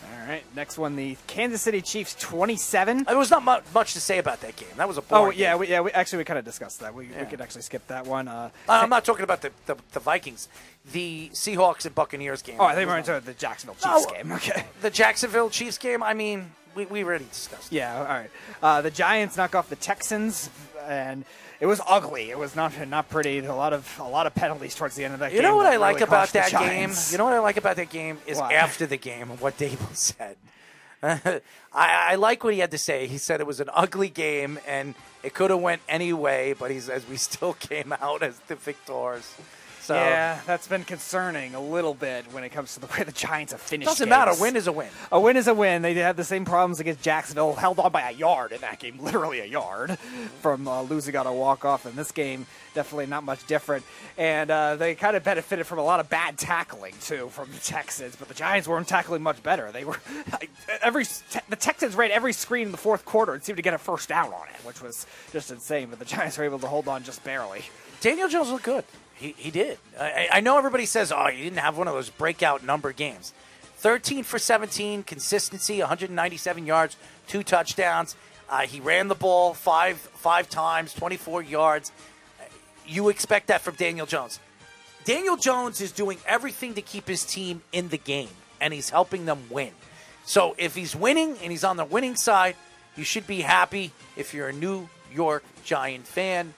[0.03, 3.03] All right, next one, the Kansas City Chiefs 27.
[3.03, 4.69] There was not mu- much to say about that game.
[4.77, 5.59] That was a Oh yeah, game.
[5.59, 5.81] we, yeah.
[5.81, 6.93] We, actually, we kind of discussed that.
[6.95, 7.21] We, Yeah.
[7.23, 8.27] we could actually skip that one.
[8.27, 10.47] Uh, I'm not talking about the, the, the Vikings,
[10.91, 12.55] the Seahawks and Buccaneers game.
[12.59, 14.31] oh, I think we're into the Jacksonville Chiefs game.
[14.31, 14.65] Okay.
[14.81, 16.01] The Jacksonville Chiefs game.
[16.01, 17.71] I mean, we, we already discussed.
[17.71, 17.75] it.
[17.75, 17.97] Yeah.
[17.97, 18.29] All right.
[18.63, 20.49] Uh, the Giants knock off the Texans,
[20.87, 21.23] and
[21.59, 22.29] it was ugly.
[22.29, 23.39] It was not not pretty.
[23.39, 25.37] A lot of a lot of penalties towards the end of that game.
[25.37, 26.91] You know what I like about that game?
[27.11, 28.51] You know what I like about that game is What?
[28.51, 30.37] after the game what Daboll said.
[31.03, 31.41] I,
[31.73, 33.05] I like what he had to say.
[33.07, 36.71] He said it was an ugly game and it could have went any way, but
[36.71, 39.35] he says we still came out as the victors.
[39.85, 43.11] So yeah, that's been concerning a little bit when it comes to the way the
[43.11, 43.87] Giants have finished.
[43.87, 44.31] doesn't matter.
[44.31, 44.89] A Win is a win.
[45.11, 45.83] A win is a win.
[45.83, 48.97] They had the same problems against Jacksonville, held on by a yard in that game,
[49.01, 49.99] literally a yard
[50.41, 51.85] from uh, losing on a walk off.
[51.85, 53.85] In this game, definitely not much different.
[54.17, 57.59] And uh, they kind of benefited from a lot of bad tackling too from the
[57.59, 59.71] Texans, but the Giants weren't tackling much better.
[59.71, 59.99] They were
[60.81, 61.03] every
[61.47, 64.09] the Texans ran every screen in the fourth quarter and seemed to get a first
[64.09, 65.89] down on it, which was just insane.
[65.91, 67.65] But the Giants were able to hold on just barely.
[68.01, 68.83] Daniel Jones looked good.
[69.15, 69.77] He, he did.
[69.99, 73.33] I, I know everybody says, oh, you didn't have one of those breakout number games.
[73.77, 78.15] 13 for 17, consistency, 197 yards, two touchdowns.
[78.49, 81.91] Uh, he ran the ball five five times, 24 yards.
[82.87, 84.39] You expect that from Daniel Jones.
[85.03, 88.29] Daniel Jones is doing everything to keep his team in the game,
[88.59, 89.71] and he's helping them win.
[90.25, 92.55] So if he's winning and he's on the winning side,
[92.95, 96.53] you should be happy if you're a New York Giant fan,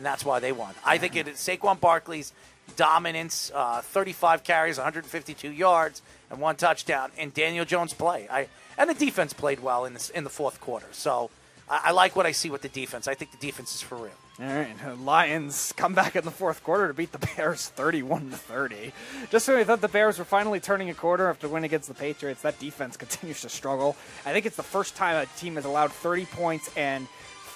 [0.00, 0.72] and that's why they won.
[0.82, 2.32] I think it is Saquon Barkley's
[2.74, 8.26] dominance, uh, 35 carries, 152 yards, and one touchdown, and Daniel Jones' play.
[8.30, 8.48] I
[8.78, 10.86] and the defense played well in this in the fourth quarter.
[10.92, 11.28] So
[11.68, 13.08] I, I like what I see with the defense.
[13.08, 14.12] I think the defense is for real.
[14.40, 18.36] All right, Lions come back in the fourth quarter to beat the Bears 31 to
[18.38, 18.92] 30.
[19.28, 21.94] Just when we thought the Bears were finally turning a quarter after winning against the
[21.94, 23.96] Patriots, that defense continues to struggle.
[24.24, 27.06] I think it's the first time a team has allowed 30 points and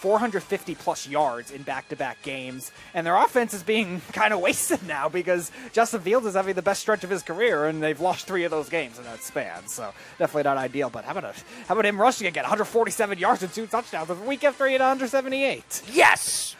[0.05, 5.09] 450 plus yards in back-to-back games, and their offense is being kind of wasted now
[5.09, 8.45] because Justin Fields is having the best stretch of his career, and they've lost three
[8.45, 9.67] of those games in that span.
[9.67, 10.91] So definitely not ideal.
[10.91, 11.33] But how about a,
[11.69, 12.43] how about him rushing again?
[12.43, 14.09] 147 yards and two touchdowns.
[14.09, 15.85] The week after he had 178.
[15.91, 16.55] Yes.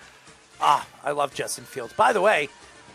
[0.59, 1.93] Ah, I love Justin Fields.
[1.93, 2.49] By the way,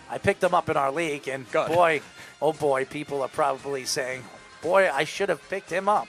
[0.10, 1.68] I picked him up in our league, and Good.
[1.68, 2.02] boy,
[2.42, 4.24] oh boy, people are probably saying,
[4.64, 6.08] "Boy, I should have picked him up."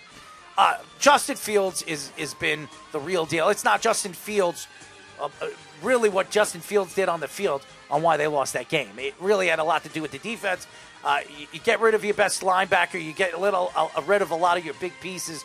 [0.59, 3.49] Uh, Justin Fields is has been the real deal.
[3.49, 4.67] It's not Justin Fields,
[5.20, 5.49] uh, uh,
[5.83, 8.91] really what Justin Fields did on the field on why they lost that game.
[8.99, 10.67] It really had a lot to do with the defense.
[11.03, 14.23] Uh, you, you get rid of your best linebacker, you get a little uh, rid
[14.23, 15.45] of a lot of your big pieces.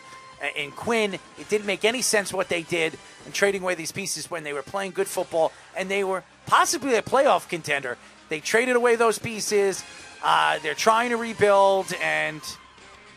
[0.57, 4.29] And Quinn, it didn't make any sense what they did in trading away these pieces
[4.29, 7.97] when they were playing good football and they were possibly a playoff contender.
[8.29, 9.83] They traded away those pieces.
[10.23, 12.41] Uh, they're trying to rebuild, and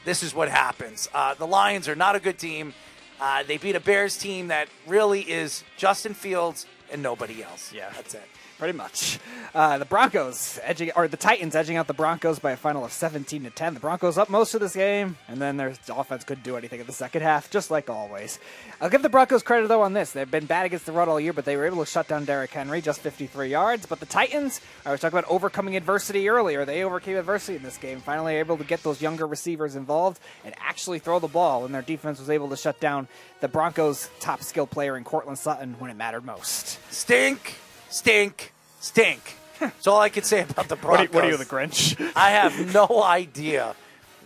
[0.09, 1.07] this is what happens.
[1.13, 2.73] Uh, the Lions are not a good team.
[3.21, 7.73] Uh, they beat a Bears team that really is Justin Fields and nobody else.
[7.75, 7.91] Yeah.
[7.95, 8.23] that's it.
[8.59, 9.21] Pretty much.
[9.55, 12.93] Uh, the Broncos edging, or the Titans edging out the Broncos by a final of
[12.93, 13.75] 17 to 10.
[13.75, 16.87] The Broncos up most of this game, and then their offense couldn't do anything in
[16.87, 18.41] the second half, just like always.
[18.81, 20.11] I'll give the Broncos credit though on this.
[20.11, 22.25] They've been bad against the run all year, but they were able to shut down
[22.25, 23.87] Derrick Henry, just 53 yards.
[23.87, 26.65] But the Titans, I was talking about overcoming adversity earlier.
[26.65, 30.53] They overcame adversity in this game, finally able to get those younger receivers involved and
[30.59, 33.07] actually throw the ball, and their defense was able to shut down
[33.41, 36.81] the Broncos' top skill player in Courtland Sutton when it mattered most.
[36.93, 37.55] Stink,
[37.89, 39.37] stink, stink.
[39.61, 42.01] That's all I can say about the What are, you- what are you, the Grinch?
[42.17, 43.75] I have no idea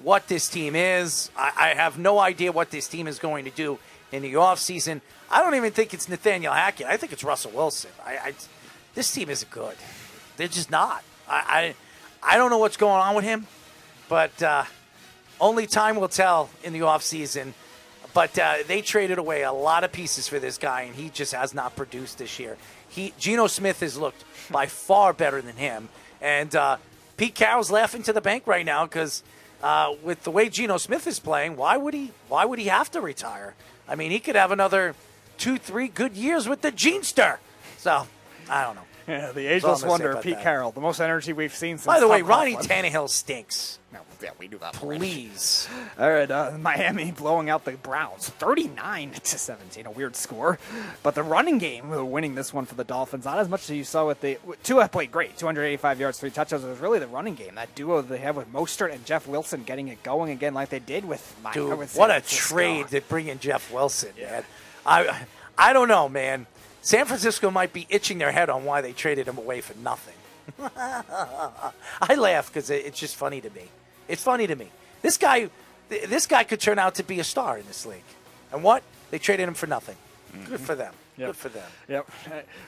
[0.02, 1.30] what this team is.
[1.36, 3.78] I, I have no idea what this team is going to do
[4.10, 5.00] in the offseason.
[5.30, 6.86] I don't even think it's Nathaniel Hackett.
[6.86, 7.90] I think it's Russell Wilson.
[8.04, 8.34] I, I
[8.94, 9.74] this team isn't good.
[10.36, 11.02] They're just not.
[11.28, 11.74] I,
[12.22, 13.46] I, I don't know what's going on with him,
[14.10, 14.64] but uh,
[15.40, 17.54] only time will tell in the offseason.
[18.12, 21.32] But uh, they traded away a lot of pieces for this guy, and he just
[21.32, 22.58] has not produced this year.
[22.92, 25.88] He Geno Smith has looked by far better than him,
[26.20, 26.76] and uh,
[27.16, 29.22] Pete Carroll's laughing to the bank right now because
[29.62, 32.12] uh, with the way Geno Smith is playing, why would he?
[32.28, 33.54] Why would he have to retire?
[33.88, 34.94] I mean, he could have another
[35.38, 37.38] two, three good years with the Genester.
[37.78, 38.06] So
[38.48, 38.82] I don't know.
[39.08, 40.42] Yeah, the ageless wonder, Pete that.
[40.42, 41.86] Carroll, the most energy we've seen since.
[41.86, 42.56] By the way, Ronnie.
[42.56, 43.78] Tannehill stinks.
[43.92, 44.72] No, yeah, we knew that.
[44.72, 45.68] Please.
[45.98, 50.58] All right, uh, Miami blowing out the Browns, 39 to 17, a weird score.
[51.02, 53.76] But the running game uh, winning this one for the Dolphins, not as much as
[53.76, 56.64] you saw with the Tua played great, 285 yards, three touchdowns.
[56.64, 59.62] It was really the running game, that duo they have with Mostert and Jeff Wilson
[59.62, 61.52] getting it going again, like they did with my.
[61.52, 64.44] Dude, what a trade to bring in Jeff Wilson, man.
[64.86, 65.26] I,
[65.58, 66.46] I don't know, man.
[66.80, 70.14] San Francisco might be itching their head on why they traded him away for nothing.
[70.60, 73.68] I laugh because it's just funny to me.
[74.08, 74.68] It's funny to me.
[75.02, 75.48] This guy,
[75.90, 78.02] th- this guy could turn out to be a star in this league.
[78.52, 78.82] And what?
[79.10, 79.96] They traded him for nothing.
[80.34, 80.50] Mm-hmm.
[80.50, 80.94] Good for them.
[81.18, 81.28] Yep.
[81.28, 81.70] Good for them.
[81.88, 82.08] Yep.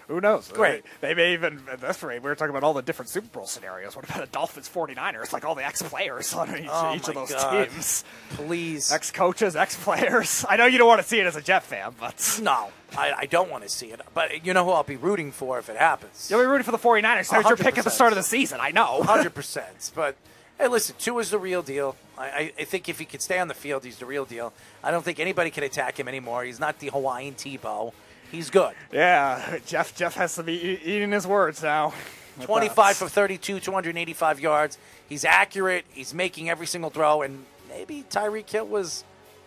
[0.08, 0.48] Who knows?
[0.48, 0.84] Great.
[1.00, 3.26] They, they may even, at this rate, we were talking about all the different Super
[3.28, 3.96] Bowl scenarios.
[3.96, 5.32] What about the Dolphins 49ers?
[5.32, 7.68] Like all the ex players on each, Oh each of those God.
[7.70, 8.04] teams.
[8.32, 8.92] Please.
[8.92, 10.44] Ex coaches, ex players.
[10.46, 12.38] I know you don't want to see it as a Jet fan, but.
[12.42, 14.00] No, I, I don't want to see it.
[14.12, 16.28] But you know who I'll be rooting for if it happens?
[16.30, 17.30] You'll be rooting for the 49ers.
[17.30, 18.58] That was your pick at the start of the season.
[18.60, 19.02] I know.
[19.04, 19.90] hundred percent.
[19.94, 20.16] But
[20.58, 21.96] hey, listen, Tua is the real deal.
[22.16, 24.52] I, I, think if he could stay on the field, he's the real deal.
[24.84, 26.44] I don't think anybody can attack him anymore.
[26.44, 27.92] He's not the Hawaiian Tebow.
[28.30, 28.74] He's good.
[28.92, 29.96] Yeah, Jeff.
[29.96, 31.92] Jeff has to be e- eating his words now.
[32.40, 33.04] Twenty-five that.
[33.04, 34.78] for thirty-two, two hundred eighty-five yards.
[35.08, 35.84] He's accurate.
[35.92, 39.04] He's making every single throw, and maybe Tyreek Hill was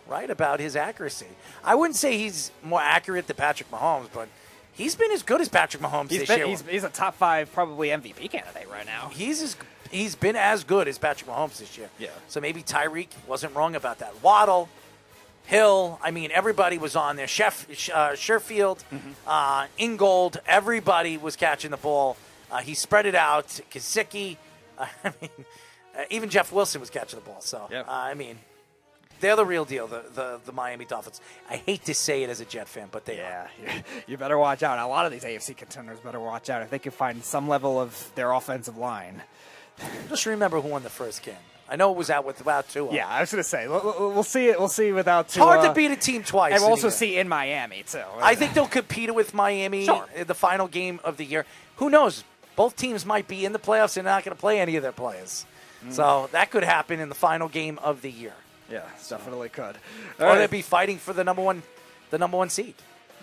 [0.08, 1.26] right about his accuracy.
[1.62, 4.28] I wouldn't say he's more accurate than Patrick Mahomes, but
[4.72, 6.46] he's been as good as Patrick Mahomes He's, this been, year.
[6.48, 9.10] he's, he's a top five, probably MVP candidate right now.
[9.12, 9.56] he's as,
[9.90, 11.88] he's been as good as Patrick Mahomes this year.
[11.98, 12.08] Yeah.
[12.28, 14.22] So maybe Tyreek wasn't wrong about that.
[14.22, 14.68] Waddle,
[15.46, 17.26] Hill, I mean, everybody was on there.
[17.26, 19.10] Chef, uh, Sherfield, Mm-hmm.
[19.26, 22.16] uh, Ingold, everybody was catching the ball.
[22.50, 23.46] Uh, he spread it out.
[23.70, 24.36] Gesicki,
[24.78, 24.88] I
[25.22, 25.30] mean,
[25.98, 27.40] uh, even Jeff Wilson was catching the ball.
[27.40, 27.80] So, Yeah.
[27.80, 28.38] uh, I mean,
[29.20, 31.20] they're the real deal, the, the, the Miami Dolphins.
[31.50, 33.50] I hate to say it as a Jet fan, but they are.
[33.64, 34.78] Yeah, you better watch out.
[34.78, 37.80] A lot of these AFC contenders better watch out if they can find some level
[37.80, 39.22] of their offensive line.
[40.08, 41.34] Just remember who won the first game.
[41.70, 42.92] I know it was out with without Tua.
[42.94, 43.82] Yeah, I was going to say we'll,
[44.14, 44.58] we'll see it.
[44.58, 45.26] We'll see without.
[45.26, 46.54] It's hard to beat a team twice.
[46.54, 48.02] And we'll also see in Miami too.
[48.20, 50.06] I think they'll compete with Miami Sure.
[50.16, 51.44] in the final game of the year.
[51.76, 52.24] Who knows?
[52.56, 54.92] Both teams might be in the playoffs and not going to play any of their
[54.92, 55.44] players.
[55.86, 55.92] Mm.
[55.92, 58.32] So that could happen in the final game of the year.
[58.70, 59.76] yeah, definitely could.
[60.18, 60.38] or All right.
[60.38, 61.62] they'd be fighting for the number one,
[62.10, 62.74] the number one seed.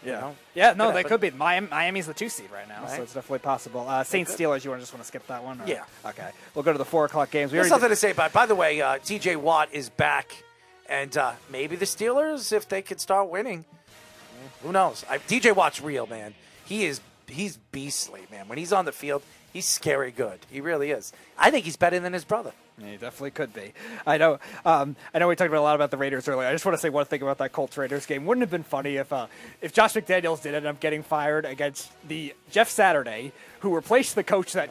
[0.05, 0.35] Yeah, know?
[0.53, 0.73] yeah.
[0.73, 1.31] No, Could they could be.
[1.31, 3.87] Miami, Miami's the two seed right now, so it's definitely possible.
[3.87, 4.35] Uh, Saints.
[4.35, 4.63] Steelers.
[4.63, 5.61] You want to just want to skip that one?
[5.61, 5.83] or- Yeah.
[6.05, 6.29] Okay.
[6.53, 7.51] We'll go to the four o'clock games.
[7.51, 8.33] We There's already something to say about.
[8.33, 9.35] By the way, uh, T.J.
[9.37, 10.43] Watt is back,
[10.87, 13.65] and uh, maybe the Steelers, if they could start winning,
[14.61, 15.03] who knows?
[15.09, 15.51] I, T.J.
[15.53, 16.33] Watt's real, man.
[16.65, 17.01] He is.
[17.27, 18.47] He's beastly, man.
[18.47, 20.39] When he's on the field, he's scary good.
[20.51, 21.11] He really is.
[21.37, 22.51] I think he's better than his brother.
[22.81, 23.73] He definitely could be.
[24.05, 24.39] I know.
[24.65, 26.47] Um, I know we talked about a lot about the Raiders earlier.
[26.47, 28.25] I just want to say one thing about that Colts Raiders game.
[28.25, 29.27] Wouldn't it have been funny if uh,
[29.61, 33.31] if Josh McDaniels did end up getting fired against the Jeff Saturday,
[33.61, 34.69] who replaced the coach that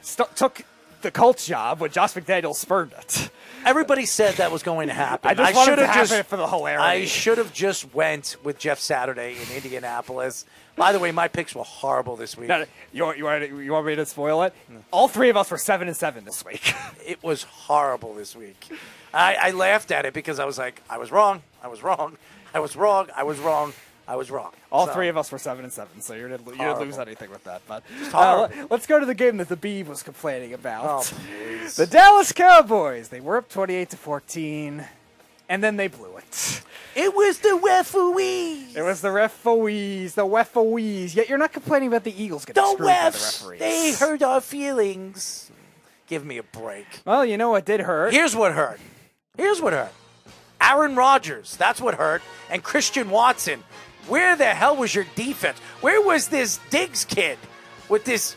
[0.00, 0.62] st- took
[1.02, 3.30] the Colts job when Josh McDaniels spurned it.
[3.64, 5.30] Everybody said that was going to happen.
[5.30, 6.84] I just wanted should to have just for the hilarity.
[6.84, 10.44] I should have just went with Jeff Saturday in Indianapolis.
[10.80, 12.48] By the way, my picks were horrible this week.
[12.48, 14.54] No, no, you, want, you, want, you want me to spoil it?
[14.90, 16.74] All three of us were seven and seven this week.
[17.06, 18.68] It was horrible this week.
[19.12, 21.42] I, I laughed at it because I was like, I was wrong.
[21.60, 22.16] I was wrong.
[22.54, 23.08] I was wrong.
[23.16, 23.72] I was wrong.
[24.06, 24.52] I was wrong.
[24.70, 26.98] All So, three of us were seven and seven, so you didn't, you didn't lose
[26.98, 27.62] anything with that.
[27.66, 27.82] But
[28.14, 31.12] uh, let's go to the game that the Beeb was complaining about.
[31.12, 31.68] Oh.
[31.76, 33.08] The Dallas Cowboys.
[33.08, 34.84] They were up 28 to 14,
[35.50, 36.62] and then they blew it.
[36.94, 38.74] It was the referees.
[38.74, 41.14] It was the referees, the referees.
[41.14, 43.60] Yet you're not complaining about the Eagles getting The screwed by the referees.
[43.60, 45.50] They hurt our feelings.
[46.06, 46.86] Give me a break.
[47.04, 48.12] Well, you know what did hurt?
[48.12, 48.80] Here's what hurt.
[49.36, 49.92] Here's what hurt.
[50.60, 51.56] Aaron Rodgers.
[51.56, 52.22] That's what hurt.
[52.48, 53.62] And Christian Watson.
[54.08, 55.58] Where the hell was your defense?
[55.80, 57.38] Where was this Diggs kid
[57.88, 58.36] with this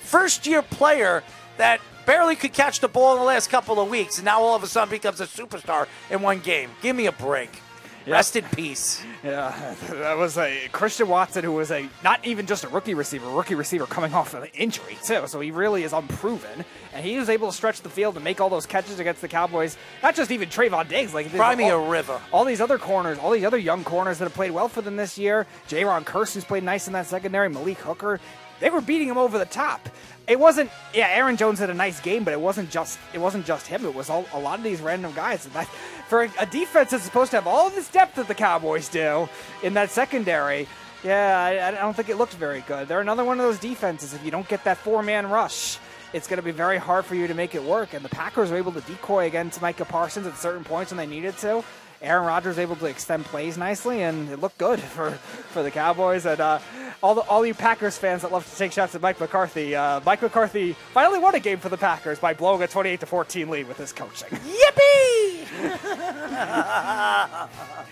[0.00, 1.22] first year player
[1.58, 4.56] that barely could catch the ball in the last couple of weeks and now all
[4.56, 6.68] of a sudden becomes a superstar in one game?
[6.82, 7.62] Give me a break.
[8.04, 9.00] Rest in peace.
[9.22, 13.28] Yeah, that was a Christian Watson who was a not even just a rookie receiver,
[13.28, 15.28] rookie receiver coming off of an injury too.
[15.28, 18.40] So he really is unproven, and he was able to stretch the field and make
[18.40, 19.76] all those catches against the Cowboys.
[20.02, 22.20] Not just even Trevon Diggs, like Cry me all, a river.
[22.32, 24.96] All these other corners, all these other young corners that have played well for them
[24.96, 25.46] this year.
[25.68, 28.20] Jayron Kearse, who's played nice in that secondary, Malik Hooker,
[28.60, 29.88] they were beating him over the top.
[30.26, 31.08] It wasn't, yeah.
[31.08, 33.84] Aaron Jones had a nice game, but it wasn't just it wasn't just him.
[33.84, 35.44] It was all, a lot of these random guys.
[35.44, 35.66] And that,
[36.08, 39.28] for a, a defense that's supposed to have all this depth that the Cowboys do
[39.62, 40.68] in that secondary,
[41.02, 42.86] yeah, I, I don't think it looked very good.
[42.86, 44.12] They're another one of those defenses.
[44.12, 45.78] If you don't get that four man rush,
[46.12, 47.94] it's going to be very hard for you to make it work.
[47.94, 51.06] And the Packers were able to decoy against Micah Parsons at certain points when they
[51.06, 51.64] needed to.
[52.02, 56.24] Aaron Rodgers able to extend plays nicely, and it looked good for, for the Cowboys.
[56.26, 56.58] And uh,
[57.02, 60.00] all the, all you Packers fans that love to take shots at Mike McCarthy, uh,
[60.04, 63.50] Mike McCarthy finally won a game for the Packers by blowing a 28 to 14
[63.50, 64.28] lead with his coaching.
[64.38, 65.48] Yippee!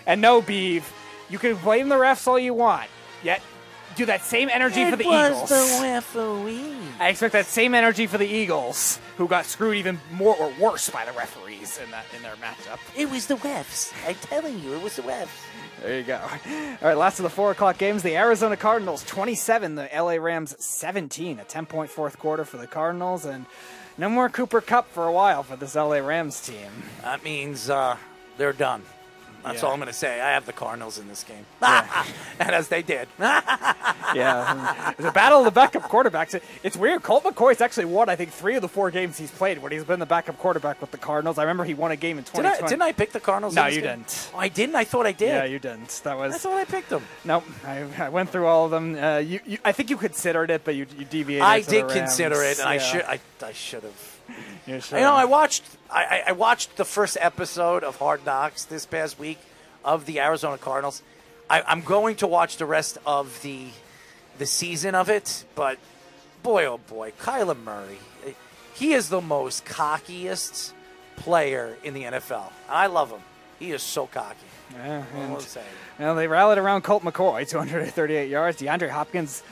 [0.07, 0.91] and no, Beeve,
[1.29, 2.89] you can blame the refs all you want,
[3.23, 3.41] yet
[3.95, 5.49] do that same energy it for the was Eagles.
[5.49, 6.75] the referee.
[6.99, 10.89] I expect that same energy for the Eagles, who got screwed even more or worse
[10.89, 12.79] by the referees in that in their matchup.
[12.95, 13.93] It was the refs.
[14.07, 15.27] I'm telling you, it was the refs.
[15.81, 16.19] There you go.
[16.21, 18.03] All right, last of the four o'clock games.
[18.03, 21.39] The Arizona Cardinals 27, the LA Rams 17.
[21.39, 23.45] A 10 point fourth quarter for the Cardinals, and
[23.97, 26.69] no more Cooper Kupp for a while for this LA Rams team.
[27.01, 27.97] That means uh,
[28.37, 28.83] they're done.
[29.49, 29.67] That's Yeah.
[29.67, 30.21] all I'm going to say.
[30.21, 31.45] I have the Cardinals in this game.
[31.61, 33.07] and as they did.
[34.15, 36.39] Yeah, a battle of the backup quarterbacks.
[36.63, 37.03] It's weird.
[37.03, 39.83] Colt McCoy's actually won, I think, three of the four games he's played when he's
[39.83, 41.37] been the backup quarterback with the Cardinals.
[41.37, 42.63] I remember he won a game in Did 2020.
[42.65, 43.53] I, didn't I pick the Cardinals?
[43.53, 43.99] No, you game?
[43.99, 44.31] didn't.
[44.33, 44.75] Oh, I didn't?
[44.75, 45.27] I thought I did.
[45.27, 46.01] Yeah, you didn't.
[46.03, 46.33] That was.
[46.33, 47.03] I thought I picked them.
[47.23, 47.43] Nope.
[47.63, 48.95] I, I went through all of them.
[48.97, 51.43] Uh, you, you, I think you considered it, but you, you deviated.
[51.43, 52.79] I the did consider it, and I Yeah.
[52.79, 53.03] should.
[53.03, 54.19] I, I should have.
[54.65, 54.75] You.
[54.75, 55.63] You know, I watched.
[55.91, 59.39] I, I- watched the first episode of Hard Knocks this past week
[59.83, 61.01] of the Arizona Cardinals.
[61.49, 63.67] I, I'm going to watch the rest of the
[64.37, 65.77] the season of it, but
[66.43, 67.97] boy, oh boy, Kyler Murray,
[68.73, 70.71] he is the most cockiest
[71.17, 72.51] player in the NFL.
[72.69, 73.19] I love him.
[73.59, 74.37] He is so cocky.
[74.73, 75.65] Yeah, and- was I saying?
[75.99, 78.61] Well, they rallied around Colt McCoy, 238 yards.
[78.61, 79.43] DeAndre Hopkins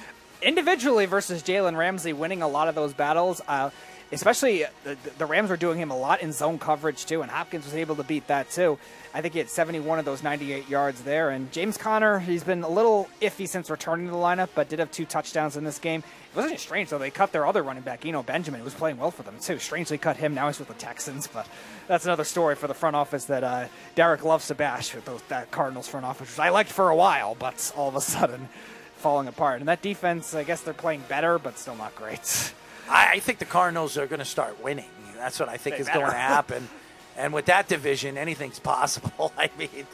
[0.42, 3.42] individually versus Jalen Ramsey winning a lot of those battles.
[3.48, 3.72] Uh,
[4.12, 7.32] especially uh, the, the Rams were doing him a lot in zone coverage too, and
[7.32, 8.78] Hopkins was able to beat that too.
[9.14, 11.32] I think he had 71 of those 98 yards there.
[11.32, 14.80] And James Conner, he's been a little iffy since returning to the lineup, but did
[14.80, 16.04] have two touchdowns in this game.
[16.34, 18.98] It wasn't strange though; they cut their other running back, Eno Benjamin, who was playing
[18.98, 19.60] well for them too.
[19.60, 20.34] Strangely cut him.
[20.34, 21.48] Now he's with the Texans, but
[21.88, 25.22] that's another story for the front office that uh, Derek loves to bash with those,
[25.24, 28.50] that Cardinals front office, which I liked for a while, but all of a sudden
[28.98, 29.60] falling apart.
[29.60, 32.54] And that defense, I guess they're playing better, but still not great.
[32.90, 34.90] I, I think the Cardinals are going to start winning.
[35.16, 36.00] That's what I think They is better.
[36.00, 36.70] going to happen.
[37.18, 39.32] and with that division, anything's possible.
[39.38, 39.88] I mean,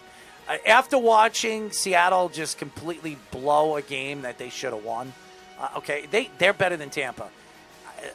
[0.67, 5.13] after watching Seattle just completely blow a game that they should have won,
[5.59, 7.29] uh, okay, they they're better than Tampa.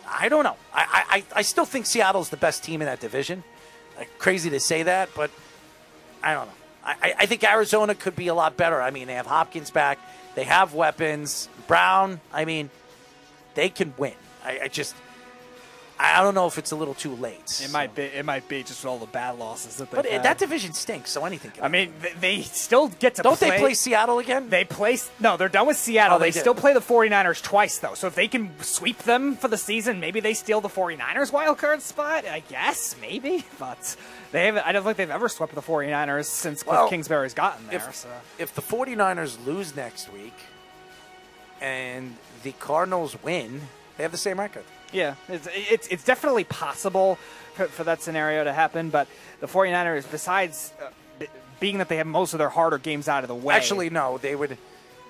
[0.06, 0.56] I, I don't know.
[0.74, 3.42] I, I I still think Seattle's the best team in that division.
[3.98, 5.30] Uh, crazy to say that, but
[6.22, 6.52] I don't know.
[6.84, 8.80] I, I- I think Arizona could be a lot better.
[8.82, 9.98] I mean, they have Hopkins back.
[10.34, 11.48] They have weapons.
[11.66, 12.20] Brown.
[12.32, 12.68] I mean,
[13.54, 14.12] they can win.
[14.48, 14.94] I, I just,
[16.00, 17.60] I don't know if it's a little too late.
[17.62, 18.02] It might be.
[18.02, 19.96] It might be just all the bad losses that they.
[19.96, 21.64] But it, that division stinks, so anything can.
[21.64, 23.50] I mean, they, they still get to Don't play.
[23.50, 24.48] they play Seattle again?
[24.48, 24.96] They play.
[25.18, 26.16] No, they're done with Seattle.
[26.16, 27.94] Oh, they they still play the 49ers twice, though.
[27.94, 31.58] So if they can sweep them for the season, maybe they steal the 49ers wild
[31.58, 32.24] card spot.
[32.26, 33.44] I guess, maybe.
[33.58, 33.96] But
[34.30, 34.64] they haven't.
[34.66, 37.76] I don't think they've ever swept the 49ers since Cliff Well, Kingsbury's gotten there.
[37.88, 38.08] if, so.
[38.38, 40.34] if the 49ers lose next week
[41.60, 43.62] and the Cardinals win,
[43.98, 44.64] they have the same record.
[44.92, 47.18] Yeah, it's, it's, it's definitely possible
[47.54, 49.06] for, for that scenario to happen, but
[49.40, 51.26] the 49ers, besides uh, b-
[51.60, 53.54] being that they have most of their harder games out of the way.
[53.54, 54.56] Actually, no, they would.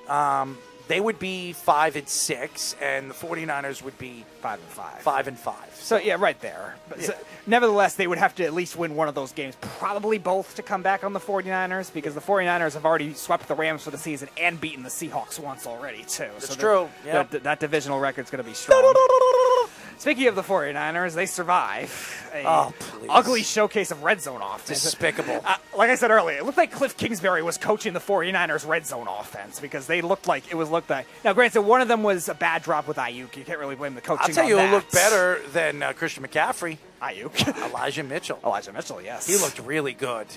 [0.08, 0.58] Um,
[0.88, 4.98] they would be five and six, and the 49ers would be five and five.
[5.00, 5.74] Five and five.
[5.74, 6.76] So yeah, right there.
[6.88, 7.14] But so-
[7.46, 10.62] nevertheless, they would have to at least win one of those games, probably both to
[10.62, 13.98] come back on the 49ers because the 49ers have already swept the Rams for the
[13.98, 16.24] season and beaten the Seahawks once already too.
[16.34, 17.22] That's so the- true, yeah.
[17.24, 18.82] the- that divisional record's going to be strong.
[19.98, 23.08] Speaking of the 49ers, they survive a Oh, please.
[23.10, 24.82] ugly showcase of red zone offense.
[24.82, 25.40] Despicable.
[25.44, 28.86] Uh, like I said earlier, it looked like Cliff Kingsbury was coaching the 49ers red
[28.86, 31.06] zone offense because they looked like it was looked like.
[31.24, 33.36] Now, granted, one of them was a bad drop with Aiyuk.
[33.36, 34.26] You can't really blame the coaching.
[34.28, 34.68] I'll tell you, that.
[34.68, 36.78] who looked better than uh, Christian McCaffrey.
[37.02, 37.68] Aiyuk.
[37.70, 38.38] Elijah Mitchell.
[38.44, 39.26] Elijah Mitchell, yes.
[39.26, 40.28] He looked really good.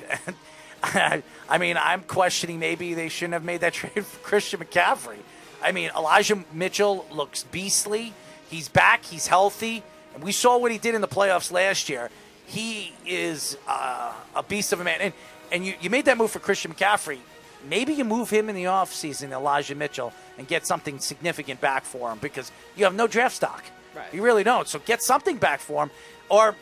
[0.83, 5.17] I, I mean, I'm questioning maybe they shouldn't have made that trade for Christian McCaffrey.
[5.64, 8.14] I mean, Elijah Mitchell looks beastly.
[8.52, 9.06] He's back.
[9.06, 9.82] He's healthy.
[10.14, 12.10] And we saw what he did in the playoffs last year.
[12.46, 15.00] He is uh, a beast of a man.
[15.00, 15.14] And,
[15.54, 17.20] and you, you made that move for Christian McCaffrey.
[17.70, 22.12] Maybe you move him in the offseason, Elijah Mitchell, and get something significant back for
[22.12, 23.64] him because you have no draft stock.
[23.96, 24.14] Right.
[24.14, 24.68] You really don't.
[24.68, 25.92] So get something back for him
[26.28, 26.56] or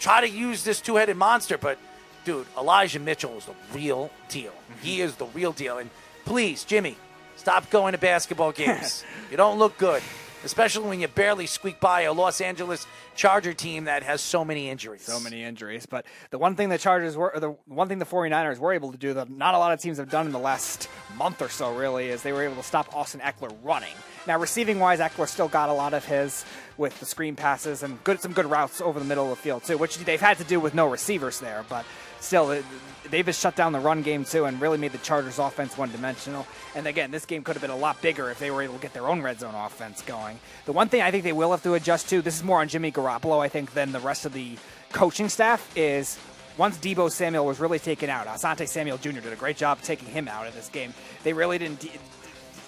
[0.00, 1.58] try to use this two headed monster.
[1.58, 1.78] But,
[2.24, 4.52] dude, Elijah Mitchell is the real deal.
[4.80, 5.76] He is the real deal.
[5.76, 5.90] And
[6.24, 6.96] please, Jimmy,
[7.36, 9.04] stop going to basketball games.
[9.30, 10.02] you don't look good,
[10.46, 14.70] especially when you barely squeak by a Los Angeles Charger team that has so many
[14.70, 15.02] injuries.
[15.02, 15.84] So many injuries.
[15.86, 18.98] But the one thing the Chargers were, the one thing the 49ers were able to
[18.98, 21.74] do that not a lot of teams have done in the last month or so,
[21.74, 23.94] really, is they were able to stop Austin Ekeler running.
[24.26, 26.44] Now, receiving wise, Eckler still got a lot of his
[26.78, 29.64] with the screen passes and good some good routes over the middle of the field,
[29.64, 31.64] too, which they've had to do with no receivers there.
[31.68, 31.84] But
[32.20, 32.62] still,
[33.10, 35.90] they've just shut down the run game, too, and really made the Chargers' offense one
[35.90, 36.46] dimensional.
[36.74, 38.80] And again, this game could have been a lot bigger if they were able to
[38.80, 40.38] get their own red zone offense going.
[40.64, 42.68] The one thing I think they will have to adjust to, this is more on
[42.68, 44.56] Jimmy Garoppolo, I think, than the rest of the
[44.92, 46.18] coaching staff, is
[46.56, 49.20] once Deebo Samuel was really taken out, Asante Samuel Jr.
[49.20, 50.94] did a great job taking him out of this game.
[51.22, 51.80] They really didn't.
[51.80, 51.92] De-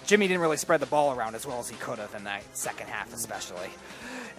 [0.07, 2.42] Jimmy didn't really spread the ball around as well as he could have in that
[2.57, 3.68] second half, especially.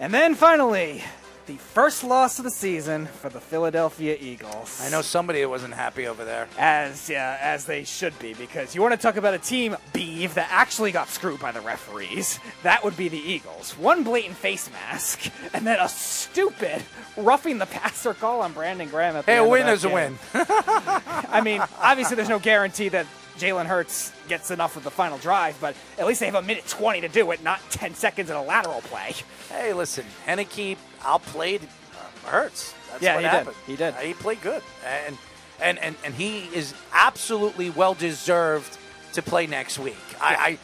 [0.00, 1.04] And then finally,
[1.50, 4.80] the first loss of the season for the Philadelphia Eagles.
[4.84, 6.46] I know somebody that wasn't happy over there.
[6.56, 10.34] As yeah, as they should be, because you want to talk about a team, Beeve,
[10.34, 12.38] that actually got screwed by the referees.
[12.62, 13.76] That would be the Eagles.
[13.76, 16.84] One blatant face mask, and then a stupid
[17.16, 19.16] roughing the passer call on Brandon Graham.
[19.16, 20.20] At the Hey, a win is a win.
[20.34, 23.06] I mean, obviously, there's no guarantee that
[23.40, 26.68] Jalen Hurts gets enough of the final drive, but at least they have a minute
[26.68, 29.14] 20 to do it, not 10 seconds in a lateral play.
[29.48, 32.74] Hey, listen, Heinicke outplayed uh, Hurts.
[32.90, 33.56] That's Yeah, what he did.
[33.66, 33.94] He did.
[33.94, 35.18] Uh, he played good, and
[35.60, 38.76] and and and he is absolutely well deserved
[39.14, 39.96] to play next week.
[40.20, 40.34] I.
[40.34, 40.58] I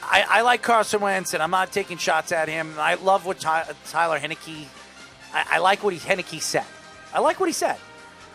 [0.00, 2.72] I, I like Carson Wentz, and I'm not taking shots at him.
[2.78, 4.66] I love what Ty, Tyler Heinicke.
[5.34, 6.64] I, I like what he Heinicke said.
[7.12, 7.76] I like what he said,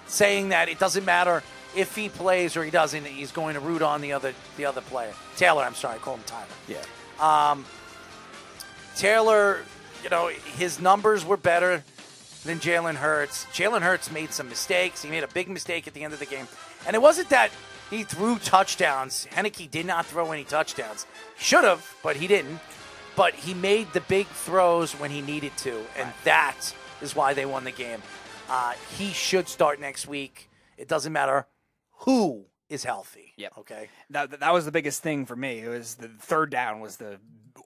[0.06, 1.42] saying that it doesn't matter
[1.74, 3.06] if he plays or he doesn't.
[3.08, 5.14] He's going to root on the other the other player.
[5.38, 6.46] Taylor, I'm sorry, I call him Tyler.
[6.68, 6.82] Yeah.
[7.52, 7.66] Um,
[8.98, 9.60] Taylor,
[10.04, 11.84] you know, his numbers were better
[12.44, 13.46] than Jalen Hurts.
[13.46, 15.02] Jalen Hurts made some mistakes.
[15.02, 16.48] He made a big mistake at the end of the game.
[16.86, 17.52] And it wasn't that
[17.90, 19.28] he threw touchdowns.
[19.32, 21.06] Heinicke did not throw any touchdowns.
[21.38, 22.60] Should have, but he didn't.
[23.16, 25.80] But he made the big throws when he needed to.
[25.98, 28.02] And that is why they won the game.
[28.50, 30.50] Uh, he should start next week.
[30.78, 31.48] It doesn't matter
[32.00, 33.34] who is healthy.
[33.38, 33.54] Yep.
[33.60, 33.90] Okay.
[34.10, 35.60] That, that was the biggest thing for me.
[35.60, 37.20] It was the third down was the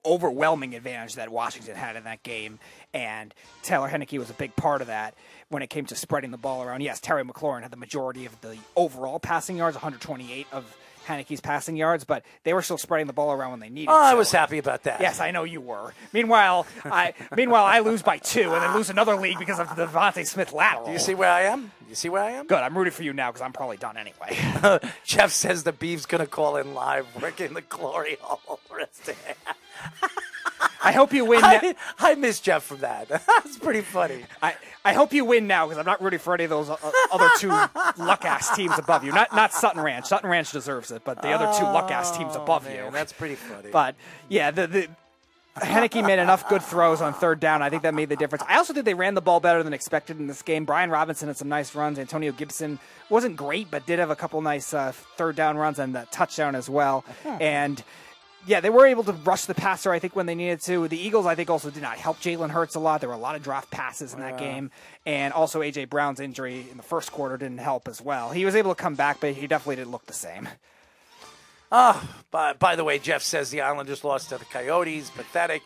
[0.04, 2.58] overwhelming advantage that Washington had in that game,
[2.94, 5.14] and Taylor Heinicke was a big part of that
[5.48, 6.82] when it came to spreading the ball around.
[6.82, 10.76] Yes, Terry McLaurin had the majority of the overall passing yards, 128 of
[11.08, 13.90] Heinicke's passing yards, but they were still spreading the ball around when they needed.
[13.90, 15.00] Oh, I was happy about that.
[15.00, 15.92] Yes, I know you were.
[16.12, 19.86] Meanwhile, I meanwhile I lose by two and then lose another league because of the
[19.86, 20.86] DeVonta Smith lateral.
[20.86, 21.72] Do you see where I am?
[21.88, 22.46] You see where I am?
[22.46, 22.58] Good.
[22.58, 24.80] I'm rooting for you now because I'm probably done anyway.
[25.04, 28.60] Jeff says the Beef's going to call in live, working the glory hole.
[30.78, 30.88] Rest of it.
[30.88, 31.44] I hope you win.
[31.44, 33.08] I, I miss Jeff from that.
[33.08, 34.24] That's pretty funny.
[34.42, 36.76] I, I hope you win now because I'm not rooting for any of those uh,
[37.12, 37.48] other two
[37.98, 39.12] luck ass teams above you.
[39.12, 40.06] Not not Sutton Ranch.
[40.06, 42.90] Sutton Ranch deserves it, but the other two luck ass teams above Oh, Man, you.
[42.90, 43.68] that's pretty funny.
[43.70, 43.94] But
[44.28, 44.88] yeah, the the
[45.56, 47.62] Heinicke made enough good throws on third down.
[47.62, 48.44] I think that made the difference.
[48.48, 50.64] I also think they ran the ball better than expected in this game.
[50.64, 51.98] Brian Robinson had some nice runs.
[51.98, 52.78] Antonio Gibson
[53.10, 56.54] wasn't great, but did have a couple nice uh, third down runs and that touchdown
[56.54, 57.04] as well.
[57.24, 57.82] And
[58.46, 60.88] yeah, they were able to rush the passer, I think, when they needed to.
[60.88, 63.00] The Eagles, I think, also did not help Jalen Hurts a lot.
[63.00, 64.70] There were a lot of draft passes in that game.
[65.04, 65.86] And also, A.J.
[65.86, 68.30] Brown's injury in the first quarter didn't help as well.
[68.30, 70.48] He was able to come back, but he definitely didn't look the same.
[71.70, 75.10] Oh, by, by the way, Jeff says the Islanders lost to the Coyotes.
[75.10, 75.62] Pathetic.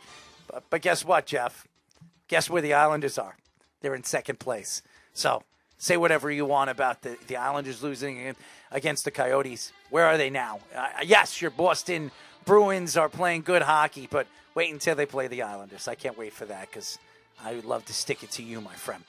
[0.48, 1.66] But, but guess what, Jeff?
[2.28, 3.36] Guess where the Islanders are?
[3.80, 4.82] They're in second place.
[5.12, 5.42] So
[5.78, 8.34] say whatever you want about the, the Islanders losing
[8.70, 9.72] against the Coyotes.
[9.90, 10.60] Where are they now?
[10.74, 12.10] Uh, yes, your Boston
[12.44, 15.88] Bruins are playing good hockey, but wait until they play the Islanders.
[15.88, 16.98] I can't wait for that because
[17.42, 19.04] I would love to stick it to you, my friend.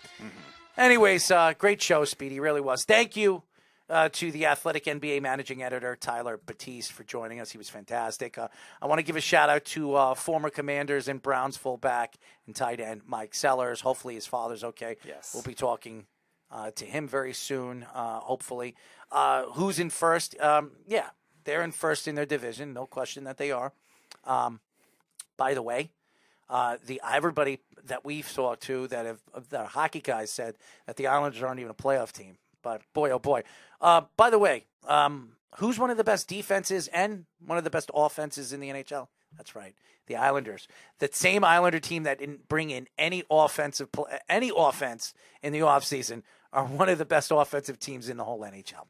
[0.78, 2.40] Anyways, uh, great show, Speedy.
[2.40, 2.84] Really was.
[2.86, 3.44] Thank you
[3.90, 7.52] uh, to the Athletic NBA managing editor Tyler Batiste for joining us.
[7.52, 8.38] He was fantastic.
[8.38, 8.48] Uh,
[8.82, 12.16] I want to give a shout out to uh, former Commanders and Browns fullback
[12.48, 13.82] and tight end Mike Sellers.
[13.82, 14.98] Hopefully his father's okay.
[15.06, 15.32] Yes.
[15.34, 16.06] we'll be talking
[16.50, 17.86] uh, to him very soon.
[17.94, 18.76] Uh, hopefully,
[19.12, 20.40] uh, who's in first?
[20.40, 21.10] Um, yeah,
[21.44, 22.74] they're in first in their division.
[22.74, 23.74] No question that they are.
[24.26, 24.60] Um,
[25.38, 25.92] by the way,
[26.50, 30.56] uh, the everybody that we've talked to that have that hockey guys said
[30.86, 32.38] that the Islanders aren't even a playoff team.
[32.62, 33.44] But boy, oh boy.
[33.82, 37.70] Uh, by the way, um, who's one of the best defenses and one of the
[37.70, 39.08] best offenses in the NHL?
[39.38, 39.74] That's right,
[40.08, 40.68] the Islanders.
[41.00, 43.90] That same Islander team that didn't bring in any offensive
[44.30, 48.42] any offense in the offseason are one of the best offensive teams in the whole
[48.42, 48.86] NHL.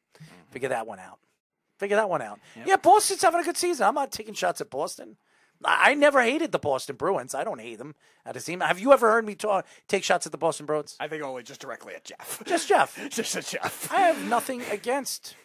[0.51, 1.19] Figure that one out.
[1.83, 2.39] Figure that one out.
[2.65, 3.85] Yeah, Boston's having a good season.
[3.85, 5.17] I'm not taking shots at Boston.
[5.65, 7.35] I I never hated the Boston Bruins.
[7.35, 7.95] I don't hate them
[8.25, 8.61] at a team.
[8.61, 10.95] Have you ever heard me talk, take shots at the Boston Bruins?
[11.01, 12.41] I think only just directly at Jeff.
[12.45, 12.97] Just Jeff.
[13.09, 13.91] just at Jeff.
[13.91, 15.35] I have nothing against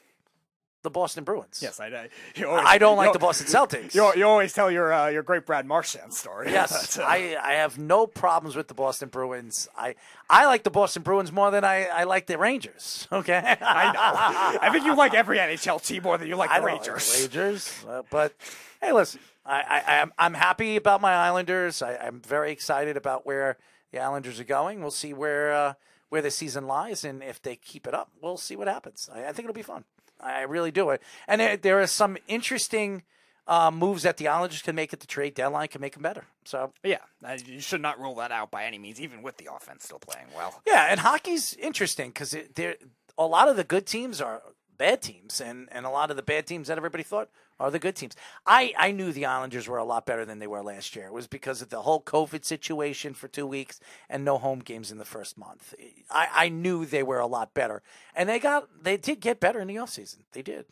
[0.88, 1.60] the Boston Bruins.
[1.62, 2.06] Yes, I know.
[2.50, 3.94] I don't like the Boston Celtics.
[3.94, 6.50] You, you always tell your uh, your great Brad Marchand story.
[6.58, 9.68] Yes, But, uh, I, I have no problems with the Boston Bruins.
[9.76, 9.94] I
[10.30, 13.06] I like the Boston Bruins more than I, I like the Rangers.
[13.12, 14.58] Okay, I know.
[14.62, 16.84] I think you like every NHL team more than you like I the don't like
[16.84, 17.20] the Rangers.
[17.20, 18.32] Rangers, uh, but
[18.80, 21.82] hey, listen, I, I I'm I'm happy about my Islanders.
[21.82, 23.58] I, I'm very excited about where
[23.92, 24.80] the Islanders are going.
[24.80, 25.72] We'll see where uh,
[26.10, 29.08] where the season lies, and if they keep it up, we'll see what happens.
[29.12, 29.84] I, I think it'll be fun.
[30.20, 33.02] I really do it, and there, there are some interesting.
[33.50, 36.26] Uh, moves that the Islanders can make at the trade deadline can make them better.
[36.44, 36.98] So Yeah,
[37.46, 40.26] you should not rule that out by any means, even with the offense still playing
[40.36, 40.60] well.
[40.66, 42.76] Yeah, and hockey's interesting because there
[43.16, 44.42] a lot of the good teams are
[44.76, 47.30] bad teams, and, and a lot of the bad teams that everybody thought
[47.60, 48.14] are the good teams.
[48.46, 51.06] I, I knew the Islanders were a lot better than they were last year.
[51.06, 54.90] It was because of the whole COVID situation for two weeks and no home games
[54.90, 55.74] in the first month.
[56.10, 57.82] I, I knew they were a lot better,
[58.14, 60.18] and they got they did get better in the offseason.
[60.32, 60.66] They did.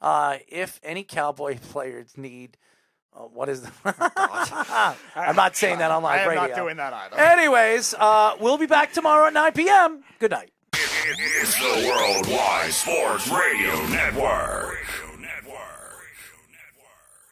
[0.00, 2.56] Uh, if any Cowboy players need.
[3.12, 3.72] Uh, what is the?
[5.16, 7.16] I'm not saying that on I'm not doing that either.
[7.18, 10.04] Anyways, uh, we'll be back tomorrow at 9 p.m.
[10.20, 10.52] Good night.
[10.72, 15.09] It's the Worldwide Sports Radio Network.